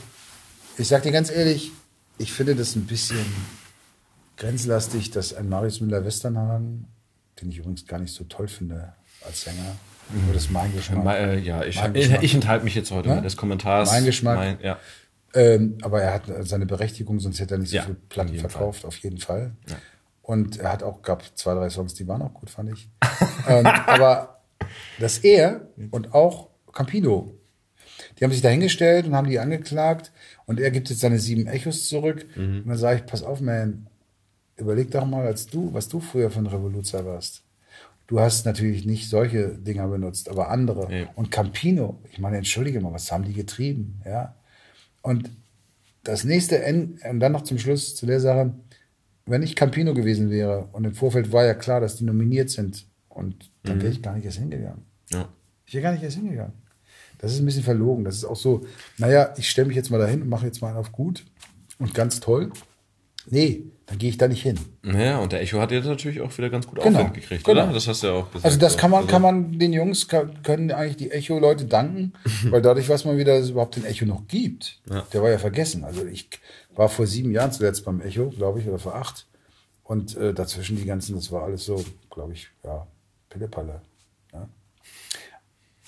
Ich 0.78 0.88
sag 0.88 1.04
dir 1.04 1.12
ganz 1.12 1.30
ehrlich, 1.32 1.72
ich 2.18 2.32
finde 2.34 2.56
das 2.56 2.76
ein 2.76 2.86
bisschen 2.86 3.26
grenzlastig, 4.38 5.12
dass 5.12 5.34
ein 5.34 5.50
Marius 5.50 5.82
Müller-Westernhagen, 5.82 6.88
den 7.42 7.50
ich 7.52 7.58
übrigens 7.58 7.86
gar 7.86 8.00
nicht 8.00 8.14
so 8.14 8.24
toll 8.26 8.48
finde 8.48 8.94
als 9.26 9.42
Sänger, 9.42 9.76
nur 10.26 10.34
das 10.34 10.44
ist 10.46 10.52
mein 10.52 10.74
Geschmack. 10.76 11.04
Ma- 11.04 11.16
äh, 11.16 11.40
ja, 11.40 11.64
ich, 11.64 11.80
ich, 11.94 12.12
ich 12.12 12.34
enthalte 12.34 12.66
mich 12.66 12.76
jetzt 12.76 12.92
heute 12.92 13.10
Ne? 13.10 13.16
mal 13.16 13.22
des 13.22 13.38
Kommentars. 13.38 13.90
Mein 13.92 14.04
Geschmack. 14.06 14.36
Mein, 14.38 14.60
ja. 14.62 14.78
Ähm, 15.34 15.78
aber 15.82 16.02
er 16.02 16.14
hat 16.16 16.24
seine 16.48 16.66
Berechtigung, 16.66 17.20
sonst 17.22 17.40
hätte 17.40 17.56
er 17.56 17.58
nicht 17.60 17.70
so 17.70 17.78
Ja, 17.78 17.84
viel 17.84 17.96
Platten 18.10 18.36
verkauft, 18.38 18.84
auf 18.84 18.98
jeden 18.98 19.20
Fall. 19.20 19.52
Und 20.32 20.60
er 20.60 20.72
hat 20.72 20.82
auch, 20.82 21.02
gab 21.02 21.24
zwei, 21.38 21.54
drei 21.56 21.70
Songs, 21.70 21.94
die 21.94 22.08
waren 22.08 22.22
auch 22.22 22.34
gut, 22.34 22.50
fand 22.50 22.72
ich. 22.72 22.88
ähm, 23.50 23.66
aber 23.86 24.40
dass 24.98 25.18
er 25.18 25.68
und 25.92 26.14
auch 26.14 26.48
Campino, 26.72 27.34
die 28.18 28.24
haben 28.24 28.32
sich 28.32 28.42
dahingestellt 28.42 29.08
und 29.08 29.14
haben 29.14 29.30
die 29.30 29.40
angeklagt 29.40 30.14
und 30.46 30.62
er 30.62 30.72
gibt 30.72 30.90
jetzt 30.90 31.02
seine 31.02 31.20
sieben 31.20 31.48
Echos 31.48 31.90
zurück. 31.90 32.26
Und 32.38 32.70
dann 32.70 32.78
sage 32.78 33.00
ich, 33.00 33.06
pass 33.06 33.24
auf, 33.24 33.42
man, 33.42 33.88
überleg 34.56 34.90
doch 34.92 35.06
mal, 35.06 35.28
als 35.28 35.48
du, 35.48 35.74
was 35.74 35.90
du 35.90 36.00
früher 36.00 36.32
von 36.32 36.48
Revoluzer 36.48 37.06
warst. 37.06 37.44
Du 38.08 38.22
hast 38.22 38.46
natürlich 38.46 38.86
nicht 38.86 39.10
solche 39.10 39.50
Dinger 39.50 39.90
benutzt, 39.90 40.30
aber 40.30 40.50
andere. 40.50 40.98
Ja. 40.98 41.10
Und 41.16 41.32
Campino, 41.32 42.00
ich 42.10 42.20
meine, 42.20 42.38
entschuldige 42.38 42.80
mal, 42.80 42.94
was 42.94 43.12
haben 43.12 43.26
die 43.26 43.34
getrieben? 43.34 44.02
Ja. 44.06 44.34
Und 45.02 45.30
das 46.06 46.24
nächste, 46.24 46.64
N 46.64 47.02
und 47.10 47.20
dann 47.20 47.34
noch 47.34 47.44
zum 47.44 47.58
Schluss 47.60 47.98
zu 47.98 48.06
der 48.06 48.22
Sache, 48.22 48.54
wenn 49.26 49.44
ich 49.44 49.56
Campino 49.56 49.94
gewesen 49.94 50.30
wäre 50.30 50.68
und 50.74 50.84
im 50.86 50.94
Vorfeld 50.94 51.32
war 51.32 51.46
ja 51.46 51.54
klar, 51.54 51.80
dass 51.82 51.96
die 51.96 52.04
nominiert 52.04 52.50
sind 52.50 52.86
und 53.10 53.52
dann 53.64 53.82
wäre 53.82 53.92
ich 53.92 54.02
gar 54.02 54.16
nicht 54.16 54.26
erst 54.26 54.38
hingegangen. 54.40 54.84
Ja. 55.12 55.28
Ich 55.66 55.74
wäre 55.74 55.84
gar 55.84 55.92
nicht 55.94 56.04
erst 56.04 56.18
hingegangen. 56.18 56.54
Das 57.20 57.32
ist 57.34 57.40
ein 57.40 57.46
bisschen 57.46 57.64
verlogen. 57.64 58.04
Das 58.04 58.16
ist 58.16 58.26
auch 58.26 58.36
so, 58.36 58.62
naja, 58.98 59.34
ich 59.38 59.50
stelle 59.50 59.68
mich 59.68 59.76
jetzt 59.78 59.92
mal 59.92 60.00
dahin 60.00 60.22
und 60.24 60.30
mache 60.30 60.46
jetzt 60.48 60.62
mal 60.62 60.70
einen 60.70 60.78
auf 60.78 60.92
gut 60.92 61.24
und 61.78 61.94
ganz 61.94 62.20
toll. 62.20 62.52
Nee, 63.30 63.66
dann 63.86 64.00
gehe 64.00 64.10
ich 64.10 64.18
da 64.18 64.28
nicht 64.28 64.42
hin. 64.42 64.58
Ja, 64.84 65.20
und 65.20 65.32
der 65.32 65.42
Echo 65.42 65.60
hat 65.60 65.70
jetzt 65.72 65.86
natürlich 65.86 66.22
auch 66.22 66.36
wieder 66.36 66.50
ganz 66.50 66.66
gut 66.66 66.82
Genau, 66.82 67.00
Aufwind 67.02 67.14
gekriegt, 67.14 67.44
genau. 67.44 67.66
oder? 67.66 67.74
Das 67.74 67.88
hast 67.88 68.02
du 68.02 68.08
ja 68.08 68.14
auch 68.14 68.28
gesagt. 68.32 68.46
Also 68.46 68.58
das 68.58 68.76
kann 68.78 68.90
man, 68.90 69.02
Also- 69.02 69.12
kann 69.12 69.22
man 69.22 69.60
den 69.60 69.74
Jungs, 69.74 70.08
kann, 70.08 70.42
können 70.42 70.72
eigentlich 70.72 70.98
die 70.98 71.12
Echo-Leute 71.12 71.66
danken, 71.66 72.14
weil 72.50 72.64
dadurch 72.64 72.90
weiß 72.90 73.06
man 73.06 73.18
wieder, 73.18 73.36
dass 73.36 73.44
es 73.46 73.50
überhaupt 73.52 73.76
den 73.76 73.86
Echo 73.86 74.06
noch 74.06 74.28
gibt. 74.28 74.82
Ja. 74.90 75.06
Der 75.14 75.22
war 75.22 75.30
ja 75.30 75.38
vergessen. 75.38 75.84
Also 75.84 76.04
ich 76.06 76.30
war 76.76 76.90
vor 76.90 77.08
sieben 77.08 77.32
Jahren 77.32 77.52
zuletzt 77.52 77.86
beim 77.86 78.02
Echo, 78.02 78.30
glaube 78.30 78.60
ich, 78.60 78.68
oder 78.68 78.80
vor 78.80 78.96
acht. 78.96 79.28
Und 79.84 80.16
äh, 80.16 80.34
dazwischen 80.34 80.78
die 80.78 80.86
ganzen, 80.86 81.16
das 81.16 81.32
war 81.32 81.44
alles 81.44 81.66
so, 81.66 81.84
glaube 82.10 82.34
ich, 82.34 82.48
ja, 82.64 82.88
Pillepalle. 83.30 83.82
Ja. 84.32 84.48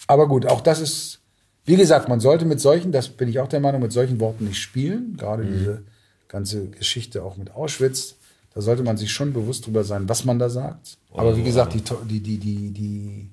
Aber 0.08 0.28
gut, 0.28 0.46
auch 0.46 0.62
das 0.62 0.82
ist, 0.82 1.22
wie 1.66 1.78
gesagt, 1.78 2.10
man 2.10 2.20
sollte 2.20 2.46
mit 2.46 2.60
solchen, 2.60 2.92
das 2.92 3.08
bin 3.10 3.30
ich 3.30 3.40
auch 3.40 3.48
der 3.48 3.62
Meinung, 3.62 3.82
mit 3.82 3.94
solchen 3.94 4.20
Worten 4.20 4.46
nicht 4.46 4.60
spielen. 4.60 5.16
Gerade 5.16 5.46
diese 5.46 5.84
ganze 6.28 6.68
Geschichte 6.68 7.24
auch 7.24 7.38
mit 7.38 7.52
Auschwitz. 7.52 8.16
Da 8.54 8.62
sollte 8.62 8.84
man 8.84 8.98
sich 8.98 9.12
schon 9.12 9.34
bewusst 9.34 9.66
drüber 9.66 9.84
sein, 9.84 10.10
was 10.10 10.26
man 10.26 10.38
da 10.38 10.50
sagt. 10.50 10.98
Aber 11.12 11.38
wie 11.38 11.44
gesagt, 11.44 11.74
die, 11.74 11.82
die, 11.82 12.20
die, 12.20 12.38
die, 12.38 12.72
die, 12.72 13.32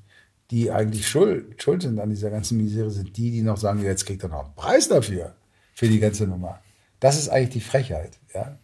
die 0.51 0.71
eigentlich 0.71 1.09
schuld, 1.09 1.61
schuld 1.61 1.83
sind 1.83 1.99
an 1.99 2.11
dieser 2.11 2.31
ganzen 2.31 2.59
Misere, 2.59 2.91
sind 2.91 3.17
die, 3.17 3.31
die 3.31 3.43
noch 3.43 3.57
sagen, 3.57 3.83
jetzt 3.83 4.07
kriegt 4.07 4.23
er 4.23 4.29
noch 4.29 4.45
einen 4.45 4.55
Preis 4.55 4.89
dafür, 4.89 5.35
für 5.75 5.89
die 5.89 5.99
ganze 5.99 6.27
Nummer. 6.27 6.61
Das 7.01 7.19
ist 7.19 7.29
eigentlich 7.29 7.51
die 7.51 7.61
Frechheit, 7.61 8.19
ja. 8.35 8.59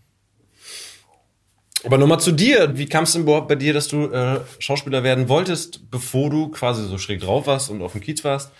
Aber 1.84 1.98
nochmal 1.98 2.20
zu 2.20 2.32
dir. 2.32 2.76
Wie 2.76 2.86
kam 2.86 3.04
es 3.04 3.12
denn 3.12 3.22
überhaupt 3.22 3.48
bei 3.48 3.54
dir, 3.54 3.72
dass 3.72 3.88
du 3.88 4.06
äh, 4.06 4.40
Schauspieler 4.58 5.02
werden 5.04 5.28
wolltest, 5.28 5.90
bevor 5.90 6.30
du 6.30 6.48
quasi 6.48 6.84
so 6.86 6.98
schräg 6.98 7.20
drauf 7.20 7.46
warst 7.46 7.70
und 7.70 7.80
auf 7.82 7.92
dem 7.92 8.00
Kiez 8.00 8.24
warst? 8.24 8.50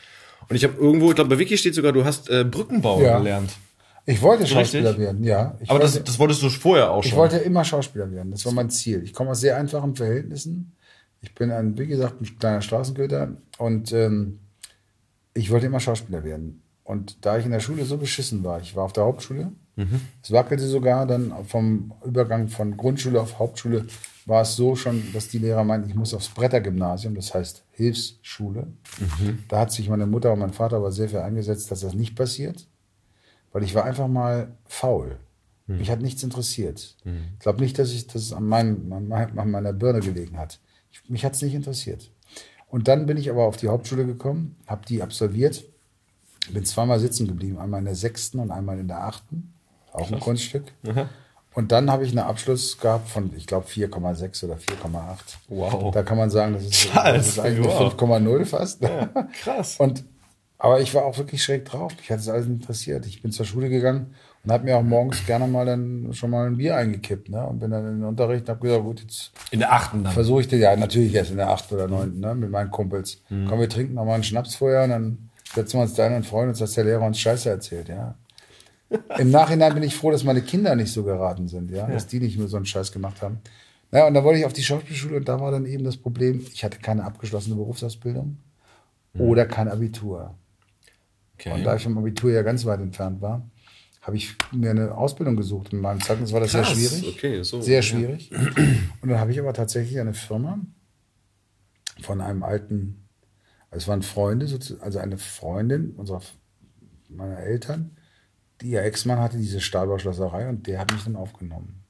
Und 0.49 0.55
ich 0.55 0.62
habe 0.64 0.74
irgendwo, 0.79 1.09
ich 1.09 1.16
glaube, 1.16 1.31
bei 1.31 1.39
Wiki 1.39 1.59
steht 1.59 1.74
sogar, 1.74 1.93
du 1.93 2.05
hast 2.05 2.31
äh, 2.31 2.45
Brückenbau 2.45 3.01
Ja. 3.03 3.18
gelernt. 3.18 3.53
Ich 4.09 4.22
wollte 4.22 4.45
Richtig? 4.45 4.57
Schauspieler 4.59 4.97
werden, 4.99 5.24
ja. 5.24 5.57
Ich 5.61 5.68
Aber 5.68 5.81
wollte, 5.81 5.95
das, 5.95 6.05
das 6.05 6.18
wolltest 6.20 6.41
du 6.43 6.49
vorher 6.51 6.93
auch 6.93 7.03
schon. 7.03 7.11
Ich 7.11 7.16
wollte 7.16 7.39
immer 7.39 7.64
Schauspieler 7.64 8.09
werden. 8.12 8.31
Das 8.31 8.45
war 8.47 8.53
mein 8.53 8.70
Ziel. 8.70 9.03
Ich 9.03 9.12
komme 9.12 9.31
aus 9.31 9.41
sehr 9.41 9.57
einfachen 9.57 9.97
Verhältnissen. 9.97 10.77
Ich 11.22 11.35
bin 11.35 11.51
ein, 11.51 11.77
wie 11.77 11.89
gesagt, 11.89 12.20
ein 12.20 12.39
kleiner 12.39 12.62
Straßenköter 12.62 13.31
und 13.59 13.91
ähm, 13.93 14.39
ich 15.35 15.51
wollte 15.51 15.66
immer 15.66 15.81
Schauspieler 15.81 16.22
werden. 16.22 16.62
Und 16.85 17.27
da 17.27 17.37
ich 17.37 17.45
in 17.45 17.51
der 17.51 17.59
Schule 17.59 17.85
so 17.85 17.97
beschissen 17.97 18.45
war, 18.45 18.61
ich 18.61 18.77
war 18.77 18.85
auf 18.85 18.93
der 18.93 19.03
Hauptschule, 19.05 19.51
es 20.22 20.31
wackelte 20.31 20.66
sogar 20.66 21.07
dann 21.07 21.33
vom 21.45 21.93
Übergang 22.05 22.49
von 22.49 22.77
Grundschule 22.77 23.20
auf 23.20 23.39
Hauptschule, 23.39 23.87
war 24.24 24.43
es 24.43 24.57
so 24.57 24.74
schon, 24.74 25.12
dass 25.12 25.29
die 25.29 25.39
Lehrer 25.39 25.62
meinten, 25.64 25.89
ich 25.91 25.95
muss 25.95 26.14
aufs 26.14 26.29
Brettergymnasium, 26.31 27.14
das 27.14 27.33
heißt 27.35 27.62
Hilfsschule. 27.72 28.66
Da 29.49 29.61
hat 29.61 29.72
sich 29.72 29.89
meine 29.89 30.07
Mutter 30.07 30.33
und 30.33 30.39
mein 30.41 30.53
Vater 30.53 30.77
aber 30.79 30.91
sehr 30.93 31.09
viel 31.09 31.18
eingesetzt, 31.18 31.70
dass 31.70 31.81
das 31.81 31.95
nicht 31.95 32.14
passiert 32.16 32.66
weil 33.53 33.62
ich 33.62 33.74
war 33.74 33.85
einfach 33.87 34.07
mal 34.09 34.49
faul. 34.66 35.16
Mich 35.66 35.91
hat 35.91 36.03
nichts 36.03 36.22
interessiert. 36.22 36.95
Ich 37.35 37.39
glaube 37.39 37.61
nicht, 37.62 37.79
dass 37.79 37.91
ich 37.91 38.07
das 38.07 38.33
an, 38.35 38.45
meinem, 38.45 38.93
an 38.93 39.09
mein- 39.09 39.39
an 39.39 39.51
meiner 39.51 39.72
Birne 39.72 40.01
gelegen 40.01 40.37
hat. 40.37 40.61
Ich, 40.93 41.09
mich 41.09 41.24
hat 41.24 41.35
es 41.35 41.41
nicht 41.43 41.55
interessiert. 41.55 42.11
Und 42.68 42.87
dann 42.87 43.07
bin 43.07 43.16
ich 43.16 43.31
aber 43.31 43.45
auf 43.45 43.57
die 43.57 43.68
Hauptschule 43.68 44.05
gekommen, 44.05 44.57
habe 44.66 44.85
die 44.87 45.01
absolviert, 45.03 45.64
bin 46.53 46.64
zweimal 46.66 47.01
sitzen 47.01 47.27
geblieben, 47.29 47.57
einmal 47.59 47.79
in 47.81 47.87
der 47.87 47.95
sechsten 47.95 48.41
und 48.41 48.51
einmal 48.51 48.79
in 48.79 48.89
der 48.89 49.05
achten, 49.05 49.55
auch 49.97 50.11
ein 50.11 50.20
Kunststück. 50.20 50.64
Und 51.55 51.72
dann 51.72 51.90
habe 51.90 52.05
ich 52.05 52.11
einen 52.11 52.18
Abschluss 52.18 52.78
gehabt 52.78 53.09
von, 53.09 53.32
ich 53.34 53.47
glaube, 53.47 53.66
4,6 53.66 54.44
oder 54.44 54.57
4,8. 54.57 55.16
Wow. 55.49 55.90
Da 55.90 56.03
kann 56.03 56.18
man 56.18 56.28
sagen, 56.28 56.53
das 56.53 56.64
ist, 56.64 56.90
das 56.94 57.28
ist 57.28 57.38
eigentlich 57.38 57.66
wow. 57.66 57.80
eine 57.80 58.28
5,0 58.28 58.44
fast. 58.44 58.82
krass. 59.42 59.76
Und, 59.78 60.05
aber 60.59 60.80
ich 60.80 60.94
war 60.94 61.07
auch 61.07 61.16
wirklich 61.16 61.42
schräg 61.42 61.64
drauf. 61.64 61.92
Mich 61.97 62.11
hat 62.11 62.18
das 62.18 62.28
alles 62.28 62.47
interessiert. 62.47 63.07
Ich 63.07 63.22
bin 63.22 63.32
zur 63.32 63.47
Schule 63.47 63.70
gegangen 63.70 64.14
und 64.44 64.53
habe 64.53 64.64
mir 64.64 64.76
auch 64.76 64.82
morgens 64.82 65.24
gerne 65.24 65.47
mal 65.47 65.64
dann 65.64 66.11
schon 66.12 66.28
mal 66.28 66.47
ein 66.47 66.59
Bier 66.59 66.76
eingekippt. 66.76 67.30
Ne? 67.30 67.42
Und 67.47 67.59
bin 67.59 67.70
dann 67.70 67.86
in 67.86 68.01
den 68.01 68.05
Unterricht 68.05 68.42
und 68.42 68.49
habe 68.51 68.61
gesagt, 68.61 68.84
gut, 68.84 69.01
jetzt 69.01 69.32
In 69.51 69.61
der 69.61 69.72
achten 69.72 70.05
dann. 70.05 70.12
versuche 70.12 70.42
ich 70.42 70.49
den, 70.49 70.61
ja 70.61 70.76
natürlich 70.76 71.14
erst 71.14 71.30
in 71.30 71.38
der 71.38 71.49
8. 71.49 71.72
oder 71.72 71.88
9. 71.88 72.20
Ne? 72.20 72.34
mit 72.34 72.51
meinen 72.51 72.70
Kumpels. 72.70 73.22
Komm, 73.49 73.61
wir 73.61 73.68
trinken 73.70 73.94
noch 73.94 74.05
mal 74.05 74.14
einen 74.14 74.24
Schnaps 74.24 74.57
vorher 74.57 74.84
und 74.84 74.90
dann 74.90 75.30
setzen 75.55 75.78
wir 75.78 75.82
uns 75.84 75.94
da 75.94 76.05
hin 76.05 76.16
und 76.16 76.26
freuen 76.26 76.51
uns, 76.51 76.59
dass 76.59 76.74
der 76.74 76.84
Lehrer 76.84 77.07
uns 77.07 77.18
Scheiße 77.18 77.49
erzählt, 77.49 77.88
ja. 77.88 78.14
Im 79.18 79.30
Nachhinein 79.30 79.74
bin 79.74 79.82
ich 79.82 79.97
froh, 79.97 80.11
dass 80.11 80.24
meine 80.24 80.43
Kinder 80.43 80.76
nicht 80.76 80.93
so 80.93 81.03
geraten 81.03 81.49
sind, 81.49 81.70
ja, 81.70 81.89
ja. 81.89 81.95
dass 81.95 82.07
die 82.07 82.20
nicht 82.20 82.39
nur 82.39 82.49
so 82.49 82.57
einen 82.57 82.66
Scheiß 82.66 82.93
gemacht 82.93 83.20
haben. 83.22 83.41
Naja, 83.91 84.07
und 84.07 84.14
dann 84.14 84.24
wollte 84.24 84.41
ich 84.41 84.47
auf 84.47 84.53
die 84.53 84.62
Schauspielschule 84.62 85.16
und 85.16 85.28
da 85.28 85.41
war 85.41 85.51
dann 85.51 85.66
eben 85.66 85.84
das 85.84 85.97
Problem, 85.97 86.45
ich 86.53 86.64
hatte 86.64 86.78
keine 86.78 87.05
abgeschlossene 87.05 87.57
Berufsausbildung 87.57 88.39
mhm. 89.14 89.20
oder 89.20 89.47
kein 89.47 89.68
Abitur. 89.68 90.37
Okay. 91.34 91.53
Und 91.53 91.64
da 91.64 91.76
ich 91.76 91.82
vom 91.82 91.99
Abitur 91.99 92.30
ja 92.30 92.43
ganz 92.43 92.64
weit 92.64 92.80
entfernt 92.80 93.20
war, 93.20 93.49
habe 94.01 94.16
ich 94.16 94.37
mir 94.53 94.70
eine 94.70 94.97
Ausbildung 94.97 95.37
gesucht. 95.37 95.72
In 95.72 95.80
meinem 95.80 96.01
Zeugnis 96.01 96.32
war 96.32 96.41
das 96.41 96.53
Krass. 96.53 96.68
sehr 96.68 96.89
schwierig. 96.89 97.16
Okay, 97.16 97.43
so, 97.43 97.61
sehr 97.61 97.82
schwierig. 97.82 98.30
Ja. 98.30 98.39
Und 99.03 99.09
dann 99.09 99.18
habe 99.18 99.32
ich 99.32 99.41
aber 99.41 99.53
tatsächlich 99.53 99.99
eine 99.99 100.14
Firma 100.14 100.61
von 102.03 102.20
einem 102.20 102.45
alten, 102.45 103.09
also 103.70 103.84
es 103.84 103.89
waren 103.89 104.03
Freunde, 104.03 104.47
also 104.80 104.99
eine 104.99 105.18
Freundin 105.18 105.91
unserer 105.97 106.22
meiner 107.09 107.39
Eltern, 107.39 107.95
ihr 108.63 108.83
Ex-Mann 108.83 109.19
hatte, 109.19 109.37
diese 109.37 109.61
Stahlbauschlosserei, 109.61 110.49
und 110.49 110.67
der 110.67 110.81
hat 110.81 110.93
mich 110.93 111.05
dann 111.05 111.17
aufgenommen. 111.17 111.83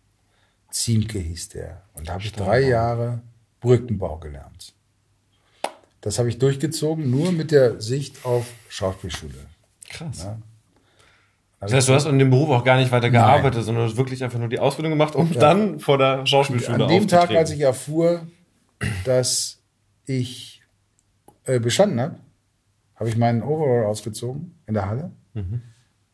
Ziemke 0.70 1.18
hieß 1.18 1.50
der. 1.50 1.82
Und 1.94 2.08
da 2.08 2.14
habe 2.14 2.24
ich 2.24 2.32
drei 2.32 2.60
Jahre 2.60 3.22
Brückenbau 3.60 4.18
gelernt. 4.18 4.74
Das 6.00 6.18
habe 6.18 6.28
ich 6.28 6.38
durchgezogen, 6.38 7.10
nur 7.10 7.32
mit 7.32 7.50
der 7.50 7.80
Sicht 7.80 8.24
auf 8.24 8.46
Schauspielschule. 8.68 9.34
Krass. 9.88 10.24
Ja. 10.24 10.38
Das 11.60 11.72
heißt, 11.72 11.88
du 11.88 11.94
hast 11.94 12.06
an 12.06 12.18
dem 12.18 12.30
Beruf 12.30 12.50
auch 12.50 12.64
gar 12.64 12.76
nicht 12.76 12.92
weiter 12.92 13.10
gearbeitet, 13.10 13.56
Nein. 13.56 13.64
sondern 13.64 13.84
du 13.84 13.90
hast 13.90 13.96
wirklich 13.96 14.22
einfach 14.22 14.38
nur 14.38 14.48
die 14.48 14.58
Ausbildung 14.58 14.92
gemacht, 14.92 15.16
um 15.16 15.32
ja. 15.32 15.40
dann 15.40 15.80
vor 15.80 15.98
der 15.98 16.26
Schauspielschule 16.26 16.84
An 16.84 16.88
dem 16.88 17.08
Tag, 17.08 17.30
als 17.30 17.50
ich 17.50 17.60
erfuhr, 17.60 18.26
dass 19.04 19.58
ich 20.04 20.62
äh, 21.44 21.58
bestanden 21.58 22.00
habe, 22.00 22.16
habe 22.94 23.08
ich 23.08 23.16
meinen 23.16 23.42
Overall 23.42 23.86
ausgezogen 23.86 24.58
in 24.66 24.74
der 24.74 24.86
Halle, 24.86 25.10
mhm. 25.34 25.62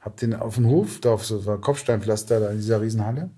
Habe 0.02 0.16
den 0.20 0.34
auf 0.34 0.56
den 0.56 0.66
Hof, 0.66 1.00
da 1.00 1.12
auf 1.12 1.24
so 1.24 1.38
ein 1.50 1.60
Kopfsteinpflaster 1.60 2.40
da 2.40 2.50
in 2.50 2.58
dieser 2.58 2.82
Riesenhalle, 2.82 3.30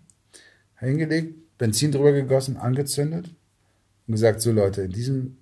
hingelegt, 0.78 1.36
Benzin 1.58 1.92
drüber 1.92 2.12
gegossen, 2.12 2.56
angezündet 2.56 3.30
und 4.06 4.12
gesagt, 4.12 4.40
so 4.40 4.50
Leute, 4.50 4.82
in 4.82 4.90
diesem, 4.90 5.36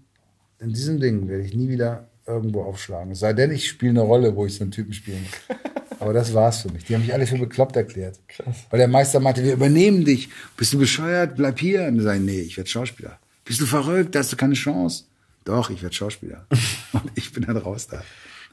in 0.59 0.73
diesem 0.73 1.01
Ding 1.01 1.29
werde 1.29 1.45
ich 1.45 1.55
nie 1.55 1.69
wieder 1.69 2.09
irgendwo 2.27 2.63
aufschlagen. 2.63 3.13
Es 3.13 3.21
sei 3.21 3.33
denn, 3.33 3.51
ich 3.51 3.69
spiele 3.69 3.91
eine 3.91 4.01
Rolle, 4.03 4.37
wo 4.37 4.47
ich 4.47 4.55
so 4.55 4.65
einen 4.65 4.73
Typen 4.73 4.93
spielen 4.93 5.27
kann. 5.31 5.57
Aber 6.01 6.13
das 6.13 6.35
war's 6.35 6.63
für 6.63 6.71
mich. 6.71 6.85
Die 6.85 6.95
haben 6.95 7.03
mich 7.03 7.15
alle 7.15 7.27
für 7.27 7.39
bekloppt 7.39 7.77
erklärt. 7.77 8.19
Krass. 8.27 8.67
Weil 8.71 8.79
der 8.79 8.89
Meister 8.89 9.21
meinte, 9.21 9.45
wir 9.45 9.53
übernehmen 9.53 10.05
dich. 10.05 10.31
Bist 10.57 10.73
du 10.73 10.79
bescheuert? 10.79 11.37
Bleib 11.37 11.61
hier. 11.61 11.85
Und 11.85 12.01
sagen, 12.01 12.25
nee, 12.25 12.41
ich 12.41 12.57
werde 12.57 12.69
Schauspieler. 12.69 13.21
Bist 13.45 13.61
du 13.61 13.67
verrückt? 13.67 14.15
Da 14.15 14.19
hast 14.19 14.33
du 14.33 14.37
keine 14.37 14.55
Chance. 14.55 15.05
Doch, 15.45 15.71
ich 15.71 15.81
werde 15.81 15.95
Schauspieler. 15.95 16.47
Und 16.93 17.11
ich 17.15 17.33
bin 17.33 17.45
dann 17.45 17.57
raus 17.57 17.87
da. 17.87 18.03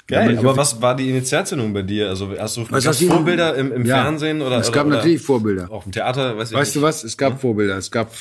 Geil, 0.10 0.40
aber 0.40 0.58
was 0.58 0.82
war 0.82 0.96
die 0.96 1.10
Initialzündung 1.10 1.72
bei 1.72 1.84
dir? 1.84 2.10
Also 2.10 2.34
hast 2.38 2.58
du 2.58 2.66
was, 2.72 2.84
was 2.84 3.02
Vorbilder 3.04 3.56
im, 3.56 3.72
im 3.72 3.86
ja, 3.86 4.02
Fernsehen 4.02 4.42
oder? 4.42 4.58
Es 4.58 4.72
gab 4.72 4.88
oder, 4.88 4.98
natürlich 4.98 5.22
Vorbilder. 5.22 5.70
Auch 5.72 5.86
im 5.86 5.92
Theater, 5.92 6.36
weiß 6.36 6.50
ich 6.50 6.58
Weißt 6.58 6.70
nicht. 6.70 6.76
du 6.78 6.82
was? 6.82 7.04
Es 7.04 7.16
gab 7.16 7.34
ja? 7.34 7.38
Vorbilder. 7.38 7.78
Es 7.78 7.92
gab 7.92 8.12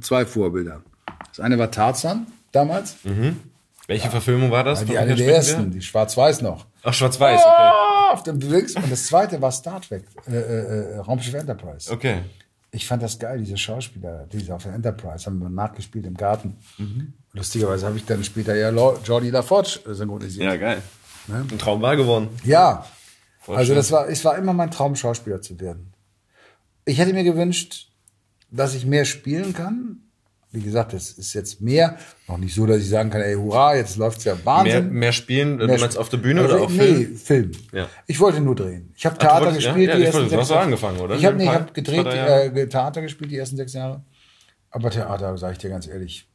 zwei 0.00 0.24
Vorbilder. 0.24 0.80
Das 1.28 1.40
eine 1.40 1.58
war 1.58 1.70
Tarzan 1.70 2.26
damals. 2.52 2.96
Mhm. 3.04 3.36
Welche 3.86 4.04
ja. 4.04 4.10
Verfilmung 4.10 4.50
war 4.50 4.64
das? 4.64 4.80
Ja, 4.80 4.86
die 4.86 4.98
eine 4.98 5.14
der 5.14 5.36
ersten, 5.36 5.70
die 5.70 5.82
Schwarz-Weiß 5.82 6.42
noch. 6.42 6.66
Ach, 6.82 6.94
Schwarz-Weiß, 6.94 7.40
okay. 7.40 7.72
Oh, 7.72 8.12
auf 8.12 8.22
dem 8.22 8.40
Links. 8.40 8.74
Und 8.76 8.90
das 8.90 9.06
zweite 9.06 9.40
war 9.40 9.52
Star 9.52 9.80
Trek, 9.80 10.04
äh, 10.26 10.34
äh, 10.34 10.94
äh, 10.94 10.98
Raumschiff 10.98 11.34
Enterprise. 11.34 11.90
Okay. 11.92 12.22
Ich 12.70 12.86
fand 12.86 13.02
das 13.02 13.18
geil, 13.18 13.38
diese 13.38 13.56
Schauspieler, 13.56 14.26
diese 14.30 14.54
auf 14.54 14.62
der 14.62 14.74
Enterprise, 14.74 15.26
haben 15.26 15.38
wir 15.38 15.48
nachgespielt 15.48 16.06
im 16.06 16.14
Garten. 16.14 16.56
Mhm. 16.76 17.14
Lustigerweise 17.32 17.86
habe 17.86 17.96
ich 17.96 18.04
dann 18.04 18.22
später 18.24 18.54
ja 18.54 18.70
Jordi 18.70 19.30
LaForge 19.30 19.80
synchronisiert. 19.86 20.44
Ja, 20.44 20.56
geil. 20.56 20.82
Ne? 21.28 21.46
Ein 21.50 21.58
Traum 21.58 21.82
war 21.82 21.96
geworden. 21.96 22.28
Ja. 22.44 22.86
Voll 23.40 23.56
also 23.56 23.68
schön. 23.68 23.76
das 23.76 23.92
war, 23.92 24.08
es 24.08 24.24
war 24.24 24.36
immer 24.36 24.52
mein 24.52 24.70
Traum, 24.70 24.96
Schauspieler 24.96 25.40
zu 25.40 25.58
werden. 25.60 25.92
Ich 26.84 26.98
hätte 26.98 27.12
mir 27.12 27.24
gewünscht, 27.24 27.90
dass 28.50 28.74
ich 28.74 28.86
mehr 28.86 29.04
spielen 29.04 29.52
kann, 29.52 30.00
wie 30.50 30.62
gesagt, 30.62 30.94
das 30.94 31.10
ist 31.10 31.34
jetzt 31.34 31.60
mehr, 31.60 31.98
noch 32.26 32.38
nicht 32.38 32.54
so, 32.54 32.64
dass 32.64 32.78
ich 32.78 32.88
sagen 32.88 33.10
kann, 33.10 33.20
ey, 33.20 33.34
hurra, 33.34 33.76
jetzt 33.76 33.96
läuft's 33.96 34.24
ja 34.24 34.34
Wahnsinn. 34.44 34.84
Mehr, 34.84 34.92
mehr 34.92 35.12
spielen, 35.12 35.56
mehr 35.56 35.66
du 35.66 35.78
meinst 35.78 35.98
auf 35.98 36.08
der 36.08 36.16
Bühne 36.16 36.40
also, 36.40 36.54
oder 36.54 36.64
auf 36.64 36.72
Film? 36.72 36.98
Nee, 36.98 37.16
Film. 37.16 37.52
Ja. 37.72 37.88
Ich 38.06 38.18
wollte 38.18 38.40
nur 38.40 38.54
drehen. 38.54 38.92
Ich 38.96 39.04
habe 39.04 39.18
Theater 39.18 39.46
wolltest, 39.46 39.66
gespielt 39.66 39.88
ja? 39.88 39.94
ja, 39.94 39.98
die 39.98 40.04
ersten 40.06 40.28
sechs 40.30 40.48
Jahre. 40.48 40.62
angefangen, 40.62 41.00
oder? 41.00 41.16
Ich 41.16 41.24
habe 41.26 41.36
nee, 41.36 41.44
ich 41.44 41.50
hab 41.50 41.74
gedreht, 41.74 42.06
äh, 42.06 42.66
Theater 42.66 43.02
gespielt 43.02 43.30
die 43.30 43.36
ersten 43.36 43.56
sechs 43.56 43.74
Jahre. 43.74 44.02
Aber 44.70 44.90
Theater, 44.90 45.36
sage 45.36 45.52
ich 45.52 45.58
dir 45.58 45.68
ganz 45.68 45.86
ehrlich, 45.86 46.26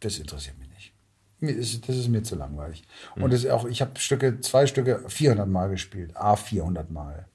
das 0.00 0.18
interessiert 0.18 0.58
mich. 0.58 0.61
Das 1.42 1.96
ist 1.96 2.08
mir 2.08 2.22
zu 2.22 2.36
langweilig. 2.36 2.84
Mhm. 3.16 3.24
Und 3.24 3.32
das 3.32 3.44
auch, 3.46 3.64
ich 3.64 3.80
habe 3.80 3.98
Stücke, 3.98 4.40
zwei 4.40 4.66
Stücke 4.66 5.02
400 5.08 5.48
Mal 5.48 5.68
gespielt, 5.68 6.16
a 6.16 6.36
400 6.36 6.90
Mal. 6.90 7.26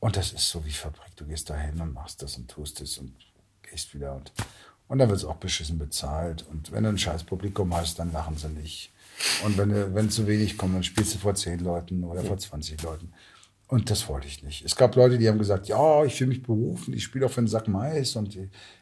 Und 0.00 0.16
das 0.16 0.32
ist 0.32 0.48
so 0.48 0.64
wie 0.64 0.72
Fabrik. 0.72 1.14
Du 1.16 1.26
gehst 1.26 1.48
da 1.50 1.56
hin 1.56 1.80
und 1.80 1.92
machst 1.92 2.22
das 2.22 2.36
und 2.36 2.50
tust 2.50 2.80
es 2.80 2.98
und 2.98 3.14
gehst 3.62 3.94
wieder 3.94 4.14
und 4.14 4.32
und 4.90 4.98
dann 4.98 5.08
wird 5.08 5.20
es 5.20 5.24
auch 5.24 5.36
beschissen 5.36 5.78
bezahlt. 5.78 6.44
Und 6.50 6.72
wenn 6.72 6.82
du 6.82 6.88
ein 6.88 6.98
scheiß 6.98 7.22
Publikum 7.22 7.72
hast, 7.76 8.00
dann 8.00 8.12
lachen 8.12 8.36
sie 8.36 8.48
nicht. 8.48 8.90
Und 9.44 9.56
wenn, 9.56 9.94
wenn 9.94 10.10
zu 10.10 10.26
wenig 10.26 10.58
kommt, 10.58 10.74
dann 10.74 10.82
spielst 10.82 11.14
du 11.14 11.18
vor 11.18 11.36
zehn 11.36 11.60
Leuten 11.60 12.02
oder 12.02 12.24
vor 12.24 12.36
20 12.36 12.82
Leuten. 12.82 13.12
Und 13.68 13.88
das 13.88 14.08
wollte 14.08 14.26
ich 14.26 14.42
nicht. 14.42 14.64
Es 14.64 14.74
gab 14.74 14.96
Leute, 14.96 15.16
die 15.16 15.28
haben 15.28 15.38
gesagt, 15.38 15.68
ja, 15.68 16.04
ich 16.04 16.20
will 16.20 16.26
mich 16.26 16.42
berufen, 16.42 16.92
ich 16.92 17.04
spiele 17.04 17.26
auch 17.26 17.30
für 17.30 17.40
den 17.40 17.46
Sack 17.46 17.68
Mais 17.68 18.16
und 18.16 18.36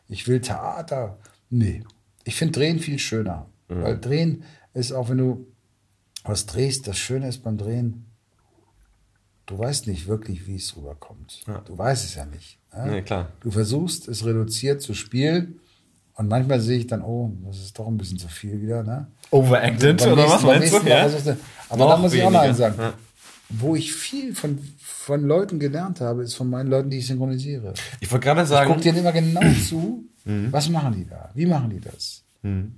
ich 0.09 0.27
will 0.27 0.41
Theater. 0.41 1.19
Nee, 1.51 1.85
ich 2.25 2.37
finde 2.37 2.59
Drehen 2.59 2.79
viel 2.79 2.99
schöner. 2.99 3.45
Mhm. 3.69 3.83
Weil 3.83 3.99
Drehen 3.99 4.45
ist 4.75 4.93
auch, 4.93 5.09
wenn 5.09 5.19
du 5.19 5.47
was 6.25 6.47
drehst, 6.47 6.87
das 6.87 6.99
Schöne 6.99 7.29
ist 7.29 7.39
beim 7.39 7.57
Drehen, 7.57 8.07
du 9.47 9.59
weißt 9.59 9.87
nicht 9.87 10.07
wirklich, 10.07 10.47
wie 10.47 10.57
es 10.57 10.77
rüberkommt. 10.77 11.43
Ja. 11.47 11.61
Du 11.61 11.77
weißt 11.77 12.05
es 12.05 12.15
ja 12.15 12.27
nicht. 12.27 12.59
Ja? 12.73 12.87
Nee, 12.87 13.03
klar. 13.03 13.29
Du 13.41 13.51
versuchst, 13.51 14.09
es 14.09 14.25
reduziert 14.25 14.83
zu 14.83 14.95
spielen 14.95 15.61
und 16.15 16.29
manchmal 16.29 16.61
sehe 16.61 16.79
ich 16.79 16.87
dann, 16.87 17.03
oh, 17.03 17.33
das 17.47 17.59
ist 17.59 17.79
doch 17.79 17.87
ein 17.87 17.97
bisschen 17.97 18.19
zu 18.19 18.29
viel 18.29 18.61
wieder, 18.61 18.83
ne? 18.83 19.07
Overacted 19.31 20.07
oder 20.07 20.29
was 20.29 20.43
meinst 20.43 20.73
du? 20.73 20.87
Ja? 20.87 21.09
Aber 21.69 21.87
da 21.87 21.97
muss 21.97 22.13
ich 22.13 22.23
auch 22.23 22.31
noch 22.31 22.41
eins 22.41 22.59
sagen. 22.59 22.75
Ja. 22.79 22.95
Wo 23.51 23.75
ich 23.75 23.95
viel 23.95 24.35
von, 24.35 24.59
von 24.79 25.23
Leuten 25.23 25.59
gelernt 25.59 26.01
habe, 26.03 26.23
ist 26.23 26.35
von 26.35 26.51
meinen 26.51 26.69
Leuten, 26.69 26.91
die 26.91 26.99
ich 26.99 27.07
synchronisiere. 27.07 27.73
Ich 28.01 28.11
wollte 28.11 28.25
gerade 28.25 28.45
sagen. 28.45 28.69
Ich 28.69 28.77
gucke 28.77 28.83
denen 28.83 28.99
immer 28.99 29.13
genau 29.13 29.41
zu, 29.69 30.05
mhm. 30.25 30.53
was 30.53 30.69
machen 30.69 30.95
die 30.95 31.07
da? 31.07 31.31
Wie 31.35 31.47
machen 31.47 31.71
die 31.71 31.81
das? 31.81 32.25
Mhm. 32.43 32.75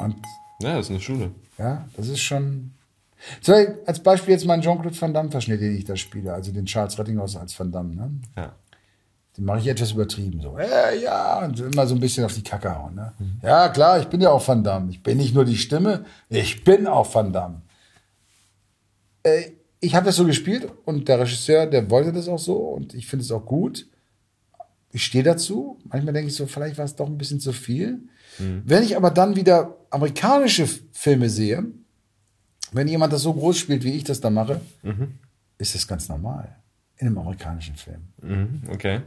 Und 0.00 0.16
ja, 0.60 0.76
das 0.76 0.86
ist 0.86 0.90
eine 0.90 1.00
Schule. 1.00 1.30
Ja, 1.58 1.86
das 1.96 2.08
ist 2.08 2.20
schon. 2.20 2.72
So, 3.40 3.54
als 3.86 4.02
Beispiel 4.02 4.32
jetzt 4.32 4.46
mein 4.46 4.62
Jean-Claude 4.62 4.98
Van 4.98 5.12
Damme-Verschnitt, 5.12 5.60
den 5.60 5.76
ich 5.76 5.84
da 5.84 5.94
spiele, 5.94 6.32
also 6.32 6.52
den 6.52 6.64
Charles 6.64 6.98
Rettinghaus 6.98 7.36
als 7.36 7.58
Van 7.58 7.70
Damme. 7.70 7.94
Ne? 7.94 8.10
Ja. 8.36 8.54
Den 9.36 9.44
mache 9.44 9.58
ich 9.58 9.66
etwas 9.66 9.92
übertrieben. 9.92 10.40
So, 10.40 10.56
äh, 10.56 11.02
ja, 11.02 11.44
und 11.44 11.60
immer 11.60 11.86
so 11.86 11.94
ein 11.94 12.00
bisschen 12.00 12.24
auf 12.24 12.34
die 12.34 12.42
Kacke 12.42 12.74
hauen. 12.74 12.94
Ne? 12.94 13.12
Mhm. 13.18 13.40
Ja, 13.42 13.68
klar, 13.68 14.00
ich 14.00 14.06
bin 14.06 14.22
ja 14.22 14.30
auch 14.30 14.46
Van 14.46 14.64
Damme. 14.64 14.90
Ich 14.90 15.02
bin 15.02 15.18
nicht 15.18 15.34
nur 15.34 15.44
die 15.44 15.58
Stimme, 15.58 16.04
ich 16.30 16.64
bin 16.64 16.86
auch 16.86 17.14
Van 17.14 17.32
Damme. 17.32 17.60
Äh, 19.22 19.52
ich 19.80 19.94
habe 19.94 20.06
das 20.06 20.16
so 20.16 20.24
gespielt 20.24 20.70
und 20.84 21.08
der 21.08 21.20
Regisseur, 21.20 21.66
der 21.66 21.90
wollte 21.90 22.12
das 22.12 22.28
auch 22.28 22.38
so 22.38 22.56
und 22.56 22.94
ich 22.94 23.06
finde 23.06 23.24
es 23.24 23.32
auch 23.32 23.44
gut. 23.44 23.86
Ich 24.92 25.04
stehe 25.04 25.24
dazu. 25.24 25.78
Manchmal 25.84 26.14
denke 26.14 26.28
ich 26.28 26.36
so, 26.36 26.46
vielleicht 26.46 26.78
war 26.78 26.84
es 26.84 26.96
doch 26.96 27.06
ein 27.06 27.18
bisschen 27.18 27.40
zu 27.40 27.52
viel. 27.52 28.00
Mhm. 28.38 28.62
Wenn 28.64 28.82
ich 28.82 28.96
aber 28.96 29.10
dann 29.10 29.36
wieder 29.36 29.76
amerikanische 29.90 30.66
Filme 30.92 31.30
sehe, 31.30 31.64
wenn 32.72 32.88
jemand 32.88 33.12
das 33.12 33.22
so 33.22 33.32
groß 33.32 33.58
spielt, 33.58 33.84
wie 33.84 33.92
ich 33.92 34.04
das 34.04 34.20
da 34.20 34.30
mache, 34.30 34.60
mhm. 34.82 35.18
ist 35.58 35.74
das 35.74 35.86
ganz 35.86 36.08
normal 36.08 36.56
in 36.96 37.06
einem 37.06 37.18
amerikanischen 37.18 37.76
Film. 37.76 38.00
Mhm, 38.22 38.62
okay. 38.70 39.00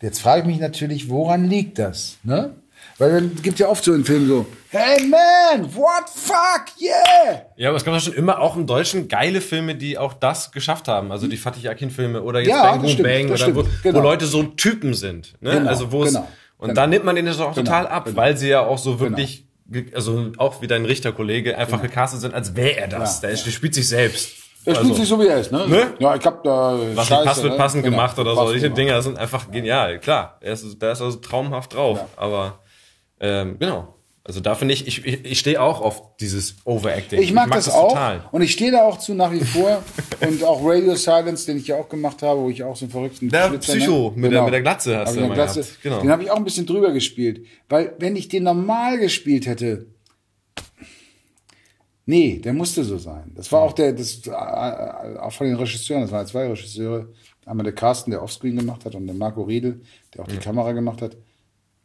Jetzt 0.00 0.20
frage 0.20 0.42
ich 0.42 0.46
mich 0.46 0.60
natürlich, 0.60 1.08
woran 1.08 1.48
liegt 1.48 1.78
das? 1.78 2.18
Ne? 2.22 2.54
Weil 2.98 3.30
es 3.36 3.42
gibt 3.42 3.58
ja 3.58 3.68
oft 3.68 3.84
so 3.84 3.92
in 3.94 4.04
Filmen 4.04 4.26
so, 4.26 4.46
hey 4.70 5.06
man, 5.06 5.74
what 5.74 6.08
fuck, 6.12 6.64
yeah! 6.80 7.42
Ja, 7.56 7.68
aber 7.68 7.76
es 7.76 7.84
gab 7.84 7.94
ja 7.94 8.00
schon 8.00 8.14
immer 8.14 8.40
auch 8.40 8.56
im 8.56 8.66
Deutschen 8.66 9.08
geile 9.08 9.40
Filme, 9.40 9.74
die 9.74 9.98
auch 9.98 10.14
das 10.14 10.50
geschafft 10.50 10.88
haben. 10.88 11.12
Also 11.12 11.26
die 11.26 11.36
Fatih 11.36 11.68
Akin-Filme 11.68 12.22
oder 12.22 12.40
jetzt 12.40 12.48
ja, 12.48 12.62
Bang 12.62 12.82
Boom 12.82 13.02
Bang, 13.02 13.30
oder 13.30 13.54
wo, 13.54 13.64
genau. 13.82 13.98
wo, 13.98 14.02
Leute 14.02 14.26
so 14.26 14.42
Typen 14.42 14.94
sind. 14.94 15.34
Ne? 15.40 15.52
Genau, 15.52 15.68
also 15.68 15.92
wo 15.92 16.00
genau, 16.00 16.26
und 16.58 16.68
genau. 16.68 16.80
da 16.80 16.86
nimmt 16.86 17.04
man 17.04 17.16
den 17.16 17.26
das 17.26 17.38
auch 17.38 17.54
genau, 17.54 17.64
total 17.64 17.86
ab, 17.86 18.10
weil 18.14 18.36
sie 18.36 18.48
ja 18.48 18.60
auch 18.60 18.78
so 18.78 18.98
wirklich, 18.98 19.46
also 19.94 20.32
auch 20.38 20.60
wie 20.60 20.66
dein 20.66 20.84
Richterkollege, 20.84 21.56
einfach 21.56 21.80
genau. 21.80 21.90
gecastet 21.90 22.20
sind, 22.20 22.34
als 22.34 22.56
wäre 22.56 22.78
er 22.78 22.88
das. 22.88 23.22
Ja, 23.22 23.28
der, 23.28 23.36
der 23.36 23.50
spielt 23.50 23.74
sich 23.74 23.88
selbst. 23.88 24.30
Er 24.64 24.74
spielt 24.74 24.90
also, 24.90 25.00
sich 25.00 25.08
so, 25.08 25.20
wie 25.20 25.28
er 25.28 25.38
ist, 25.38 25.52
ne? 25.52 25.66
ne? 25.68 25.94
Ja, 26.00 26.16
ich 26.16 26.26
hab 26.26 26.42
da 26.42 26.76
Was 26.94 27.06
Scheiße, 27.06 27.24
passt, 27.24 27.42
wird 27.42 27.52
ne? 27.52 27.58
passend 27.58 27.84
genau, 27.84 27.96
gemacht 27.96 28.18
oder 28.18 28.34
so. 28.34 28.46
Solche 28.48 28.70
Dinge 28.70 29.00
sind 29.02 29.16
einfach 29.16 29.50
genial, 29.50 30.00
klar. 30.00 30.36
Er 30.40 30.52
ist, 30.52 30.82
da 30.82 30.92
ist 30.92 31.00
also 31.00 31.16
traumhaft 31.18 31.74
drauf. 31.74 31.98
Ja. 31.98 32.06
Aber 32.16 32.58
ähm, 33.20 33.58
genau. 33.58 33.94
Also 34.28 34.40
da 34.40 34.54
finde 34.54 34.74
ich, 34.74 34.86
ich, 34.86 35.06
ich, 35.06 35.24
ich 35.24 35.38
stehe 35.38 35.58
auch 35.58 35.80
auf 35.80 36.16
dieses 36.20 36.56
Overacting. 36.66 37.18
Ich 37.18 37.32
mag, 37.32 37.46
ich 37.46 37.48
mag 37.48 37.56
das, 37.56 37.64
das, 37.64 37.74
auch. 37.74 37.88
Total. 37.88 38.28
Und 38.30 38.42
ich 38.42 38.52
stehe 38.52 38.70
da 38.70 38.82
auch 38.82 38.98
zu 38.98 39.14
nach 39.14 39.32
wie 39.32 39.40
vor. 39.40 39.82
und 40.20 40.44
auch 40.44 40.60
Radio 40.62 40.94
Silence, 40.96 41.46
den 41.46 41.56
ich 41.56 41.68
ja 41.68 41.76
auch 41.76 41.88
gemacht 41.88 42.20
habe, 42.20 42.38
wo 42.40 42.50
ich 42.50 42.62
auch 42.62 42.76
so 42.76 42.84
einen 42.84 42.92
verrückten 42.92 43.30
Der 43.30 43.48
Schlitzer, 43.48 43.72
Psycho, 43.76 44.10
ne? 44.10 44.20
mit, 44.20 44.30
genau. 44.30 44.30
der, 44.30 44.42
mit 44.42 44.52
der 44.52 44.60
Glatze 44.60 44.98
hast 44.98 45.16
du 45.16 45.28
Glatze, 45.30 45.66
Genau. 45.82 46.00
Den 46.00 46.10
habe 46.10 46.22
ich 46.24 46.30
auch 46.30 46.36
ein 46.36 46.44
bisschen 46.44 46.66
drüber 46.66 46.92
gespielt. 46.92 47.46
Weil 47.70 47.94
wenn 47.98 48.16
ich 48.16 48.28
den 48.28 48.42
normal 48.42 48.98
gespielt 48.98 49.46
hätte, 49.46 49.86
Nee, 52.04 52.38
der 52.38 52.54
musste 52.54 52.84
so 52.84 52.96
sein. 52.96 53.32
Das 53.34 53.52
war 53.52 53.60
auch 53.60 53.74
der, 53.74 53.92
das, 53.92 54.26
äh, 54.26 54.30
auch 54.30 55.32
von 55.32 55.46
den 55.46 55.56
Regisseuren, 55.56 56.00
das 56.00 56.10
waren 56.10 56.26
zwei 56.26 56.46
Regisseure. 56.48 57.08
Einmal 57.44 57.64
der 57.64 57.74
Carsten, 57.74 58.12
der 58.12 58.22
Offscreen 58.22 58.56
gemacht 58.56 58.86
hat, 58.86 58.94
und 58.94 59.06
der 59.06 59.14
Marco 59.14 59.42
Riedel, 59.42 59.82
der 60.14 60.22
auch 60.22 60.26
die 60.26 60.38
Kamera 60.38 60.72
gemacht 60.72 61.02
hat. 61.02 61.18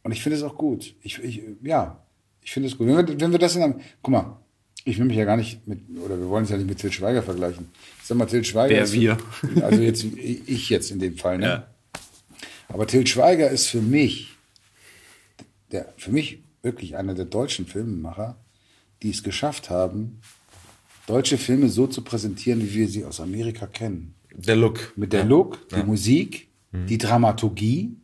Und 0.04 0.12
ich 0.12 0.22
finde 0.22 0.36
es 0.36 0.42
auch 0.44 0.56
gut. 0.56 0.94
Ich, 1.02 1.18
ich, 1.18 1.42
ja, 1.62 2.04
ich 2.40 2.52
finde 2.52 2.68
es 2.68 2.78
gut. 2.78 2.86
Wenn 2.86 2.96
wir, 3.08 3.20
wenn 3.20 3.32
wir 3.32 3.38
das 3.40 3.56
in 3.56 3.62
einem, 3.62 3.80
guck 4.02 4.12
mal, 4.12 4.36
ich 4.84 4.98
will 4.98 5.06
mich 5.06 5.16
ja 5.16 5.24
gar 5.24 5.36
nicht 5.38 5.66
mit, 5.66 5.80
oder 5.98 6.18
wir 6.18 6.28
wollen 6.28 6.44
es 6.44 6.50
ja 6.50 6.56
nicht 6.58 6.68
mit 6.68 6.78
Til 6.78 6.92
Schweiger 6.92 7.22
vergleichen. 7.22 7.68
Ich 8.00 8.06
sag 8.06 8.16
mal, 8.18 8.26
Til 8.26 8.44
Schweiger. 8.44 8.76
Wer 8.76 8.92
wir? 8.92 9.16
Also 9.62 9.80
jetzt, 9.80 10.04
ich 10.04 10.68
jetzt 10.68 10.90
in 10.90 10.98
dem 11.00 11.16
Fall, 11.16 11.38
ne? 11.38 11.46
Ja. 11.46 11.66
Aber 12.68 12.86
Til 12.86 13.06
Schweiger 13.06 13.50
ist 13.50 13.66
für 13.66 13.80
mich, 13.80 14.34
der, 15.72 15.92
für 15.96 16.12
mich 16.12 16.40
wirklich 16.62 16.96
einer 16.96 17.14
der 17.14 17.24
deutschen 17.24 17.66
Filmemacher, 17.66 18.36
die 19.02 19.10
es 19.10 19.22
geschafft 19.22 19.70
haben, 19.70 20.20
deutsche 21.06 21.38
Filme 21.38 21.68
so 21.68 21.86
zu 21.86 22.02
präsentieren, 22.02 22.60
wie 22.62 22.74
wir 22.74 22.88
sie 22.88 23.04
aus 23.04 23.20
Amerika 23.20 23.66
kennen. 23.66 24.14
Der 24.36 24.56
Look. 24.56 24.92
Mit 24.96 25.12
der 25.14 25.24
Look, 25.24 25.66
die 25.70 25.82
Musik, 25.82 26.48
Mhm. 26.72 26.86
die 26.88 26.98
Dramaturgie, 26.98 27.96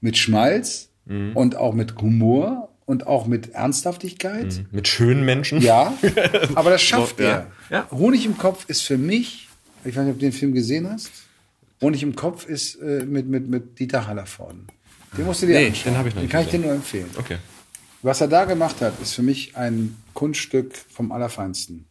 mit 0.00 0.18
Schmalz 0.18 0.90
Mhm. 1.06 1.36
und 1.36 1.56
auch 1.56 1.74
mit 1.74 1.96
Humor 2.00 2.68
und 2.86 3.06
auch 3.06 3.26
mit 3.26 3.50
Ernsthaftigkeit. 3.54 4.64
Mit 4.72 4.88
schönen 4.88 5.24
Menschen. 5.24 5.60
Ja, 5.60 5.94
aber 6.54 6.70
das 6.70 6.82
schafft 6.82 7.16
So, 7.18 7.22
ja. 7.24 7.30
er. 7.30 7.46
Ja. 7.70 7.90
Honig 7.90 8.26
im 8.26 8.36
Kopf 8.38 8.64
ist 8.68 8.82
für 8.82 8.98
mich, 8.98 9.48
ich 9.84 9.96
weiß 9.96 10.04
nicht, 10.04 10.12
ob 10.14 10.18
du 10.20 10.26
den 10.26 10.32
Film 10.32 10.52
gesehen 10.54 10.88
hast. 10.90 11.10
Honig 11.80 12.02
im 12.02 12.14
Kopf 12.14 12.46
ist 12.46 12.76
äh, 12.76 13.04
mit, 13.06 13.26
mit, 13.26 13.48
mit 13.48 13.78
Dieter 13.78 14.06
Hallervorden. 14.06 14.66
Den 15.16 15.26
musst 15.26 15.42
du 15.42 15.46
dir 15.46 15.58
Nee, 15.58 15.66
anschauen. 15.68 15.92
den 15.94 15.98
hab 15.98 16.06
ich 16.06 16.14
noch 16.14 16.20
Den 16.20 16.24
nicht 16.24 16.32
kann 16.32 16.40
ich 16.42 16.46
dir 16.48 16.52
gesehen. 16.58 16.66
nur 16.66 16.74
empfehlen. 16.76 17.10
Okay. 17.18 17.36
Was 18.02 18.20
er 18.20 18.28
da 18.28 18.44
gemacht 18.44 18.80
hat, 18.80 19.00
ist 19.00 19.14
für 19.14 19.22
mich 19.22 19.56
ein 19.56 19.96
Kunststück 20.12 20.74
vom 20.76 21.10
Allerfeinsten. 21.12 21.86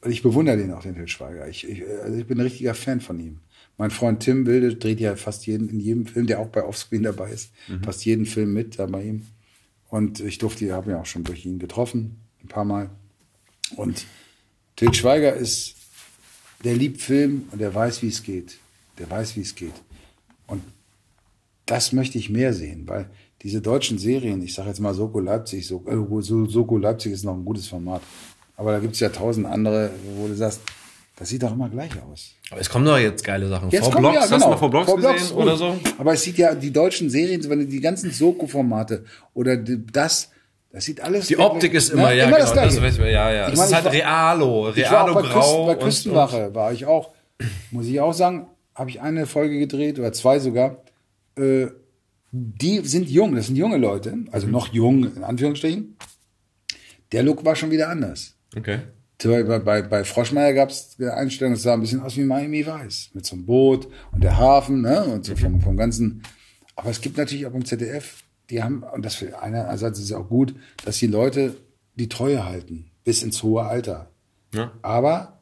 Und 0.00 0.10
ich 0.12 0.22
bewundere 0.22 0.56
den 0.56 0.72
auch, 0.72 0.82
den 0.82 0.94
Til 0.94 1.08
Schweiger. 1.08 1.48
Ich, 1.48 1.68
ich, 1.68 1.82
also 2.04 2.16
ich 2.16 2.26
bin 2.26 2.38
ein 2.38 2.42
richtiger 2.42 2.74
Fan 2.74 3.00
von 3.00 3.18
ihm. 3.18 3.40
Mein 3.78 3.90
Freund 3.90 4.20
Tim 4.20 4.44
Wilde 4.44 4.74
dreht 4.76 5.00
ja 5.00 5.14
fast 5.16 5.46
jeden, 5.46 5.68
in 5.70 5.80
jedem 5.80 6.04
Film, 6.06 6.26
der 6.26 6.40
auch 6.40 6.48
bei 6.48 6.64
Offscreen 6.64 7.04
dabei 7.04 7.30
ist, 7.30 7.52
Mhm. 7.68 7.82
fast 7.84 8.04
jeden 8.04 8.26
Film 8.26 8.52
mit 8.52 8.78
da 8.78 8.86
bei 8.86 9.04
ihm. 9.04 9.26
Und 9.88 10.20
ich 10.20 10.38
durfte, 10.38 10.70
habe 10.72 10.90
ihn 10.90 10.96
auch 10.96 11.06
schon 11.06 11.24
durch 11.24 11.46
ihn 11.46 11.58
getroffen, 11.58 12.16
ein 12.42 12.48
paar 12.48 12.64
Mal. 12.64 12.90
Und 13.76 14.04
Til 14.76 14.92
Schweiger 14.94 15.34
ist, 15.34 15.74
der 16.64 16.74
liebt 16.76 17.00
Film 17.00 17.44
und 17.52 17.60
der 17.60 17.74
weiß, 17.74 18.02
wie 18.02 18.08
es 18.08 18.22
geht. 18.22 18.58
Der 18.98 19.08
weiß, 19.10 19.36
wie 19.36 19.40
es 19.40 19.54
geht. 19.54 19.74
Und 20.46 20.62
das 21.66 21.92
möchte 21.92 22.18
ich 22.18 22.30
mehr 22.30 22.52
sehen, 22.54 22.84
weil 22.86 23.08
diese 23.42 23.60
deutschen 23.60 23.98
Serien, 23.98 24.42
ich 24.42 24.54
sage 24.54 24.68
jetzt 24.68 24.80
mal 24.80 24.94
Soko 24.94 25.20
Leipzig, 25.20 25.66
so, 25.66 25.84
äh, 25.86 26.22
so- 26.22 26.46
Soko 26.46 26.76
Leipzig 26.78 27.12
ist 27.12 27.24
noch 27.24 27.34
ein 27.34 27.44
gutes 27.44 27.68
Format. 27.68 28.02
Aber 28.56 28.72
da 28.72 28.80
gibt's 28.80 28.98
ja 29.00 29.08
tausend 29.08 29.46
andere, 29.46 29.90
wo 30.16 30.26
du 30.28 30.34
sagst, 30.34 30.60
das 31.18 31.28
sieht 31.30 31.42
doch 31.42 31.52
immer 31.52 31.68
gleich 31.68 31.90
aus. 32.02 32.30
Aber 32.50 32.60
es 32.60 32.68
kommen 32.70 32.84
doch 32.84 32.98
jetzt 32.98 33.24
geile 33.24 33.48
Sachen. 33.48 33.70
Jetzt 33.70 33.84
Vor 33.84 33.92
kommen 33.92 34.02
Blocks, 34.12 34.14
ja, 34.16 34.20
hast 34.22 34.30
du 34.30 34.36
genau, 34.36 34.50
mal 34.50 34.56
vor 34.56 34.70
Blocks 34.70 34.86
vor 34.90 34.96
gesehen 35.00 35.36
oder 35.36 35.56
so? 35.56 35.76
Aber 35.98 36.12
es 36.12 36.22
sieht 36.22 36.38
ja, 36.38 36.54
die 36.54 36.72
deutschen 36.72 37.10
Serien, 37.10 37.48
wenn 37.50 37.68
die 37.68 37.80
ganzen 37.80 38.10
Soko-Formate 38.12 39.04
oder 39.34 39.56
das, 39.56 40.30
das 40.70 40.84
sieht 40.84 41.00
alles. 41.00 41.26
Die 41.26 41.36
Optik 41.38 41.74
ist 41.74 41.90
immer, 41.90 42.12
ja, 42.12 42.24
immer 42.28 42.36
genau. 42.36 42.44
das 42.46 42.52
Gleiche. 42.52 42.82
weiß 42.82 42.94
ich, 42.94 43.00
ja, 43.00 43.32
ja. 43.32 43.46
Ich 43.48 43.52
es 43.54 43.58
meine, 43.58 43.68
ist 43.68 43.74
halt 43.74 43.84
war- 43.86 43.92
Realo, 43.92 44.68
Realo 44.68 45.14
bei, 45.14 45.22
Grau. 45.22 45.66
bei 45.66 45.72
und- 45.76 45.82
Küstenwache, 45.82 46.54
war 46.54 46.72
ich 46.72 46.86
auch, 46.86 47.10
muss 47.72 47.86
ich 47.86 48.00
auch 48.00 48.12
sagen, 48.12 48.46
habe 48.74 48.90
ich 48.90 49.00
eine 49.00 49.26
Folge 49.26 49.58
gedreht 49.58 49.98
oder 49.98 50.12
zwei 50.12 50.38
sogar. 50.38 50.82
Äh, 51.36 51.66
die 52.30 52.80
sind 52.80 53.08
jung, 53.08 53.34
das 53.34 53.46
sind 53.46 53.56
junge 53.56 53.78
Leute, 53.78 54.14
also 54.30 54.46
Mhm. 54.46 54.52
noch 54.52 54.68
jung 54.72 55.16
in 55.16 55.24
Anführungsstrichen. 55.24 55.96
Der 57.12 57.22
Look 57.22 57.44
war 57.44 57.56
schon 57.56 57.70
wieder 57.70 57.88
anders. 57.88 58.34
Und, 58.54 58.60
okay. 58.60 58.80
Bei, 59.22 59.42
bei, 59.42 59.58
bei, 59.58 59.82
bei 59.82 60.04
Froschmeier 60.04 60.52
gab 60.52 60.70
es 60.70 60.94
eine 60.98 61.12
Einstellung, 61.14 61.54
es 61.54 61.62
sah 61.62 61.72
ein 61.74 61.80
bisschen 61.80 62.00
aus 62.02 62.16
wie 62.16 62.22
Miami 62.22 62.64
Weiß. 62.64 63.10
Mit 63.14 63.26
so 63.26 63.34
einem 63.34 63.46
Boot 63.46 63.88
und 64.12 64.22
der 64.22 64.36
Hafen, 64.38 64.82
ne? 64.82 65.04
Und 65.04 65.24
so 65.24 65.34
vom, 65.34 65.60
vom 65.60 65.76
ganzen. 65.76 66.22
Aber 66.76 66.90
es 66.90 67.00
gibt 67.00 67.16
natürlich 67.16 67.44
auch 67.46 67.54
im 67.54 67.64
ZDF, 67.64 68.22
die 68.48 68.62
haben, 68.62 68.84
und 68.84 69.04
das 69.04 69.16
für 69.16 69.40
einerseits 69.42 69.98
ist 69.98 70.04
es 70.06 70.12
auch 70.12 70.28
gut, 70.28 70.54
dass 70.84 70.98
die 70.98 71.08
Leute 71.08 71.56
die 71.96 72.08
Treue 72.08 72.44
halten, 72.44 72.90
bis 73.02 73.24
ins 73.24 73.42
hohe 73.42 73.64
Alter. 73.64 74.08
Ja. 74.54 74.70
Aber 74.82 75.40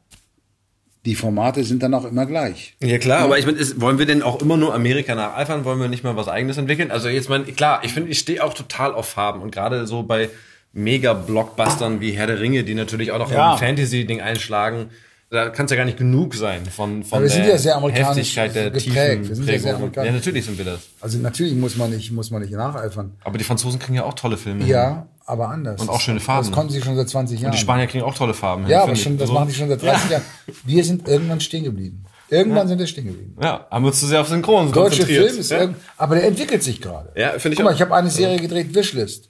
die 1.05 1.13
Formate 1.13 1.63
sind 1.63 1.83
dann 1.83 1.93
auch 1.93 2.03
immer 2.05 2.25
gleich. 2.25 2.75
Ja 2.81 2.97
klar, 2.97 3.19
aber 3.19 3.37
ich 3.37 3.45
meine, 3.45 3.59
ist- 3.59 3.79
wollen 3.79 3.99
wir 3.99 4.07
denn 4.07 4.23
auch 4.23 4.41
immer 4.41 4.57
nur 4.57 4.73
Amerika 4.73 5.13
nacheifern? 5.13 5.63
Wollen 5.65 5.79
wir 5.79 5.87
nicht 5.87 6.03
mal 6.03 6.15
was 6.15 6.27
eigenes 6.27 6.57
entwickeln? 6.57 6.89
Also 6.89 7.09
jetzt 7.09 7.29
mein, 7.29 7.45
klar, 7.55 7.81
ich 7.83 7.93
finde, 7.93 8.09
ich 8.09 8.17
stehe 8.17 8.43
auch 8.43 8.55
total 8.55 8.95
auf 8.95 9.07
Farben 9.07 9.41
und 9.43 9.51
gerade 9.51 9.85
so 9.85 10.01
bei 10.01 10.29
Mega-Blockbustern 10.77 12.01
wie 12.01 12.11
Herr 12.11 12.27
der 12.27 12.39
Ringe, 12.39 12.63
die 12.63 12.75
natürlich 12.75 13.11
auch 13.11 13.19
noch 13.19 13.31
Ja. 13.31 13.53
ein 13.53 13.57
Fantasy-Ding 13.57 14.21
einschlagen, 14.21 14.89
da 15.29 15.49
kann 15.49 15.65
es 15.65 15.71
ja 15.71 15.77
gar 15.77 15.83
nicht 15.85 15.97
genug 15.97 16.35
sein 16.35 16.65
von, 16.65 17.03
von 17.03 17.17
Aber 17.17 17.25
wir 17.25 17.29
der 17.29 17.29
sind 17.43 17.47
ja 17.47 17.57
sehr 17.57 17.75
amerikanisch 17.75 18.17
Heftigkeit 18.17 18.55
der 18.55 18.63
geprägt. 18.71 18.85
tiefen 18.85 19.27
Wir 19.27 19.35
sind 19.35 19.49
ja 19.49 19.59
sehr 19.59 19.75
amerikanisch. 19.75 20.07
Ja, 20.07 20.13
natürlich 20.15 20.45
sind 20.45 20.57
wir 20.57 20.63
das. 20.65 20.79
Also 21.01 21.17
natürlich 21.17 21.53
muss 21.55 21.75
man 21.75 21.89
nicht, 21.91 22.11
muss 22.11 22.31
man 22.31 22.41
nicht 22.41 22.53
nacheifern. 22.53 23.11
Aber 23.25 23.37
die 23.37 23.43
Franzosen 23.43 23.77
kriegen 23.79 23.95
ja 23.95 24.03
auch 24.05 24.13
tolle 24.13 24.37
Filme. 24.37 24.61
hin. 24.63 24.71
Ja, 24.71 25.07
aber 25.25 25.49
anders. 25.49 25.81
Und 25.81 25.89
auch 25.89 25.99
schöne 25.99 26.21
Farben. 26.21 26.47
Das 26.47 26.55
konnten 26.55 26.71
sie 26.71 26.81
schon 26.81 26.95
seit 26.95 27.09
20 27.09 27.41
Jahren. 27.41 27.47
Und 27.51 27.55
die 27.55 27.59
Spanier 27.61 27.87
kriegen 27.87 28.05
auch 28.05 28.13
tolle 28.15 28.33
Farben. 28.33 28.63
hin, 28.63 28.71
Ja, 28.71 28.77
aber 28.83 28.87
finde 28.95 29.01
schon, 29.01 29.17
das 29.17 29.27
So. 29.27 29.33
machen 29.33 29.49
die 29.49 29.55
schon 29.55 29.67
seit 29.67 29.81
30 29.81 30.09
Jahren. 30.11 30.23
Wir 30.65 30.83
sind 30.85 31.07
irgendwann 31.09 31.41
stehen 31.41 31.65
geblieben. 31.65 32.05
Irgendwann 32.29 32.67
sind 32.69 32.79
wir 32.79 32.87
stehen 32.87 33.07
geblieben. 33.07 33.35
Ja, 33.41 33.67
haben 33.69 33.83
wir 33.83 33.87
uns 33.87 33.99
zu 33.99 34.05
sehr 34.07 34.21
auf 34.21 34.27
Synchron 34.29 34.71
Deutsche 34.71 34.97
konzentriert. 34.99 35.27
Film 35.29 35.39
ist 35.41 35.51
ja. 35.51 35.69
aber 35.97 36.15
der 36.15 36.25
entwickelt 36.25 36.63
sich 36.63 36.81
gerade. 36.81 37.11
Ja, 37.15 37.31
finde 37.31 37.49
ich 37.49 37.55
Guck 37.57 37.65
mal, 37.65 37.71
auch. 37.71 37.75
ich 37.75 37.81
habe 37.81 37.93
eine 37.95 38.09
Serie 38.09 38.37
gedreht, 38.39 38.73
Wishlist. 38.73 39.29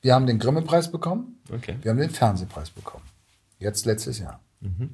Wir 0.00 0.14
haben 0.14 0.26
den 0.26 0.38
Grimme-Preis 0.38 0.90
bekommen. 0.92 1.40
Okay. 1.52 1.76
Wir 1.82 1.90
haben 1.90 1.98
den 1.98 2.10
Fernsehpreis 2.10 2.70
bekommen. 2.70 3.04
Jetzt 3.58 3.84
letztes 3.86 4.18
Jahr. 4.18 4.40
Mhm. 4.60 4.90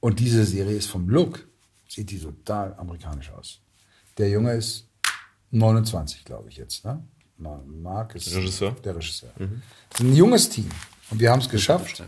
Und 0.00 0.20
diese 0.20 0.44
Serie 0.44 0.76
ist 0.76 0.86
vom 0.88 1.08
Look, 1.08 1.46
sieht 1.88 2.10
die 2.10 2.18
total 2.20 2.74
amerikanisch 2.74 3.30
aus. 3.30 3.60
Der 4.18 4.28
Junge 4.30 4.52
ist 4.52 4.86
29, 5.50 6.24
glaube 6.24 6.48
ich 6.48 6.56
jetzt. 6.56 6.84
Ne? 6.84 7.02
Ma- 7.38 7.60
Marc 7.66 8.14
ist 8.14 8.34
Regisseur? 8.34 8.72
Mhm. 8.72 8.82
der 8.82 8.96
Regisseur. 8.96 9.30
Das 9.90 10.00
ist 10.00 10.06
ein 10.06 10.14
junges 10.14 10.48
Team. 10.48 10.68
Und 11.10 11.20
wir 11.20 11.30
haben 11.30 11.40
es 11.40 11.48
geschafft, 11.48 12.02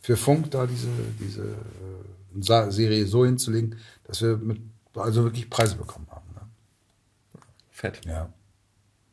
für 0.00 0.16
Funk 0.16 0.50
da 0.50 0.66
diese, 0.66 0.88
diese 1.20 1.42
äh, 1.44 2.70
Serie 2.70 3.06
so 3.06 3.24
hinzulegen, 3.24 3.76
dass 4.04 4.20
wir 4.20 4.36
mit, 4.36 4.60
also 4.94 5.24
wirklich 5.24 5.48
Preise 5.48 5.76
bekommen 5.76 6.06
haben. 6.10 6.26
Ne? 6.34 6.40
Fett. 7.70 8.00
Ja. 8.04 8.32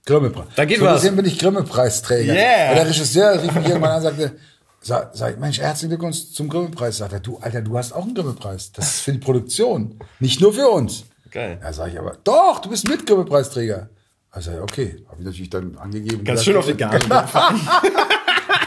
Grimme-Preis. 0.06 0.48
Da 0.56 0.66
geht 0.66 0.80
so 0.80 0.86
was. 0.86 1.04
bin 1.04 1.26
ich 1.26 1.38
Grimme-Preisträger. 1.38 2.34
Yeah. 2.34 2.70
Weil 2.70 2.76
der 2.76 2.88
Regisseur 2.88 3.42
rief 3.42 3.54
mich 3.54 3.68
irgendwann 3.68 3.92
an 3.92 3.98
und 3.98 4.04
sagte, 4.04 4.36
sag, 4.82 5.16
sag, 5.16 5.40
Mensch, 5.40 5.60
herzlichen 5.60 5.90
Glückwunsch 5.90 6.32
zum 6.34 6.50
Grimme-Preis. 6.50 6.98
Sagt 6.98 7.14
er, 7.14 7.20
du, 7.20 7.38
Alter, 7.38 7.62
du 7.62 7.78
hast 7.78 7.94
auch 7.94 8.04
einen 8.04 8.16
Grimme-Preis. 8.16 8.72
Das 8.72 8.96
ist 8.96 9.02
für 9.02 9.12
die 9.12 9.20
Produktion. 9.20 10.00
Nicht 10.20 10.42
nur 10.42 10.54
für 10.54 10.70
uns. 10.70 11.04
Geil. 11.30 11.60
Da 11.62 11.72
sage 11.72 11.92
ich 11.92 12.00
aber, 12.00 12.18
doch, 12.24 12.60
du 12.60 12.70
bist 12.70 12.88
mit 12.88 13.06
Grimme-Preisträger. 13.06 13.90
Also, 14.32 14.52
okay, 14.62 15.04
habe 15.10 15.20
ich 15.20 15.26
natürlich 15.26 15.50
dann 15.50 15.78
angegeben. 15.78 16.24
Ganz 16.24 16.44
gesagt, 16.44 16.46
schön 16.46 16.58
auf 16.58 16.66
die 16.66 16.78
Gabel. 16.78 17.00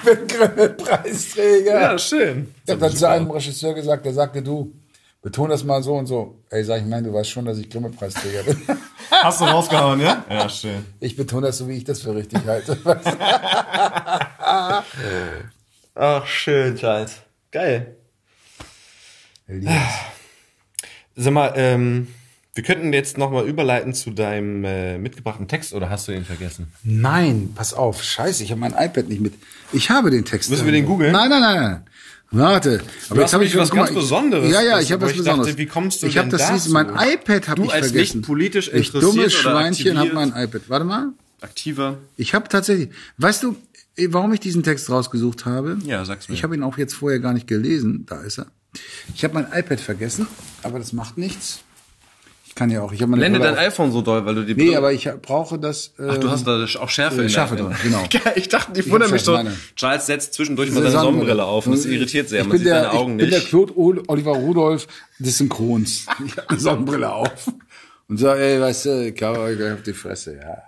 Ich 0.07 0.17
bin 0.17 0.27
Grimme-Preisträger. 0.27 1.81
Ja, 1.81 1.99
schön. 1.99 2.55
Ich 2.65 2.71
habe 2.71 2.81
dann 2.81 2.95
zu 2.95 3.09
einem 3.09 3.31
Regisseur 3.31 3.73
gesagt, 3.73 4.05
der 4.05 4.13
sagte, 4.13 4.43
du, 4.43 4.75
beton 5.25 5.49
das 5.49 5.65
mal 5.65 5.83
so 5.83 5.95
und 5.95 6.07
so. 6.07 6.45
Ey, 6.51 6.63
sag 6.63 6.83
ich, 6.83 6.87
mein, 6.87 7.03
du 7.03 7.13
weißt 7.13 7.31
schon, 7.31 7.47
dass 7.47 7.59
ich 7.59 7.69
Grimme-Preisträger 7.71 8.45
bin. 8.45 8.61
Hast 9.11 9.41
du 9.41 9.47
rausgehauen, 9.47 9.99
ja? 10.01 10.23
Ja, 10.29 10.49
schön. 10.51 10.85
Ich 11.01 11.17
betone 11.17 11.47
das 11.47 11.59
so, 11.59 11.67
wie 11.67 11.79
ich 11.79 11.85
das 11.85 12.03
für 12.03 12.15
richtig 12.15 12.41
halte. 12.47 12.79
Ach, 15.95 16.27
schön, 16.27 16.77
Charles. 16.77 17.23
Geil. 17.51 17.97
Sag 21.17 21.33
mal, 21.33 21.55
ähm, 21.57 22.09
wir 22.55 22.63
könnten 22.63 22.93
jetzt 22.93 23.17
nochmal 23.17 23.47
überleiten 23.47 23.95
zu 23.95 24.11
deinem 24.11 24.63
äh, 24.65 24.99
mitgebrachten 24.99 25.49
Text 25.49 25.73
oder 25.73 25.89
hast 25.89 26.07
du 26.07 26.13
ihn 26.13 26.27
vergessen? 26.27 26.71
Nein, 26.83 27.53
pass 27.55 27.73
auf, 27.73 28.03
scheiße, 28.03 28.45
ich 28.45 28.51
habe 28.51 28.61
mein 28.61 28.73
iPad 28.73 29.09
nicht 29.09 29.23
mit. 29.23 29.33
Ich 29.73 29.89
habe 29.89 30.11
den 30.11 30.27
Text. 30.27 30.51
Müssen 30.51 30.67
wir 30.67 30.73
den 30.73 30.85
googeln? 30.85 31.13
Nein, 31.13 31.31
nein, 31.31 31.41
nein, 31.41 31.63
nein. 31.63 31.87
Warte. 32.35 32.81
Aber 33.11 33.23
hast 33.23 33.33
nämlich 33.33 33.57
was 33.57 33.71
guck 33.71 33.79
mal, 33.79 33.85
ganz 33.87 33.95
Besonderes, 33.97 34.51
Ja, 34.53 34.61
ja, 34.63 34.81
ich 34.81 34.93
habe 34.93 35.03
was 35.03 35.13
ich 35.13 35.19
Besonderes. 35.19 35.47
dachte, 35.49 35.59
wie 35.59 35.67
kommst 35.67 36.03
du 36.03 36.07
Ich 36.07 36.19
habe 36.19 36.29
das 36.29 36.41
dazu? 36.49 36.71
mein 36.73 36.89
iPad 36.89 37.49
habe 37.49 37.65
ich 37.65 37.73
als 37.73 37.87
vergessen. 37.89 38.19
nicht 38.19 38.27
politisch 38.27 38.71
Ich 38.73 38.91
dummes 38.93 39.33
Schweinchen 39.33 39.99
habe 39.99 40.13
mein 40.13 40.31
iPad. 40.31 40.63
Warte 40.69 40.85
mal. 40.85 41.09
Aktiver. 41.41 41.99
Ich 42.17 42.35
habe 42.35 42.49
tatsächlich, 42.49 42.89
weißt 43.19 43.43
du, 43.43 43.57
eh, 43.97 44.09
warum 44.11 44.33
ich 44.33 44.41
diesen 44.41 44.63
Text 44.63 44.89
rausgesucht 44.91 45.45
habe? 45.45 45.79
Ja, 45.85 46.05
sag's 46.05 46.29
mir. 46.29 46.35
Ich 46.35 46.43
habe 46.43 46.55
ihn 46.55 46.63
auch 46.63 46.79
jetzt 46.79 46.95
vorher 46.95 47.21
gar 47.21 47.35
nicht 47.35 47.47
gelesen. 47.47 48.07
Da 48.07 48.21
ist 48.23 48.39
er. 48.39 48.47
Ich 49.15 49.23
habe 49.25 49.35
mein 49.35 49.47
iPad 49.53 49.81
vergessen, 49.81 50.27
aber 50.63 50.79
das 50.79 50.93
macht 50.93 51.19
nichts. 51.19 51.61
Ich 52.55 52.57
kann 52.57 52.71
ja 52.71 52.83
auch. 52.83 52.93
Ich 52.93 53.03
habe 53.03 53.11
meine 53.11 53.21
Blende 53.23 53.41
dein 53.41 53.57
iPhone 53.57 53.91
so 53.91 54.01
doll, 54.01 54.25
weil 54.27 54.37
du 54.37 54.45
die 54.45 54.55
Nee, 54.55 54.67
Brille- 54.67 54.79
aber 54.79 54.93
ich 54.93 55.09
brauche 55.23 55.59
das. 55.59 55.89
Äh, 55.99 56.07
Ach, 56.11 56.19
du 56.19 56.31
hast 56.31 56.47
da 56.47 56.65
auch 56.79 56.89
Schärfe 56.89 57.25
äh, 57.25 57.29
Schärfe 57.29 57.57
drin, 57.57 57.75
genau. 57.83 58.01
Ich 58.37 58.49
dachte, 58.49 58.79
ich 58.79 58.87
Ich 58.87 58.93
wundere 58.93 59.11
mich 59.11 59.23
so. 59.23 59.33
Schärfe, 59.33 59.45
meine. 59.47 59.57
Charles 59.75 60.07
setzt 60.07 60.35
zwischendurch 60.35 60.71
mal 60.71 60.85
seine 60.85 60.93
Sonnenbrille. 61.01 61.45
Auf 61.45 61.67
und 61.67 61.73
das 61.73 61.85
irritiert 61.85 62.29
sehr. 62.29 62.43
Ich 62.43 62.47
Man 62.47 62.53
bin 62.53 62.59
sieht 62.61 62.69
der, 62.69 62.85
seine 62.85 62.93
Augen 62.93 63.13
ich 63.15 63.19
bin 63.25 63.31
der 63.31 63.39
nicht. 63.41 63.49
Claude 63.49 63.77
Ol- 63.77 64.03
Oliver 64.07 64.35
Rudolph 64.37 64.87
des 65.19 65.37
Synchrons. 65.39 66.07
Ich 66.25 66.37
habe 66.37 66.49
eine 66.51 66.61
Sonnenbrille 66.61 67.13
auf 67.13 67.51
und 68.09 68.19
so, 68.19 68.29
ey, 68.29 68.61
weißt 68.61 68.85
du, 68.87 69.09
ich 69.09 69.21
euch 69.21 69.73
auf 69.73 69.83
die 69.83 69.93
Fresse, 69.93 70.37
ja. 70.37 70.59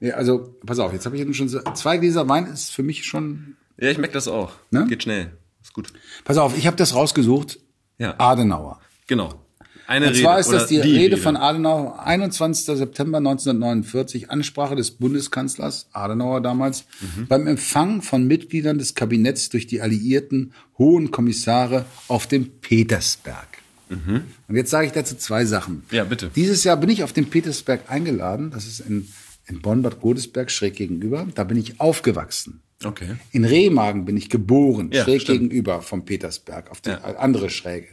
Nee, 0.00 0.10
also, 0.10 0.56
pass 0.66 0.80
auf, 0.80 0.92
jetzt 0.92 1.06
habe 1.06 1.14
ich 1.14 1.22
eben 1.22 1.34
schon 1.34 1.48
so, 1.48 1.60
zwei 1.74 1.98
Gläser 1.98 2.28
Wein 2.28 2.46
ist 2.46 2.72
für 2.72 2.82
mich 2.82 3.04
schon, 3.04 3.54
Ja, 3.78 3.90
ich 3.90 3.98
merke 3.98 4.14
das 4.14 4.26
auch. 4.26 4.50
Ne? 4.72 4.86
Geht 4.88 5.04
schnell. 5.04 5.30
Ist 5.62 5.72
Gut. 5.72 5.92
Pass 6.24 6.36
auf, 6.36 6.58
ich 6.58 6.66
habe 6.66 6.76
das 6.76 6.96
rausgesucht. 6.96 7.60
Ja. 7.98 8.16
Adenauer. 8.18 8.80
Genau. 9.06 9.44
Eine 9.88 10.08
Und 10.08 10.16
zwar 10.16 10.32
Rede 10.36 10.40
ist 10.42 10.52
das 10.52 10.70
oder 10.70 10.82
die, 10.82 10.96
Rede 10.96 11.16
von 11.16 11.34
Adenauer, 11.36 12.04
21. 12.04 12.76
September 12.76 13.18
1949, 13.18 14.30
Ansprache 14.30 14.76
des 14.76 14.90
Bundeskanzlers 14.90 15.88
Adenauer 15.92 16.42
damals, 16.42 16.84
Mhm. 17.00 17.26
beim 17.26 17.46
Empfang 17.46 18.02
von 18.02 18.26
Mitgliedern 18.26 18.76
des 18.78 18.94
Kabinetts 18.94 19.48
durch 19.48 19.66
die 19.66 19.80
alliierten 19.80 20.52
Hohen 20.78 21.10
Kommissare 21.10 21.86
auf 22.06 22.26
dem 22.26 22.50
Petersberg. 22.60 23.48
Und 23.88 24.54
jetzt 24.54 24.68
sage 24.70 24.86
ich 24.86 24.92
dazu 24.92 25.16
zwei 25.16 25.46
Sachen. 25.46 25.76
Mhm. 25.90 25.96
Ja, 25.96 26.04
bitte. 26.04 26.30
Dieses 26.36 26.62
Jahr 26.64 26.76
bin 26.76 26.90
ich 26.90 27.02
auf 27.02 27.14
dem 27.14 27.24
Petersberg 27.30 27.90
eingeladen. 27.90 28.50
Das 28.50 28.66
ist 28.66 28.80
in, 28.80 29.08
in 29.46 29.62
Bonn-Bad 29.62 30.00
Godesberg 30.02 30.50
schräg 30.50 30.76
gegenüber. 30.76 31.26
Da 31.34 31.44
bin 31.44 31.56
ich 31.56 31.80
aufgewachsen. 31.80 32.60
Okay. 32.84 33.16
In 33.32 33.46
Remagen 33.46 34.04
bin 34.04 34.18
ich 34.18 34.28
geboren, 34.28 34.90
Ja, 34.92 35.04
schräg 35.04 35.22
stimmt. 35.22 35.40
gegenüber 35.40 35.80
vom 35.80 36.04
Petersberg, 36.04 36.70
auf 36.70 36.82
die 36.82 36.90
Ja. 36.90 36.98
andere 37.16 37.48
Schräge. 37.48 37.88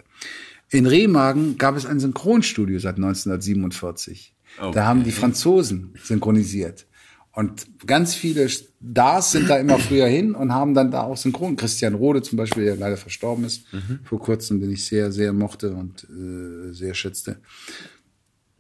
In 0.76 0.88
Remagen 0.88 1.57
gab 1.57 1.76
es 1.78 1.86
ein 1.86 1.99
Synchronstudio 1.99 2.80
seit 2.80 2.95
1947. 2.97 4.36
Okay. 4.59 4.71
Da 4.73 4.86
haben 4.86 5.03
die 5.03 5.11
Franzosen 5.11 5.93
synchronisiert. 6.03 6.86
Und 7.32 7.67
ganz 7.86 8.13
viele 8.13 8.47
Stars 8.49 9.32
sind 9.32 9.49
da 9.49 9.57
immer 9.57 9.78
früher 9.80 10.07
hin 10.07 10.36
und 10.36 10.53
haben 10.53 10.73
dann 10.73 10.91
da 10.91 11.03
auch 11.03 11.17
synchron. 11.17 11.55
Christian 11.57 11.93
Rode 11.93 12.21
zum 12.21 12.38
Beispiel, 12.38 12.65
der 12.65 12.76
leider 12.78 12.97
verstorben 12.97 13.43
ist, 13.45 13.71
Mhm. 13.73 13.99
vor 14.03 14.19
kurzem, 14.19 14.61
den 14.61 14.71
ich 14.71 14.86
sehr, 14.86 15.11
sehr 15.11 15.34
mochte 15.34 15.73
und 15.73 16.05
äh, 16.09 16.73
sehr 16.73 16.93
schätzte. 16.93 17.38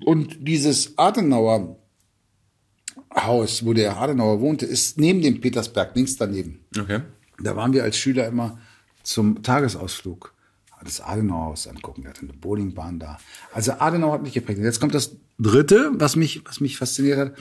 Und 0.03 0.37
dieses 0.47 0.97
Adenauer 0.97 1.77
Haus, 3.13 3.65
wo 3.65 3.73
der 3.73 3.97
Adenauer 3.97 4.41
wohnte, 4.41 4.65
ist 4.65 4.99
neben 4.99 5.21
dem 5.21 5.39
Petersberg, 5.39 5.95
links 5.95 6.17
daneben. 6.17 6.59
Okay. 6.77 6.99
Da 7.41 7.55
waren 7.55 7.71
wir 7.71 7.83
als 7.83 7.97
Schüler 7.97 8.27
immer 8.27 8.59
zum 9.03 9.41
Tagesausflug 9.41 10.33
das 10.85 11.01
Adenauer-Haus 11.01 11.67
angucken. 11.67 12.03
Der 12.03 12.11
hatte 12.11 12.21
eine 12.21 12.33
Bowlingbahn 12.33 12.99
da. 12.99 13.17
Also 13.53 13.73
Adenauer 13.73 14.13
hat 14.13 14.23
mich 14.23 14.33
geprägt. 14.33 14.59
Und 14.59 14.65
jetzt 14.65 14.79
kommt 14.79 14.95
das 14.95 15.17
Dritte, 15.37 15.91
was 15.95 16.15
mich, 16.15 16.43
was 16.45 16.59
mich 16.59 16.77
fasziniert 16.77 17.17
hat. 17.17 17.33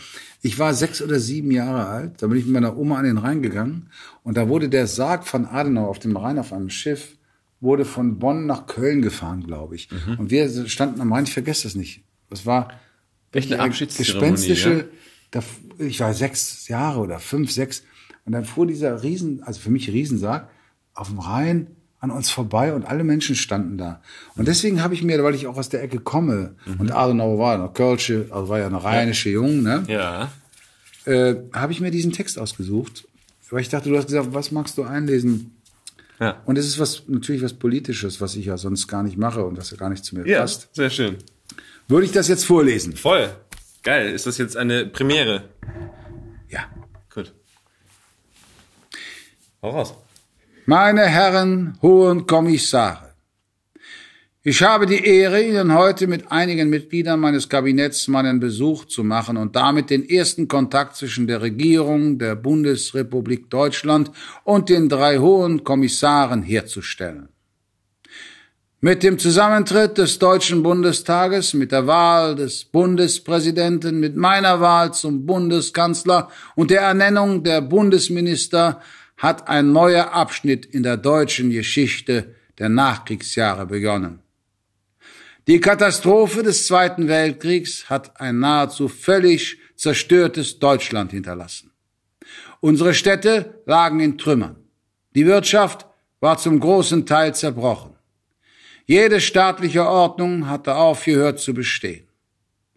Ich 0.42 0.58
war 0.58 0.74
sechs 0.74 1.00
oder 1.00 1.20
sieben 1.20 1.50
Jahre 1.50 1.86
alt. 1.86 2.22
Da 2.22 2.26
bin 2.26 2.38
ich 2.38 2.44
mit 2.44 2.54
meiner 2.54 2.76
Oma 2.76 2.98
an 2.98 3.04
den 3.04 3.18
Rhein 3.18 3.42
gegangen. 3.42 3.90
Und 4.22 4.36
da 4.36 4.48
wurde 4.48 4.68
der 4.68 4.86
Sarg 4.86 5.26
von 5.26 5.46
Adenauer 5.46 5.88
auf 5.88 5.98
dem 5.98 6.16
Rhein 6.16 6.38
auf 6.38 6.52
einem 6.52 6.70
Schiff, 6.70 7.16
wurde 7.60 7.84
von 7.84 8.18
Bonn 8.18 8.46
nach 8.46 8.66
Köln 8.66 9.00
gefahren, 9.02 9.44
glaube 9.44 9.76
ich. 9.76 9.88
Und 10.18 10.30
wir 10.30 10.68
standen 10.68 11.00
am 11.00 11.12
Rhein, 11.12 11.24
ich 11.24 11.32
vergesse 11.32 11.64
das 11.64 11.74
nicht. 11.74 12.04
Das 12.28 12.46
war 12.46 12.68
Echt 13.32 13.52
eine 13.52 13.68
gespenstische, 13.70 14.70
ja? 14.70 14.84
da, 15.30 15.42
ich 15.78 16.00
war 16.00 16.14
sechs 16.14 16.68
Jahre 16.68 17.00
oder 17.00 17.18
fünf, 17.18 17.50
sechs. 17.50 17.82
Und 18.24 18.32
dann 18.32 18.44
fuhr 18.44 18.66
dieser 18.66 19.02
Riesen, 19.02 19.42
also 19.42 19.60
für 19.60 19.70
mich 19.70 19.90
Riesensarg, 19.90 20.48
auf 20.94 21.08
dem 21.08 21.18
Rhein 21.18 21.66
an 22.04 22.10
uns 22.12 22.30
vorbei 22.30 22.72
und 22.72 22.84
alle 22.84 23.02
Menschen 23.02 23.34
standen 23.34 23.76
da. 23.78 24.00
Und 24.36 24.46
deswegen 24.46 24.82
habe 24.82 24.94
ich 24.94 25.02
mir, 25.02 25.22
weil 25.24 25.34
ich 25.34 25.46
auch 25.48 25.56
aus 25.56 25.68
der 25.68 25.82
Ecke 25.82 25.98
komme, 25.98 26.54
Mhm. 26.66 26.80
und 26.80 26.92
Adenauer 26.92 27.38
war 27.38 27.54
eine 27.54 27.68
Kölsche, 27.70 28.26
also 28.30 28.48
war 28.48 28.60
ja 28.60 28.66
eine 28.66 28.82
rheinische 28.84 29.30
Jung, 29.30 29.62
ne? 29.62 29.82
Ja. 29.88 30.30
äh, 31.06 31.34
habe 31.52 31.72
ich 31.72 31.80
mir 31.80 31.90
diesen 31.90 32.12
Text 32.12 32.38
ausgesucht. 32.38 33.06
Weil 33.50 33.60
ich 33.60 33.68
dachte, 33.68 33.88
du 33.90 33.96
hast 33.96 34.06
gesagt, 34.06 34.28
was 34.32 34.50
magst 34.52 34.78
du 34.78 34.84
einlesen? 34.84 35.54
Ja. 36.18 36.40
Und 36.46 36.56
es 36.56 36.66
ist 36.66 36.78
was, 36.78 37.02
natürlich 37.08 37.42
was 37.42 37.52
Politisches, 37.54 38.20
was 38.20 38.36
ich 38.36 38.46
ja 38.46 38.56
sonst 38.56 38.88
gar 38.88 39.02
nicht 39.02 39.16
mache 39.18 39.44
und 39.44 39.58
was 39.58 39.70
ja 39.70 39.76
gar 39.76 39.90
nicht 39.90 40.04
zu 40.04 40.16
mir 40.16 40.26
Ja, 40.26 40.40
passt. 40.40 40.68
sehr 40.74 40.88
schön. 40.90 41.16
Würde 41.88 42.06
ich 42.06 42.12
das 42.12 42.28
jetzt 42.28 42.44
vorlesen? 42.46 42.96
Voll. 42.96 43.28
Geil. 43.82 44.12
Ist 44.14 44.26
das 44.26 44.38
jetzt 44.38 44.56
eine 44.56 44.86
Premiere? 44.86 45.44
Ja. 46.48 46.60
Gut. 47.14 47.32
Hau 49.62 49.70
raus. 49.70 49.94
Meine 50.66 51.02
Herren 51.02 51.76
hohen 51.82 52.24
Kommissare, 52.24 53.12
ich 54.42 54.62
habe 54.62 54.86
die 54.86 55.04
Ehre, 55.04 55.42
Ihnen 55.42 55.74
heute 55.74 56.06
mit 56.06 56.32
einigen 56.32 56.70
Mitgliedern 56.70 57.20
meines 57.20 57.50
Kabinetts 57.50 58.08
meinen 58.08 58.40
Besuch 58.40 58.86
zu 58.86 59.04
machen 59.04 59.36
und 59.36 59.56
damit 59.56 59.90
den 59.90 60.08
ersten 60.08 60.48
Kontakt 60.48 60.96
zwischen 60.96 61.26
der 61.26 61.42
Regierung 61.42 62.18
der 62.18 62.34
Bundesrepublik 62.34 63.50
Deutschland 63.50 64.10
und 64.44 64.70
den 64.70 64.88
drei 64.88 65.18
hohen 65.18 65.64
Kommissaren 65.64 66.42
herzustellen. 66.42 67.28
Mit 68.80 69.02
dem 69.02 69.18
Zusammentritt 69.18 69.98
des 69.98 70.18
Deutschen 70.18 70.62
Bundestages, 70.62 71.52
mit 71.52 71.72
der 71.72 71.86
Wahl 71.86 72.36
des 72.36 72.64
Bundespräsidenten, 72.64 74.00
mit 74.00 74.16
meiner 74.16 74.60
Wahl 74.60 74.94
zum 74.94 75.26
Bundeskanzler 75.26 76.30
und 76.54 76.70
der 76.70 76.82
Ernennung 76.82 77.42
der 77.42 77.60
Bundesminister 77.60 78.80
hat 79.24 79.48
ein 79.48 79.72
neuer 79.72 80.12
Abschnitt 80.12 80.66
in 80.66 80.82
der 80.82 80.98
deutschen 80.98 81.48
Geschichte 81.48 82.34
der 82.58 82.68
Nachkriegsjahre 82.68 83.64
begonnen. 83.64 84.18
Die 85.46 85.60
Katastrophe 85.60 86.42
des 86.42 86.66
Zweiten 86.66 87.08
Weltkriegs 87.08 87.88
hat 87.88 88.20
ein 88.20 88.38
nahezu 88.38 88.86
völlig 88.86 89.56
zerstörtes 89.76 90.58
Deutschland 90.58 91.12
hinterlassen. 91.12 91.70
Unsere 92.60 92.92
Städte 92.92 93.62
lagen 93.64 94.00
in 94.00 94.18
Trümmern. 94.18 94.56
Die 95.14 95.24
Wirtschaft 95.24 95.86
war 96.20 96.36
zum 96.36 96.60
großen 96.60 97.06
Teil 97.06 97.34
zerbrochen. 97.34 97.94
Jede 98.84 99.22
staatliche 99.22 99.86
Ordnung 99.86 100.50
hatte 100.50 100.74
aufgehört 100.74 101.40
zu 101.40 101.54
bestehen. 101.54 102.06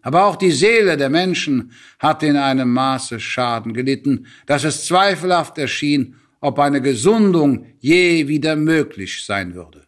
Aber 0.00 0.24
auch 0.24 0.36
die 0.36 0.52
Seele 0.52 0.96
der 0.96 1.10
Menschen 1.10 1.72
hatte 1.98 2.26
in 2.26 2.38
einem 2.38 2.72
Maße 2.72 3.20
Schaden 3.20 3.74
gelitten, 3.74 4.26
dass 4.46 4.64
es 4.64 4.86
zweifelhaft 4.86 5.58
erschien, 5.58 6.16
ob 6.40 6.58
eine 6.58 6.80
Gesundung 6.80 7.66
je 7.80 8.28
wieder 8.28 8.56
möglich 8.56 9.24
sein 9.24 9.54
würde. 9.54 9.86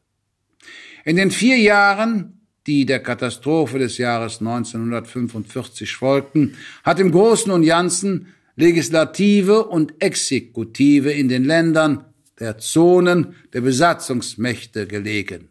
In 1.05 1.17
den 1.17 1.31
vier 1.31 1.59
Jahren, 1.59 2.41
die 2.67 2.85
der 2.87 3.01
Katastrophe 3.01 3.79
des 3.79 3.99
Jahres 3.99 4.41
1945 4.41 5.93
folgten, 5.95 6.57
hat 6.85 7.01
im 7.01 7.11
Großen 7.11 7.51
und 7.51 7.65
Ganzen 7.65 8.35
Legislative 8.57 9.65
und 9.65 10.03
Exekutive 10.03 11.11
in 11.11 11.29
den 11.29 11.45
Ländern 11.45 12.05
der 12.39 12.59
Zonen 12.59 13.35
der 13.53 13.63
Besatzungsmächte 13.63 14.87
gelegen. 14.87 15.49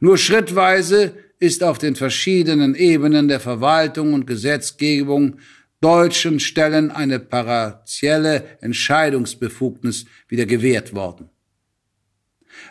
Nur 0.00 0.18
schrittweise 0.18 1.14
ist 1.38 1.62
auf 1.62 1.78
den 1.78 1.96
verschiedenen 1.96 2.74
Ebenen 2.74 3.28
der 3.28 3.40
Verwaltung 3.40 4.14
und 4.14 4.26
Gesetzgebung 4.26 5.38
deutschen 5.86 6.40
Stellen 6.40 6.90
eine 6.90 7.20
partielle 7.20 8.42
Entscheidungsbefugnis 8.60 10.06
wieder 10.26 10.44
gewährt 10.44 10.96
worden. 10.96 11.30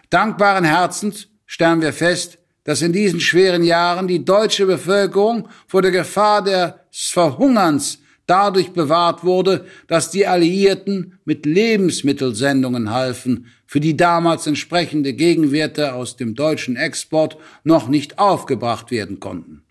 Dankbaren 0.09 0.66
Herzens 0.66 1.30
stellen 1.45 1.82
wir 1.82 1.93
fest, 1.93 2.39
dass 2.66 2.82
in 2.82 2.91
diesen 2.91 3.22
schweren 3.22 3.63
Jahren 3.63 4.09
die 4.09 4.26
deutsche 4.26 4.66
Bevölkerung 4.66 5.47
vor 5.66 5.82
der 5.82 5.91
Gefahr 5.91 6.43
des 6.43 6.74
Verhungerns 7.09 7.99
dadurch 8.26 8.72
bewahrt 8.74 9.24
wurde, 9.24 9.66
dass 9.88 10.11
die 10.11 10.28
Alliierten 10.28 11.18
mit 11.24 11.45
Lebensmittelsendungen 11.45 12.91
halfen, 12.91 13.45
für 13.65 13.80
die 13.80 13.95
damals 13.95 14.45
entsprechende 14.45 15.14
Gegenwerte 15.14 15.94
aus 15.94 16.18
dem 16.18 16.35
deutschen 16.35 16.76
Export 16.76 17.38
noch 17.64 17.88
nicht 17.88 18.19
aufgebracht 18.19 18.91
werden 18.91 19.22
konnten. 19.22 19.64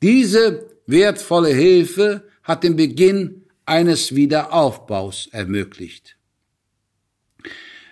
Diese 0.00 0.64
wertvolle 0.86 1.50
Hilfe 1.50 2.22
hat 2.46 2.62
den 2.62 2.76
Beginn 2.76 3.42
eines 3.66 4.14
Wiederaufbaus 4.14 5.28
ermöglicht. 5.32 6.16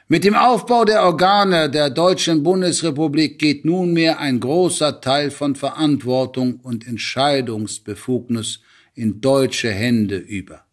Mit 0.07 0.23
dem 0.23 0.37
Aufbau 0.37 0.85
der 0.85 1.03
Organe 1.03 1.69
der 1.69 1.91
Deutschen 1.91 2.43
Bundesrepublik 2.45 3.39
geht 3.39 3.65
nunmehr 3.65 4.21
ein 4.21 4.39
großer 4.39 5.01
Teil 5.01 5.31
von 5.31 5.57
Verantwortung 5.57 6.61
und 6.63 6.87
Entscheidungsbefugnis 6.87 8.61
in 8.95 9.21
deutsche 9.21 9.71
Hände 9.71 10.19
über. 10.19 10.65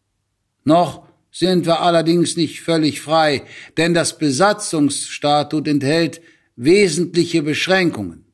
Noch 0.64 1.08
sind 1.32 1.66
wir 1.66 1.82
allerdings 1.82 2.38
nicht 2.38 2.62
völlig 2.62 3.02
frei, 3.02 3.44
denn 3.78 3.95
das 3.95 4.18
Besatzungsstatut 4.20 5.68
enthält 5.68 6.22
wesentliche 6.56 7.41
Beschränkungen. 7.41 8.26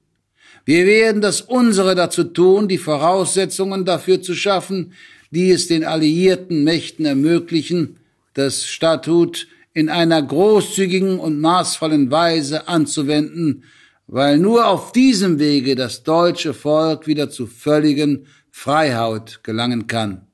Wir 0.65 0.85
werden 0.85 1.21
das 1.21 1.39
unsere 1.39 1.95
dazu 1.95 2.25
tun, 2.25 2.67
die 2.67 2.77
Voraussetzungen 2.77 3.85
dafür 3.85 4.21
zu 4.21 4.33
schaffen, 4.33 4.91
die 5.31 5.51
es 5.51 5.67
den 5.67 5.83
alliierten 5.83 6.63
Mächten 6.63 7.05
ermöglichen, 7.05 7.97
das 8.33 8.65
Statut 8.65 9.47
in 9.73 9.89
einer 9.89 10.21
großzügigen 10.21 11.19
und 11.19 11.39
maßvollen 11.39 12.09
Weise 12.09 12.67
anzuwenden, 12.67 13.63
weil 14.07 14.37
nur 14.37 14.67
auf 14.67 14.91
diesem 14.91 15.39
Wege 15.39 15.75
das 15.75 16.03
deutsche 16.03 16.53
Volk 16.53 17.07
wieder 17.07 17.29
zu 17.29 17.45
völligen 17.45 18.27
Freiheit 18.49 19.43
gelangen 19.43 19.87
kann. 19.87 20.27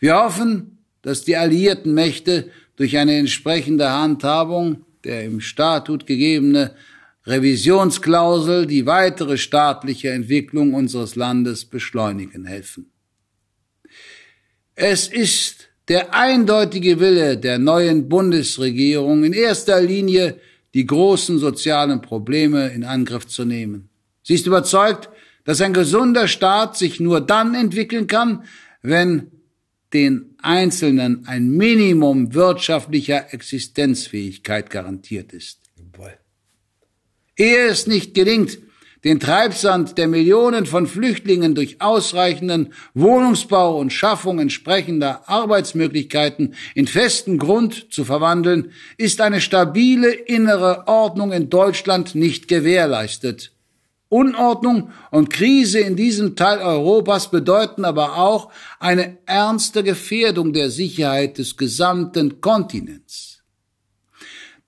Wir 0.00 0.16
hoffen, 0.16 0.78
dass 1.02 1.24
die 1.24 1.36
alliierten 1.36 1.94
Mächte 1.94 2.50
durch 2.76 2.96
eine 2.96 3.16
entsprechende 3.16 3.90
Handhabung 3.90 4.84
der 5.04 5.24
im 5.24 5.40
Statut 5.40 6.06
gegebene 6.06 6.74
Revisionsklausel 7.26 8.66
die 8.66 8.86
weitere 8.86 9.36
staatliche 9.36 10.10
Entwicklung 10.10 10.74
unseres 10.74 11.14
Landes 11.14 11.64
beschleunigen 11.64 12.44
helfen. 12.44 12.90
Es 14.80 15.08
ist 15.08 15.70
der 15.88 16.14
eindeutige 16.14 17.00
Wille 17.00 17.36
der 17.36 17.58
neuen 17.58 18.08
Bundesregierung 18.08 19.24
in 19.24 19.32
erster 19.32 19.80
Linie 19.80 20.38
die 20.72 20.86
großen 20.86 21.40
sozialen 21.40 22.00
Probleme 22.00 22.68
in 22.68 22.84
Angriff 22.84 23.26
zu 23.26 23.44
nehmen. 23.44 23.88
Sie 24.22 24.34
ist 24.34 24.46
überzeugt, 24.46 25.08
dass 25.42 25.60
ein 25.60 25.72
gesunder 25.72 26.28
Staat 26.28 26.76
sich 26.76 27.00
nur 27.00 27.20
dann 27.20 27.56
entwickeln 27.56 28.06
kann, 28.06 28.44
wenn 28.80 29.32
den 29.92 30.36
Einzelnen 30.42 31.26
ein 31.26 31.50
Minimum 31.50 32.34
wirtschaftlicher 32.34 33.34
Existenzfähigkeit 33.34 34.70
garantiert 34.70 35.32
ist. 35.32 35.58
Ehe 37.36 37.66
es 37.66 37.88
nicht 37.88 38.14
gelingt, 38.14 38.58
den 39.04 39.20
Treibsand 39.20 39.96
der 39.96 40.08
Millionen 40.08 40.66
von 40.66 40.86
Flüchtlingen 40.86 41.54
durch 41.54 41.80
ausreichenden 41.80 42.72
Wohnungsbau 42.94 43.78
und 43.78 43.92
Schaffung 43.92 44.38
entsprechender 44.40 45.28
Arbeitsmöglichkeiten 45.28 46.54
in 46.74 46.86
festen 46.86 47.38
Grund 47.38 47.92
zu 47.92 48.04
verwandeln, 48.04 48.72
ist 48.96 49.20
eine 49.20 49.40
stabile 49.40 50.10
innere 50.10 50.88
Ordnung 50.88 51.32
in 51.32 51.48
Deutschland 51.48 52.14
nicht 52.14 52.48
gewährleistet. 52.48 53.52
Unordnung 54.10 54.90
und 55.10 55.28
Krise 55.28 55.80
in 55.80 55.94
diesem 55.94 56.34
Teil 56.34 56.58
Europas 56.58 57.30
bedeuten 57.30 57.84
aber 57.84 58.16
auch 58.16 58.50
eine 58.80 59.18
ernste 59.26 59.82
Gefährdung 59.82 60.54
der 60.54 60.70
Sicherheit 60.70 61.36
des 61.36 61.56
gesamten 61.56 62.40
Kontinents. 62.40 63.42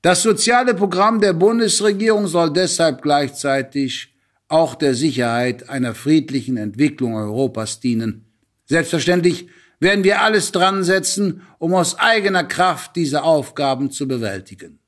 Das 0.02 0.22
soziale 0.22 0.74
Programm 0.74 1.20
der 1.20 1.32
Bundesregierung 1.32 2.26
soll 2.26 2.52
deshalb 2.52 3.02
gleichzeitig 3.02 4.09
auch 4.50 4.74
der 4.74 4.94
Sicherheit 4.94 5.70
einer 5.70 5.94
friedlichen 5.94 6.56
Entwicklung 6.56 7.14
Europas 7.14 7.78
dienen. 7.80 8.24
Selbstverständlich 8.66 9.48
werden 9.78 10.02
wir 10.04 10.22
alles 10.22 10.52
dran 10.52 10.84
setzen, 10.84 11.42
um 11.58 11.72
aus 11.72 11.98
eigener 11.98 12.44
Kraft 12.44 12.96
diese 12.96 13.22
Aufgaben 13.22 13.90
zu 13.90 14.06
bewältigen. 14.08 14.78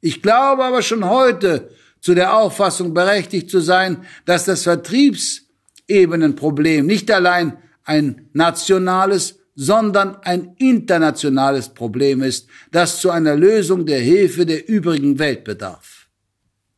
Ich 0.00 0.22
glaube 0.22 0.64
aber 0.64 0.82
schon 0.82 1.08
heute 1.08 1.70
zu 2.00 2.14
der 2.14 2.36
Auffassung 2.36 2.94
berechtigt 2.94 3.50
zu 3.50 3.58
sein, 3.60 4.04
dass 4.26 4.44
das 4.44 4.62
Vertriebsebenenproblem 4.64 6.86
nicht 6.86 7.10
allein 7.10 7.56
ein 7.84 8.28
nationales, 8.34 9.38
sondern 9.54 10.16
ein 10.22 10.54
internationales 10.58 11.70
Problem 11.70 12.22
ist, 12.22 12.48
das 12.70 13.00
zu 13.00 13.10
einer 13.10 13.34
Lösung 13.34 13.86
der 13.86 14.00
Hilfe 14.00 14.44
der 14.46 14.68
übrigen 14.68 15.18
Welt 15.18 15.44
bedarf. 15.44 16.08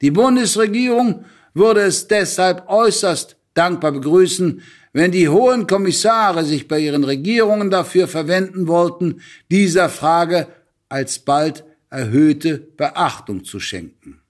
Die 0.01 0.13
Bundesregierung 0.13 1.25
würde 1.55 1.83
es 1.83 2.09
deshalb 2.09 2.69
äußerst 2.69 3.37
dankbar 3.55 3.93
begrüßen, 3.93 4.63
wenn 4.93 5.11
die 5.11 5.29
hohen 5.29 5.67
Kommissare 5.67 6.45
sich 6.45 6.69
bei 6.69 6.79
ihren 6.79 7.05
Regierungen 7.05 7.71
dafür 7.71 8.09
verwenden 8.09 8.67
wollten, 8.67 9.23
dieser 9.51 9.89
Frage 9.89 10.49
alsbald 10.89 11.65
erhöhte 11.89 12.59
Beachtung 12.59 13.45
zu 13.45 13.61
schenken. 13.61 14.21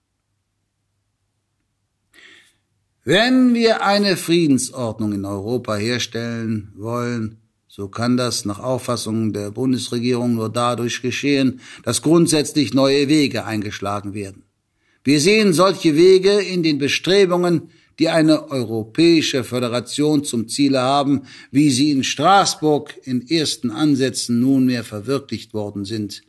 Wenn 3.05 3.55
wir 3.55 3.85
eine 3.85 4.17
Friedensordnung 4.17 5.13
in 5.13 5.25
Europa 5.25 5.75
herstellen 5.75 6.73
wollen, 6.77 7.39
so 7.67 7.89
kann 7.89 8.17
das 8.17 8.45
nach 8.45 8.61
Auffassung 8.61 9.33
der 9.33 9.51
Bundesregierung 9.51 10.35
nur 10.35 10.53
dadurch 10.53 11.03
geschehen, 11.03 11.61
dass 11.83 12.03
grundsätzlich 12.03 12.75
neue 12.75 13.09
Wege 13.09 13.45
eingeschlagen 13.45 14.15
werden. 14.15 14.45
Wir 15.05 15.21
sehen 15.21 15.53
solche 15.53 15.97
Wege 15.97 16.41
in 16.41 16.63
den 16.63 16.79
Bestrebungen, 16.79 17.71
die 17.99 18.09
eine 18.09 18.51
europäische 18.51 19.45
Föderation 19.45 20.25
zum 20.25 20.49
Ziele 20.49 20.81
haben, 20.81 21.23
wie 21.51 21.71
sie 21.71 21.91
in 21.91 22.05
Straßburg 22.05 22.95
in 23.05 23.29
ersten 23.29 23.71
Ansätzen 23.71 24.41
nunmehr 24.41 24.85
verwirklicht 24.85 25.55
worden 25.55 25.85
sind. 25.85 26.23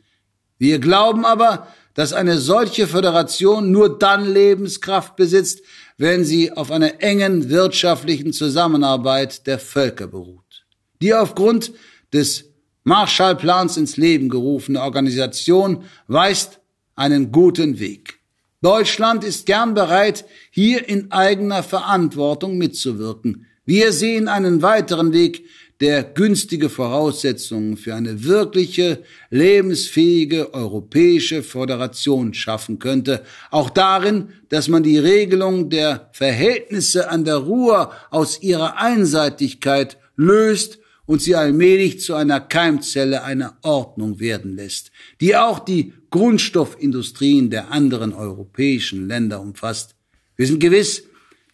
Wir 0.58 0.78
glauben 0.78 1.24
aber, 1.24 1.68
dass 1.94 2.12
eine 2.12 2.38
solche 2.38 2.86
Föderation 2.86 3.70
nur 3.70 3.98
dann 3.98 4.32
Lebenskraft 4.32 5.16
besitzt, 5.16 5.62
wenn 5.96 6.24
sie 6.24 6.52
auf 6.52 6.70
einer 6.70 7.00
engen 7.02 7.50
wirtschaftlichen 7.50 8.32
Zusammenarbeit 8.32 9.46
der 9.46 9.58
Völker 9.58 10.08
beruht. 10.08 10.64
Die 11.00 11.14
aufgrund 11.14 11.72
des 12.12 12.46
Marshallplans 12.82 13.76
ins 13.76 13.96
Leben 13.96 14.28
gerufene 14.28 14.82
Organisation 14.82 15.84
weist 16.08 16.60
einen 16.96 17.32
guten 17.32 17.78
Weg. 17.78 18.23
Deutschland 18.64 19.24
ist 19.24 19.44
gern 19.44 19.74
bereit, 19.74 20.24
hier 20.50 20.88
in 20.88 21.12
eigener 21.12 21.62
Verantwortung 21.62 22.56
mitzuwirken. 22.56 23.44
Wir 23.66 23.92
sehen 23.92 24.26
einen 24.26 24.62
weiteren 24.62 25.12
Weg, 25.12 25.44
der 25.80 26.02
günstige 26.02 26.70
Voraussetzungen 26.70 27.76
für 27.76 27.94
eine 27.94 28.24
wirkliche, 28.24 29.02
lebensfähige 29.28 30.54
europäische 30.54 31.42
Föderation 31.42 32.32
schaffen 32.32 32.78
könnte, 32.78 33.22
auch 33.50 33.68
darin, 33.68 34.30
dass 34.48 34.68
man 34.68 34.82
die 34.82 34.96
Regelung 34.96 35.68
der 35.68 36.08
Verhältnisse 36.12 37.10
an 37.10 37.26
der 37.26 37.36
Ruhr 37.36 37.92
aus 38.10 38.40
ihrer 38.40 38.78
Einseitigkeit 38.78 39.98
löst 40.16 40.78
und 41.06 41.20
sie 41.20 41.34
allmählich 41.34 42.00
zu 42.00 42.14
einer 42.14 42.40
Keimzelle 42.40 43.24
einer 43.24 43.56
Ordnung 43.62 44.20
werden 44.20 44.56
lässt, 44.56 44.90
die 45.20 45.36
auch 45.36 45.58
die 45.58 45.92
Grundstoffindustrien 46.10 47.50
der 47.50 47.70
anderen 47.70 48.12
europäischen 48.12 49.08
Länder 49.08 49.40
umfasst. 49.40 49.94
Wir 50.36 50.46
sind 50.46 50.60
gewiss, 50.60 51.04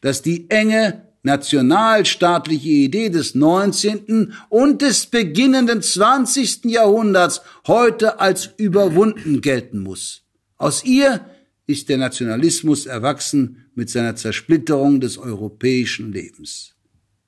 dass 0.01 0.23
die 0.23 0.49
enge 0.51 1.09
nationalstaatliche 1.23 2.69
Idee 2.69 3.11
des 3.11 3.35
19. 3.35 4.33
und 4.49 4.81
des 4.81 5.07
beginnenden 5.07 5.83
20. 5.83 6.65
Jahrhunderts 6.65 7.43
heute 7.67 8.21
als 8.21 8.51
überwunden 8.57 9.41
gelten 9.41 9.81
muss. 9.81 10.23
Aus 10.57 10.85
ihr 10.85 11.27
ist 11.67 11.89
der 11.89 11.99
Nationalismus 11.99 12.87
erwachsen 12.87 13.67
mit 13.75 13.91
seiner 13.91 14.17
Zersplitterung 14.17 15.01
des 15.01 15.19
europäischen 15.19 16.13
Lebens. 16.13 16.75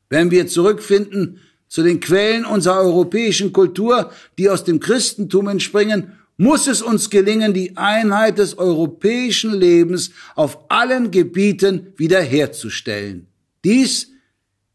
Wenn 0.08 0.30
wir 0.30 0.46
zurückfinden 0.46 1.38
zu 1.72 1.82
den 1.82 2.00
Quellen 2.00 2.44
unserer 2.44 2.80
europäischen 2.82 3.50
Kultur, 3.50 4.12
die 4.36 4.50
aus 4.50 4.62
dem 4.62 4.78
Christentum 4.78 5.48
entspringen, 5.48 6.18
muss 6.36 6.66
es 6.66 6.82
uns 6.82 7.08
gelingen, 7.08 7.54
die 7.54 7.78
Einheit 7.78 8.36
des 8.36 8.58
europäischen 8.58 9.54
Lebens 9.54 10.10
auf 10.34 10.70
allen 10.70 11.10
Gebieten 11.10 11.94
wiederherzustellen. 11.96 13.26
Dies 13.64 14.10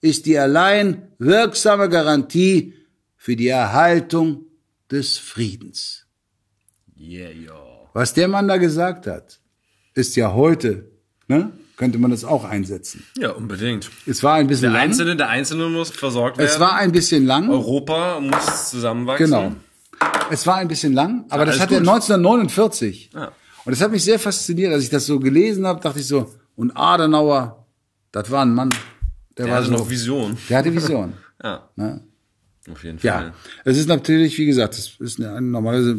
ist 0.01 0.25
die 0.25 0.39
allein 0.39 1.09
wirksame 1.19 1.87
Garantie 1.87 2.73
für 3.15 3.35
die 3.35 3.49
Erhaltung 3.49 4.47
des 4.89 5.19
Friedens. 5.19 6.07
Yeah, 6.99 7.29
yo. 7.29 7.89
Was 7.93 8.15
der 8.15 8.27
Mann 8.27 8.47
da 8.47 8.57
gesagt 8.57 9.05
hat, 9.05 9.39
ist 9.93 10.15
ja 10.15 10.33
heute, 10.33 10.89
ne? 11.27 11.51
Könnte 11.77 11.99
man 11.99 12.11
das 12.11 12.25
auch 12.25 12.43
einsetzen. 12.43 13.03
Ja, 13.17 13.31
unbedingt. 13.31 13.89
Es 14.05 14.23
war 14.23 14.33
ein 14.35 14.47
bisschen 14.47 14.63
der 14.63 14.71
lang. 14.71 14.81
Einzelne, 14.89 15.15
der 15.15 15.29
Einzelne 15.29 15.69
muss 15.69 15.91
versorgt 15.91 16.37
werden. 16.37 16.49
Es 16.49 16.59
war 16.59 16.75
ein 16.75 16.91
bisschen 16.91 17.25
lang. 17.25 17.49
Europa 17.49 18.19
muss 18.19 18.71
zusammenwachsen. 18.71 19.27
Genau. 19.27 19.51
Es 20.29 20.45
war 20.45 20.55
ein 20.55 20.67
bisschen 20.67 20.93
lang, 20.93 21.25
aber 21.29 21.43
ja, 21.43 21.51
das 21.51 21.59
hat 21.59 21.71
er 21.71 21.79
1949. 21.79 23.11
Ja. 23.13 23.31
Und 23.63 23.71
das 23.71 23.81
hat 23.81 23.91
mich 23.91 24.03
sehr 24.03 24.19
fasziniert, 24.19 24.73
als 24.73 24.83
ich 24.83 24.89
das 24.89 25.05
so 25.05 25.19
gelesen 25.19 25.65
habe, 25.65 25.79
dachte 25.79 25.99
ich 25.99 26.07
so, 26.07 26.33
und 26.55 26.75
Adenauer, 26.75 27.65
das 28.11 28.29
war 28.31 28.43
ein 28.43 28.53
Mann, 28.53 28.69
der, 29.37 29.45
der 29.45 29.47
war 29.47 29.55
hatte 29.57 29.67
so, 29.67 29.73
noch 29.73 29.89
Vision. 29.89 30.37
Der 30.49 30.57
hatte 30.57 30.73
Vision. 30.73 31.13
ja. 31.43 31.69
Ne? 31.75 32.01
Auf 32.71 32.83
jeden 32.83 32.99
Fall. 32.99 33.07
Ja, 33.07 33.33
es 33.63 33.77
ist 33.77 33.87
natürlich, 33.87 34.37
wie 34.37 34.45
gesagt, 34.45 34.77
das 34.77 34.93
ist 34.99 35.21
eine, 35.21 35.41
normalerweise 35.41 35.97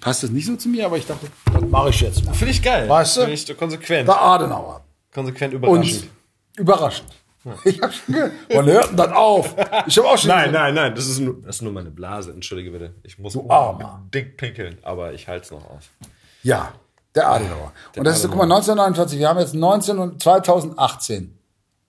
passt 0.00 0.22
das 0.22 0.30
nicht 0.30 0.46
so 0.46 0.56
zu 0.56 0.68
mir, 0.68 0.86
aber 0.86 0.98
ich 0.98 1.06
dachte, 1.06 1.26
das 1.52 1.64
mache 1.68 1.90
ich 1.90 2.00
jetzt 2.00 2.24
mal. 2.24 2.32
Finde 2.32 2.52
ich 2.52 2.62
geil. 2.62 2.88
Weißt 2.88 3.16
du? 3.18 3.20
Finde 3.20 3.34
ich 3.34 3.56
konsequent. 3.56 4.08
Der 4.08 4.20
Adenauer. 4.20 4.87
Konsequent 5.18 5.52
überraschend. 5.52 6.10
Und 6.54 6.60
überraschend. 6.60 7.12
Ich 7.64 7.80
hab 7.80 7.92
schon 7.92 8.14
gehört. 8.14 8.32
Wann 8.50 8.66
hört 8.66 8.90
denn 8.90 8.96
das 8.96 9.12
auf? 9.12 9.54
Ich 9.86 9.96
habe 9.96 10.08
auch 10.08 10.18
schon. 10.18 10.28
Nein, 10.28 10.52
nein, 10.52 10.74
nein. 10.74 10.94
Das 10.94 11.06
ist, 11.06 11.18
nur, 11.18 11.40
das 11.42 11.56
ist 11.56 11.62
nur 11.62 11.72
meine 11.72 11.90
Blase. 11.90 12.32
Entschuldige 12.32 12.70
bitte. 12.70 12.94
Ich 13.02 13.18
muss 13.18 13.32
du 13.32 13.48
Armer. 13.48 14.04
dick 14.12 14.36
pinkeln, 14.36 14.78
aber 14.82 15.14
ich 15.14 15.28
halte 15.28 15.44
es 15.44 15.50
noch 15.50 15.64
aus. 15.70 15.84
Ja, 16.42 16.72
der 17.14 17.28
Adenauer. 17.28 17.72
Der 17.94 18.00
und 18.00 18.04
das 18.04 18.18
ist, 18.18 18.28
guck 18.28 18.36
mal, 18.36 18.44
1949. 18.44 19.18
Wir 19.18 19.28
haben 19.28 19.38
jetzt 19.38 19.54
19 19.54 19.98
und 19.98 20.22
2018. 20.22 21.38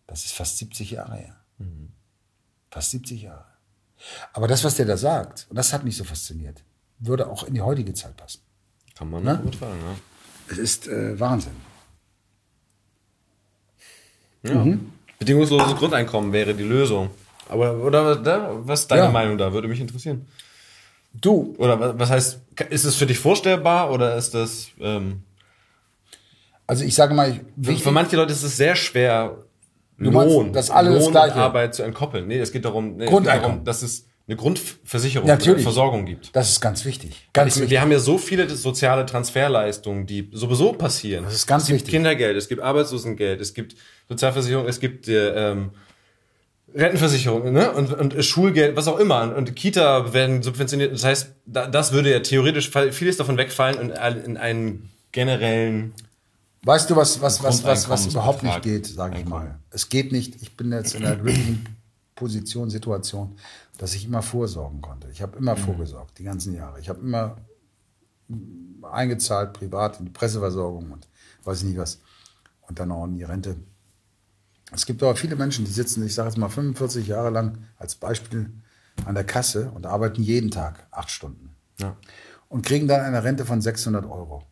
Das 0.08 0.24
ist 0.24 0.34
fast 0.34 0.58
70 0.58 0.92
Jahre 0.92 1.16
her. 1.16 1.36
Mhm. 1.58 1.90
Fast 2.72 2.92
70 2.92 3.24
Jahre. 3.24 3.46
Aber 4.34 4.48
das, 4.48 4.64
was 4.64 4.76
der 4.76 4.86
da 4.86 4.98
sagt, 4.98 5.48
und 5.50 5.56
das 5.58 5.74
hat 5.74 5.84
mich 5.84 5.98
so 5.98 6.04
fasziniert, 6.04 6.64
würde 7.00 7.28
auch 7.28 7.44
in 7.44 7.54
die 7.54 7.62
heutige 7.62 7.94
Zeit 7.94 8.16
passen. 8.16 8.42
Kann 8.96 9.10
man 9.10 9.24
ne? 9.24 9.40
gut 9.44 9.60
sagen, 9.60 9.80
ja. 9.84 9.96
Es 10.52 10.58
ist 10.58 10.88
äh, 10.88 11.20
Wahnsinn. 11.20 11.69
Ja. 14.44 14.56
Mhm. 14.56 14.92
Bedingungsloses 15.20 15.76
Grundeinkommen 15.76 16.32
wäre 16.32 16.54
die 16.54 16.64
Lösung. 16.64 17.10
Aber, 17.50 17.78
oder, 17.84 18.26
was 18.66 18.82
ist 18.82 18.92
deine 18.92 19.04
ja. 19.04 19.12
Meinung 19.12 19.38
da? 19.38 19.52
Würde 19.52 19.68
mich 19.68 19.82
interessieren. 19.82 20.28
Du. 21.14 21.56
Oder 21.58 21.98
was 22.00 22.10
heißt, 22.10 22.40
ist 22.70 22.86
es 22.86 22.96
für 22.96 23.06
dich 23.06 23.18
vorstellbar 23.18 23.92
oder 23.92 24.16
ist 24.16 24.34
das, 24.34 24.68
ähm, 24.80 25.24
also 26.68 26.86
ich 26.86 26.94
sage 26.94 27.16
mal, 27.16 27.40
ich, 27.62 27.84
für 27.84 27.92
manche 27.92 28.16
Leute 28.16 28.32
ist 28.32 28.44
es 28.44 28.56
sehr 28.56 28.76
schwer, 28.76 29.38
du 29.98 30.12
Lohn, 30.12 30.44
meinst, 30.44 30.56
dass 30.56 30.70
alle 30.70 30.90
Lohn 30.92 31.00
das 31.00 31.10
Gleiche. 31.10 31.34
und 31.34 31.40
Arbeit 31.42 31.76
zu 31.76 31.84
entkoppeln. 31.84 32.28
Nee, 32.28 32.38
es 32.38 32.52
geht 32.52 32.64
darum, 32.64 32.98
nee, 32.98 33.08
Grundeinkommen. 33.08 33.58
Darum, 33.58 33.66
dass 33.66 33.82
es 33.82 34.06
eine 34.28 34.36
Grundversicherung, 34.36 35.28
Natürlich. 35.28 35.56
eine 35.56 35.64
Versorgung 35.64 36.06
gibt. 36.06 36.36
Das 36.36 36.50
ist 36.52 36.62
ganz 36.62 36.86
wichtig. 36.86 37.28
Ganz 37.34 37.56
Ich, 37.56 37.62
wichtig. 37.62 37.72
wir 37.72 37.82
haben 37.82 37.92
ja 37.92 37.98
so 37.98 38.20
viele 38.20 38.48
soziale 38.48 39.08
Transferleistungen, 39.08 40.06
die 40.06 40.30
sowieso 40.32 40.74
passieren. 40.74 41.24
Das 41.24 41.34
ist 41.34 41.48
ganz 41.48 41.64
es 41.64 41.70
gibt 41.70 41.80
wichtig. 41.80 41.94
Kindergeld, 41.96 42.38
es 42.38 42.48
gibt 42.48 42.62
Arbeitslosengeld, 42.62 43.42
es 43.42 43.56
gibt 43.56 43.76
Sozialversicherung, 44.10 44.68
es 44.68 44.80
gibt 44.80 45.08
äh, 45.08 45.52
ähm, 45.52 45.72
Rentenversicherung 46.76 47.52
ne? 47.54 47.72
und, 47.72 47.94
und 47.94 48.24
Schulgeld, 48.26 48.76
was 48.76 48.88
auch 48.88 49.00
immer. 49.00 49.36
Und, 49.36 49.56
Kita 49.56 50.14
werden 50.14 50.44
subventioniert. 50.44 50.94
Das 50.94 51.04
heißt, 51.04 51.32
da, 51.46 51.68
das 51.68 51.94
würde 51.94 52.12
ja 52.12 52.20
theoretisch 52.20 52.70
vieles 52.92 53.18
davon 53.18 53.38
wegfallen 53.38 53.80
und 53.80 53.90
in 54.26 54.38
einen 54.38 54.90
generellen 55.12 55.94
Weißt 56.64 56.90
du, 56.90 56.96
was, 56.96 57.22
was, 57.22 57.42
was, 57.42 57.64
was, 57.64 57.88
was 57.88 58.08
überhaupt 58.08 58.44
nicht 58.44 58.62
geht, 58.62 58.86
sage 58.86 59.18
ich 59.20 59.26
mal. 59.26 59.60
Es 59.70 59.88
geht 59.88 60.12
nicht, 60.12 60.42
ich 60.42 60.58
bin 60.58 60.72
jetzt 60.72 60.94
in 60.94 61.06
einer 61.06 61.16
glücklichen 61.16 61.66
Position, 62.16 62.70
Situation, 62.70 63.38
dass 63.78 63.96
ich 63.96 64.06
immer 64.06 64.22
vorsorgen 64.22 64.82
konnte. 64.82 65.08
Ich 65.10 65.22
habe 65.22 65.38
immer 65.38 65.56
vorgesorgt, 65.56 66.20
die 66.20 66.24
ganzen 66.24 66.54
Jahre. 66.54 66.80
Ich 66.82 66.90
habe 66.90 67.00
immer 67.00 67.38
mm, 68.28 68.84
eingezahlt, 68.84 69.54
privat 69.54 70.00
in 70.00 70.08
die 70.08 70.12
Presseversorgung 70.12 70.92
und 70.92 71.08
weiß 71.46 71.60
ich 71.60 71.70
nicht 71.70 71.78
was. 71.78 72.02
Und 72.68 72.78
dann 72.78 72.92
auch 72.92 73.06
in 73.06 73.14
die 73.14 73.24
Rente. 73.24 73.56
Es 74.72 74.86
gibt 74.86 75.02
aber 75.04 75.16
viele 75.16 75.36
Menschen, 75.36 75.66
die 75.66 75.72
sitzen, 75.72 76.06
ich 76.06 76.14
sage 76.14 76.30
jetzt 76.30 76.38
mal 76.38 76.50
45 76.50 77.08
Jahre 77.08 77.30
lang 77.30 77.60
als 77.78 77.96
Beispiel 77.96 78.52
an 79.06 79.16
der 79.16 79.24
Kasse 79.24 79.72
und 79.72 79.86
arbeiten 79.86 80.22
jeden 80.22 80.52
Tag 80.52 80.88
acht 80.92 81.10
Stunden. 81.10 81.56
Ja. 81.80 81.96
Und 82.50 82.66
kriegen 82.66 82.88
dann 82.88 83.02
eine 83.02 83.24
Rente 83.24 83.46
von 83.46 83.62
600 83.62 84.06
Euro 84.06 84.44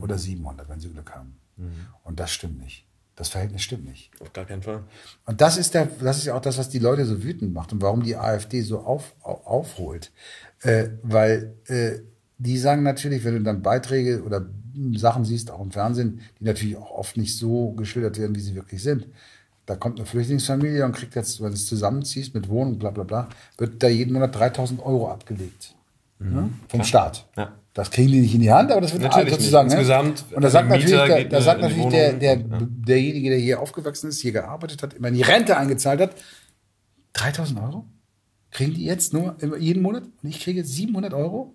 oder 0.00 0.18
700, 0.18 0.68
wenn 0.68 0.80
sie 0.80 0.90
Glück 0.90 1.12
haben. 1.12 1.36
Und 2.02 2.20
das 2.20 2.32
stimmt 2.32 2.58
nicht. 2.58 2.86
Das 3.16 3.28
Verhältnis 3.28 3.62
stimmt 3.62 3.84
nicht. 3.84 4.10
auf 4.20 4.32
gar 4.32 4.44
keinen 4.44 4.62
Fall. 4.62 4.82
Und 5.24 5.40
das 5.40 5.56
ist, 5.56 5.74
der, 5.74 5.86
das 5.86 6.18
ist 6.18 6.24
ja 6.24 6.34
auch 6.34 6.40
das, 6.40 6.58
was 6.58 6.68
die 6.68 6.80
Leute 6.80 7.04
so 7.04 7.22
wütend 7.22 7.54
macht 7.54 7.72
und 7.72 7.80
warum 7.80 8.02
die 8.02 8.16
AfD 8.16 8.62
so 8.62 8.80
auf, 8.80 9.14
auf, 9.20 9.46
aufholt. 9.46 10.10
Äh, 10.62 10.88
weil 11.02 11.54
äh, 11.66 12.00
die 12.38 12.58
sagen 12.58 12.82
natürlich, 12.82 13.22
wenn 13.22 13.34
du 13.34 13.42
dann 13.42 13.62
Beiträge 13.62 14.24
oder 14.24 14.46
Sachen 14.96 15.24
siehst, 15.24 15.52
auch 15.52 15.60
im 15.60 15.70
Fernsehen, 15.70 16.22
die 16.40 16.44
natürlich 16.44 16.76
auch 16.76 16.90
oft 16.90 17.16
nicht 17.16 17.38
so 17.38 17.72
geschildert 17.72 18.18
werden, 18.18 18.34
wie 18.34 18.40
sie 18.40 18.56
wirklich 18.56 18.82
sind. 18.82 19.06
Da 19.66 19.76
kommt 19.76 19.98
eine 19.98 20.06
Flüchtlingsfamilie 20.06 20.84
und 20.84 20.92
kriegt 20.92 21.14
jetzt, 21.14 21.40
wenn 21.40 21.48
du 21.48 21.54
es 21.54 21.66
zusammenziehst 21.66 22.34
mit 22.34 22.48
Wohnung, 22.48 22.78
bla 22.78 22.90
bla 22.90 23.04
bla, 23.04 23.28
wird 23.56 23.82
da 23.82 23.88
jeden 23.88 24.12
Monat 24.12 24.34
3000 24.34 24.84
Euro 24.84 25.10
abgelegt. 25.10 25.74
Ne? 26.18 26.50
Vom 26.68 26.84
Staat. 26.84 27.26
Ja. 27.36 27.52
Das 27.72 27.90
kriegen 27.90 28.12
die 28.12 28.20
nicht 28.20 28.34
in 28.34 28.40
die 28.40 28.52
Hand, 28.52 28.70
aber 28.70 28.80
das 28.82 28.92
wird 28.92 29.02
Natürlich 29.02 29.34
sozusagen. 29.34 29.68
nicht. 29.68 29.74
Ne? 29.74 29.80
Insgesamt, 29.80 30.24
Und 30.32 30.42
da 30.42 30.50
sagt 30.50 30.70
der 30.70 30.78
natürlich, 30.78 30.96
der, 30.96 31.24
da 31.24 31.38
in 31.38 31.42
sagt 31.42 31.60
natürlich 31.60 31.86
der, 31.86 32.12
der, 32.12 32.38
ja. 32.38 32.58
derjenige, 32.60 33.30
der 33.30 33.38
hier 33.38 33.60
aufgewachsen 33.60 34.08
ist, 34.10 34.20
hier 34.20 34.32
gearbeitet 34.32 34.82
hat, 34.82 34.94
immer 34.94 35.08
in 35.08 35.14
die 35.14 35.22
Rente 35.22 35.56
eingezahlt 35.56 36.00
hat, 36.00 36.14
3000 37.14 37.60
Euro? 37.60 37.84
Kriegen 38.50 38.74
die 38.74 38.84
jetzt 38.84 39.12
nur 39.12 39.36
jeden 39.58 39.82
Monat? 39.82 40.04
Und 40.22 40.28
ich 40.28 40.40
kriege 40.40 40.64
700 40.64 41.12
Euro? 41.14 41.54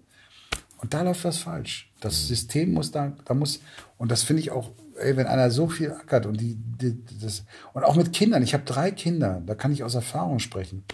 Und 0.81 0.93
da 0.93 1.01
läuft 1.01 1.26
was 1.26 1.38
falsch. 1.38 1.91
Das 1.99 2.27
System 2.27 2.72
muss 2.72 2.91
da, 2.91 3.11
da 3.26 3.34
muss, 3.34 3.60
und 3.97 4.10
das 4.11 4.23
finde 4.23 4.41
ich 4.41 4.51
auch, 4.51 4.72
ey, 4.97 5.18
wenn 5.18 5.27
einer 5.27 5.51
so 5.51 5.68
viel 5.68 5.91
ackert 5.91 6.26
und 6.26 6.39
die, 6.39 6.56
die 6.56 6.97
das, 7.22 7.43
und 7.73 7.84
auch 7.84 7.95
mit 7.95 8.14
Kindern, 8.14 8.43
ich 8.43 8.53
habe 8.53 8.64
drei 8.64 8.91
Kinder, 8.91 9.41
da 9.45 9.56
kann 9.56 9.73
ich 9.73 9.84
aus 9.84 9.95
Erfahrung 9.95 10.39
sprechen, 10.39 10.85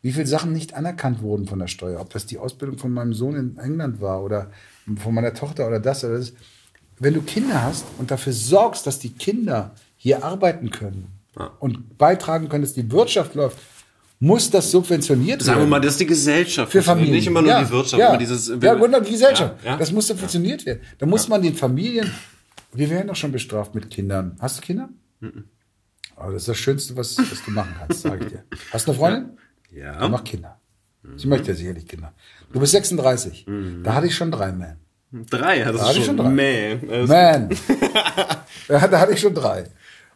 wie 0.00 0.12
viele 0.12 0.26
Sachen 0.26 0.52
nicht 0.52 0.74
anerkannt 0.74 1.20
wurden 1.20 1.46
von 1.46 1.58
der 1.58 1.66
Steuer, 1.66 2.00
ob 2.00 2.10
das 2.10 2.24
die 2.24 2.38
Ausbildung 2.38 2.78
von 2.78 2.92
meinem 2.92 3.12
Sohn 3.12 3.36
in 3.36 3.58
England 3.58 4.00
war 4.00 4.22
oder 4.22 4.50
von 4.96 5.14
meiner 5.14 5.34
Tochter 5.34 5.66
oder 5.66 5.80
das 5.80 6.04
oder 6.04 6.18
das. 6.18 6.32
Wenn 6.98 7.14
du 7.14 7.22
Kinder 7.22 7.62
hast 7.62 7.84
und 7.98 8.10
dafür 8.10 8.32
sorgst, 8.32 8.86
dass 8.86 8.98
die 8.98 9.12
Kinder 9.12 9.72
hier 9.96 10.24
arbeiten 10.24 10.70
können 10.70 11.08
und 11.58 11.98
beitragen 11.98 12.48
können, 12.48 12.62
dass 12.62 12.74
die 12.74 12.90
Wirtschaft 12.90 13.34
läuft, 13.34 13.58
muss 14.24 14.50
das 14.50 14.70
subventioniert 14.70 15.40
werden. 15.40 15.44
Sagen 15.44 15.60
wir 15.60 15.66
mal, 15.66 15.80
das 15.80 15.92
ist 15.92 16.00
die 16.00 16.06
Gesellschaft. 16.06 16.72
Für 16.72 16.82
Familien. 16.82 17.14
Nicht 17.14 17.26
immer 17.26 17.42
nur 17.42 17.50
ja, 17.50 17.62
die 17.62 17.70
Wirtschaft, 17.70 18.00
ja. 18.00 18.08
immer 18.08 18.18
dieses. 18.18 18.48
ja, 18.48 18.74
genau, 18.74 19.00
die 19.00 19.10
Gesellschaft. 19.10 19.54
Ja, 19.64 19.72
ja. 19.72 19.76
Das 19.76 19.92
muss 19.92 20.06
subventioniert 20.06 20.64
werden. 20.64 20.80
Da 20.98 21.06
muss 21.06 21.28
man 21.28 21.42
den 21.42 21.54
Familien. 21.54 22.10
Wir 22.72 22.90
werden 22.90 23.08
doch 23.08 23.16
schon 23.16 23.32
bestraft 23.32 23.74
mit 23.74 23.90
Kindern. 23.90 24.36
Hast 24.40 24.58
du 24.58 24.62
Kinder? 24.62 24.88
Aber 26.16 26.32
das 26.32 26.42
ist 26.42 26.48
das 26.48 26.56
Schönste, 26.58 26.96
was, 26.96 27.16
was 27.18 27.44
du 27.44 27.50
machen 27.50 27.74
kannst, 27.78 28.02
sage 28.02 28.24
ich 28.24 28.32
dir. 28.32 28.44
Hast 28.72 28.86
du 28.86 28.92
eine 28.92 28.98
Freundin? 28.98 29.38
Ja. 29.70 29.98
Dann 29.98 30.10
mach 30.10 30.24
Kinder. 30.24 30.58
Sie 31.16 31.26
möchte 31.28 31.48
ja 31.48 31.54
sicherlich 31.54 31.86
Kinder. 31.86 32.14
Du 32.52 32.60
bist 32.60 32.72
36. 32.72 33.46
Da 33.82 33.94
hatte 33.94 34.06
ich 34.06 34.14
schon 34.14 34.30
drei 34.30 34.52
Man. 34.52 34.76
Drei, 35.30 35.58
das 35.60 35.66
Da 35.66 35.72
ist 35.74 35.88
hatte 35.88 35.98
ich 35.98 36.04
schon, 36.06 36.16
drei. 36.16 36.80
Also- 36.90 37.12
Man. 37.12 37.50
ja, 38.68 38.88
da 38.88 39.00
hatte 39.00 39.12
ich 39.12 39.20
schon 39.20 39.34
drei. 39.34 39.64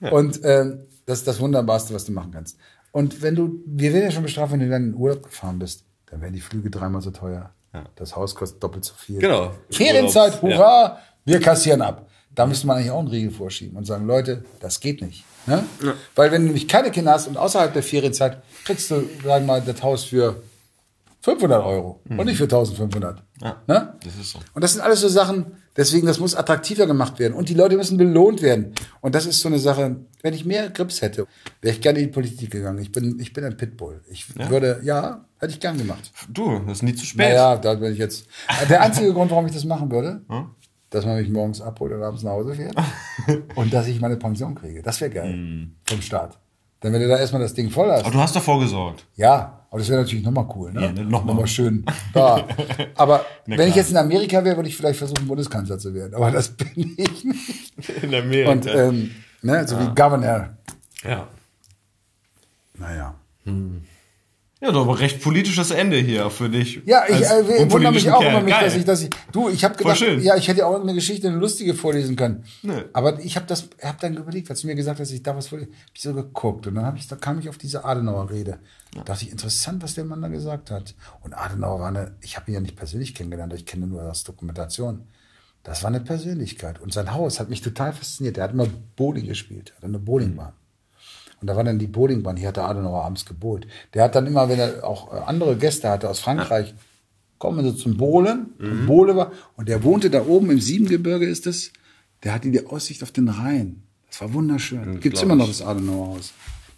Und 0.01 0.41
ähm, 0.45 0.81
das 1.07 1.19
ist 1.19 1.29
das 1.29 1.39
Wunderbarste, 1.41 1.95
was 1.95 2.05
du 2.05 2.13
machen 2.13 2.33
kannst. 2.33 2.59
Und 2.99 3.23
wenn 3.23 3.37
du, 3.37 3.63
wir 3.65 3.93
werden 3.93 4.07
ja 4.07 4.11
schon 4.11 4.25
bestraft, 4.25 4.53
wenn 4.53 4.59
du 4.59 4.69
dann 4.69 4.87
in 4.87 4.93
den 4.93 5.01
Urlaub 5.01 5.23
gefahren 5.23 5.61
bist, 5.61 5.85
dann 6.07 6.21
werden 6.21 6.35
die 6.35 6.41
Flüge 6.41 6.69
dreimal 6.69 7.01
so 7.01 7.13
teuer. 7.13 7.53
Das 7.95 8.17
Haus 8.17 8.35
kostet 8.35 8.61
doppelt 8.61 8.85
so 8.85 8.95
viel. 8.95 9.21
Genau. 9.21 9.53
Ferienzeit, 9.71 10.43
hurra, 10.43 10.99
wir 11.25 11.39
kassieren 11.39 11.81
ab. 11.81 12.09
Da 12.35 12.45
müsste 12.45 12.67
man 12.67 12.77
eigentlich 12.77 12.91
auch 12.91 12.99
einen 12.99 13.07
Riegel 13.07 13.31
vorschieben 13.31 13.77
und 13.77 13.85
sagen, 13.85 14.05
Leute, 14.05 14.45
das 14.59 14.81
geht 14.81 15.01
nicht. 15.01 15.23
Ne? 15.47 15.63
Weil 16.17 16.33
wenn 16.33 16.43
du 16.43 16.47
nämlich 16.47 16.67
keine 16.67 16.91
Kinder 16.91 17.13
hast 17.13 17.29
und 17.29 17.37
außerhalb 17.37 17.73
der 17.73 17.85
Ferienzeit, 17.85 18.43
kriegst 18.65 18.91
du, 18.91 18.97
sagen 19.23 19.23
wir 19.23 19.41
mal, 19.47 19.63
das 19.63 19.81
Haus 19.81 20.03
für 20.03 20.43
500 21.21 21.65
Euro 21.65 22.01
und 22.09 22.25
nicht 22.25 22.39
für 22.39 22.45
1500. 22.45 23.23
ne? 23.69 23.95
das 24.03 24.17
ist 24.17 24.33
so. 24.33 24.41
Und 24.55 24.65
das 24.65 24.73
sind 24.73 24.83
alles 24.83 25.03
so 25.03 25.09
Sachen, 25.09 25.47
deswegen, 25.79 26.07
das 26.07 26.21
muss 26.21 26.35
attraktiver 26.35 26.87
gemacht 26.87 27.19
werden. 27.19 27.33
Und 27.33 27.49
die 27.49 27.55
Leute 27.55 27.77
müssen 27.77 27.97
belohnt 27.97 28.43
werden. 28.43 28.75
Und 29.01 29.15
das 29.15 29.25
ist 29.25 29.41
so 29.41 29.49
eine 29.49 29.59
Sache, 29.59 29.97
wenn 30.21 30.35
ich 30.35 30.45
mehr 30.45 30.69
Grips 30.69 31.01
hätte, 31.01 31.27
wäre 31.63 31.75
ich 31.75 31.81
gerne 31.81 32.01
in 32.01 32.07
die 32.07 32.13
Politik 32.13 32.51
gegangen. 32.51 32.79
Ich 32.81 32.93
bin, 32.93 33.19
ich 33.19 33.33
bin 33.33 33.45
ein 33.45 33.57
Pitbull. 33.57 34.03
Ich 34.11 34.37
würde, 34.37 34.81
ja, 34.83 35.25
hätte 35.39 35.53
ich 35.53 35.61
gern 35.61 35.79
gemacht. 35.79 36.13
Du, 36.29 36.59
das 36.67 36.79
ist 36.79 36.83
nie 36.83 36.95
zu 36.95 37.07
spät. 37.07 37.29
Naja, 37.29 37.57
da 37.57 37.75
bin 37.75 37.93
ich 37.93 37.99
jetzt. 37.99 38.27
Der 38.69 38.83
einzige 38.83 39.13
Grund, 39.15 39.31
warum 39.31 39.47
ich 39.47 39.53
das 39.53 39.65
machen 39.65 39.91
würde, 39.91 40.21
dass 40.91 41.07
man 41.07 41.17
mich 41.17 41.31
morgens 41.31 41.61
abholt 41.61 41.93
und 41.93 42.03
abends 42.03 42.23
nach 42.23 42.33
Hause 42.33 42.55
fährt 42.55 42.75
und 43.55 43.73
dass 43.73 43.87
ich 43.87 44.01
meine 44.01 44.17
Pension 44.17 44.55
kriege. 44.55 44.83
Das 44.83 45.01
wäre 45.01 45.11
geil 45.11 45.69
vom 45.85 46.03
Staat. 46.03 46.39
Denn 46.83 46.93
wenn 46.93 47.01
du 47.01 47.09
da 47.09 47.19
erstmal 47.19 47.43
das 47.43 47.55
Ding 47.55 47.71
voll 47.71 47.91
hast. 47.91 48.03
Aber 48.03 48.13
du 48.13 48.21
hast 48.21 48.37
doch 48.37 48.43
vorgesorgt. 48.43 49.05
Ja, 49.17 49.58
aber 49.71 49.81
das 49.81 49.89
wäre 49.91 50.01
natürlich 50.01 50.25
nochmal 50.25 50.49
cool, 50.57 50.73
ne? 50.73 50.83
Ja, 50.83 50.93
ne, 50.93 51.05
noch 51.05 51.25
mal. 51.25 51.47
schön. 51.47 51.85
Ja. 52.15 52.47
Aber 52.95 53.27
wenn 53.45 53.57
klar. 53.57 53.69
ich 53.69 53.75
jetzt 53.75 53.91
in 53.91 53.99
Amerika 53.99 54.43
wäre, 54.43 54.57
würde 54.57 54.69
ich 54.69 54.77
vielleicht 54.77 54.99
versuchen, 54.99 55.27
Bundeskanzler 55.27 55.79
zu 55.79 55.93
werden. 55.93 56.15
Aber 56.15 56.31
das 56.31 56.49
bin 56.49 56.95
ich 56.97 57.25
nicht. 57.25 57.91
In 58.03 58.15
Amerika. 58.15 58.53
Und 58.53 58.67
ähm, 58.67 59.11
ne, 59.43 59.69
so 59.69 59.79
wie 59.79 59.95
Governor. 59.95 60.57
ja. 61.05 61.29
Naja. 62.79 63.15
Ja, 64.61 64.73
doch, 64.73 64.83
aber 64.83 64.99
recht 64.99 65.23
politisches 65.23 65.71
Ende 65.71 65.99
hier 65.99 66.31
für 66.31 66.49
dich. 66.49 66.83
Ja, 66.85 67.05
ich 67.09 67.21
äh, 67.21 67.71
wundere 67.71 67.93
mich 67.93 68.11
auch 68.11 68.21
Kerl. 68.21 68.33
immer 68.33 68.43
mich, 68.43 68.53
Geil. 68.53 68.65
dass 68.65 68.77
ich, 68.77 68.85
dass 68.85 69.03
ich, 69.03 69.11
du, 69.31 69.49
ich 69.49 69.63
habe 69.63 69.77
gedacht, 69.77 70.01
ja, 70.01 70.37
ich 70.37 70.49
hätte 70.49 70.61
ja 70.61 70.67
auch 70.67 70.81
eine 70.81 70.95
Geschichte, 70.95 71.29
eine 71.29 71.37
lustige 71.37 71.75
vorlesen 71.75 72.17
können. 72.17 72.45
Nö. 72.63 72.83
Aber 72.93 73.21
ich 73.21 73.37
habe 73.37 73.47
das, 73.47 73.69
habe 73.81 73.99
dann 74.01 74.17
überlegt, 74.17 74.51
als 74.51 74.63
du 74.63 74.67
mir 74.67 74.75
gesagt 74.75 74.99
hast, 74.99 75.13
ich 75.13 75.23
darf 75.23 75.37
was 75.37 75.47
vorlesen, 75.47 75.73
hab 75.73 75.95
ich 75.95 76.03
so 76.03 76.13
geguckt 76.13 76.67
und 76.67 76.75
dann 76.75 76.87
habe 76.87 76.99
ich, 76.99 77.07
da 77.07 77.15
kam 77.15 77.39
ich 77.39 77.49
auf 77.49 77.57
diese 77.57 77.85
Adenauer-Rede. 77.85 78.59
Da 78.95 79.03
dachte 79.03 79.25
ich, 79.25 79.31
interessant, 79.31 79.81
was 79.85 79.95
der 79.95 80.05
Mann 80.05 80.23
da 80.23 80.29
gesagt 80.29 80.73
hat. 80.73 80.97
Und 81.23 81.35
Adenauer 81.35 81.79
war 81.79 81.89
eine, 81.89 82.17
ich 82.21 82.37
habe 82.37 82.51
ihn 82.51 82.55
ja 82.55 82.61
nicht 82.61 82.75
persönlich 82.75 83.15
kennengelernt, 83.15 83.53
ich 83.53 83.65
kenne 83.65 83.87
nur 83.87 84.03
aus 84.03 84.25
Dokumentation. 84.25 85.07
Das 85.63 85.85
war 85.85 85.89
eine 85.89 86.01
Persönlichkeit 86.01 86.81
und 86.81 86.93
sein 86.93 87.15
Haus 87.15 87.39
hat 87.39 87.49
mich 87.49 87.61
total 87.61 87.93
fasziniert. 87.93 88.39
Er 88.39 88.45
hat 88.45 88.53
immer 88.53 88.67
Bowling 88.97 89.27
gespielt, 89.27 89.73
hat 89.77 89.85
eine 89.85 90.01
Bowlingbahn. 90.01 90.53
Und 91.41 91.47
da 91.47 91.57
war 91.57 91.65
dann 91.65 91.79
die 91.79 91.87
Bowlingbahn, 91.87 92.37
hier 92.37 92.49
hat 92.49 92.57
der 92.57 92.65
Adenauer 92.65 93.05
abends 93.05 93.25
gebohlt. 93.25 93.67
Der 93.95 94.05
hat 94.05 94.15
dann 94.15 94.27
immer, 94.27 94.49
wenn 94.49 94.59
er 94.59 94.85
auch 94.85 95.13
äh, 95.13 95.19
andere 95.21 95.57
Gäste 95.57 95.89
hatte 95.89 96.09
aus 96.09 96.21
Frankreich, 96.21 96.75
kommen 97.39 97.65
sie 97.65 97.77
zum 97.77 97.97
Bowlen, 97.97 98.55
mhm. 98.59 98.87
Bowle 98.87 99.17
war, 99.17 99.33
und 99.57 99.69
der 99.69 99.85
wohnte 99.85 100.11
da 100.11 100.27
oben 100.27 100.51
im 100.51 100.61
Siebengebirge 100.61 101.27
ist 101.27 101.47
es, 101.47 101.73
der 102.25 102.35
hatte 102.35 102.51
die 102.51 102.67
Aussicht 102.67 103.03
auf 103.03 103.13
den 103.13 103.29
Rhein. 103.29 103.85
Das 104.09 104.21
war 104.21 104.33
wunderschön. 104.33 105.01
Gibt's 105.01 105.23
immer 105.23 105.37
noch 105.37 105.47
das 105.47 105.63
Adenauer 105.63 106.17
Haus. 106.17 106.33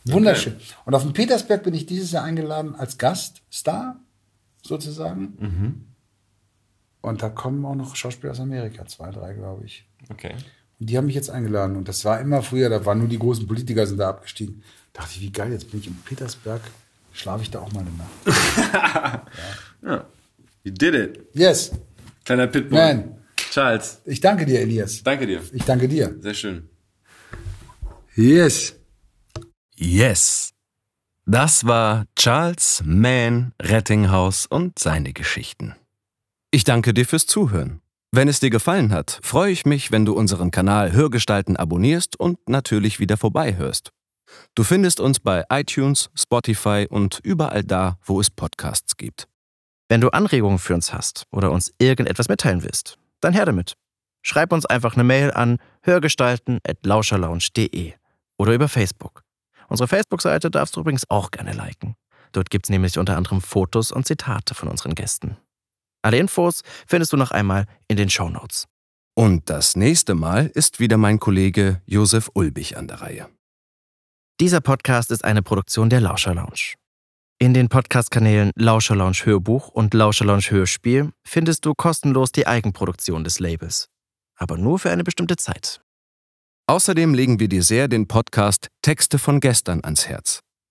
Wunderschön. 0.04 0.56
Und 0.84 0.94
auf 0.94 1.02
dem 1.02 1.12
Petersberg 1.12 1.62
bin 1.62 1.74
ich 1.74 1.86
dieses 1.86 2.12
Jahr 2.12 2.24
eingeladen 2.24 2.74
als 2.74 2.98
Gaststar, 2.98 3.96
sozusagen. 4.62 5.86
Und 7.02 7.22
da 7.22 7.30
kommen 7.30 7.64
auch 7.64 7.74
noch 7.74 7.96
Schauspieler 7.96 8.32
aus 8.32 8.40
Amerika, 8.40 8.86
zwei, 8.86 9.10
drei, 9.10 9.32
glaube 9.34 9.64
ich. 9.64 9.86
Okay. 10.10 10.34
Und 10.80 10.88
die 10.88 10.96
haben 10.96 11.06
mich 11.06 11.14
jetzt 11.14 11.30
eingeladen. 11.30 11.76
Und 11.76 11.88
das 11.88 12.04
war 12.04 12.20
immer 12.20 12.42
früher, 12.42 12.68
da 12.70 12.84
waren 12.86 12.98
nur 12.98 13.08
die 13.08 13.18
großen 13.18 13.46
Politiker 13.46 13.86
sind 13.86 13.98
da 13.98 14.08
abgestiegen. 14.08 14.62
Da 14.92 15.02
dachte 15.02 15.14
ich, 15.16 15.20
wie 15.20 15.30
geil, 15.30 15.52
jetzt 15.52 15.70
bin 15.70 15.80
ich 15.80 15.86
in 15.86 15.94
Petersberg, 16.04 16.62
schlafe 17.12 17.42
ich 17.42 17.50
da 17.50 17.60
auch 17.60 17.72
mal 17.72 17.80
eine 17.80 17.90
Nacht. 17.92 19.26
Ja. 19.82 20.04
You 20.62 20.72
did 20.72 20.94
it. 20.94 21.26
Yes. 21.32 21.72
Kleiner 22.24 22.46
Pitbull. 22.46 22.78
Man. 22.78 23.16
Charles, 23.50 24.02
Ich 24.04 24.20
danke 24.20 24.44
dir, 24.44 24.60
Elias. 24.60 25.02
danke 25.02 25.26
dir. 25.26 25.40
Ich 25.52 25.64
danke 25.64 25.88
dir. 25.88 26.14
Sehr 26.20 26.34
schön. 26.34 26.68
Yes. 28.14 28.74
Yes. 29.76 30.52
Das 31.24 31.64
war 31.64 32.04
Charles 32.16 32.82
Mann 32.84 33.52
Rettinghaus 33.60 34.44
und 34.46 34.78
seine 34.78 35.12
Geschichten. 35.14 35.74
Ich 36.50 36.64
danke 36.64 36.92
dir 36.92 37.06
fürs 37.06 37.26
Zuhören. 37.26 37.79
Wenn 38.12 38.26
es 38.26 38.40
dir 38.40 38.50
gefallen 38.50 38.92
hat, 38.92 39.20
freue 39.22 39.52
ich 39.52 39.66
mich, 39.66 39.92
wenn 39.92 40.04
du 40.04 40.14
unseren 40.14 40.50
Kanal 40.50 40.90
Hörgestalten 40.90 41.56
abonnierst 41.56 42.18
und 42.18 42.40
natürlich 42.48 42.98
wieder 42.98 43.16
vorbeihörst. 43.16 43.92
Du 44.56 44.64
findest 44.64 44.98
uns 44.98 45.20
bei 45.20 45.44
iTunes, 45.48 46.10
Spotify 46.16 46.88
und 46.90 47.20
überall 47.22 47.62
da, 47.62 47.98
wo 48.02 48.20
es 48.20 48.28
Podcasts 48.28 48.96
gibt. 48.96 49.28
Wenn 49.88 50.00
du 50.00 50.08
Anregungen 50.10 50.58
für 50.58 50.74
uns 50.74 50.92
hast 50.92 51.28
oder 51.30 51.52
uns 51.52 51.72
irgendetwas 51.78 52.28
mitteilen 52.28 52.64
willst, 52.64 52.98
dann 53.20 53.32
her 53.32 53.44
damit. 53.44 53.74
Schreib 54.22 54.52
uns 54.52 54.66
einfach 54.66 54.94
eine 54.94 55.04
Mail 55.04 55.30
an 55.30 55.58
hörgestalten.lauscherlounge.de 55.82 57.92
oder 58.38 58.54
über 58.54 58.68
Facebook. 58.68 59.22
Unsere 59.68 59.86
Facebook-Seite 59.86 60.50
darfst 60.50 60.74
du 60.74 60.80
übrigens 60.80 61.08
auch 61.10 61.30
gerne 61.30 61.52
liken. 61.52 61.94
Dort 62.32 62.50
gibt 62.50 62.66
es 62.66 62.70
nämlich 62.70 62.98
unter 62.98 63.16
anderem 63.16 63.40
Fotos 63.40 63.92
und 63.92 64.04
Zitate 64.04 64.54
von 64.54 64.68
unseren 64.68 64.96
Gästen. 64.96 65.36
Alle 66.02 66.18
Infos 66.18 66.62
findest 66.86 67.12
du 67.12 67.16
noch 67.16 67.30
einmal 67.30 67.66
in 67.88 67.96
den 67.96 68.10
Show 68.10 68.28
Notes. 68.28 68.66
Und 69.14 69.50
das 69.50 69.76
nächste 69.76 70.14
Mal 70.14 70.46
ist 70.54 70.80
wieder 70.80 70.96
mein 70.96 71.18
Kollege 71.18 71.82
Josef 71.86 72.30
Ulbich 72.34 72.76
an 72.76 72.88
der 72.88 73.02
Reihe. 73.02 73.28
Dieser 74.40 74.60
Podcast 74.60 75.10
ist 75.10 75.24
eine 75.24 75.42
Produktion 75.42 75.90
der 75.90 76.00
Lauscher 76.00 76.34
Lounge. 76.34 76.74
In 77.38 77.52
den 77.52 77.68
Podcast-Kanälen 77.68 78.50
Lauscher 78.54 78.96
Lounge 78.96 79.22
Hörbuch 79.24 79.68
und 79.68 79.92
Lauscher 79.94 80.24
Lounge 80.24 80.50
Hörspiel 80.50 81.10
findest 81.26 81.64
du 81.66 81.74
kostenlos 81.74 82.32
die 82.32 82.46
Eigenproduktion 82.46 83.24
des 83.24 83.40
Labels. 83.40 83.88
Aber 84.36 84.56
nur 84.56 84.78
für 84.78 84.90
eine 84.90 85.04
bestimmte 85.04 85.36
Zeit. 85.36 85.80
Außerdem 86.66 87.14
legen 87.14 87.40
wir 87.40 87.48
dir 87.48 87.62
sehr 87.62 87.88
den 87.88 88.08
Podcast 88.08 88.68
Texte 88.80 89.18
von 89.18 89.40
gestern 89.40 89.80
ans 89.84 90.06
Herz. 90.06 90.40